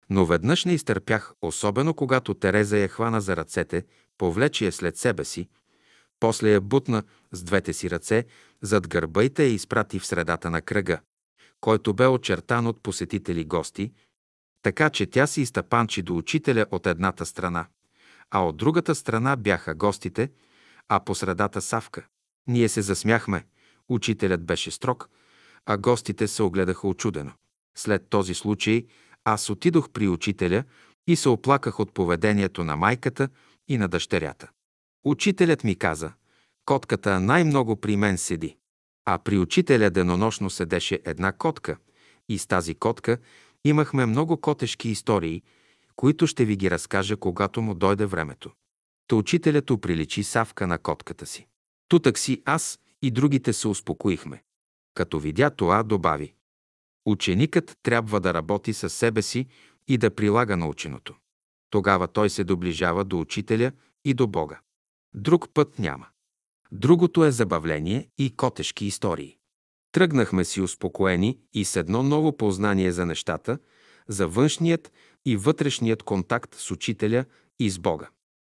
[0.10, 3.86] Но веднъж не изтърпях, особено когато Тереза я хвана за ръцете,
[4.18, 5.50] повлече я след себе си,
[6.20, 8.26] после я бутна с двете си ръце
[8.62, 11.00] зад гърба и те я изпрати в средата на кръга,
[11.62, 13.92] който бе очертан от посетители гости,
[14.62, 17.66] така че тя си изтъпанчи до учителя от едната страна,
[18.32, 20.32] а от другата страна бяха гостите,
[20.90, 22.06] а по средата Савка.
[22.48, 23.45] Ние се засмяхме,
[23.90, 25.10] учителят беше строг,
[25.66, 27.32] а гостите се огледаха очудено.
[27.77, 28.85] След този случай
[29.24, 30.64] аз отидох при учителя
[31.08, 33.30] и се оплаках от поведението на майката
[33.68, 34.50] и на дъщерята.
[35.06, 36.14] Учителят ми каза,
[36.66, 38.58] котката най-много при мен седи.
[39.06, 41.77] А при учителя денонощно седеше една котка
[42.30, 43.18] и с тази котка
[43.66, 45.44] имахме много котешки истории,
[45.95, 48.52] които ще ви ги разкажа, когато му дойде времето.
[49.08, 51.48] Та учителят оприличи Савка на котката си.
[51.88, 54.44] Тутък си аз и другите се успокоихме.
[54.95, 56.33] Като видя това, добави.
[57.06, 59.48] Ученикът трябва да работи със себе си
[59.88, 61.15] и да прилага наученото.
[61.69, 63.72] Тогава той се доближава до учителя
[64.06, 64.59] и до Бога.
[65.14, 66.07] Друг път няма.
[66.72, 69.38] Другото е забавление и котешки истории.
[69.91, 73.59] Тръгнахме си успокоени и с едно ново познание за нещата,
[74.07, 74.91] за външният
[75.25, 77.25] и вътрешният контакт с учителя
[77.59, 78.09] и с Бога.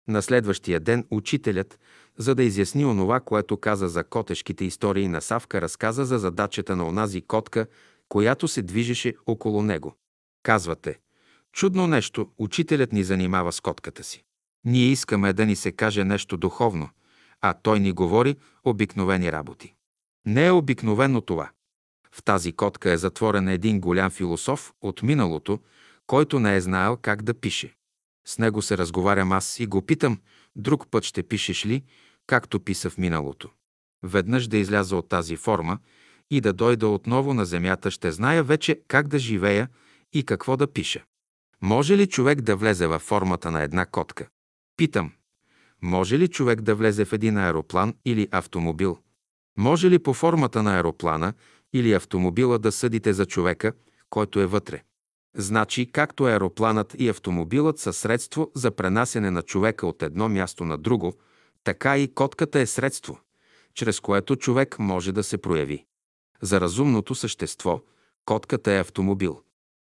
[0.09, 1.79] На следващия ден учителят,
[2.19, 6.89] за да изясни онова, което каза за котешките истории на Савка, разказа за задачата на
[6.89, 7.67] онази котка,
[8.09, 9.97] която се движеше около него.
[10.43, 10.99] Казвате,
[11.53, 14.25] чудно нещо, учителят ни занимава с котката си.
[14.65, 16.89] Ние искаме да ни се каже нещо духовно,
[17.41, 19.75] а той ни говори обикновени работи.
[20.27, 21.51] Не е обикновено това.
[22.13, 25.59] В тази котка е затворен един голям философ от миналото,
[26.07, 27.75] който не е знаел как да пише.
[28.29, 30.21] С него се разговарям аз и го питам,
[30.57, 31.83] друг път ще пишеш ли,
[32.27, 33.51] както писа в миналото.
[34.03, 35.79] Веднъж да изляза от тази форма
[36.31, 39.69] и да дойда отново на земята, ще зная вече как да живея
[40.13, 41.05] и какво да пиша.
[41.63, 44.29] Може ли човек да влезе във формата на една котка?
[44.77, 45.13] Питам.
[45.83, 48.99] Може ли човек да влезе в един аероплан или автомобил?
[49.59, 51.35] Може ли по формата на аероплана
[51.73, 53.73] или автомобила да съдите за човека,
[54.11, 54.83] който е вътре?
[55.39, 60.79] Значи, както аеропланът и автомобилът са средство за пренасене на човека от едно място на
[60.79, 61.15] друго,
[61.65, 63.21] така и котката е средство,
[63.75, 65.85] чрез което човек може да се прояви.
[66.43, 67.81] За разумното същество
[68.25, 69.41] котката е автомобил.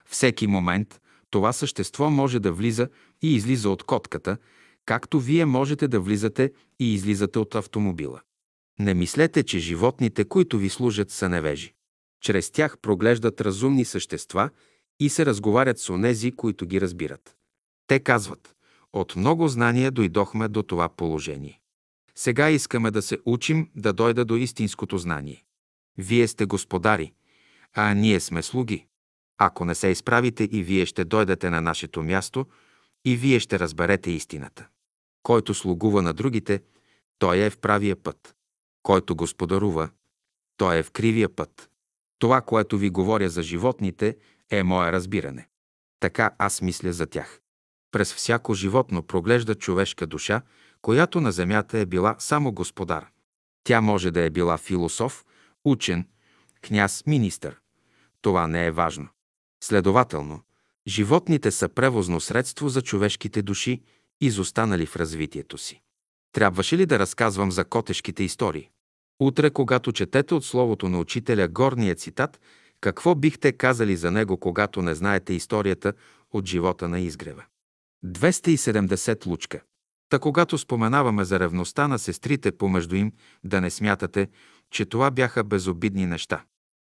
[0.06, 1.00] Всеки момент
[1.30, 2.88] това същество може да влиза
[3.22, 4.36] и излиза от котката,
[4.86, 8.20] както вие можете да влизате и излизате от автомобила.
[8.78, 11.74] Не мислете, че животните, които ви служат, са невежи.
[12.20, 14.50] Чрез тях проглеждат разумни същества
[15.04, 17.36] и се разговарят с онези, които ги разбират.
[17.86, 18.54] Те казват,
[18.92, 21.60] от много знания дойдохме до това положение.
[22.14, 25.44] Сега искаме да се учим да дойда до истинското знание.
[25.98, 27.12] Вие сте господари,
[27.74, 28.86] а ние сме слуги.
[29.38, 32.46] Ако не се изправите и вие ще дойдете на нашето място,
[33.04, 34.68] и вие ще разберете истината.
[35.22, 36.62] Който слугува на другите,
[37.18, 38.34] той е в правия път.
[38.82, 39.90] Който господарува,
[40.56, 41.70] той е в кривия път.
[42.18, 44.16] Това, което ви говоря за животните,
[44.52, 45.48] е мое разбиране.
[46.00, 47.40] Така аз мисля за тях.
[47.92, 50.42] През всяко животно проглежда човешка душа,
[50.82, 53.06] която на земята е била само господар.
[53.64, 55.24] Тя може да е била философ,
[55.64, 56.08] учен,
[56.62, 57.60] княз, министър.
[58.20, 59.08] Това не е важно.
[59.64, 60.40] Следователно,
[60.86, 63.82] животните са превозно средство за човешките души,
[64.20, 65.80] изостанали в развитието си.
[66.32, 68.70] Трябваше ли да разказвам за котешките истории?
[69.20, 72.40] Утре, когато четете от словото на учителя горния цитат,
[72.82, 75.92] какво бихте казали за него, когато не знаете историята
[76.30, 77.44] от живота на изгрева?
[78.04, 79.60] 270 лучка.
[80.08, 83.12] Та когато споменаваме за ревността на сестрите помежду им,
[83.44, 84.28] да не смятате,
[84.70, 86.44] че това бяха безобидни неща.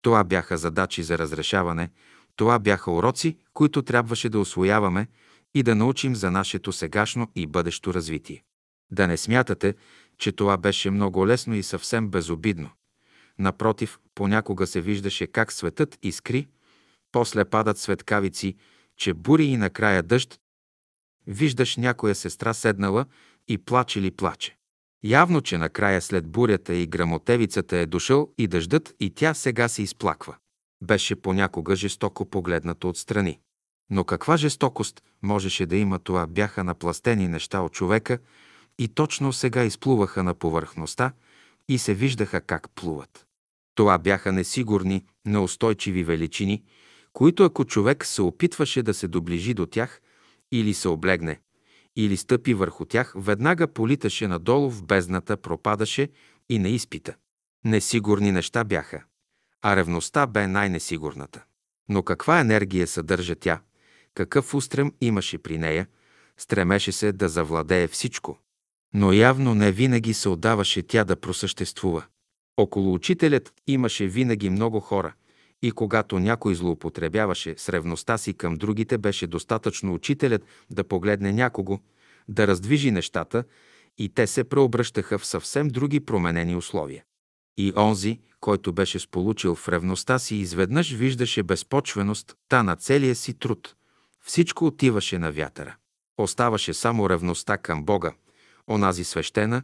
[0.01, 1.89] Това бяха задачи за разрешаване,
[2.35, 5.07] това бяха уроци, които трябваше да освояваме
[5.53, 8.43] и да научим за нашето сегашно и бъдещо развитие.
[8.91, 9.75] Да не смятате,
[10.17, 12.69] че това беше много лесно и съвсем безобидно.
[13.39, 16.47] Напротив, понякога се виждаше как светът искри,
[17.11, 18.55] после падат светкавици,
[18.97, 20.39] че бури и накрая дъжд.
[21.27, 23.05] Виждаш някоя сестра седнала
[23.47, 24.57] и плаче ли плаче.
[25.03, 29.81] Явно, че накрая след бурята и грамотевицата е дошъл и дъждът и тя сега се
[29.81, 30.35] изплаква.
[30.83, 33.39] Беше понякога жестоко погледнато отстрани.
[33.89, 36.27] Но каква жестокост можеше да има това?
[36.27, 38.19] Бяха напластени неща от човека
[38.79, 41.11] и точно сега изплуваха на повърхността
[41.69, 43.24] и се виждаха как плуват.
[43.75, 46.63] Това бяха несигурни, неустойчиви величини,
[47.13, 50.01] които ако човек се опитваше да се доближи до тях
[50.51, 51.39] или се облегне,
[51.95, 56.09] или стъпи върху тях, веднага политаше надолу в бездната, пропадаше
[56.49, 57.15] и не изпита.
[57.65, 59.03] Несигурни неща бяха,
[59.61, 61.43] а ревността бе най-несигурната.
[61.89, 63.61] Но каква енергия съдържа тя,
[64.13, 65.87] какъв устрем имаше при нея,
[66.37, 68.39] стремеше се да завладее всичко.
[68.93, 72.05] Но явно не винаги се отдаваше тя да просъществува.
[72.57, 75.13] Около учителят имаше винаги много хора
[75.61, 81.79] и когато някой злоупотребяваше с ревността си към другите, беше достатъчно учителят да погледне някого,
[82.27, 83.43] да раздвижи нещата
[83.97, 87.03] и те се преобръщаха в съвсем други променени условия.
[87.57, 93.33] И онзи, който беше сполучил в ревността си, изведнъж виждаше безпочвеност та на целия си
[93.33, 93.75] труд.
[94.23, 95.75] Всичко отиваше на вятъра.
[96.17, 98.13] Оставаше само ревността към Бога,
[98.69, 99.63] онази свещена,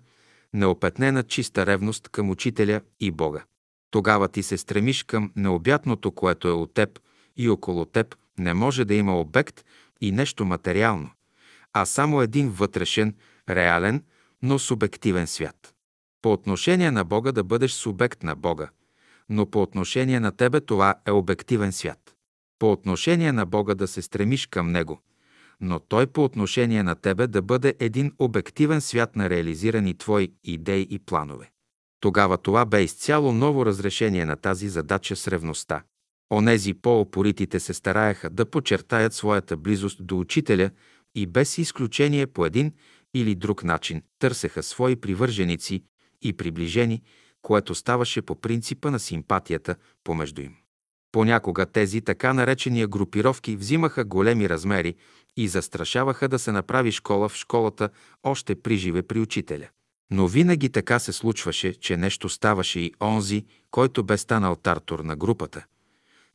[0.53, 3.43] неопетнена чиста ревност към Учителя и Бога.
[3.91, 6.99] Тогава ти се стремиш към необятното, което е от теб
[7.37, 9.65] и около теб не може да има обект
[10.01, 11.09] и нещо материално,
[11.73, 13.15] а само един вътрешен,
[13.49, 14.03] реален,
[14.41, 15.73] но субективен свят.
[16.21, 18.69] По отношение на Бога да бъдеш субект на Бога,
[19.29, 22.15] но по отношение на тебе това е обективен свят.
[22.59, 25.01] По отношение на Бога да се стремиш към Него,
[25.61, 30.87] но Той по отношение на тебе да бъде един обективен свят на реализирани твои идеи
[30.89, 31.51] и планове.
[31.99, 35.83] Тогава това бе изцяло ново разрешение на тази задача с ревността.
[36.33, 40.69] Онези по-опоритите се стараеха да подчертаят своята близост до учителя
[41.15, 42.73] и без изключение по един
[43.13, 45.83] или друг начин търсеха свои привърженици
[46.21, 47.01] и приближени,
[47.41, 50.55] което ставаше по принципа на симпатията помежду им.
[51.11, 54.95] Понякога тези така наречения групировки взимаха големи размери
[55.37, 57.89] и застрашаваха да се направи школа в школата
[58.23, 59.67] още при живе при учителя.
[60.11, 65.15] Но винаги така се случваше, че нещо ставаше и онзи, който бе станал тартор на
[65.15, 65.65] групата.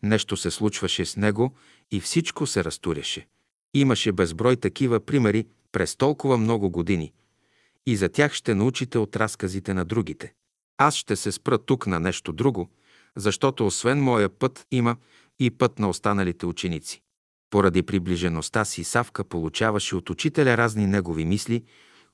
[0.02, 1.54] Нещо се случваше с него
[1.90, 3.26] и всичко се разтуряше.
[3.74, 7.12] Имаше безброй такива примери през толкова много години.
[7.86, 10.32] И за тях ще научите от разказите на другите.
[10.78, 12.70] Аз ще се спра тук на нещо друго,
[13.16, 14.96] защото освен моя път има
[15.38, 17.02] и път на останалите ученици.
[17.50, 21.64] Поради приближеността си Савка получаваше от учителя разни негови мисли,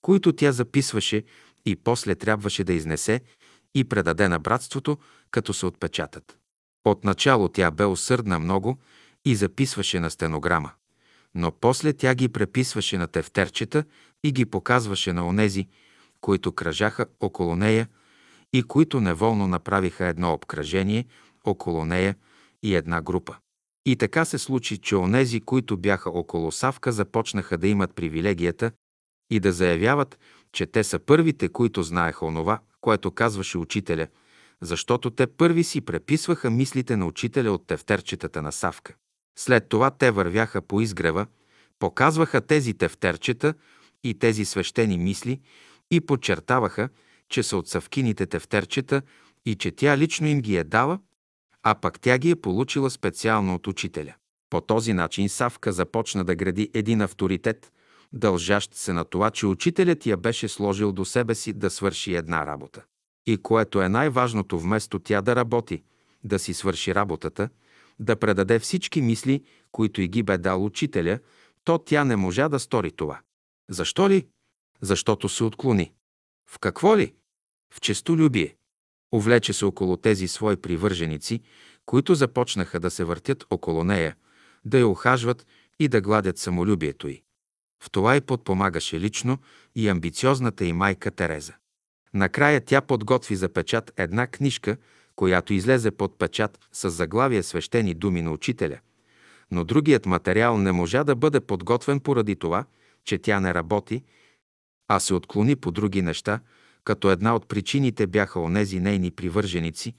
[0.02, 1.24] които тя записваше
[1.66, 3.20] и после трябваше да изнесе
[3.74, 4.98] и предаде на братството,
[5.30, 6.38] като се отпечатат.
[6.84, 8.78] Отначало тя бе усърдна много
[9.24, 10.70] и записваше на стенограма,
[11.34, 13.84] но после тя ги преписваше на тефтерчета
[14.24, 15.68] и ги показваше на онези,
[16.20, 17.88] които кръжаха около нея
[18.52, 21.04] и които неволно направиха едно обкръжение
[21.44, 22.16] около нея
[22.62, 23.36] и една група.
[23.86, 28.72] И така се случи, че онези, които бяха около Савка, започнаха да имат привилегията
[29.30, 30.18] и да заявяват,
[30.52, 34.06] че те са първите, които знаеха онова, което казваше учителя,
[34.60, 38.94] защото те първи си преписваха мислите на учителя от тефтерчетата на Савка.
[39.38, 41.26] След това те вървяха по изгрева,
[41.78, 43.54] показваха тези тефтерчета
[44.04, 45.40] и тези свещени мисли
[45.90, 46.88] и подчертаваха,
[47.28, 49.02] че са от Савкините тефтерчета
[49.46, 50.98] и че тя лично им ги е дала,
[51.62, 54.14] а пък тя ги е получила специално от учителя.
[54.50, 57.72] По този начин Савка започна да гради един авторитет,
[58.12, 62.46] дължащ се на това, че учителят я беше сложил до себе си да свърши една
[62.46, 62.82] работа.
[63.26, 65.82] И което е най-важното, вместо тя да работи,
[66.24, 67.48] да си свърши работата,
[67.98, 71.18] да предаде всички мисли, които и ги бе дал учителя,
[71.64, 73.20] то тя не можа да стори това.
[73.70, 74.26] Защо ли?
[74.80, 75.92] Защото се отклони.
[76.50, 77.14] В какво ли?
[77.74, 78.56] В честолюбие.
[79.12, 81.40] Увлече се около тези свои привърженици,
[81.86, 84.16] които започнаха да се въртят около нея,
[84.64, 85.46] да я охажват
[85.78, 87.22] и да гладят самолюбието й.
[87.82, 89.38] В това и подпомагаше лично
[89.74, 91.52] и амбициозната и майка Тереза.
[92.14, 94.76] Накрая тя подготви за печат една книжка,
[95.16, 98.78] която излезе под печат с заглавие свещени думи на учителя.
[99.50, 102.64] Но другият материал не можа да бъде подготвен поради това,
[103.04, 104.02] че тя не работи,
[104.88, 106.40] а се отклони по други неща,
[106.84, 109.94] като една от причините бяха онези нейни привърженици,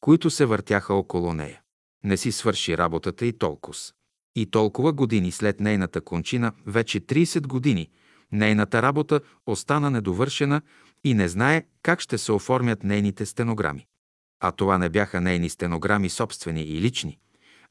[0.00, 1.60] които се въртяха около нея.
[2.04, 3.78] Не си свърши работата и толкова.
[4.36, 7.88] И толкова години след нейната кончина, вече 30 години,
[8.32, 10.62] нейната работа остана недовършена
[11.04, 13.86] и не знае как ще се оформят нейните стенограми.
[14.40, 17.18] А това не бяха нейни стенограми собствени и лични,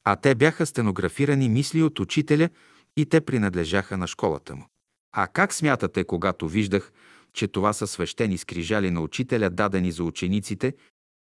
[0.04, 2.48] а те бяха стенографирани мисли от учителя
[2.96, 4.66] и те принадлежаха на школата му.
[5.12, 6.92] А как смятате, когато виждах,
[7.32, 10.74] че това са свещени скрижали на учителя, дадени за учениците,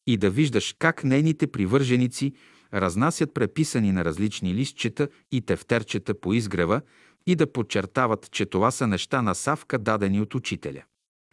[0.06, 2.32] и да виждаш как нейните привърженици
[2.74, 6.80] разнасят преписани на различни листчета и тефтерчета по изгрева
[7.26, 10.82] и да подчертават, че това са неща на Савка, дадени от учителя.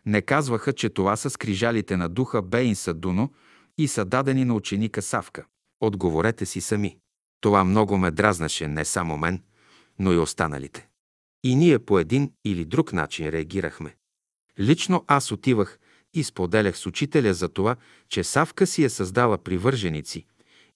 [0.06, 3.32] Не казваха, че това са скрижалите на духа Бейн Садуно
[3.78, 5.46] и са дадени на ученика Савка.
[5.82, 6.98] Отговорете си сами.
[7.42, 9.42] Това много ме дразнаше не само мен,
[10.00, 10.88] но и останалите.
[11.44, 13.96] И ние по един или друг начин реагирахме.
[14.62, 15.80] Лично аз отивах
[16.14, 17.76] и споделях с учителя за това,
[18.10, 20.26] че Савка си е създала привърженици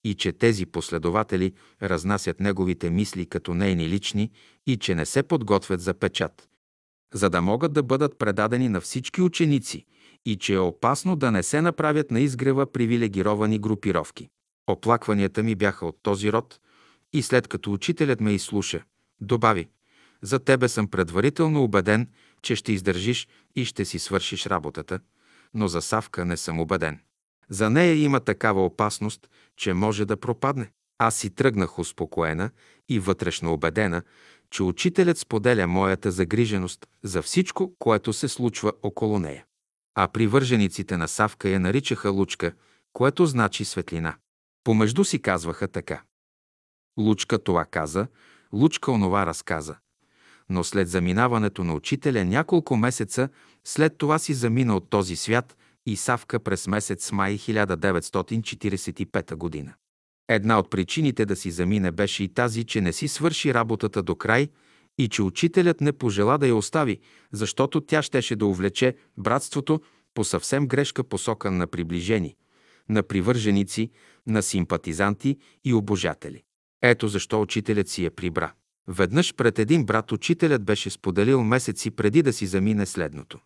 [0.03, 4.31] и че тези последователи разнасят неговите мисли като нейни лични
[4.67, 6.47] и че не се подготвят за печат,
[7.13, 9.85] за да могат да бъдат предадени на всички ученици
[10.25, 14.29] и че е опасно да не се направят на изгрева привилегировани групировки.
[14.67, 16.59] Оплакванията ми бяха от този род
[17.13, 18.83] и след като учителят ме изслуша,
[19.21, 19.67] добави
[20.21, 22.07] «За тебе съм предварително убеден,
[22.45, 24.99] че ще издържиш и ще си свършиш работата,
[25.53, 26.99] но за Савка не съм убеден.
[27.49, 30.71] За нея има такава опасност, че може да пропадне.
[30.97, 32.49] Аз си тръгнах успокоена
[32.89, 34.01] и вътрешно убедена,
[34.49, 39.45] че учителят споделя моята загриженост за всичко, което се случва около нея.
[39.95, 42.53] А привържениците на Савка я наричаха Лучка,
[42.93, 44.15] което значи светлина.
[44.63, 46.03] Помежду си казваха така.
[46.99, 48.07] Лучка това каза,
[48.53, 49.75] Лучка онова разказа.
[50.49, 53.29] Но след заминаването на учителя няколко месеца
[53.63, 59.73] след това си замина от този свят и Савка през месец май 1945 година.
[60.29, 64.15] Една от причините да си замине беше и тази, че не си свърши работата до
[64.15, 64.47] край
[64.97, 66.99] и че учителят не пожела да я остави,
[67.31, 69.81] защото тя щеше да увлече братството
[70.13, 72.35] по съвсем грешка посока на приближени,
[72.89, 73.91] на привърженици,
[74.27, 76.43] на симпатизанти и обожатели.
[76.81, 78.53] Ето защо учителят си я прибра.
[78.87, 83.39] Веднъж пред един брат учителят беше споделил месеци преди да си замине следното.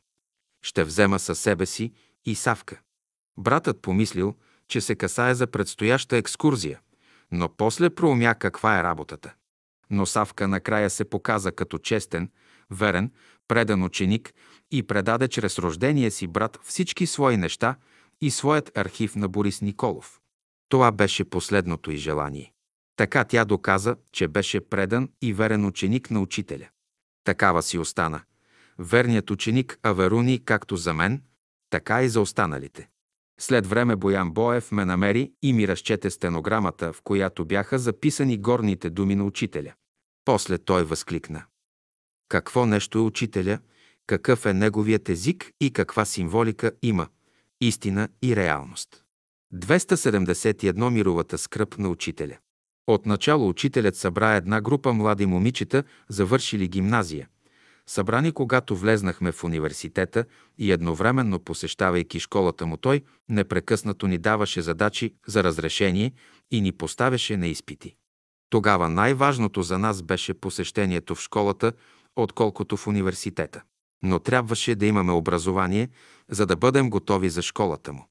[0.61, 1.93] Ще взема със себе си
[2.25, 2.79] и Савка.
[3.37, 4.35] Братът помислил,
[4.67, 6.79] че се касае за предстояща екскурзия,
[7.31, 9.33] но после проумя каква е работата.
[9.89, 12.29] Но Савка накрая се показа като честен,
[12.71, 13.11] верен,
[13.47, 14.33] предан ученик
[14.71, 17.75] и предаде чрез рождения си брат всички свои неща
[18.21, 20.19] и своят архив на Борис Николов.
[20.69, 22.53] Това беше последното й желание.
[22.99, 26.69] Така тя доказа, че беше предан и верен ученик на учителя.
[27.23, 28.21] Такава си остана.
[28.79, 31.21] Верният ученик Аверуни както за мен,
[31.69, 32.89] така и за останалите.
[33.39, 38.89] След време Боян Боев ме намери и ми разчете стенограмата, в която бяха записани горните
[38.89, 39.73] думи на учителя.
[40.25, 41.43] После той възкликна.
[42.29, 43.59] Какво нещо е учителя,
[44.07, 47.07] какъв е неговият език и каква символика има,
[47.61, 49.03] истина и реалност.
[49.53, 52.37] 271 мировата скръп на учителя.
[52.89, 57.27] Отначало учителят събра една група млади момичета, завършили гимназия–
[57.89, 60.25] събрани когато влезнахме в университета
[60.57, 66.11] и едновременно посещавайки школата му той, непрекъснато ни даваше задачи за разрешение
[66.51, 67.95] и ни поставяше на изпити.
[68.49, 71.73] Тогава най-важното за нас беше посещението в школата,
[72.15, 73.61] отколкото в университета.
[74.03, 75.89] Но трябваше да имаме образование,
[76.29, 78.05] за да бъдем готови за школата му.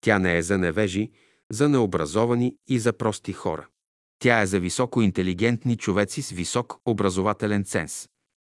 [0.00, 1.10] Тя не е за невежи,
[1.50, 3.66] за необразовани и за прости хора.
[4.18, 8.08] Тя е за високо интелигентни човеци с висок образователен ценз.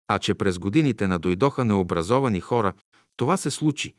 [0.09, 2.73] А че през годините надойдоха необразовани хора,
[3.17, 3.95] това се случи,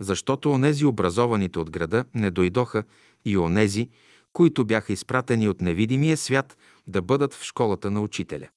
[0.00, 2.84] защото онези образованите от града не дойдоха
[3.24, 3.88] и онези,
[4.32, 8.48] които бяха изпратени от невидимия свят да бъдат в школата на учителя.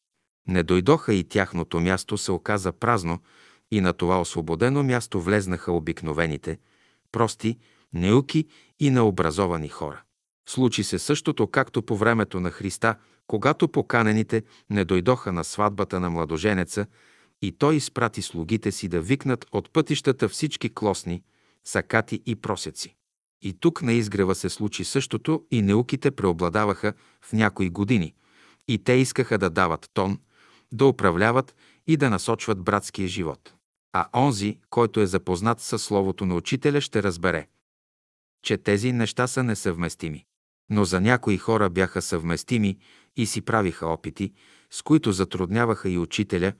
[0.47, 3.19] Не дойдоха и тяхното място се оказа празно
[3.71, 6.59] и на това освободено място влезнаха обикновените,
[7.11, 7.57] прости,
[7.93, 8.45] неуки
[8.79, 10.01] и необразовани хора.
[10.49, 12.95] Случи се същото, както по времето на Христа,
[13.27, 16.85] когато поканените не дойдоха на сватбата на младоженеца
[17.41, 21.23] и той изпрати слугите си да викнат от пътищата всички клосни,
[21.63, 22.95] сакати и просеци.
[23.41, 28.13] И тук на изгрева се случи същото и неуките преобладаваха в някои години.
[28.67, 30.19] И те искаха да дават тон,
[30.71, 31.55] да управляват
[31.87, 33.53] и да насочват братския живот.
[33.93, 37.47] А онзи, който е запознат със словото на учителя, ще разбере,
[38.43, 40.25] че тези неща са несъвместими
[40.69, 42.77] но за някои хора бяха съвместими
[43.15, 44.33] и си правиха опити,
[44.71, 46.53] с които затрудняваха и учителя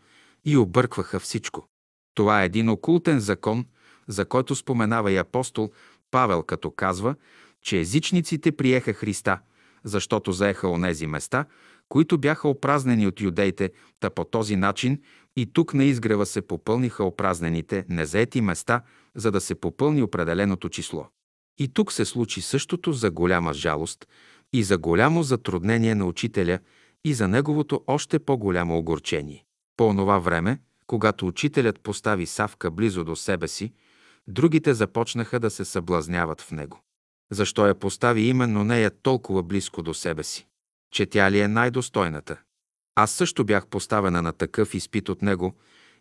[0.46, 1.68] и объркваха всичко.
[2.14, 3.66] Това е един окултен закон,
[4.08, 5.72] за който споменава и апостол
[6.12, 7.16] Павел, като казва,
[7.62, 9.40] че езичниците приеха Христа,
[9.84, 11.46] защото заеха онези места,
[11.90, 15.02] които бяха опразнени от юдеите, та по този начин
[15.36, 18.82] и тук на изгрева се попълниха опразнените, незаети места,
[19.16, 21.08] за да се попълни определеното число.
[21.58, 24.08] И тук се случи същото за голяма жалост
[24.54, 26.60] и за голямо затруднение на учителя
[27.06, 29.46] и за неговото още по-голямо огорчение.
[29.78, 33.74] По онова време, когато учителят постави Савка близо до себе си,
[34.28, 36.80] другите започнаха да се съблазняват в него.
[37.32, 40.48] Защо я постави именно нея толкова близко до себе си?
[40.92, 42.38] Че тя ли е най-достойната?
[42.96, 45.56] Аз също бях поставена на такъв изпит от него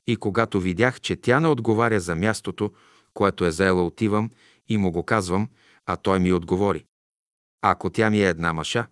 [0.07, 2.73] и когато видях, че тя не отговаря за мястото,
[3.15, 4.31] което е заела отивам
[4.68, 5.49] и му го казвам,
[5.86, 6.84] а той ми отговори.
[7.62, 8.86] Ако тя ми е една маша,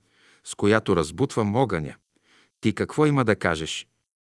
[0.45, 1.95] с която разбутвам огъня,
[2.61, 3.87] ти какво има да кажеш?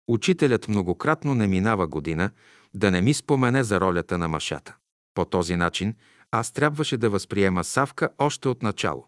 [0.07, 2.31] Учителят многократно не минава година
[2.73, 4.75] да не ми спомене за ролята на машата.
[5.13, 5.95] По този начин
[6.31, 9.07] аз трябваше да възприема Савка още от начало.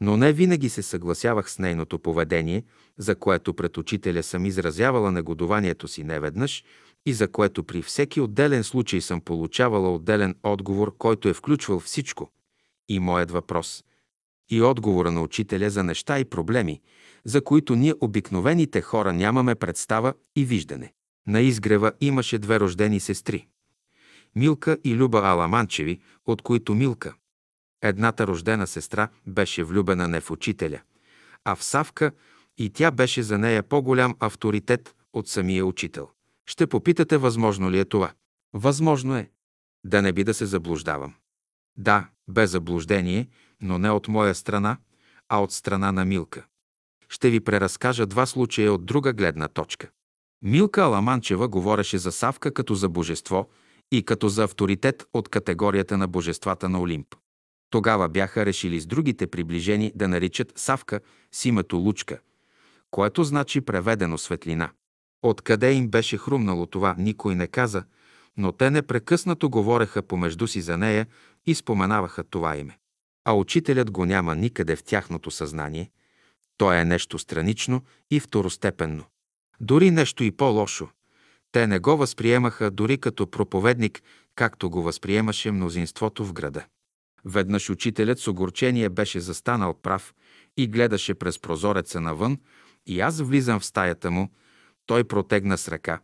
[0.00, 2.64] Но не винаги се съгласявах с нейното поведение,
[2.98, 6.64] за което пред учителя съм изразявала негодованието си неведнъж
[7.06, 12.30] и за което при всеки отделен случай съм получавала отделен отговор, който е включвал всичко.
[12.88, 13.84] И моят въпрос.
[14.50, 16.80] И отговора на учителя за неща и проблеми,
[17.24, 20.92] за които ние обикновените хора нямаме представа и виждане.
[21.26, 23.46] На изгрева имаше две рождени сестри.
[24.36, 27.14] Милка и Люба Аламанчеви, от които Милка.
[27.82, 30.80] Едната рождена сестра беше влюбена не в учителя,
[31.44, 32.12] а в Савка
[32.58, 36.08] и тя беше за нея по-голям авторитет от самия учител.
[36.52, 38.12] Ще попитате, възможно ли е това?
[38.52, 39.30] Възможно е.
[39.84, 41.14] Да не би да се заблуждавам.
[41.76, 43.28] Да, без заблуждение,
[43.60, 44.76] но не от моя страна,
[45.28, 46.46] а от страна на Милка.
[47.08, 49.90] Ще ви преразкажа два случая от друга гледна точка.
[50.42, 53.48] Милка Аламанчева говореше за Савка като за божество
[53.92, 57.14] и като за авторитет от категорията на божествата на Олимп.
[57.70, 61.00] Тогава бяха решили с другите приближени да наричат Савка
[61.32, 62.18] с името Лучка,
[62.90, 64.70] което значи преведено светлина.
[65.22, 67.84] Откъде им беше хрумнало това, никой не каза,
[68.36, 71.06] но те непрекъснато говореха помежду си за нея
[71.46, 72.78] и споменаваха това име.
[73.24, 75.90] А учителят го няма никъде в тяхното съзнание.
[76.56, 79.04] То е нещо странично и второстепенно.
[79.60, 80.88] Дори нещо и по-лошо.
[81.52, 84.02] Те не го възприемаха дори като проповедник,
[84.34, 86.64] както го възприемаше мнозинството в града.
[87.24, 90.14] Веднъж учителят с огорчение беше застанал прав
[90.56, 92.38] и гледаше през прозореца навън,
[92.86, 94.30] и аз влизам в стаята му,
[94.92, 96.00] той протегна с ръка,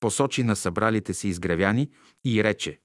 [0.00, 1.90] посочи на събралите си изгревяни
[2.24, 2.80] и рече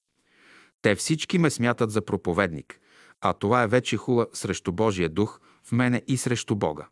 [0.82, 2.80] «Те всички ме смятат за проповедник,
[3.22, 6.88] а това е вече хула срещу Божия дух в мене и срещу Бога.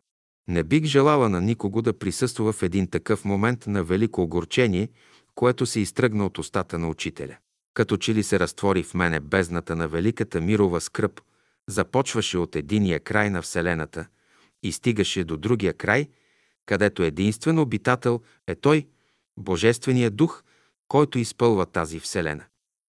[0.48, 4.88] Не бих желала на никого да присъства в един такъв момент на велико огорчение,
[5.34, 7.36] което се изтръгна от устата на учителя.
[7.74, 11.20] Като че ли се разтвори в мене бездната на великата мирова скръп,
[11.68, 14.06] започваше от единия край на Вселената
[14.62, 16.08] и стигаше до другия край,
[16.66, 18.86] където единствен обитател е Той,
[19.36, 20.42] Божествения дух,
[20.88, 22.44] който изпълва тази Вселена.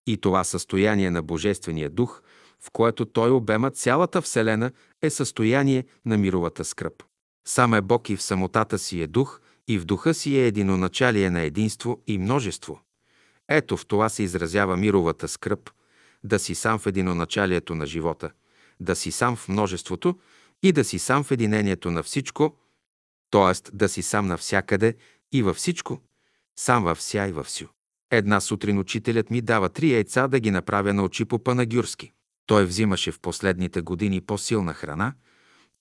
[0.07, 2.21] И това състояние на Божествения дух,
[2.59, 4.71] в което Той обема цялата Вселена,
[5.01, 7.03] е състояние на мировата скръп.
[7.47, 11.29] Сам е Бог и в самотата си е дух, и в духа си е единоначалие
[11.29, 12.81] на единство и множество.
[13.49, 15.69] Ето в това се изразява мировата скръп,
[16.23, 18.31] да си сам в единоначалието на живота,
[18.79, 20.19] да си сам в множеството
[20.63, 22.57] и да си сам в единението на всичко,
[23.35, 23.71] т.е.
[23.77, 24.95] да си сам навсякъде
[25.31, 26.01] и във всичко,
[26.59, 27.67] сам във вся и във всю.
[28.11, 32.11] Една сутрин учителят ми дава три яйца да ги направя на очи по панагюрски.
[32.45, 35.13] Той взимаше в последните години по-силна храна,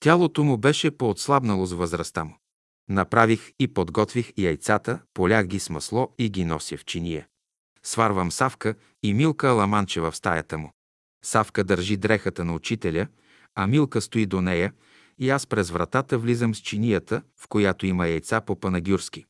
[0.01, 2.39] тялото му беше поотслабнало с възрастта му.
[2.89, 7.27] Направих и подготвих яйцата, полях ги с масло и ги нося в чиния.
[7.83, 10.71] Сварвам Савка и Милка Аламанчева в стаята му.
[11.25, 13.07] Савка държи дрехата на учителя,
[13.55, 14.73] а Милка стои до нея
[15.19, 19.25] и аз през вратата влизам с чинията, в която има яйца по панагюрски.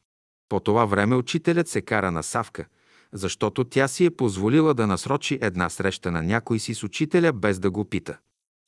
[0.49, 2.67] По това време учителят се кара на Савка,
[3.13, 7.59] защото тя си е позволила да насрочи една среща на някой си с учителя, без
[7.59, 8.19] да го пита.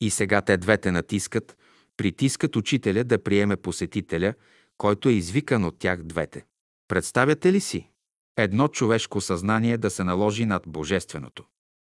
[0.01, 1.57] И сега те двете натискат,
[1.97, 4.33] притискат учителя да приеме посетителя,
[4.77, 6.45] който е извикан от тях двете.
[6.87, 7.89] Представяте ли си?
[8.37, 11.45] Едно човешко съзнание да се наложи над Божественото.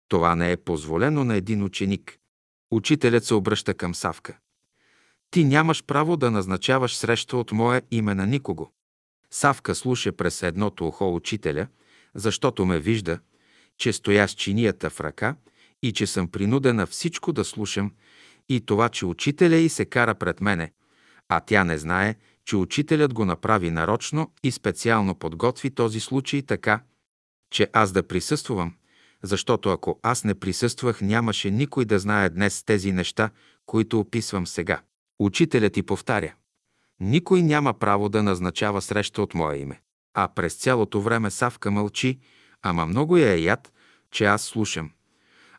[0.08, 2.18] Това не е позволено на един ученик.
[2.70, 4.38] Учителят се обръща към Савка.
[5.34, 8.72] Ти нямаш право да назначаваш среща от мое име на никого.
[9.30, 11.66] Савка слуша през едното ухо учителя,
[12.14, 13.18] защото ме вижда,
[13.78, 15.36] че стоя с чинията в ръка
[15.82, 17.92] и че съм принудена всичко да слушам
[18.48, 20.72] и това, че учителя и се кара пред мене,
[21.28, 22.14] а тя не знае,
[22.44, 26.82] че учителят го направи нарочно и специално подготви този случай така,
[27.50, 28.74] че аз да присъствам,
[29.22, 33.30] защото ако аз не присъствах, нямаше никой да знае днес тези неща,
[33.66, 34.80] които описвам сега.
[35.18, 36.34] Учителят ти повтаря.
[37.00, 39.80] Никой няма право да назначава среща от мое име.
[40.14, 42.18] А през цялото време Савка мълчи,
[42.62, 43.72] ама много я е яд,
[44.10, 44.90] че аз слушам.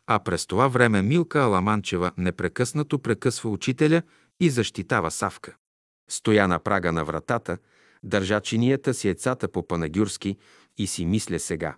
[0.06, 4.02] А през това време Милка Аламанчева непрекъснато прекъсва учителя
[4.40, 5.56] и защитава Савка.
[6.10, 7.58] Стоя на прага на вратата,
[8.02, 10.36] държа чинията с яйцата по панагюрски
[10.78, 11.76] и си мисля сега.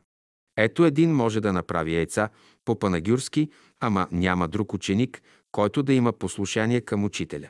[0.57, 2.29] Ето един може да направи яйца
[2.65, 3.51] по панагюрски,
[3.81, 7.49] ама няма друг ученик, който да има послушание към учителя.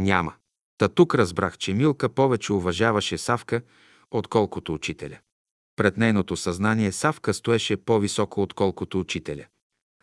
[0.00, 0.34] Няма.
[0.78, 3.62] Та тук разбрах, че Милка повече уважаваше Савка,
[4.10, 5.18] отколкото учителя.
[5.76, 9.46] Пред нейното съзнание Савка стоеше по-високо, отколкото учителя.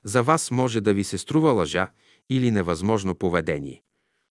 [0.04, 1.92] За вас може да ви се струва лъжа
[2.30, 3.82] или невъзможно поведение.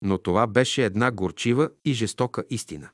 [0.01, 2.89] Но това беше една горчива и жестока истина.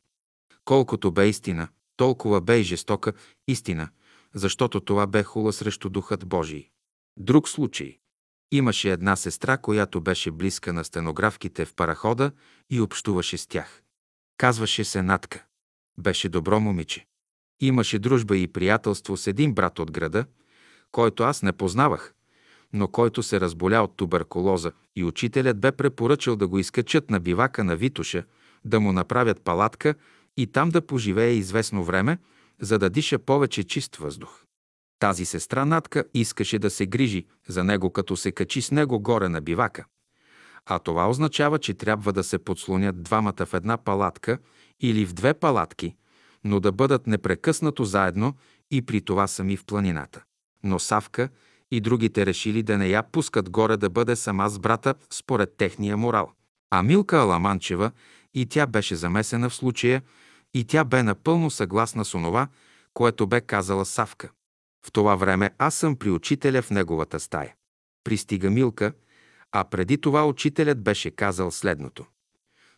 [0.65, 3.13] Колкото бе истина, толкова бе и жестока
[3.47, 3.89] истина,
[4.33, 6.69] защото това бе хула срещу Духът Божий.
[7.17, 7.99] Друг случай.
[8.51, 12.31] Имаше една сестра, която беше близка на стенографките в парахода
[12.69, 13.81] и общуваше с тях.
[14.37, 15.45] Казваше се Натка.
[15.97, 17.05] Беше добро момиче.
[17.59, 20.25] Имаше дружба и приятелство с един брат от града,
[20.91, 22.13] който аз не познавах,
[22.73, 27.63] но който се разболя от туберкулоза и учителят бе препоръчал да го изкачат на бивака
[27.63, 28.23] на Витуша,
[28.65, 29.95] да му направят палатка
[30.37, 32.17] и там да поживее известно време,
[32.61, 34.44] за да диша повече чист въздух.
[34.99, 39.29] Тази сестра Натка искаше да се грижи за него, като се качи с него горе
[39.29, 39.85] на бивака.
[40.65, 44.37] А това означава, че трябва да се подслонят двамата в една палатка
[44.79, 45.95] или в две палатки,
[46.43, 48.33] но да бъдат непрекъснато заедно
[48.71, 50.23] и при това сами в планината.
[50.63, 51.29] Но Савка
[51.71, 55.97] и другите решили да не я пускат горе да бъде сама с брата според техния
[55.97, 56.31] морал.
[56.71, 57.91] А Милка Аламанчева
[58.33, 60.01] и тя беше замесена в случая
[60.53, 62.47] и тя бе напълно съгласна с онова,
[62.93, 64.29] което бе казала Савка.
[64.85, 67.55] В това време аз съм при учителя в неговата стая.
[68.03, 68.93] Пристига Милка,
[69.51, 72.05] а преди това учителят беше казал следното.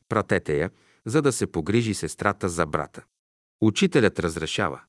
[0.09, 0.69] Пратете я,
[1.05, 3.03] за да се погрижи сестрата за брата.
[3.61, 4.81] Учителят разрешава,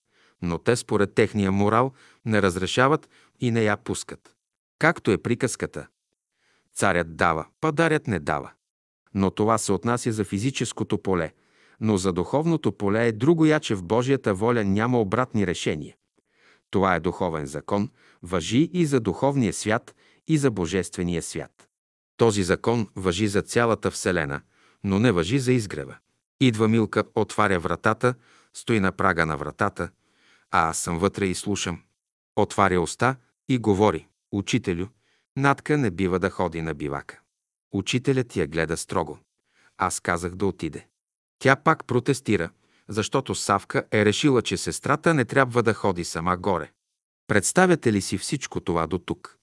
[0.43, 1.93] но те според техния морал
[2.25, 3.09] не разрешават
[3.41, 4.35] и не я пускат.
[4.79, 5.87] Както е приказката.
[6.75, 8.51] Царят дава, падарят не дава.
[9.15, 11.33] Но това се отнася за физическото поле,
[11.81, 15.95] но за духовното поле е друго яче в Божията воля няма обратни решения.
[16.71, 17.91] Това е духовен закон,
[18.23, 19.95] въжи и за духовния свят,
[20.29, 21.69] и за божествения свят.
[22.17, 24.41] Този закон въжи за цялата Вселена,
[24.85, 25.97] но не въжи за изгрева.
[26.41, 28.15] Идва Милка, отваря вратата,
[28.55, 29.91] стои на прага на вратата,
[30.51, 31.83] а аз съм вътре и слушам.
[32.37, 33.17] Отваря уста
[33.49, 34.09] и говори.
[34.33, 34.87] Учителю,
[35.37, 37.21] Натка не бива да ходи на бивака.
[37.73, 39.19] Учителят я гледа строго.
[39.77, 40.87] Аз казах да отиде.
[41.39, 42.51] Тя пак протестира,
[42.89, 46.71] защото Савка е решила, че сестрата не трябва да ходи сама горе.
[47.27, 49.37] Представяте ли си всичко това до тук?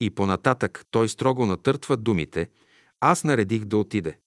[0.00, 2.48] И понататък той строго натъртва думите,
[3.00, 4.18] аз наредих да отиде.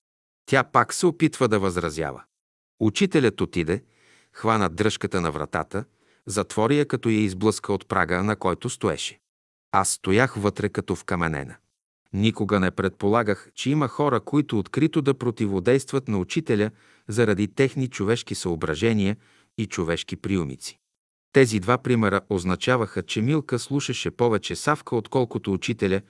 [0.45, 2.23] Тя пак се опитва да възразява.
[2.79, 3.83] Учителят отиде,
[4.33, 5.85] хвана дръжката на вратата,
[6.25, 9.19] затвори я, като я изблъска от прага, на който стоеше.
[9.71, 11.55] Аз стоях вътре като вкаменена.
[12.13, 16.71] Никога не предполагах, че има хора, които открито да противодействат на учителя
[17.07, 19.17] заради техни човешки съображения
[19.57, 20.79] и човешки приумици.
[21.33, 26.01] Тези два примера означаваха, че Милка слушаше повече Савка, отколкото учителя,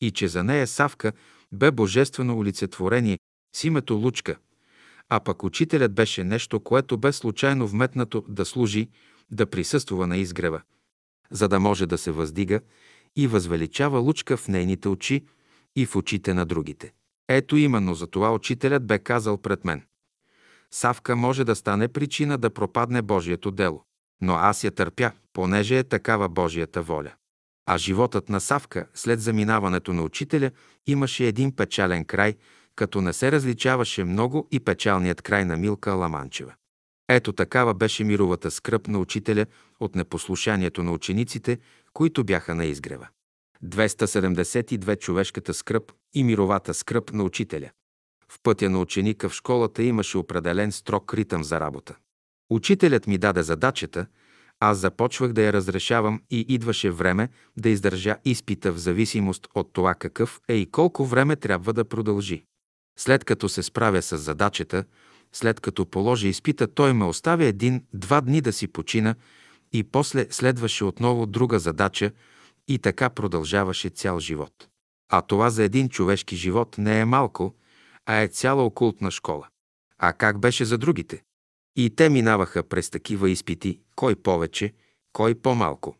[0.00, 1.12] и че за нея Савка
[1.52, 3.18] бе божествено олицетворение
[3.56, 4.36] с името Лучка,
[5.08, 8.88] а пък учителят беше нещо, което бе случайно вметнато да служи,
[9.30, 10.62] да присъствува на изгрева,
[11.30, 12.60] за да може да се въздига
[13.16, 15.24] и възвеличава Лучка в нейните очи
[15.76, 16.92] и в очите на другите.
[17.28, 19.82] Ето именно за това учителят бе казал пред мен.
[20.70, 23.84] Савка може да стане причина да пропадне Божието дело.
[24.22, 27.12] Но аз я търпя, понеже е такава Божията воля.
[27.66, 30.50] А животът на Савка след заминаването на учителя
[30.86, 32.34] имаше един печален край,
[32.74, 36.54] като не се различаваше много и печалният край на Милка Ламанчева.
[37.08, 39.46] Ето такава беше мировата скръп на учителя
[39.80, 41.58] от непослушанието на учениците,
[41.92, 43.08] които бяха на изгрева.
[43.64, 47.70] 272 човешката скръп и мировата скръп на учителя.
[48.28, 51.96] В пътя на ученика в школата имаше определен строг ритъм за работа.
[52.50, 54.06] Учителят ми даде задачата,
[54.60, 59.94] аз започвах да я разрешавам и идваше време да издържа изпита в зависимост от това
[59.94, 62.44] какъв е и колко време трябва да продължи.
[62.98, 64.84] След като се справя с задачата,
[65.32, 69.14] след като положи изпита, той ме оставя един-два дни да си почина
[69.72, 72.10] и после следваше отново друга задача
[72.70, 74.68] и така продължаваше цял живот.
[75.12, 77.54] А това за един човешки живот не е малко,
[78.06, 79.48] а е цяла окултна школа.
[79.98, 81.22] А как беше за другите?
[81.76, 84.72] И те минаваха през такива изпити, кой повече,
[85.12, 85.96] кой по-малко.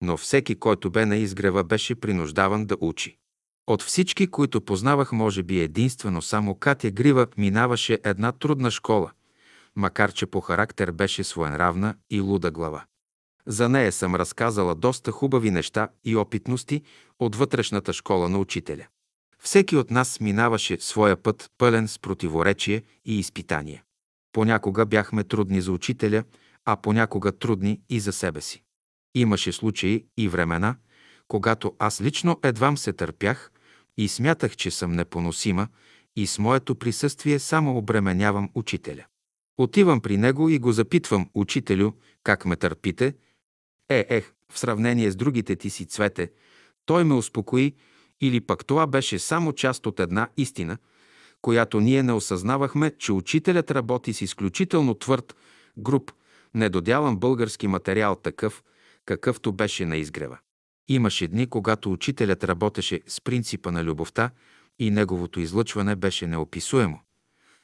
[0.00, 3.18] Но всеки, който бе на изгрева, беше принуждаван да учи.
[3.66, 9.10] От всички, които познавах, може би единствено само Катя Грива минаваше една трудна школа,
[9.76, 12.84] макар че по характер беше своенравна и луда глава.
[13.46, 16.82] За нея съм разказала доста хубави неща и опитности
[17.18, 18.86] от вътрешната школа на учителя.
[19.38, 23.82] Всеки от нас минаваше своя път пълен с противоречие и изпитания.
[24.32, 26.24] Понякога бяхме трудни за учителя,
[26.64, 28.62] а понякога трудни и за себе си.
[29.14, 30.76] Имаше случаи и времена,
[31.28, 33.52] когато аз лично едвам се търпях
[33.96, 35.68] и смятах, че съм непоносима
[36.16, 39.04] и с моето присъствие само обременявам учителя.
[39.58, 43.14] Отивам при него и го запитвам, учителю, как ме търпите?
[43.92, 46.30] Е, ех, в сравнение с другите ти си цвете,
[46.86, 47.74] Той ме успокои
[48.20, 50.78] или пък това беше само част от една истина,
[51.42, 55.36] която ние не осъзнавахме, че учителят работи с изключително твърд,
[55.78, 56.12] груб,
[56.54, 58.62] недодялан български материал такъв,
[59.04, 60.38] какъвто беше на изгрева.
[60.88, 64.30] Имаше дни, когато учителят работеше с принципа на любовта
[64.78, 67.00] и неговото излъчване беше неописуемо.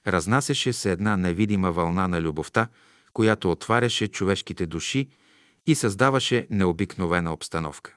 [0.07, 2.68] Разнасяше се една невидима вълна на любовта,
[3.12, 5.08] която отваряше човешките души
[5.68, 7.94] и създаваше необикновена обстановка.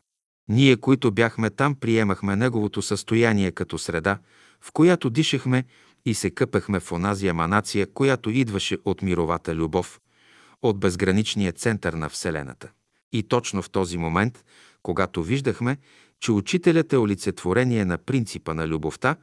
[0.48, 4.20] Ние, които бяхме там, приемахме неговото състояние като среда,
[4.62, 5.64] в която дишахме
[6.06, 10.02] и се къпехме в онази еманация, която идваше от мировата любов,
[10.62, 12.72] от безграничния център на Вселената.
[13.12, 14.46] И точно в този момент,
[14.84, 15.78] когато виждахме,
[16.20, 19.16] че учителят е олицетворение на принципа на любовта,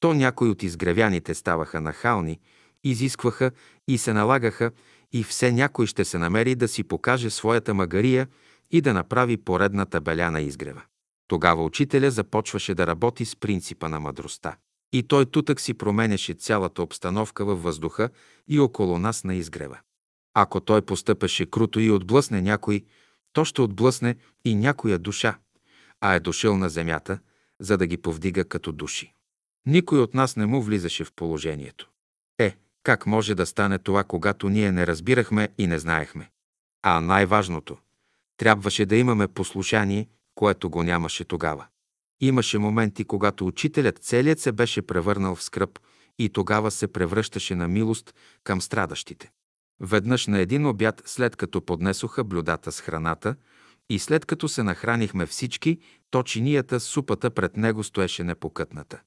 [0.00, 2.40] то някои от изгревяните ставаха нахални,
[2.84, 3.50] изискваха
[3.88, 4.70] и се налагаха
[5.14, 8.28] и все някой ще се намери да си покаже своята магария
[8.70, 10.82] и да направи поредната беля на изгрева.
[11.28, 14.56] Тогава учителя започваше да работи с принципа на мъдростта.
[14.92, 18.10] И той тутък си променяше цялата обстановка във въздуха
[18.48, 19.78] и около нас на изгрева.
[20.34, 22.84] Ако той постъпеше круто и отблъсне някой,
[23.32, 25.38] то ще отблъсне и някоя душа,
[26.00, 27.18] а е дошъл на земята,
[27.60, 29.14] за да ги повдига като души.
[29.66, 31.90] Никой от нас не му влизаше в положението.
[32.84, 36.30] Как може да стане това, когато ние не разбирахме и не знаехме?
[36.82, 37.76] А най-важното,
[38.36, 41.66] трябваше да имаме послушание, което го нямаше тогава.
[42.20, 45.78] Имаше моменти, когато учителят целият се беше превърнал в скръп
[46.18, 48.14] и тогава се превръщаше на милост
[48.44, 49.30] към страдащите.
[49.80, 53.36] Веднъж на един обяд, след като поднесоха блюдата с храната
[53.90, 55.78] и след като се нахранихме всички,
[56.10, 59.00] то чинията с супата пред него стоеше непокътната.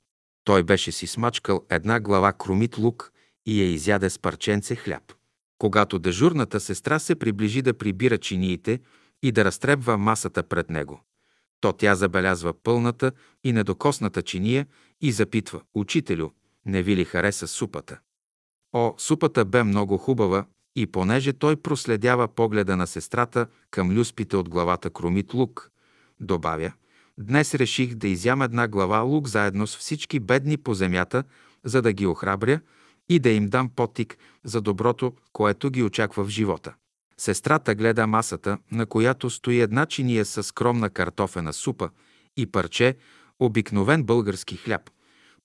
[0.44, 3.12] Той беше си смачкал една глава кромит лук
[3.48, 5.14] и я изяде с парченце хляб.
[5.58, 8.80] Когато дежурната сестра се приближи да прибира чиниите
[9.24, 11.02] и да разтребва масата пред него,
[11.62, 13.12] то тя забелязва пълната
[13.44, 14.68] и недокосната чиния
[15.02, 16.30] и запитва «Учителю,
[16.66, 18.00] не ви ли хареса супата?»
[18.74, 20.46] О, супата бе много хубава
[20.76, 25.72] и понеже той проследява погледа на сестрата към люспите от главата Кромит Лук,
[26.20, 26.74] добавя
[27.18, 31.24] «Днес реших да изям една глава лук заедно с всички бедни по земята,
[31.64, 32.60] за да ги охрабря
[33.10, 36.74] и да им дам потик за доброто, което ги очаква в живота».
[37.18, 41.90] Сестрата гледа масата, на която стои една чиния с скромна картофена супа
[42.38, 42.98] и парче,
[43.40, 44.90] обикновен български хляб.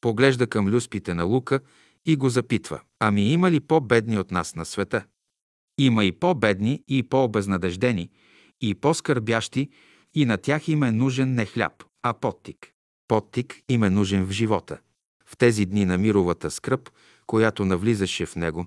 [0.01, 1.61] Поглежда към люспите на Лука
[2.07, 2.81] и го запитва.
[3.01, 5.05] Ами има ли по-бедни от нас на света?
[5.79, 8.11] Има и по-бедни, и по-обезнадеждени,
[8.61, 9.71] и по-скърбящи,
[10.15, 12.73] и на тях им е нужен не хляб, а подтик.
[13.09, 14.79] Подтик им е нужен в живота.
[15.27, 16.91] В тези дни на мировата скръп,
[17.27, 18.67] която навлизаше в него,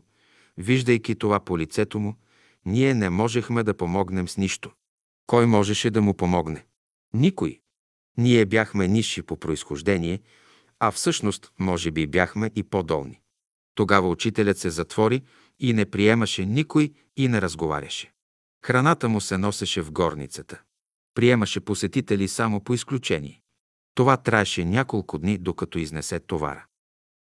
[0.58, 2.16] виждайки това по лицето му,
[2.66, 4.72] ние не можехме да помогнем с нищо.
[5.28, 6.66] Кой можеше да му помогне?
[7.14, 7.60] Никой.
[8.18, 10.20] Ние бяхме нисши по происхождение,
[10.80, 13.22] а всъщност, може би, бяхме и по-долни.
[13.76, 15.24] Тогава учителят се затвори
[15.60, 18.12] и не приемаше никой и не разговаряше.
[18.66, 20.62] Храната му се носеше в горницата.
[21.14, 23.42] Приемаше посетители само по изключение.
[23.96, 26.66] Това траеше няколко дни, докато изнесе товара.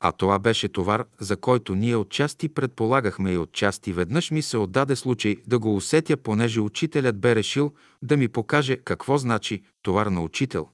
[0.05, 4.95] А това беше товар, за който ние отчасти предполагахме и отчасти веднъж ми се отдаде
[4.95, 10.21] случай да го усетя, понеже учителят бе решил да ми покаже какво значи товар на
[10.21, 10.69] учител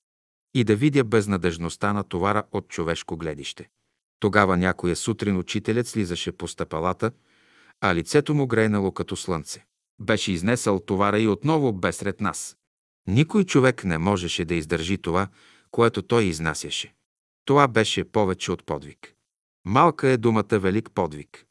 [0.53, 3.69] и да видя безнадежността на товара от човешко гледище.
[4.19, 7.11] Тогава някоя сутрин учителят слизаше по стъпалата,
[7.81, 9.65] а лицето му грейнало като слънце.
[10.01, 12.57] Беше изнесъл товара и отново бе сред нас.
[13.07, 15.27] Никой човек не можеше да издържи това,
[15.71, 16.93] което той изнасяше.
[17.45, 19.18] Това беше повече от подвиг.
[19.65, 21.45] Малка е думата велик подвиг.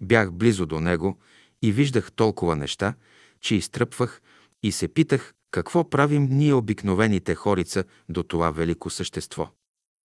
[0.00, 1.18] Бях близо до него
[1.62, 2.94] и виждах толкова неща,
[3.40, 4.22] че изтръпвах
[4.62, 9.50] и се питах какво правим ние обикновените хорица до това велико същество.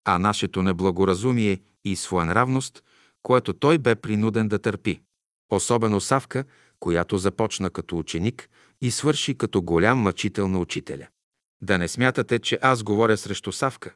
[0.05, 2.83] А нашето неблагоразумие и своенравност,
[3.23, 5.01] което той бе принуден да търпи.
[5.51, 6.43] Особено Савка,
[6.79, 8.49] която започна като ученик
[8.81, 11.07] и свърши като голям мъчител на учителя.
[11.61, 13.93] Да не смятате, че аз говоря срещу Савка.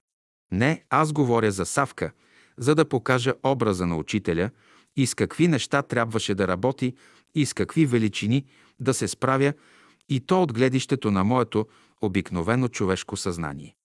[0.52, 2.12] Не, аз говоря за Савка,
[2.58, 4.50] за да покажа образа на учителя
[4.96, 6.94] и с какви неща трябваше да работи
[7.36, 8.46] и с какви величини
[8.80, 9.54] да се справя
[10.10, 11.68] и то от гледището на моето
[12.02, 13.76] обикновено човешко съзнание.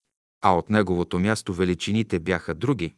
[0.42, 2.94] А от неговото място величините бяха други,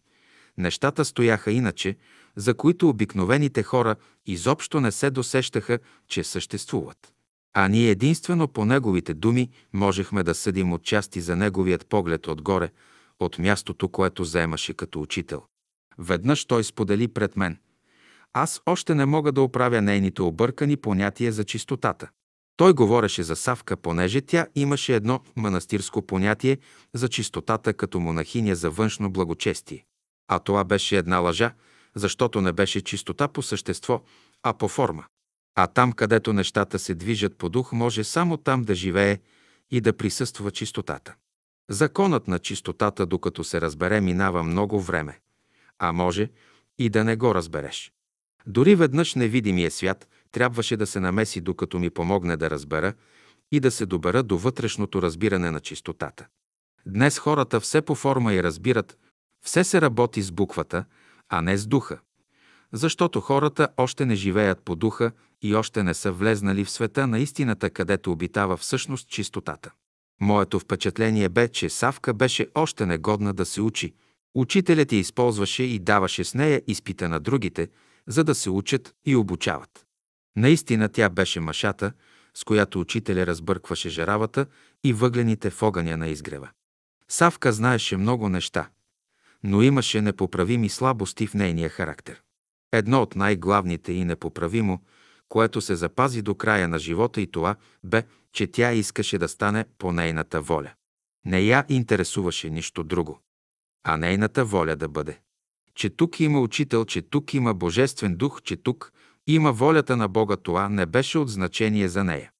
[0.59, 1.97] нещата стояха иначе,
[2.37, 7.15] за които обикновените хора изобщо не се досещаха, че съществуват.
[7.55, 12.71] А ние единствено по неговите думи можехме да съдим отчасти за неговият поглед отгоре,
[13.21, 15.43] от мястото, което заемаше като учител.
[16.01, 17.59] Веднъж той сподели пред мен.
[18.33, 22.09] Аз още не мога да оправя нейните объркани понятия за чистотата.
[22.57, 26.59] Той говореше за Савка, понеже тя имаше едно манастирско понятие
[26.95, 29.85] за чистотата като монахиня за външно благочестие.
[30.29, 31.53] А това беше една лъжа,
[31.95, 34.03] защото не беше чистота по същество,
[34.43, 35.05] а по форма.
[35.55, 39.19] А там, където нещата се движат по дух, може само там да живее
[39.71, 41.15] и да присъства чистотата.
[41.71, 45.19] Законът на чистотата, докато се разбере, минава много време,
[45.81, 46.31] а може
[46.79, 47.93] и да не го разбереш.
[48.47, 52.95] Дори веднъж невидимия свят трябваше да се намеси, докато ми помогне да разбера
[53.53, 56.27] и да се добера до вътрешното разбиране на чистотата.
[56.87, 58.99] Днес хората все по форма и разбират,
[59.45, 60.85] все се работи с буквата,
[61.29, 61.99] а не с духа.
[62.73, 67.19] Защото хората още не живеят по духа и още не са влезнали в света на
[67.19, 69.71] истината, където обитава всъщност чистотата.
[70.21, 73.95] Моето впечатление бе, че Савка беше още негодна да се учи.
[74.35, 77.69] Учителят я използваше и даваше с нея изпита на другите,
[78.07, 79.87] за да се учат и обучават.
[80.37, 81.93] Наистина тя беше машата,
[82.35, 84.47] с която учителя разбъркваше жаравата
[84.85, 86.49] и въглените в огъня на изгрева.
[87.09, 88.71] Савка знаеше много неща,
[89.43, 92.23] но имаше непоправими слабости в нейния характер.
[92.73, 94.81] Едно от най-главните и непоправимо,
[95.29, 98.03] което се запази до края на живота и това бе,
[98.33, 100.73] че тя искаше да стане по нейната воля.
[101.27, 103.21] Не я интересуваше нищо друго,
[103.85, 105.19] а нейната воля да бъде.
[105.75, 108.93] Че тук има учител, че тук има божествен дух, че тук
[109.27, 112.31] има волята на Бога, това не беше от значение за нея.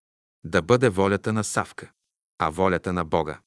[0.45, 1.91] Да бъде волята на Савка,
[2.39, 3.41] а волята на Бога.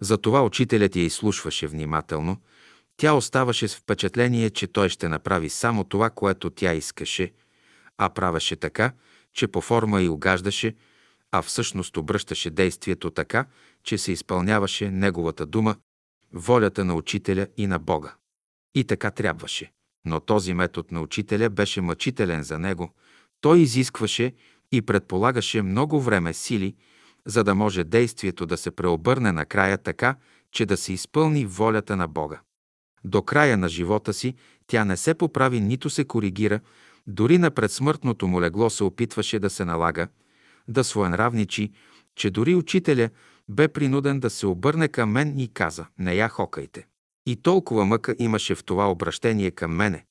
[0.00, 2.36] Затова учителят я изслушваше внимателно,
[2.96, 7.32] тя оставаше с впечатление, че той ще направи само това, което тя искаше,
[7.98, 8.92] а правеше така,
[9.32, 10.74] че по форма и угаждаше,
[11.32, 13.46] а всъщност обръщаше действието така,
[13.84, 15.76] че се изпълняваше неговата дума,
[16.32, 18.14] волята на учителя и на Бога.
[18.74, 19.72] И така трябваше.
[20.04, 22.94] Но този метод на учителя беше мъчителен за него.
[23.40, 24.32] Той изискваше
[24.72, 26.74] и предполагаше много време сили,
[27.26, 30.16] за да може действието да се преобърне накрая така,
[30.52, 32.40] че да се изпълни волята на Бога.
[33.04, 34.34] До края на живота си
[34.66, 36.60] тя не се поправи, нито се коригира,
[37.06, 40.08] дори на предсмъртното му легло се опитваше да се налага,
[40.68, 41.72] да своенравничи,
[42.14, 43.10] че дори учителя
[43.48, 46.86] бе принуден да се обърне към мен и каза «Не я хокайте».
[47.26, 50.04] И толкова мъка имаше в това обращение към мене,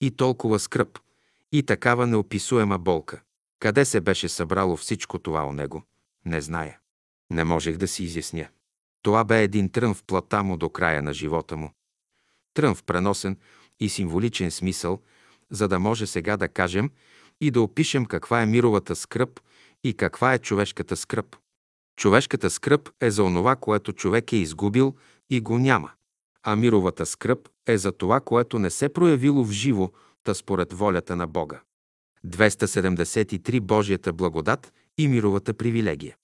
[0.00, 0.98] и толкова скръп,
[1.52, 3.20] и такава неописуема болка.
[3.58, 5.82] Къде се беше събрало всичко това у него?
[6.24, 6.78] Не зная.
[7.30, 8.48] Не можех да си изясня.
[9.02, 11.72] Това бе един трън в плата му до края на живота му.
[12.54, 13.36] Трън в преносен
[13.80, 15.00] и символичен смисъл,
[15.50, 16.90] за да може сега да кажем
[17.40, 19.40] и да опишем каква е мировата скръп
[19.84, 21.36] и каква е човешката скръп.
[22.00, 24.94] Човешката скръп е за онова, което човек е изгубил
[25.30, 25.90] и го няма
[26.42, 29.90] а мировата скръп е за това, което не се проявило в живо,
[30.24, 31.60] та според волята на Бога.
[32.26, 36.16] 273 Божията благодат и мировата привилегия.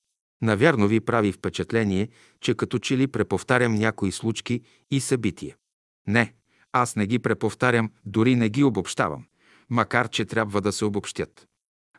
[0.42, 2.08] Навярно ви прави впечатление,
[2.40, 5.56] че като че ли преповтарям някои случки и събития.
[6.06, 6.34] Не,
[6.72, 9.24] аз не ги преповтарям, дори не ги обобщавам,
[9.70, 11.46] макар че трябва да се обобщят.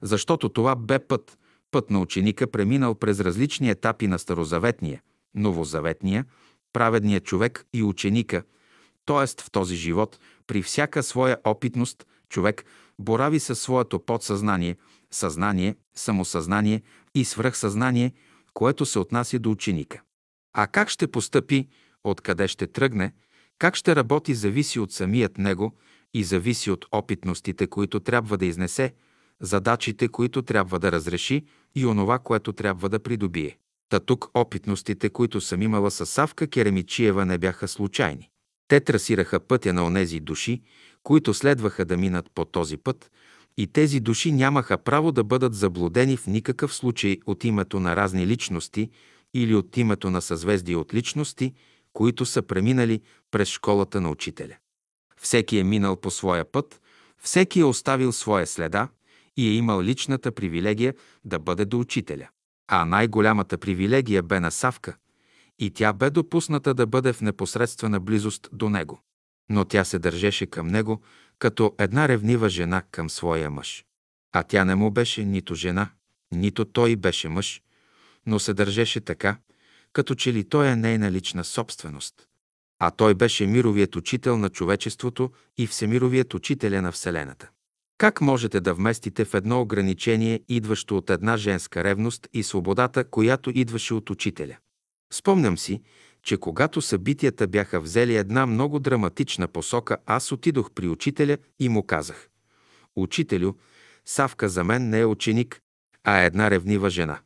[0.01, 1.37] Защото това бе път,
[1.71, 5.01] път на ученика преминал през различни етапи на Старозаветния,
[5.35, 6.25] Новозаветния,
[6.73, 8.43] праведния човек и ученика,
[9.05, 9.41] т.е.
[9.41, 12.65] в този живот, при всяка своя опитност, човек
[12.99, 14.75] борави със своето подсъзнание,
[15.11, 16.81] съзнание, самосъзнание
[17.15, 18.13] и свръхсъзнание,
[18.53, 20.01] което се отнася до ученика.
[20.53, 21.67] А как ще постъпи,
[22.03, 23.13] откъде ще тръгне,
[23.59, 25.75] как ще работи, зависи от самият него
[26.13, 28.93] и зависи от опитностите, които трябва да изнесе,
[29.41, 33.57] задачите, които трябва да разреши и онова, което трябва да придобие.
[33.89, 38.29] Та тук опитностите, които съм имала с Савка Керемичиева, не бяха случайни.
[38.67, 40.61] Те трасираха пътя на онези души,
[41.03, 43.11] които следваха да минат по този път,
[43.57, 48.27] и тези души нямаха право да бъдат заблудени в никакъв случай от името на разни
[48.27, 48.89] личности
[49.33, 51.53] или от името на съзвездия от личности,
[51.93, 53.01] които са преминали
[53.31, 54.55] през школата на учителя.
[55.21, 56.81] Всеки е минал по своя път,
[57.23, 58.87] всеки е оставил своя следа
[59.37, 60.93] и е имал личната привилегия
[61.25, 62.29] да бъде до учителя.
[62.67, 64.95] А най-голямата привилегия бе на Савка
[65.59, 69.01] и тя бе допусната да бъде в непосредствена близост до него.
[69.49, 71.01] Но тя се държеше към него
[71.39, 73.85] като една ревнива жена към своя мъж.
[74.33, 75.89] А тя не му беше нито жена,
[76.31, 77.61] нито той беше мъж,
[78.25, 79.37] но се държеше така,
[79.93, 82.27] като че ли той е нейна лична собственост.
[82.79, 87.49] А той беше мировият учител на човечеството и всемировият учителя на Вселената.
[87.97, 93.51] Как можете да вместите в едно ограничение, идващо от една женска ревност и свободата, която
[93.55, 94.57] идваше от учителя?
[95.13, 95.81] Спомням си,
[96.23, 101.83] че когато събитията бяха взели една много драматична посока, аз отидох при учителя и му
[101.83, 102.29] казах:
[102.95, 103.53] Учителю,
[104.05, 105.61] Савка за мен не е ученик,
[106.03, 107.19] а е една ревнива жена.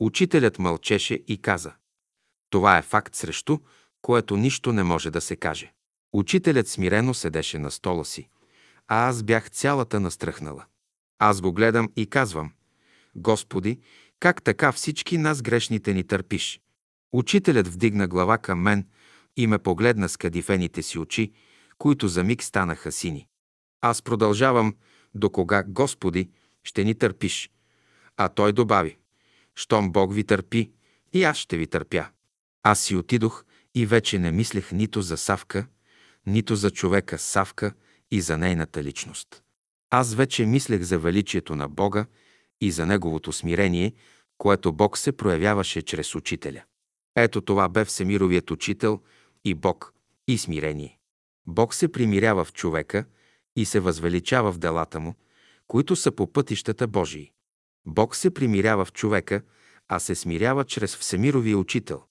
[0.00, 1.72] Учителят мълчеше и каза.
[2.50, 3.58] Това е факт срещу,
[4.02, 5.72] което нищо не може да се каже.
[6.12, 8.28] Учителят смирено седеше на стола си,
[8.88, 10.64] а аз бях цялата настръхнала.
[11.18, 12.52] Аз го гледам и казвам,
[13.14, 13.80] Господи,
[14.20, 16.60] как така всички нас грешните ни търпиш?
[17.12, 18.86] Учителят вдигна глава към мен
[19.36, 21.32] и ме погледна с кадифените си очи,
[21.78, 23.26] които за миг станаха сини.
[23.80, 24.74] Аз продължавам,
[25.14, 26.30] до кога, Господи,
[26.62, 27.50] ще ни търпиш?
[28.16, 28.98] А той добави,
[29.54, 30.70] щом Бог ви търпи,
[31.12, 32.08] и аз ще ви търпя.
[32.62, 35.66] Аз си отидох и вече не мислех нито за Савка,
[36.26, 37.74] нито за човека Савка
[38.14, 39.42] и за нейната личност.
[39.90, 42.06] Аз вече мислех за величието на Бога
[42.60, 43.92] и за Неговото смирение,
[44.38, 46.62] което Бог се проявяваше чрез учителя.
[47.16, 49.00] Ето това бе Всемировият учител
[49.44, 49.92] и Бог
[50.28, 50.98] и смирение.
[51.46, 53.04] Бог се примирява в човека
[53.56, 55.14] и се възвеличава в делата му,
[55.66, 57.32] които са по пътищата Божии.
[57.86, 59.42] Бог се примирява в човека,
[59.88, 62.02] а се смирява чрез Всемировия учител.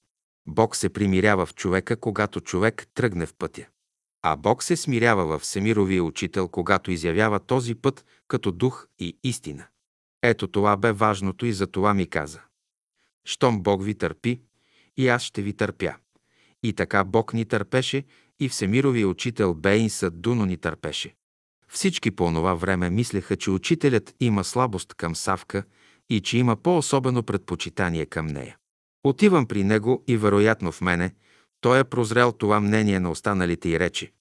[0.47, 3.65] Бог се примирява в човека, когато човек тръгне в пътя.
[4.25, 9.65] А Бог се смирява в Всемировия учител, когато изявява този път като дух и истина.
[10.21, 12.41] Ето това бе важното и за това ми каза.
[13.25, 14.41] Щом Бог ви търпи,
[14.97, 15.95] и аз ще ви търпя.
[16.63, 18.03] И така Бог ни търпеше
[18.39, 21.15] и Всемировия учител Бейн Дуно ни търпеше.
[21.67, 25.63] Всички по онова време мислеха, че учителят има слабост към Савка
[26.09, 28.57] и че има по-особено предпочитание към нея.
[29.03, 31.13] Отивам при него и вероятно в мене
[31.63, 34.11] той е прозрел това мнение на останалите и рече.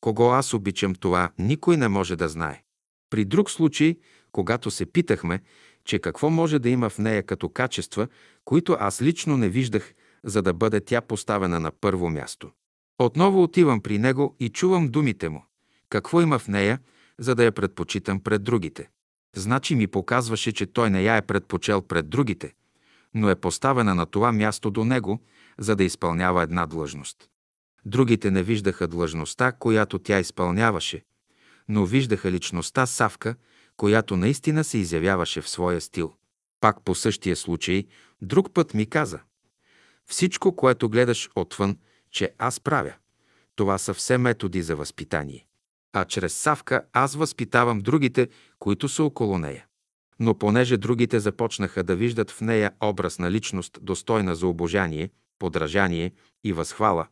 [0.00, 2.62] Кого аз обичам това, никой не може да знае.
[3.10, 3.96] При друг случай,
[4.32, 5.40] когато се питахме,
[5.84, 8.08] че какво може да има в нея като качества,
[8.44, 9.94] които аз лично не виждах,
[10.24, 12.50] за да бъде тя поставена на първо място.
[12.98, 15.44] Отново отивам при него и чувам думите му.
[15.88, 16.78] Какво има в нея,
[17.18, 18.88] за да я предпочитам пред другите?
[19.36, 22.52] Значи ми показваше, че той не я е предпочел пред другите,
[23.14, 25.20] но е поставена на това място до него,
[25.58, 27.28] за да изпълнява една длъжност.
[27.84, 31.04] Другите не виждаха длъжността, която тя изпълняваше,
[31.68, 33.34] но виждаха личността Савка,
[33.76, 36.12] която наистина се изявяваше в своя стил.
[36.60, 37.84] Пак по същия случай,
[38.22, 39.20] друг път ми каза
[40.06, 41.78] Всичко, което гледаш отвън,
[42.10, 42.94] че аз правя,
[43.56, 45.46] това са все методи за възпитание.
[45.92, 49.66] А чрез Савка аз възпитавам другите, които са около нея.
[50.22, 56.12] Но понеже другите започнаха да виждат в нея образ на личност, достойна за обожание, подражание
[56.44, 57.06] и възхвала,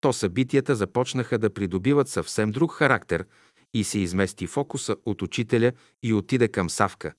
[0.00, 3.24] то събитията започнаха да придобиват съвсем друг характер
[3.74, 7.12] и се измести фокуса от учителя и отиде към Савка,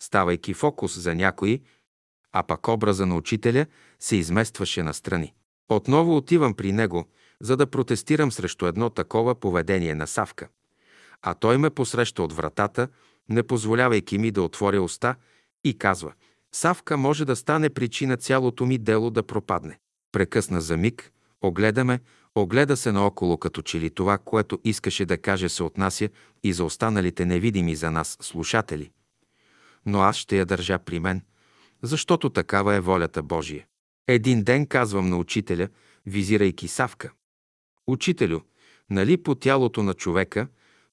[0.00, 1.62] ставайки фокус за някои,
[2.32, 3.66] а пък образа на учителя
[4.00, 5.34] се изместваше настрани.
[5.68, 7.08] Отново отивам при него,
[7.40, 10.48] за да протестирам срещу едно такова поведение на Савка.
[11.22, 12.88] А той ме посреща от вратата,
[13.28, 15.14] не позволявайки ми да отворя уста
[15.64, 16.12] и казва
[16.54, 19.78] «Савка може да стане причина цялото ми дело да пропадне».
[20.12, 22.00] Прекъсна за миг, огледа ме,
[22.34, 26.08] огледа се наоколо, като че ли това, което искаше да каже, се отнася
[26.42, 28.90] и за останалите невидими за нас слушатели.
[29.86, 31.22] Но аз ще я държа при мен,
[31.82, 33.66] защото такава е волята Божия.
[34.08, 35.68] Един ден казвам на учителя,
[36.06, 37.12] визирайки Савка.
[37.86, 38.40] Учителю,
[38.90, 40.48] нали по тялото на човека,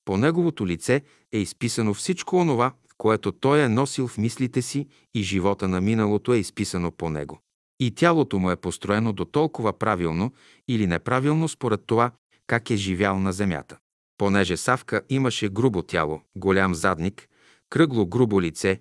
[0.09, 5.23] по неговото лице е изписано всичко онова, което той е носил в мислите си и
[5.23, 7.39] живота на миналото е изписано по него.
[7.79, 10.33] И тялото му е построено до толкова правилно
[10.67, 12.11] или неправилно според това,
[12.47, 13.77] как е живял на земята.
[14.17, 17.29] Понеже Савка имаше грубо тяло, голям задник,
[17.69, 18.79] кръгло грубо лице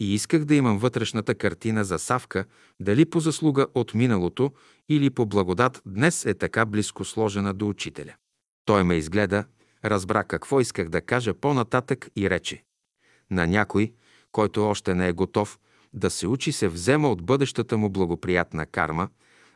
[0.00, 2.44] и исках да имам вътрешната картина за Савка,
[2.80, 4.52] дали по заслуга от миналото
[4.88, 8.14] или по благодат днес е така близко сложена до учителя.
[8.64, 9.44] Той ме изгледа,
[9.84, 12.64] разбра какво исках да кажа по-нататък и рече.
[13.30, 13.92] На някой,
[14.32, 15.58] който още не е готов
[15.92, 19.08] да се учи, се взема от бъдещата му благоприятна карма,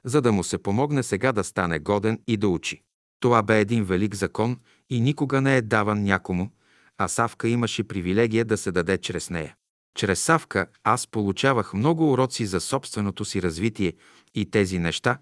[0.05, 2.83] за да му се помогне сега да стане годен и да учи.
[3.21, 4.57] Това бе един велик закон
[4.91, 6.51] и никога не е даван някому,
[6.99, 9.55] а Савка имаше привилегия да се даде чрез нея.
[9.97, 13.93] Чрез Савка аз получавах много уроци за собственото си развитие
[14.35, 15.19] и тези неща,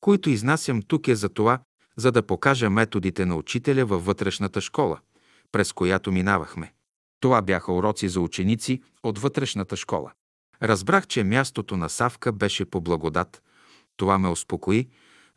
[0.00, 1.60] които изнасям тук е за това,
[2.00, 4.98] за да покажа методите на учителя във вътрешната школа,
[5.52, 6.72] през която минавахме.
[7.20, 10.12] Това бяха уроци за ученици от вътрешната школа.
[10.62, 13.42] Разбрах, че мястото на Савка беше по благодат.
[13.96, 14.88] Това ме успокои,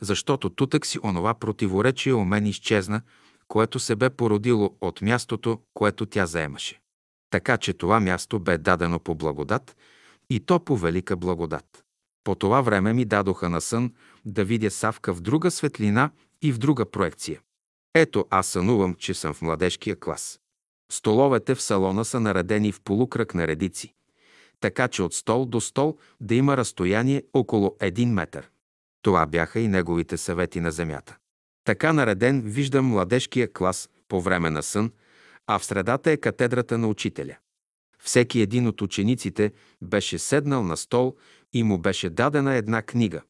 [0.01, 3.01] защото тутък си онова противоречие у мен изчезна,
[3.47, 6.79] което се бе породило от мястото, което тя заемаше.
[7.29, 9.75] Така че това място бе дадено по благодат
[10.29, 11.83] и то по велика благодат.
[12.23, 13.93] По това време ми дадоха на сън
[14.25, 16.11] да видя Савка в друга светлина
[16.43, 17.41] и в друга проекция.
[17.95, 20.39] Ето аз сънувам, че съм в младежкия клас.
[20.91, 23.93] Столовете в салона са наредени в полукръг на редици.
[24.59, 28.49] така че от стол до стол да има разстояние около един метър.
[29.01, 31.17] Това бяха и неговите съвети на земята.
[31.63, 34.91] Така нареден виждам младежкия клас по време на сън,
[35.47, 37.37] а в средата е катедрата на учителя.
[37.99, 41.15] Всеки един от учениците беше седнал на стол
[41.53, 43.21] и му беше дадена една книга,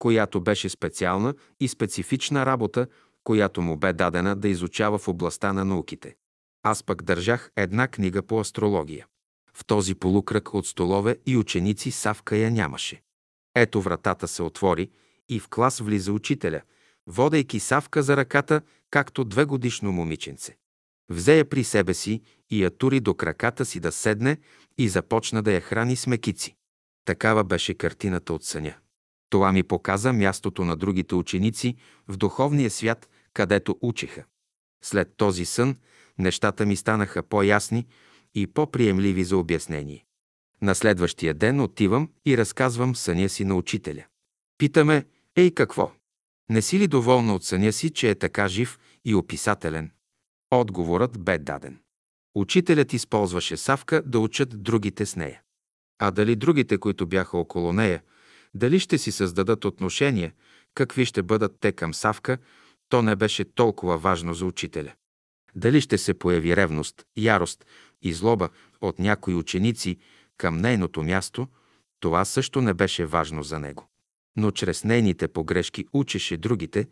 [0.00, 2.86] която беше специална и специфична работа,
[3.24, 6.16] която му бе дадена да изучава в областта на науките.
[6.62, 9.06] Аз пък държах една книга по астрология.
[9.54, 13.02] В този полукръг от столове и ученици Савка я нямаше.
[13.54, 14.90] Ето вратата се отвори
[15.28, 16.60] и в клас влиза учителя,
[17.06, 20.56] водейки Савка за ръката, както две годишно момиченце.
[21.10, 24.38] Взе я при себе си и я тури до краката си да седне
[24.78, 26.54] и започна да я храни с мекици.
[27.04, 28.74] Такава беше картината от съня.
[29.30, 31.76] Това ми показа мястото на другите ученици
[32.08, 34.24] в духовния свят, където учиха.
[34.82, 35.76] След този сън
[36.18, 37.86] нещата ми станаха по-ясни
[38.34, 40.04] и по-приемливи за обяснение.
[40.62, 44.04] На следващия ден отивам и разказвам съня си на учителя.
[44.58, 45.04] Питаме,
[45.36, 45.92] ей какво?
[46.50, 49.90] Не си ли доволна от съня си, че е така жив и описателен?
[50.50, 51.78] Отговорът бе даден.
[52.34, 55.42] Учителят използваше Савка да учат другите с нея.
[55.98, 58.02] А дали другите, които бяха около нея,
[58.54, 60.32] дали ще си създадат отношения,
[60.74, 62.38] какви ще бъдат те към Савка,
[62.88, 64.92] то не беше толкова важно за учителя.
[65.54, 67.66] Дали ще се появи ревност, ярост
[68.02, 68.48] и злоба
[68.80, 69.98] от някои ученици
[70.36, 71.48] към нейното място,
[72.00, 73.88] това също не беше важно за него.
[74.36, 76.88] Но чрез нейните погрешки учеше другите,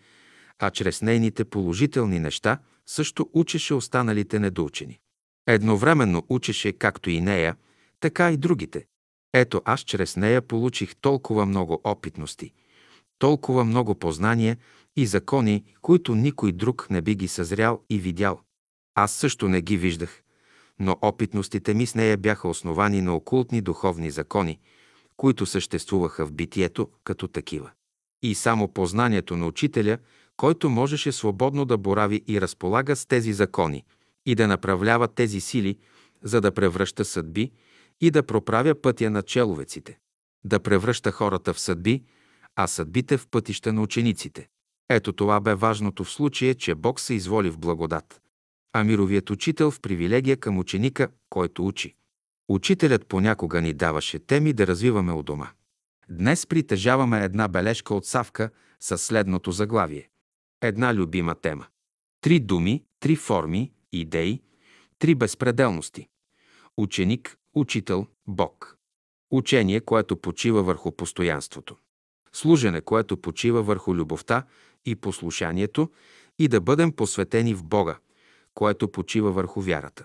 [0.59, 4.99] а чрез нейните положителни неща също учеше останалите недоучени.
[5.47, 7.57] Едновременно учеше както и нея,
[8.01, 8.87] така и другите.
[9.35, 12.53] Ето аз чрез нея получих толкова много опитности,
[13.19, 14.57] толкова много познания
[14.97, 18.41] и закони, които никой друг не би ги съзрял и видял.
[18.95, 20.23] Аз също не ги виждах,
[20.79, 24.59] но опитностите ми с нея бяха основани на окултни духовни закони,
[25.17, 27.71] които съществуваха в битието като такива.
[28.23, 29.99] И само познанието на учителя,
[30.37, 33.85] който можеше свободно да борави и разполага с тези закони
[34.27, 35.79] и да направлява тези сили,
[36.23, 37.53] за да превръща съдби
[38.01, 39.99] и да проправя пътя на человеците,
[40.45, 42.05] да превръща хората в съдби,
[42.57, 44.49] а съдбите в пътища на учениците.
[44.89, 48.21] Ето това бе важното в случая, че Бог се изволи в благодат,
[48.73, 51.95] а мировият учител в привилегия към ученика, който учи.
[52.49, 55.51] Учителят понякога ни даваше теми да развиваме у дома.
[56.11, 60.09] Днес притежаваме една бележка от Савка със следното заглавие.
[60.63, 61.67] Една любима тема.
[62.21, 64.43] Три думи, три форми, идеи,
[64.99, 66.09] три безпределности.
[66.77, 68.79] Ученик, учител, Бог.
[69.31, 71.77] Учение, което почива върху постоянството.
[72.33, 74.47] Служене, което почива върху любовта
[74.85, 75.91] и послушанието
[76.39, 77.99] и да бъдем посветени в Бога,
[78.55, 80.05] което почива върху вярата.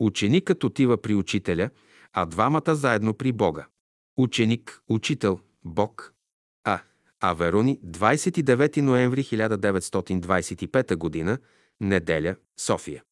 [0.00, 1.70] Ученикът отива при учителя,
[2.12, 3.66] а двамата заедно при Бога.
[4.16, 6.14] Ученик, учител, Бог.
[6.64, 6.80] А.
[7.20, 11.38] Аверони, 29 ноември 1925 г.,
[11.80, 13.02] неделя, София.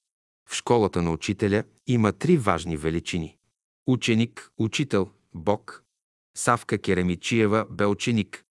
[0.48, 3.36] В школата на учителя има три важни величини.
[3.88, 5.82] Ученик, учител, Бог.
[6.36, 8.44] Савка Керемичиева бе ученик.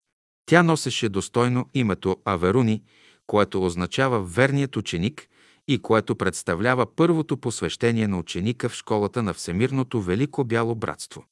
[0.46, 2.84] Тя носеше достойно името Аверуни,
[3.28, 5.28] което означава верният ученик
[5.68, 11.26] и което представлява първото посвещение на ученика в школата на Всемирното Велико Бяло Братство.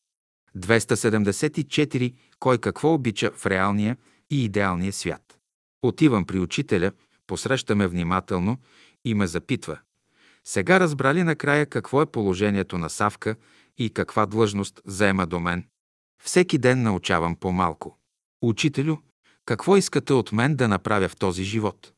[0.57, 2.13] 274.
[2.39, 3.97] Кой какво обича в реалния
[4.29, 5.39] и идеалния свят.
[5.81, 6.91] Отивам при учителя,
[7.27, 8.57] посрещаме внимателно
[9.05, 9.79] и ме запитва.
[10.45, 13.35] Сега разбрали накрая какво е положението на Савка
[13.77, 15.67] и каква длъжност заема до мен.
[16.23, 17.97] Всеки ден научавам по-малко.
[18.41, 18.97] Учителю,
[19.45, 21.93] какво искате от мен да направя в този живот?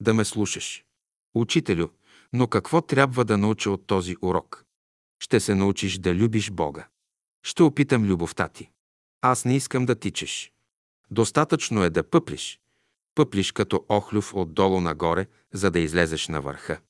[0.00, 0.84] Да ме слушаш.
[1.34, 1.88] Учителю,
[2.32, 4.64] но какво трябва да науча от този урок?
[5.20, 6.88] Ще се научиш да любиш Бога.
[7.42, 8.70] Ще опитам любовта ти.
[9.20, 10.52] Аз не искам да тичеш.
[11.10, 12.60] Достатъчно е да пъплиш.
[13.14, 16.80] Пъплиш като охлюв отдолу нагоре, за да излезеш на върха.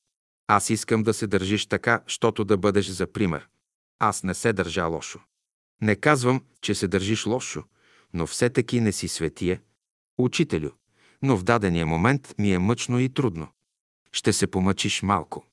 [0.47, 3.47] Аз искам да се държиш така, щото да бъдеш за пример.
[3.99, 5.19] Аз не се държа лошо.
[5.81, 7.63] Не казвам, че се държиш лошо,
[8.13, 9.61] но все таки не си светие.
[10.17, 10.69] Учителю,
[11.21, 13.47] но в дадения момент ми е мъчно и трудно.
[14.11, 15.45] Ще се помъчиш малко.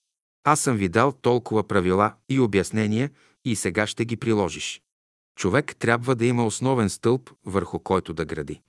[0.45, 3.11] Аз съм ви дал толкова правила и обяснения
[3.45, 4.83] и сега ще ги приложиш.
[5.37, 8.61] Човек трябва да има основен стълб, върху който да гради.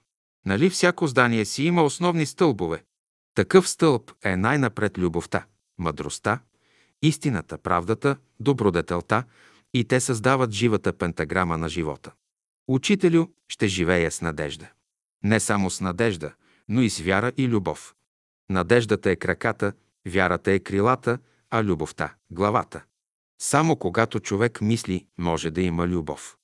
[0.46, 2.84] Нали всяко здание си има основни стълбове?
[3.36, 5.46] Такъв стълб е най-напред любовта,
[5.78, 6.40] мъдростта,
[7.02, 9.24] истината, правдата, добродетелта
[9.74, 12.12] и те създават живата пентаграма на живота.
[12.68, 14.70] Учителю ще живея с надежда.
[15.24, 16.34] Не само с надежда,
[16.70, 17.96] но и с вяра и любов.
[18.50, 19.74] Надеждата е краката,
[20.08, 21.20] вярата е крилата,
[21.50, 22.84] а любовта– главата.
[23.42, 26.38] Само когато човек мисли, може да има любов.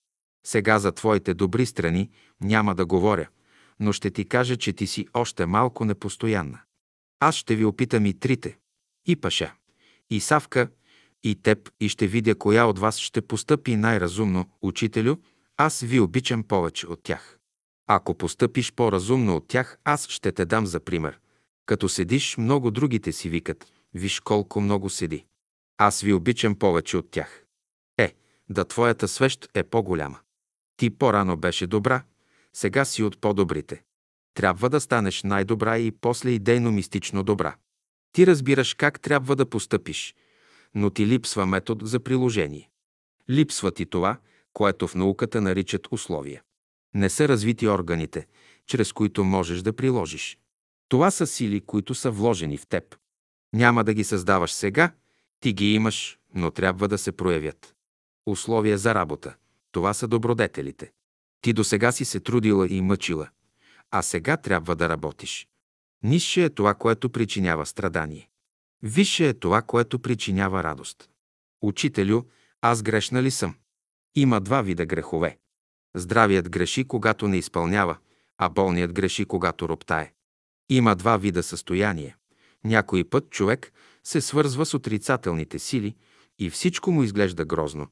[0.46, 2.10] Сега за твоите добри страни
[2.42, 3.28] няма да говоря,
[3.80, 6.60] но ще ти кажа, че ти си още малко непостоянна.
[7.20, 8.58] Аз ще ви опитам и трите.
[9.08, 9.54] И Паша,
[10.10, 10.70] и Савка,
[11.24, 15.16] и теб, и ще видя коя от вас ще постъпи най-разумно, учителю,
[15.58, 17.40] аз ви обичам повече от тях.
[17.88, 21.20] Ако постъпиш по-разумно от тях, аз ще те дам за пример.
[21.66, 25.26] Като седиш, много другите си викат, виж колко много седи.
[25.78, 27.44] Аз ви обичам повече от тях.
[27.98, 28.14] Е,
[28.50, 30.20] да твоята свещ е по-голяма.
[30.78, 32.04] Ти по-рано беше добра,
[32.54, 33.84] сега си от по-добрите.
[34.34, 37.56] Трябва да станеш най-добра и после идейно-мистично добра.
[38.12, 40.16] Ти разбираш как трябва да постъпиш,
[40.76, 42.70] но ти липсва метод за приложение.
[43.30, 44.18] Липсва ти това,
[44.54, 46.42] което в науката наричат условия.
[46.94, 48.28] Не са развити органите,
[48.68, 50.38] чрез които можеш да приложиш.
[50.90, 52.96] Това са сили, които са вложени в теб.
[53.54, 54.92] Няма да ги създаваш сега,
[55.40, 57.76] ти ги имаш, но трябва да се проявят.
[58.26, 59.36] Условия за работа.
[59.72, 60.92] Това са добродетелите.
[61.42, 63.30] Ти до сега си се трудила и мъчила,
[63.92, 65.48] а сега трябва да работиш.
[66.04, 68.29] Нисше е това, което причинява страдание.
[68.84, 71.10] Висше е това, което причинява радост.
[71.62, 72.22] Учителю,
[72.62, 73.56] аз грешна ли съм?
[74.16, 75.38] Има два вида грехове.
[75.96, 77.98] Здравият греши, когато не изпълнява,
[78.38, 80.14] а болният греши, когато роптае.
[80.70, 82.16] Има два вида състояние.
[82.64, 85.96] Някой път човек се свързва с отрицателните сили
[86.40, 87.88] и всичко му изглежда грозно,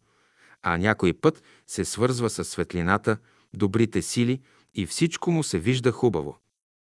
[0.62, 3.18] а някой път се свързва с светлината,
[3.54, 4.42] добрите сили
[4.74, 6.38] и всичко му се вижда хубаво.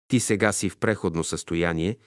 [0.07, 1.97] Ти сега си в преходно състояние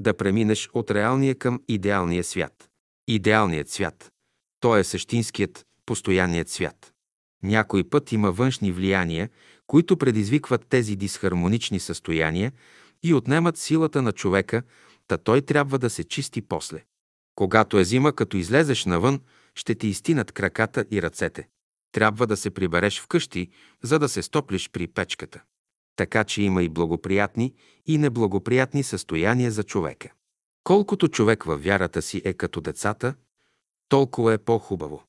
[0.00, 2.68] да преминеш от реалния към идеалния свят.
[3.08, 4.12] Идеалният свят.
[4.60, 6.92] Той е същинският, постоянният свят.
[7.42, 9.28] Някой път има външни влияния,
[9.66, 12.52] които предизвикват тези дисхармонични състояния
[13.02, 14.62] и отнемат силата на човека,
[15.08, 16.84] та той трябва да се чисти после.
[17.34, 19.20] Когато е зима, като излезеш навън,
[19.54, 21.48] ще ти изтинат краката и ръцете.
[21.92, 23.48] Трябва да се прибереш вкъщи,
[23.82, 25.42] за да се стоплиш при печката.
[25.96, 27.54] Така че има и благоприятни,
[27.86, 30.12] и неблагоприятни състояния за човека.
[30.64, 33.14] Колкото човек във вярата си е като децата,
[33.88, 35.02] толкова е по-хубаво.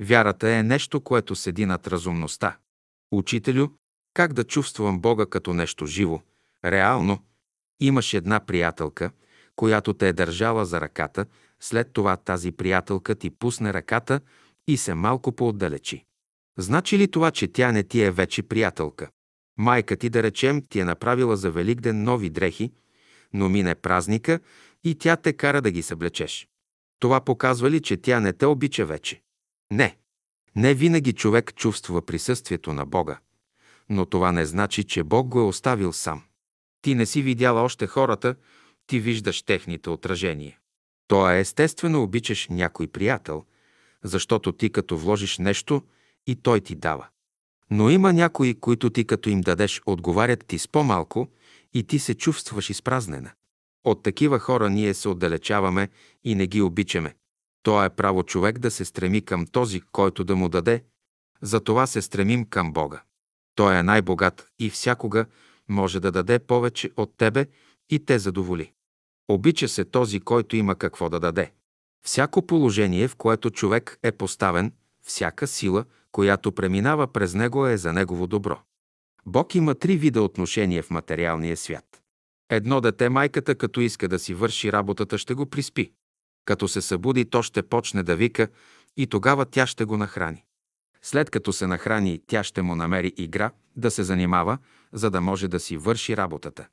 [0.00, 2.56] Вярата е нещо, което седи над разумността.
[3.12, 3.68] Учителю,
[4.14, 6.20] как да чувствам Бога като нещо живо,
[6.64, 7.18] реално?
[7.80, 9.10] Имаш една приятелка,
[9.56, 11.26] която те е държала за ръката,
[11.60, 14.20] след това тази приятелка ти пусне ръката
[14.68, 16.04] и се малко поотдалечи.
[16.58, 19.08] Значи ли това, че тя не ти е вече приятелка?
[19.58, 22.72] Майка ти, да речем, ти е направила за Великден нови дрехи,
[23.32, 24.40] но мине празника
[24.84, 26.48] и тя те кара да ги съблечеш.
[26.98, 29.22] Това показва ли, че тя не те обича вече?
[29.70, 29.96] Не.
[30.56, 33.18] Не винаги човек чувства присъствието на Бога,
[33.88, 36.22] но това не значи, че Бог го е оставил сам.
[36.82, 38.34] Ти не си видяла още хората,
[38.86, 40.58] ти виждаш техните отражения.
[41.08, 43.44] То е естествено обичаш някой приятел,
[44.04, 45.82] защото ти като вложиш нещо
[46.26, 47.06] и той ти дава.
[47.70, 51.28] Но има някои, които ти като им дадеш, отговарят ти с по-малко
[51.74, 53.30] и ти се чувстваш изпразнена.
[53.84, 55.88] От такива хора ние се отдалечаваме
[56.24, 57.14] и не ги обичаме.
[57.62, 60.84] То е право човек да се стреми към този, който да му даде.
[61.42, 63.02] Затова се стремим към Бога.
[63.54, 65.26] Той е най-богат и всякога
[65.68, 67.46] може да даде повече от тебе
[67.90, 68.72] и те задоволи.
[69.28, 71.52] Обича се този, който има какво да даде.
[72.04, 74.72] Всяко положение, в което човек е поставен,
[75.02, 75.84] всяка сила,
[76.16, 78.58] която преминава през него, е за негово добро.
[79.26, 82.02] Бог има три вида отношения в материалния свят.
[82.50, 85.92] Едно дете майката, като иска да си върши работата, ще го приспи.
[86.44, 88.48] Като се събуди, то ще почне да вика
[88.96, 90.44] и тогава тя ще го нахрани.
[91.02, 94.58] След като се нахрани, тя ще му намери игра да се занимава,
[94.92, 96.68] за да може да си върши работата.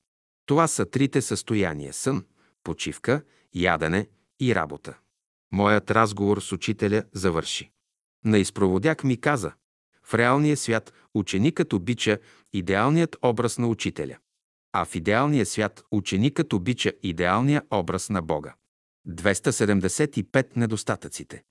[0.45, 2.25] Това са трите състояния– сън,
[2.63, 3.21] почивка,
[3.53, 4.07] ядене
[4.39, 4.97] и работа.
[5.51, 7.72] Моят разговор с учителя завърши.
[8.25, 9.51] На изпроводяк ми каза,
[10.03, 12.19] в реалния свят ученикът обича
[12.53, 14.17] идеалният образ на учителя,
[14.73, 18.55] а в идеалния свят ученикът обича идеалния образ на Бога.
[19.07, 21.43] 275 недостатъците.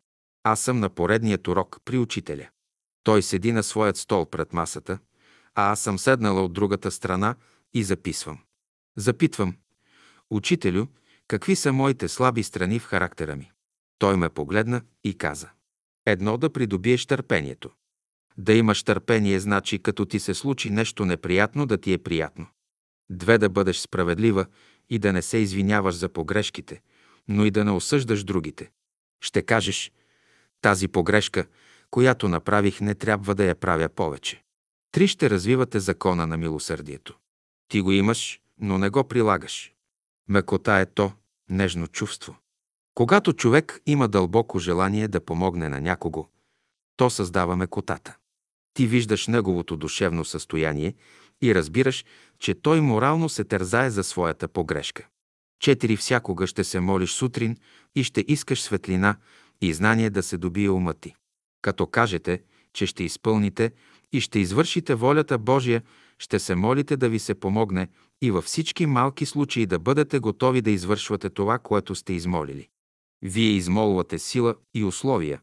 [0.43, 2.49] Аз съм на поредният урок при учителя.
[3.03, 4.99] Той седи на своят стол пред масата,
[5.55, 7.35] а аз съм седнала от другата страна
[7.75, 8.39] и записвам.
[8.97, 9.57] Запитвам.
[10.31, 10.87] Учителю,
[11.29, 13.53] какви са моите слаби страни в характера ми?
[13.99, 15.51] Той ме погледна и каза.
[16.07, 17.71] Едно да придобиеш търпението.
[18.39, 22.47] Да имаш търпение значи като ти се случи нещо неприятно да ти е приятно.
[23.11, 24.47] Две да бъдеш справедлива
[24.91, 26.83] и да не се извиняваш за погрешките,
[27.29, 28.71] но и да не осъждаш другите.
[29.21, 29.93] Ще кажеш,
[30.61, 31.47] тази погрешка,
[31.91, 34.43] която направих, не трябва да я правя повече.
[34.93, 37.19] Три ще развивате закона на милосърдието.
[37.69, 39.73] Ти го имаш, но не го прилагаш.
[40.29, 41.13] Мекота е то,
[41.51, 42.37] нежно чувство.
[42.95, 46.27] Когато човек има дълбоко желание да помогне на някого,
[46.97, 48.17] то създава мекотата.
[48.75, 50.95] Ти виждаш неговото душевно състояние
[51.43, 52.05] и разбираш,
[52.39, 55.07] че той морално се тързае за своята погрешка.
[55.61, 57.57] Четири всякога ще се молиш сутрин
[57.95, 59.17] и ще искаш светлина
[59.61, 61.15] и знание да се добие ума ти.
[61.63, 63.73] Като кажете, че ще изпълните
[64.13, 65.83] и ще извършите волята Божия,
[66.19, 67.89] ще се молите да ви се помогне
[68.23, 72.69] и във всички малки случаи да бъдете готови да извършвате това, което сте измолили.
[73.23, 75.41] Вие измолвате сила и условия,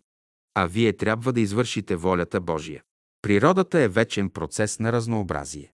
[0.55, 2.83] а вие трябва да извършите волята Божия.
[3.21, 5.71] Природата е вечен процес на разнообразие.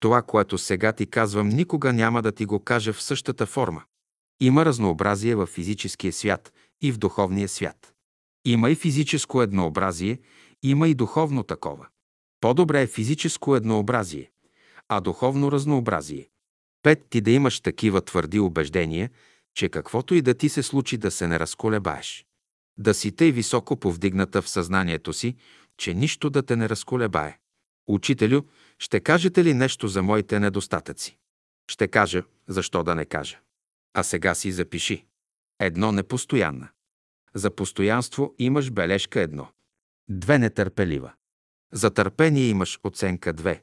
[0.00, 3.82] Това, което сега ти казвам, никога няма да ти го кажа в същата форма.
[4.40, 6.52] Има разнообразие в физическия свят
[6.82, 7.92] и в духовния свят.
[8.44, 10.18] Има и физическо еднообразие,
[10.62, 11.86] има и духовно такова.
[12.40, 14.30] По-добре е физическо еднообразие,
[14.88, 16.28] а духовно разнообразие.
[16.82, 19.10] Пет ти да имаш такива твърди убеждения,
[19.56, 22.26] че каквото и да ти се случи да се не разколебаеш.
[22.78, 25.36] Да си тъй високо повдигната в съзнанието си,
[25.76, 27.38] че нищо да те не разколебае.
[27.88, 28.42] Учителю,
[28.78, 31.18] ще кажете ли нещо за моите недостатъци?
[31.70, 33.38] Ще кажа, защо да не кажа.
[33.94, 35.06] А сега си запиши.
[35.58, 36.68] Едно непостоянна.
[37.34, 39.48] За постоянство имаш бележка едно.
[40.08, 41.12] Две нетърпелива.
[41.72, 43.62] За търпение имаш оценка две.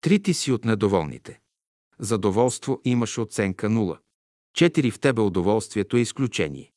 [0.00, 1.40] Три ти си от недоволните.
[1.98, 3.98] За доволство имаш оценка нула.
[4.54, 6.72] Четири в тебе удоволствието е изключение.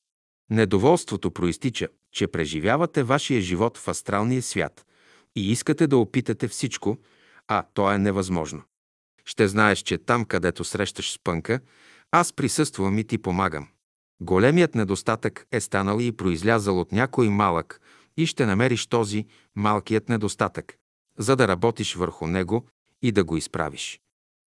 [0.49, 4.85] Недоволството проистича, че преживявате вашия живот в астралния свят
[5.35, 6.97] и искате да опитате всичко,
[7.47, 8.63] а то е невъзможно.
[9.25, 11.59] Ще знаеш, че там, където срещаш спънка,
[12.11, 13.67] аз присъствам и ти помагам.
[14.21, 17.81] Големият недостатък е станал и произлязал от някой малък
[18.17, 20.75] и ще намериш този малкият недостатък,
[21.17, 22.67] за да работиш върху него
[23.01, 23.99] и да го изправиш.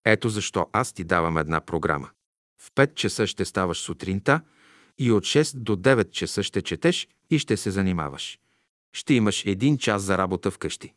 [0.04, 2.10] Ето защо аз ти давам една програма.
[2.58, 4.40] В 5 часа ще ставаш сутринта
[4.98, 8.38] и от 6 до 9 часа ще четеш и ще се занимаваш.
[8.92, 10.94] Ще имаш един час за работа вкъщи.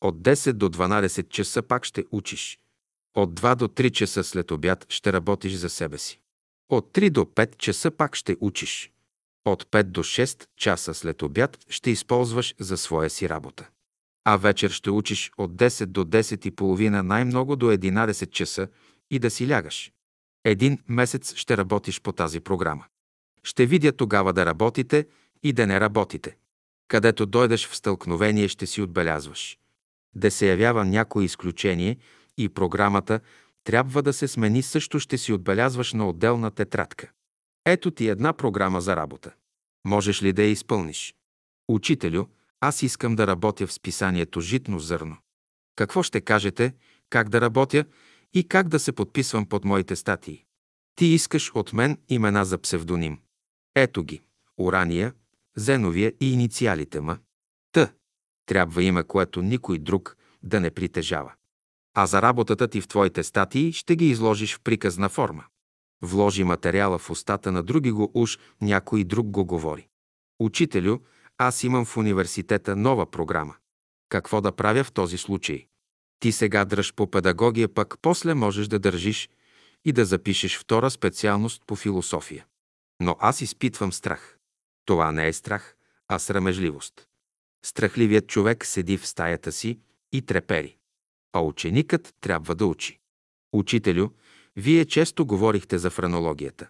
[0.00, 2.58] От 10 до 12 часа пак ще учиш.
[3.14, 6.20] От 2 до 3 часа след обяд ще работиш за себе си.
[6.68, 8.90] От 3 до 5 часа пак ще учиш.
[9.44, 13.68] От 5 до 6 часа след обяд ще използваш за своя си работа.
[14.24, 18.68] А вечер ще учиш от 10 до 10 и половина, най-много до 11 часа
[19.10, 19.92] и да си лягаш.
[20.44, 22.84] Един месец ще работиш по тази програма.
[23.42, 25.06] Ще видя тогава да работите
[25.42, 26.36] и да не работите.
[26.88, 29.58] Където дойдеш в стълкновение, ще си отбелязваш.
[30.14, 31.96] Да се явява някое изключение
[32.38, 33.20] и програмата
[33.64, 37.10] трябва да се смени, също ще си отбелязваш на отделна тетрадка.
[37.64, 39.30] Ето ти една програма за работа.
[39.84, 41.14] Можеш ли да я изпълниш?
[41.68, 42.24] Учителю,
[42.60, 45.16] аз искам да работя в списанието Житно зърно.
[45.76, 46.74] Какво ще кажете,
[47.10, 47.84] как да работя
[48.34, 50.44] и как да се подписвам под моите статии?
[50.96, 53.18] Ти искаш от мен имена за псевдоним.
[53.74, 54.22] Ето ги.
[54.58, 55.14] Урания,
[55.56, 57.18] Зеновия и инициалите ма.
[57.72, 57.92] Т.
[58.46, 61.32] Трябва име, което никой друг да не притежава.
[61.94, 65.44] А за работата ти в твоите статии ще ги изложиш в приказна форма.
[66.02, 69.88] Вложи материала в устата на други го уж, някой друг го говори.
[70.40, 70.98] Учителю,
[71.38, 73.54] аз имам в университета нова програма.
[74.08, 75.66] Какво да правя в този случай?
[76.22, 79.30] Ти сега дръж по педагогия, пък после можеш да държиш
[79.84, 82.46] и да запишеш втора специалност по философия.
[83.00, 84.38] Но аз изпитвам страх.
[84.84, 85.76] Това не е страх,
[86.08, 87.08] а срамежливост.
[87.64, 89.78] Страхливият човек седи в стаята си
[90.12, 90.76] и трепери.
[91.32, 93.00] А ученикът трябва да учи.
[93.52, 94.08] Учителю,
[94.56, 96.68] вие често говорихте за френологията.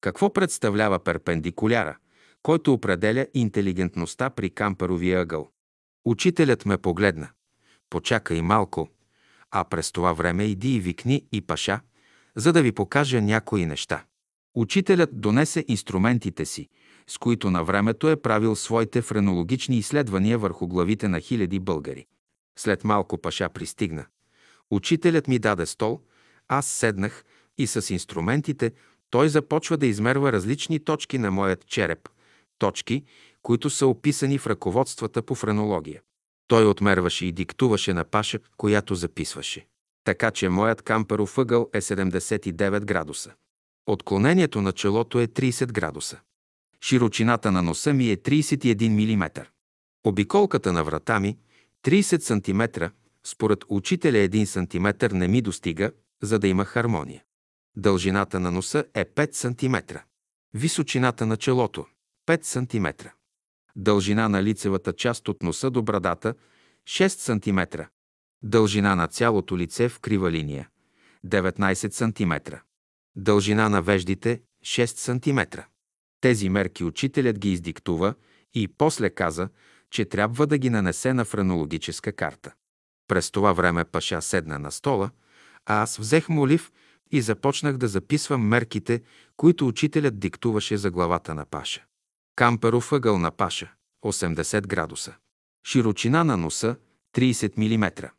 [0.00, 1.96] Какво представлява перпендикуляра,
[2.42, 5.50] който определя интелигентността при камперовия ъгъл?
[6.04, 7.28] Учителят ме погледна.
[7.90, 8.88] Почакай малко,
[9.50, 11.80] а през това време иди и викни и паша,
[12.36, 14.04] за да ви покажа някои неща.
[14.54, 16.68] Учителят донесе инструментите си,
[17.06, 22.06] с които на времето е правил своите френологични изследвания върху главите на хиляди българи.
[22.58, 24.06] След малко паша пристигна.
[24.70, 26.00] Учителят ми даде стол,
[26.48, 27.24] аз седнах
[27.58, 28.72] и с инструментите
[29.10, 32.08] той започва да измерва различни точки на моят череп,
[32.58, 33.04] точки,
[33.42, 36.02] които са описани в ръководствата по френология.
[36.48, 39.66] Той отмерваше и диктуваше на Паша, която записваше.
[40.04, 43.32] Така че моят камперов ъгъл е 79 градуса.
[43.86, 46.20] Отклонението на челото е 30 градуса.
[46.80, 49.46] Широчината на носа ми е 31 мм.
[50.04, 51.38] Обиколката на врата ми
[51.84, 52.84] 30 см,
[53.24, 57.22] според учителя 1 см не ми достига, за да има хармония.
[57.76, 59.96] Дължината на носа е 5 см.
[60.54, 61.86] Височината на челото
[62.26, 63.08] 5 см.
[63.78, 66.34] Дължина на лицевата част от носа до брадата
[66.84, 67.82] 6 см.
[68.42, 70.68] Дължина на цялото лице в крива линия
[71.26, 72.54] 19 см.
[73.16, 75.60] Дължина на веждите 6 см.
[76.20, 78.14] Тези мерки учителят ги издиктува
[78.54, 79.48] и после каза,
[79.90, 82.52] че трябва да ги нанесе на френологическа карта.
[83.08, 85.10] През това време Паша седна на стола,
[85.66, 86.72] а аз взех молив
[87.10, 89.02] и започнах да записвам мерките,
[89.36, 91.87] които учителят диктуваше за главата на Паша.
[92.38, 93.72] Камперов ъгъл на Паша–
[94.04, 95.14] 80 градуса.
[95.66, 96.76] Широчина на носа–
[97.16, 98.10] 30 мм.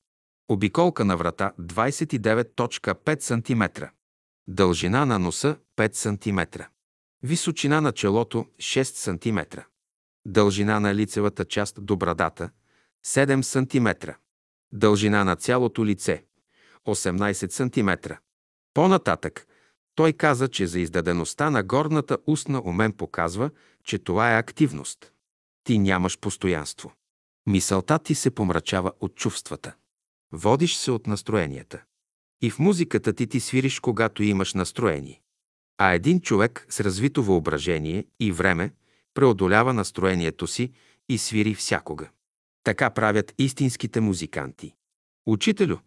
[0.50, 3.86] Обиколка на врата 29.5 см.
[4.48, 6.64] Дължина на носа 5 см.
[7.24, 9.62] Височина на челото 6 см.
[10.26, 12.50] Дължина на лицевата част до брадата
[13.06, 14.12] 7 см.
[14.74, 16.24] Дължина на цялото лице
[16.88, 18.14] 18 см.
[18.74, 19.48] По-нататък
[20.00, 23.50] той каза, че за издадеността на горната устна умен показва,
[23.84, 25.12] че това е активност.
[25.64, 26.94] Ти нямаш постоянство.
[27.48, 29.74] Мисълта ти се помрачава от чувствата.
[30.32, 31.82] Водиш се от настроенията.
[32.42, 35.22] И в музиката ти ти свириш, когато имаш настроение.
[35.78, 38.74] А един човек с развито въображение и време
[39.14, 40.72] преодолява настроението си
[41.10, 42.10] и свири всякога.
[42.64, 44.76] Така правят истинските музиканти.
[45.26, 45.78] Учителю,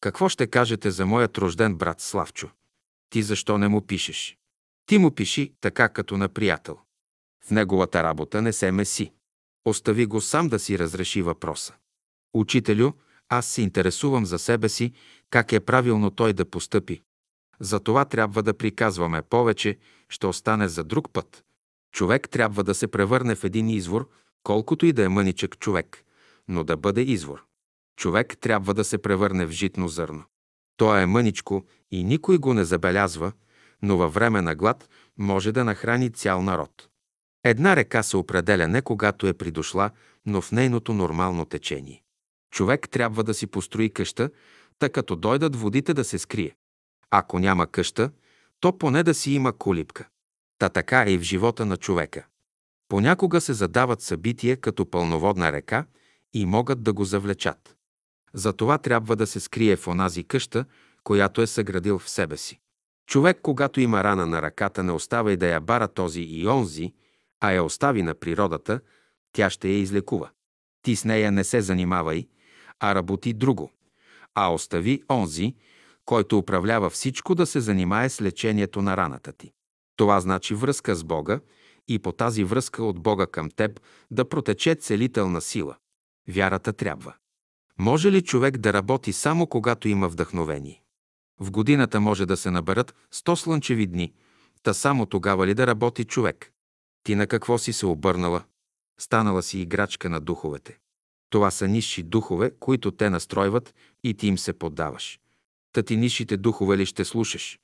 [0.00, 2.50] какво ще кажете за моят рожден брат Славчо?
[3.12, 4.38] Ти защо не му пишеш?
[4.86, 6.78] Ти му пиши така като на приятел.
[7.44, 9.12] В неговата работа не се меси.
[9.64, 11.74] Остави го сам да си разреши въпроса.
[12.34, 12.92] Учителю,
[13.28, 14.92] аз се интересувам за себе си,
[15.30, 17.02] как е правилно той да постъпи.
[17.60, 21.44] За това трябва да приказваме повече, ще остане за друг път.
[21.94, 24.08] Човек трябва да се превърне в един извор,
[24.42, 26.04] колкото и да е мъничък човек,
[26.48, 27.44] но да бъде извор.
[27.96, 30.24] Човек трябва да се превърне в житно зърно.
[30.82, 33.32] То е мъничко и никой го не забелязва,
[33.82, 34.88] но във време на глад
[35.18, 36.88] може да нахрани цял народ.
[37.44, 39.90] Една река се определя не когато е придошла,
[40.26, 42.02] но в нейното нормално течение.
[42.50, 44.30] Човек трябва да си построи къща,
[44.78, 46.54] тъй като дойдат водите да се скрие.
[47.10, 48.10] Ако няма къща,
[48.60, 50.08] то поне да си има колипка.
[50.58, 52.26] Та така е и в живота на човека.
[52.88, 55.86] Понякога се задават събития като пълноводна река
[56.34, 57.76] и могат да го завлечат.
[58.34, 60.64] Затова трябва да се скрие в онази къща,
[61.04, 62.60] която е съградил в себе си.
[63.06, 66.92] Човек, когато има рана на ръката, не остава и да я бара този и онзи,
[67.40, 68.80] а я остави на природата,
[69.32, 70.30] тя ще я излекува.
[70.82, 72.28] Ти с нея не се занимавай,
[72.80, 73.72] а работи друго.
[74.34, 75.54] А остави онзи,
[76.04, 79.52] който управлява всичко да се занимае с лечението на раната ти.
[79.96, 81.40] Това значи връзка с Бога
[81.88, 83.80] и по тази връзка от Бога към теб
[84.10, 85.76] да протече целителна сила.
[86.28, 87.14] Вярата трябва.
[87.78, 90.82] Може ли човек да работи само когато има вдъхновение?
[91.40, 94.12] В годината може да се наберат 100 слънчеви дни,
[94.62, 96.52] та само тогава ли да работи човек?
[97.04, 98.44] Ти на какво си се обърнала?
[99.00, 100.78] Станала си играчка на духовете.
[101.30, 105.20] Това са нисши духове, които те настройват и ти им се поддаваш.
[105.72, 107.58] Та ти нисшите духове ли ще слушаш?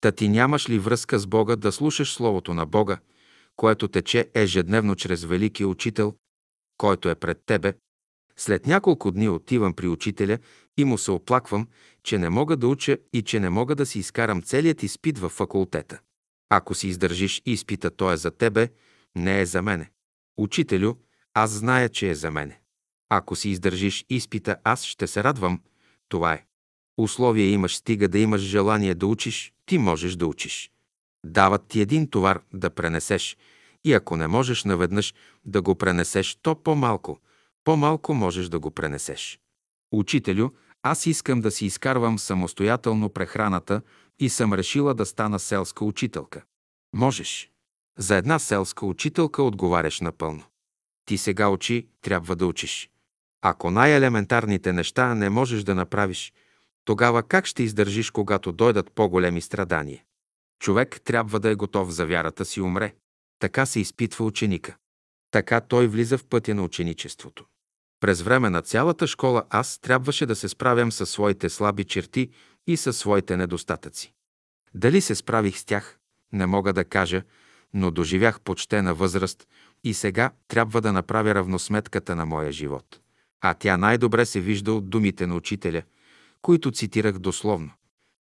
[0.00, 2.98] Та ти нямаш ли връзка с Бога да слушаш Словото на Бога,
[3.56, 6.14] което тече ежедневно чрез Великия Учител,
[6.78, 7.74] който е пред тебе?
[8.36, 10.38] След няколко дни отивам при учителя
[10.76, 11.68] и му се оплаквам,
[12.02, 15.32] че не мога да уча и че не мога да си изкарам целият изпит във
[15.32, 16.00] факултета.
[16.50, 18.68] Ако си издържиш изпита, то е за тебе,
[19.16, 19.90] не е за мене.
[20.36, 20.94] Учителю,
[21.34, 22.60] аз зная, че е за мене.
[23.08, 25.60] Ако си издържиш изпита, аз ще се радвам.
[26.08, 26.44] Това е.
[26.98, 30.70] Условия имаш, стига да имаш желание да учиш, ти можеш да учиш.
[31.26, 33.36] Дават ти един товар да пренесеш
[33.84, 35.14] и ако не можеш наведнъж
[35.44, 37.18] да го пренесеш, то по-малко,
[37.64, 39.40] по-малко можеш да го пренесеш.
[39.92, 40.50] Учителю,
[40.82, 43.82] аз искам да си изкарвам самостоятелно прехраната
[44.18, 46.42] и съм решила да стана селска учителка.
[46.94, 47.50] Можеш.
[47.98, 50.44] За една селска учителка отговаряш напълно.
[51.04, 52.90] Ти сега учи, трябва да учиш.
[53.42, 56.32] Ако най-елементарните неща не можеш да направиш,
[56.84, 60.04] тогава как ще издържиш, когато дойдат по-големи страдания?
[60.58, 62.94] Човек трябва да е готов за вярата си умре.
[63.38, 64.76] Така се изпитва ученика.
[65.30, 67.44] Така той влиза в пътя на ученичеството.
[68.04, 72.28] През време на цялата школа аз трябваше да се справям със своите слаби черти
[72.66, 74.12] и със своите недостатъци.
[74.74, 75.98] Дали се справих с тях,
[76.32, 77.22] не мога да кажа,
[77.74, 79.48] но доживях почтена възраст
[79.84, 83.00] и сега трябва да направя равносметката на моя живот.
[83.40, 85.82] А тя най-добре се вижда от думите на учителя,
[86.42, 87.70] които цитирах дословно.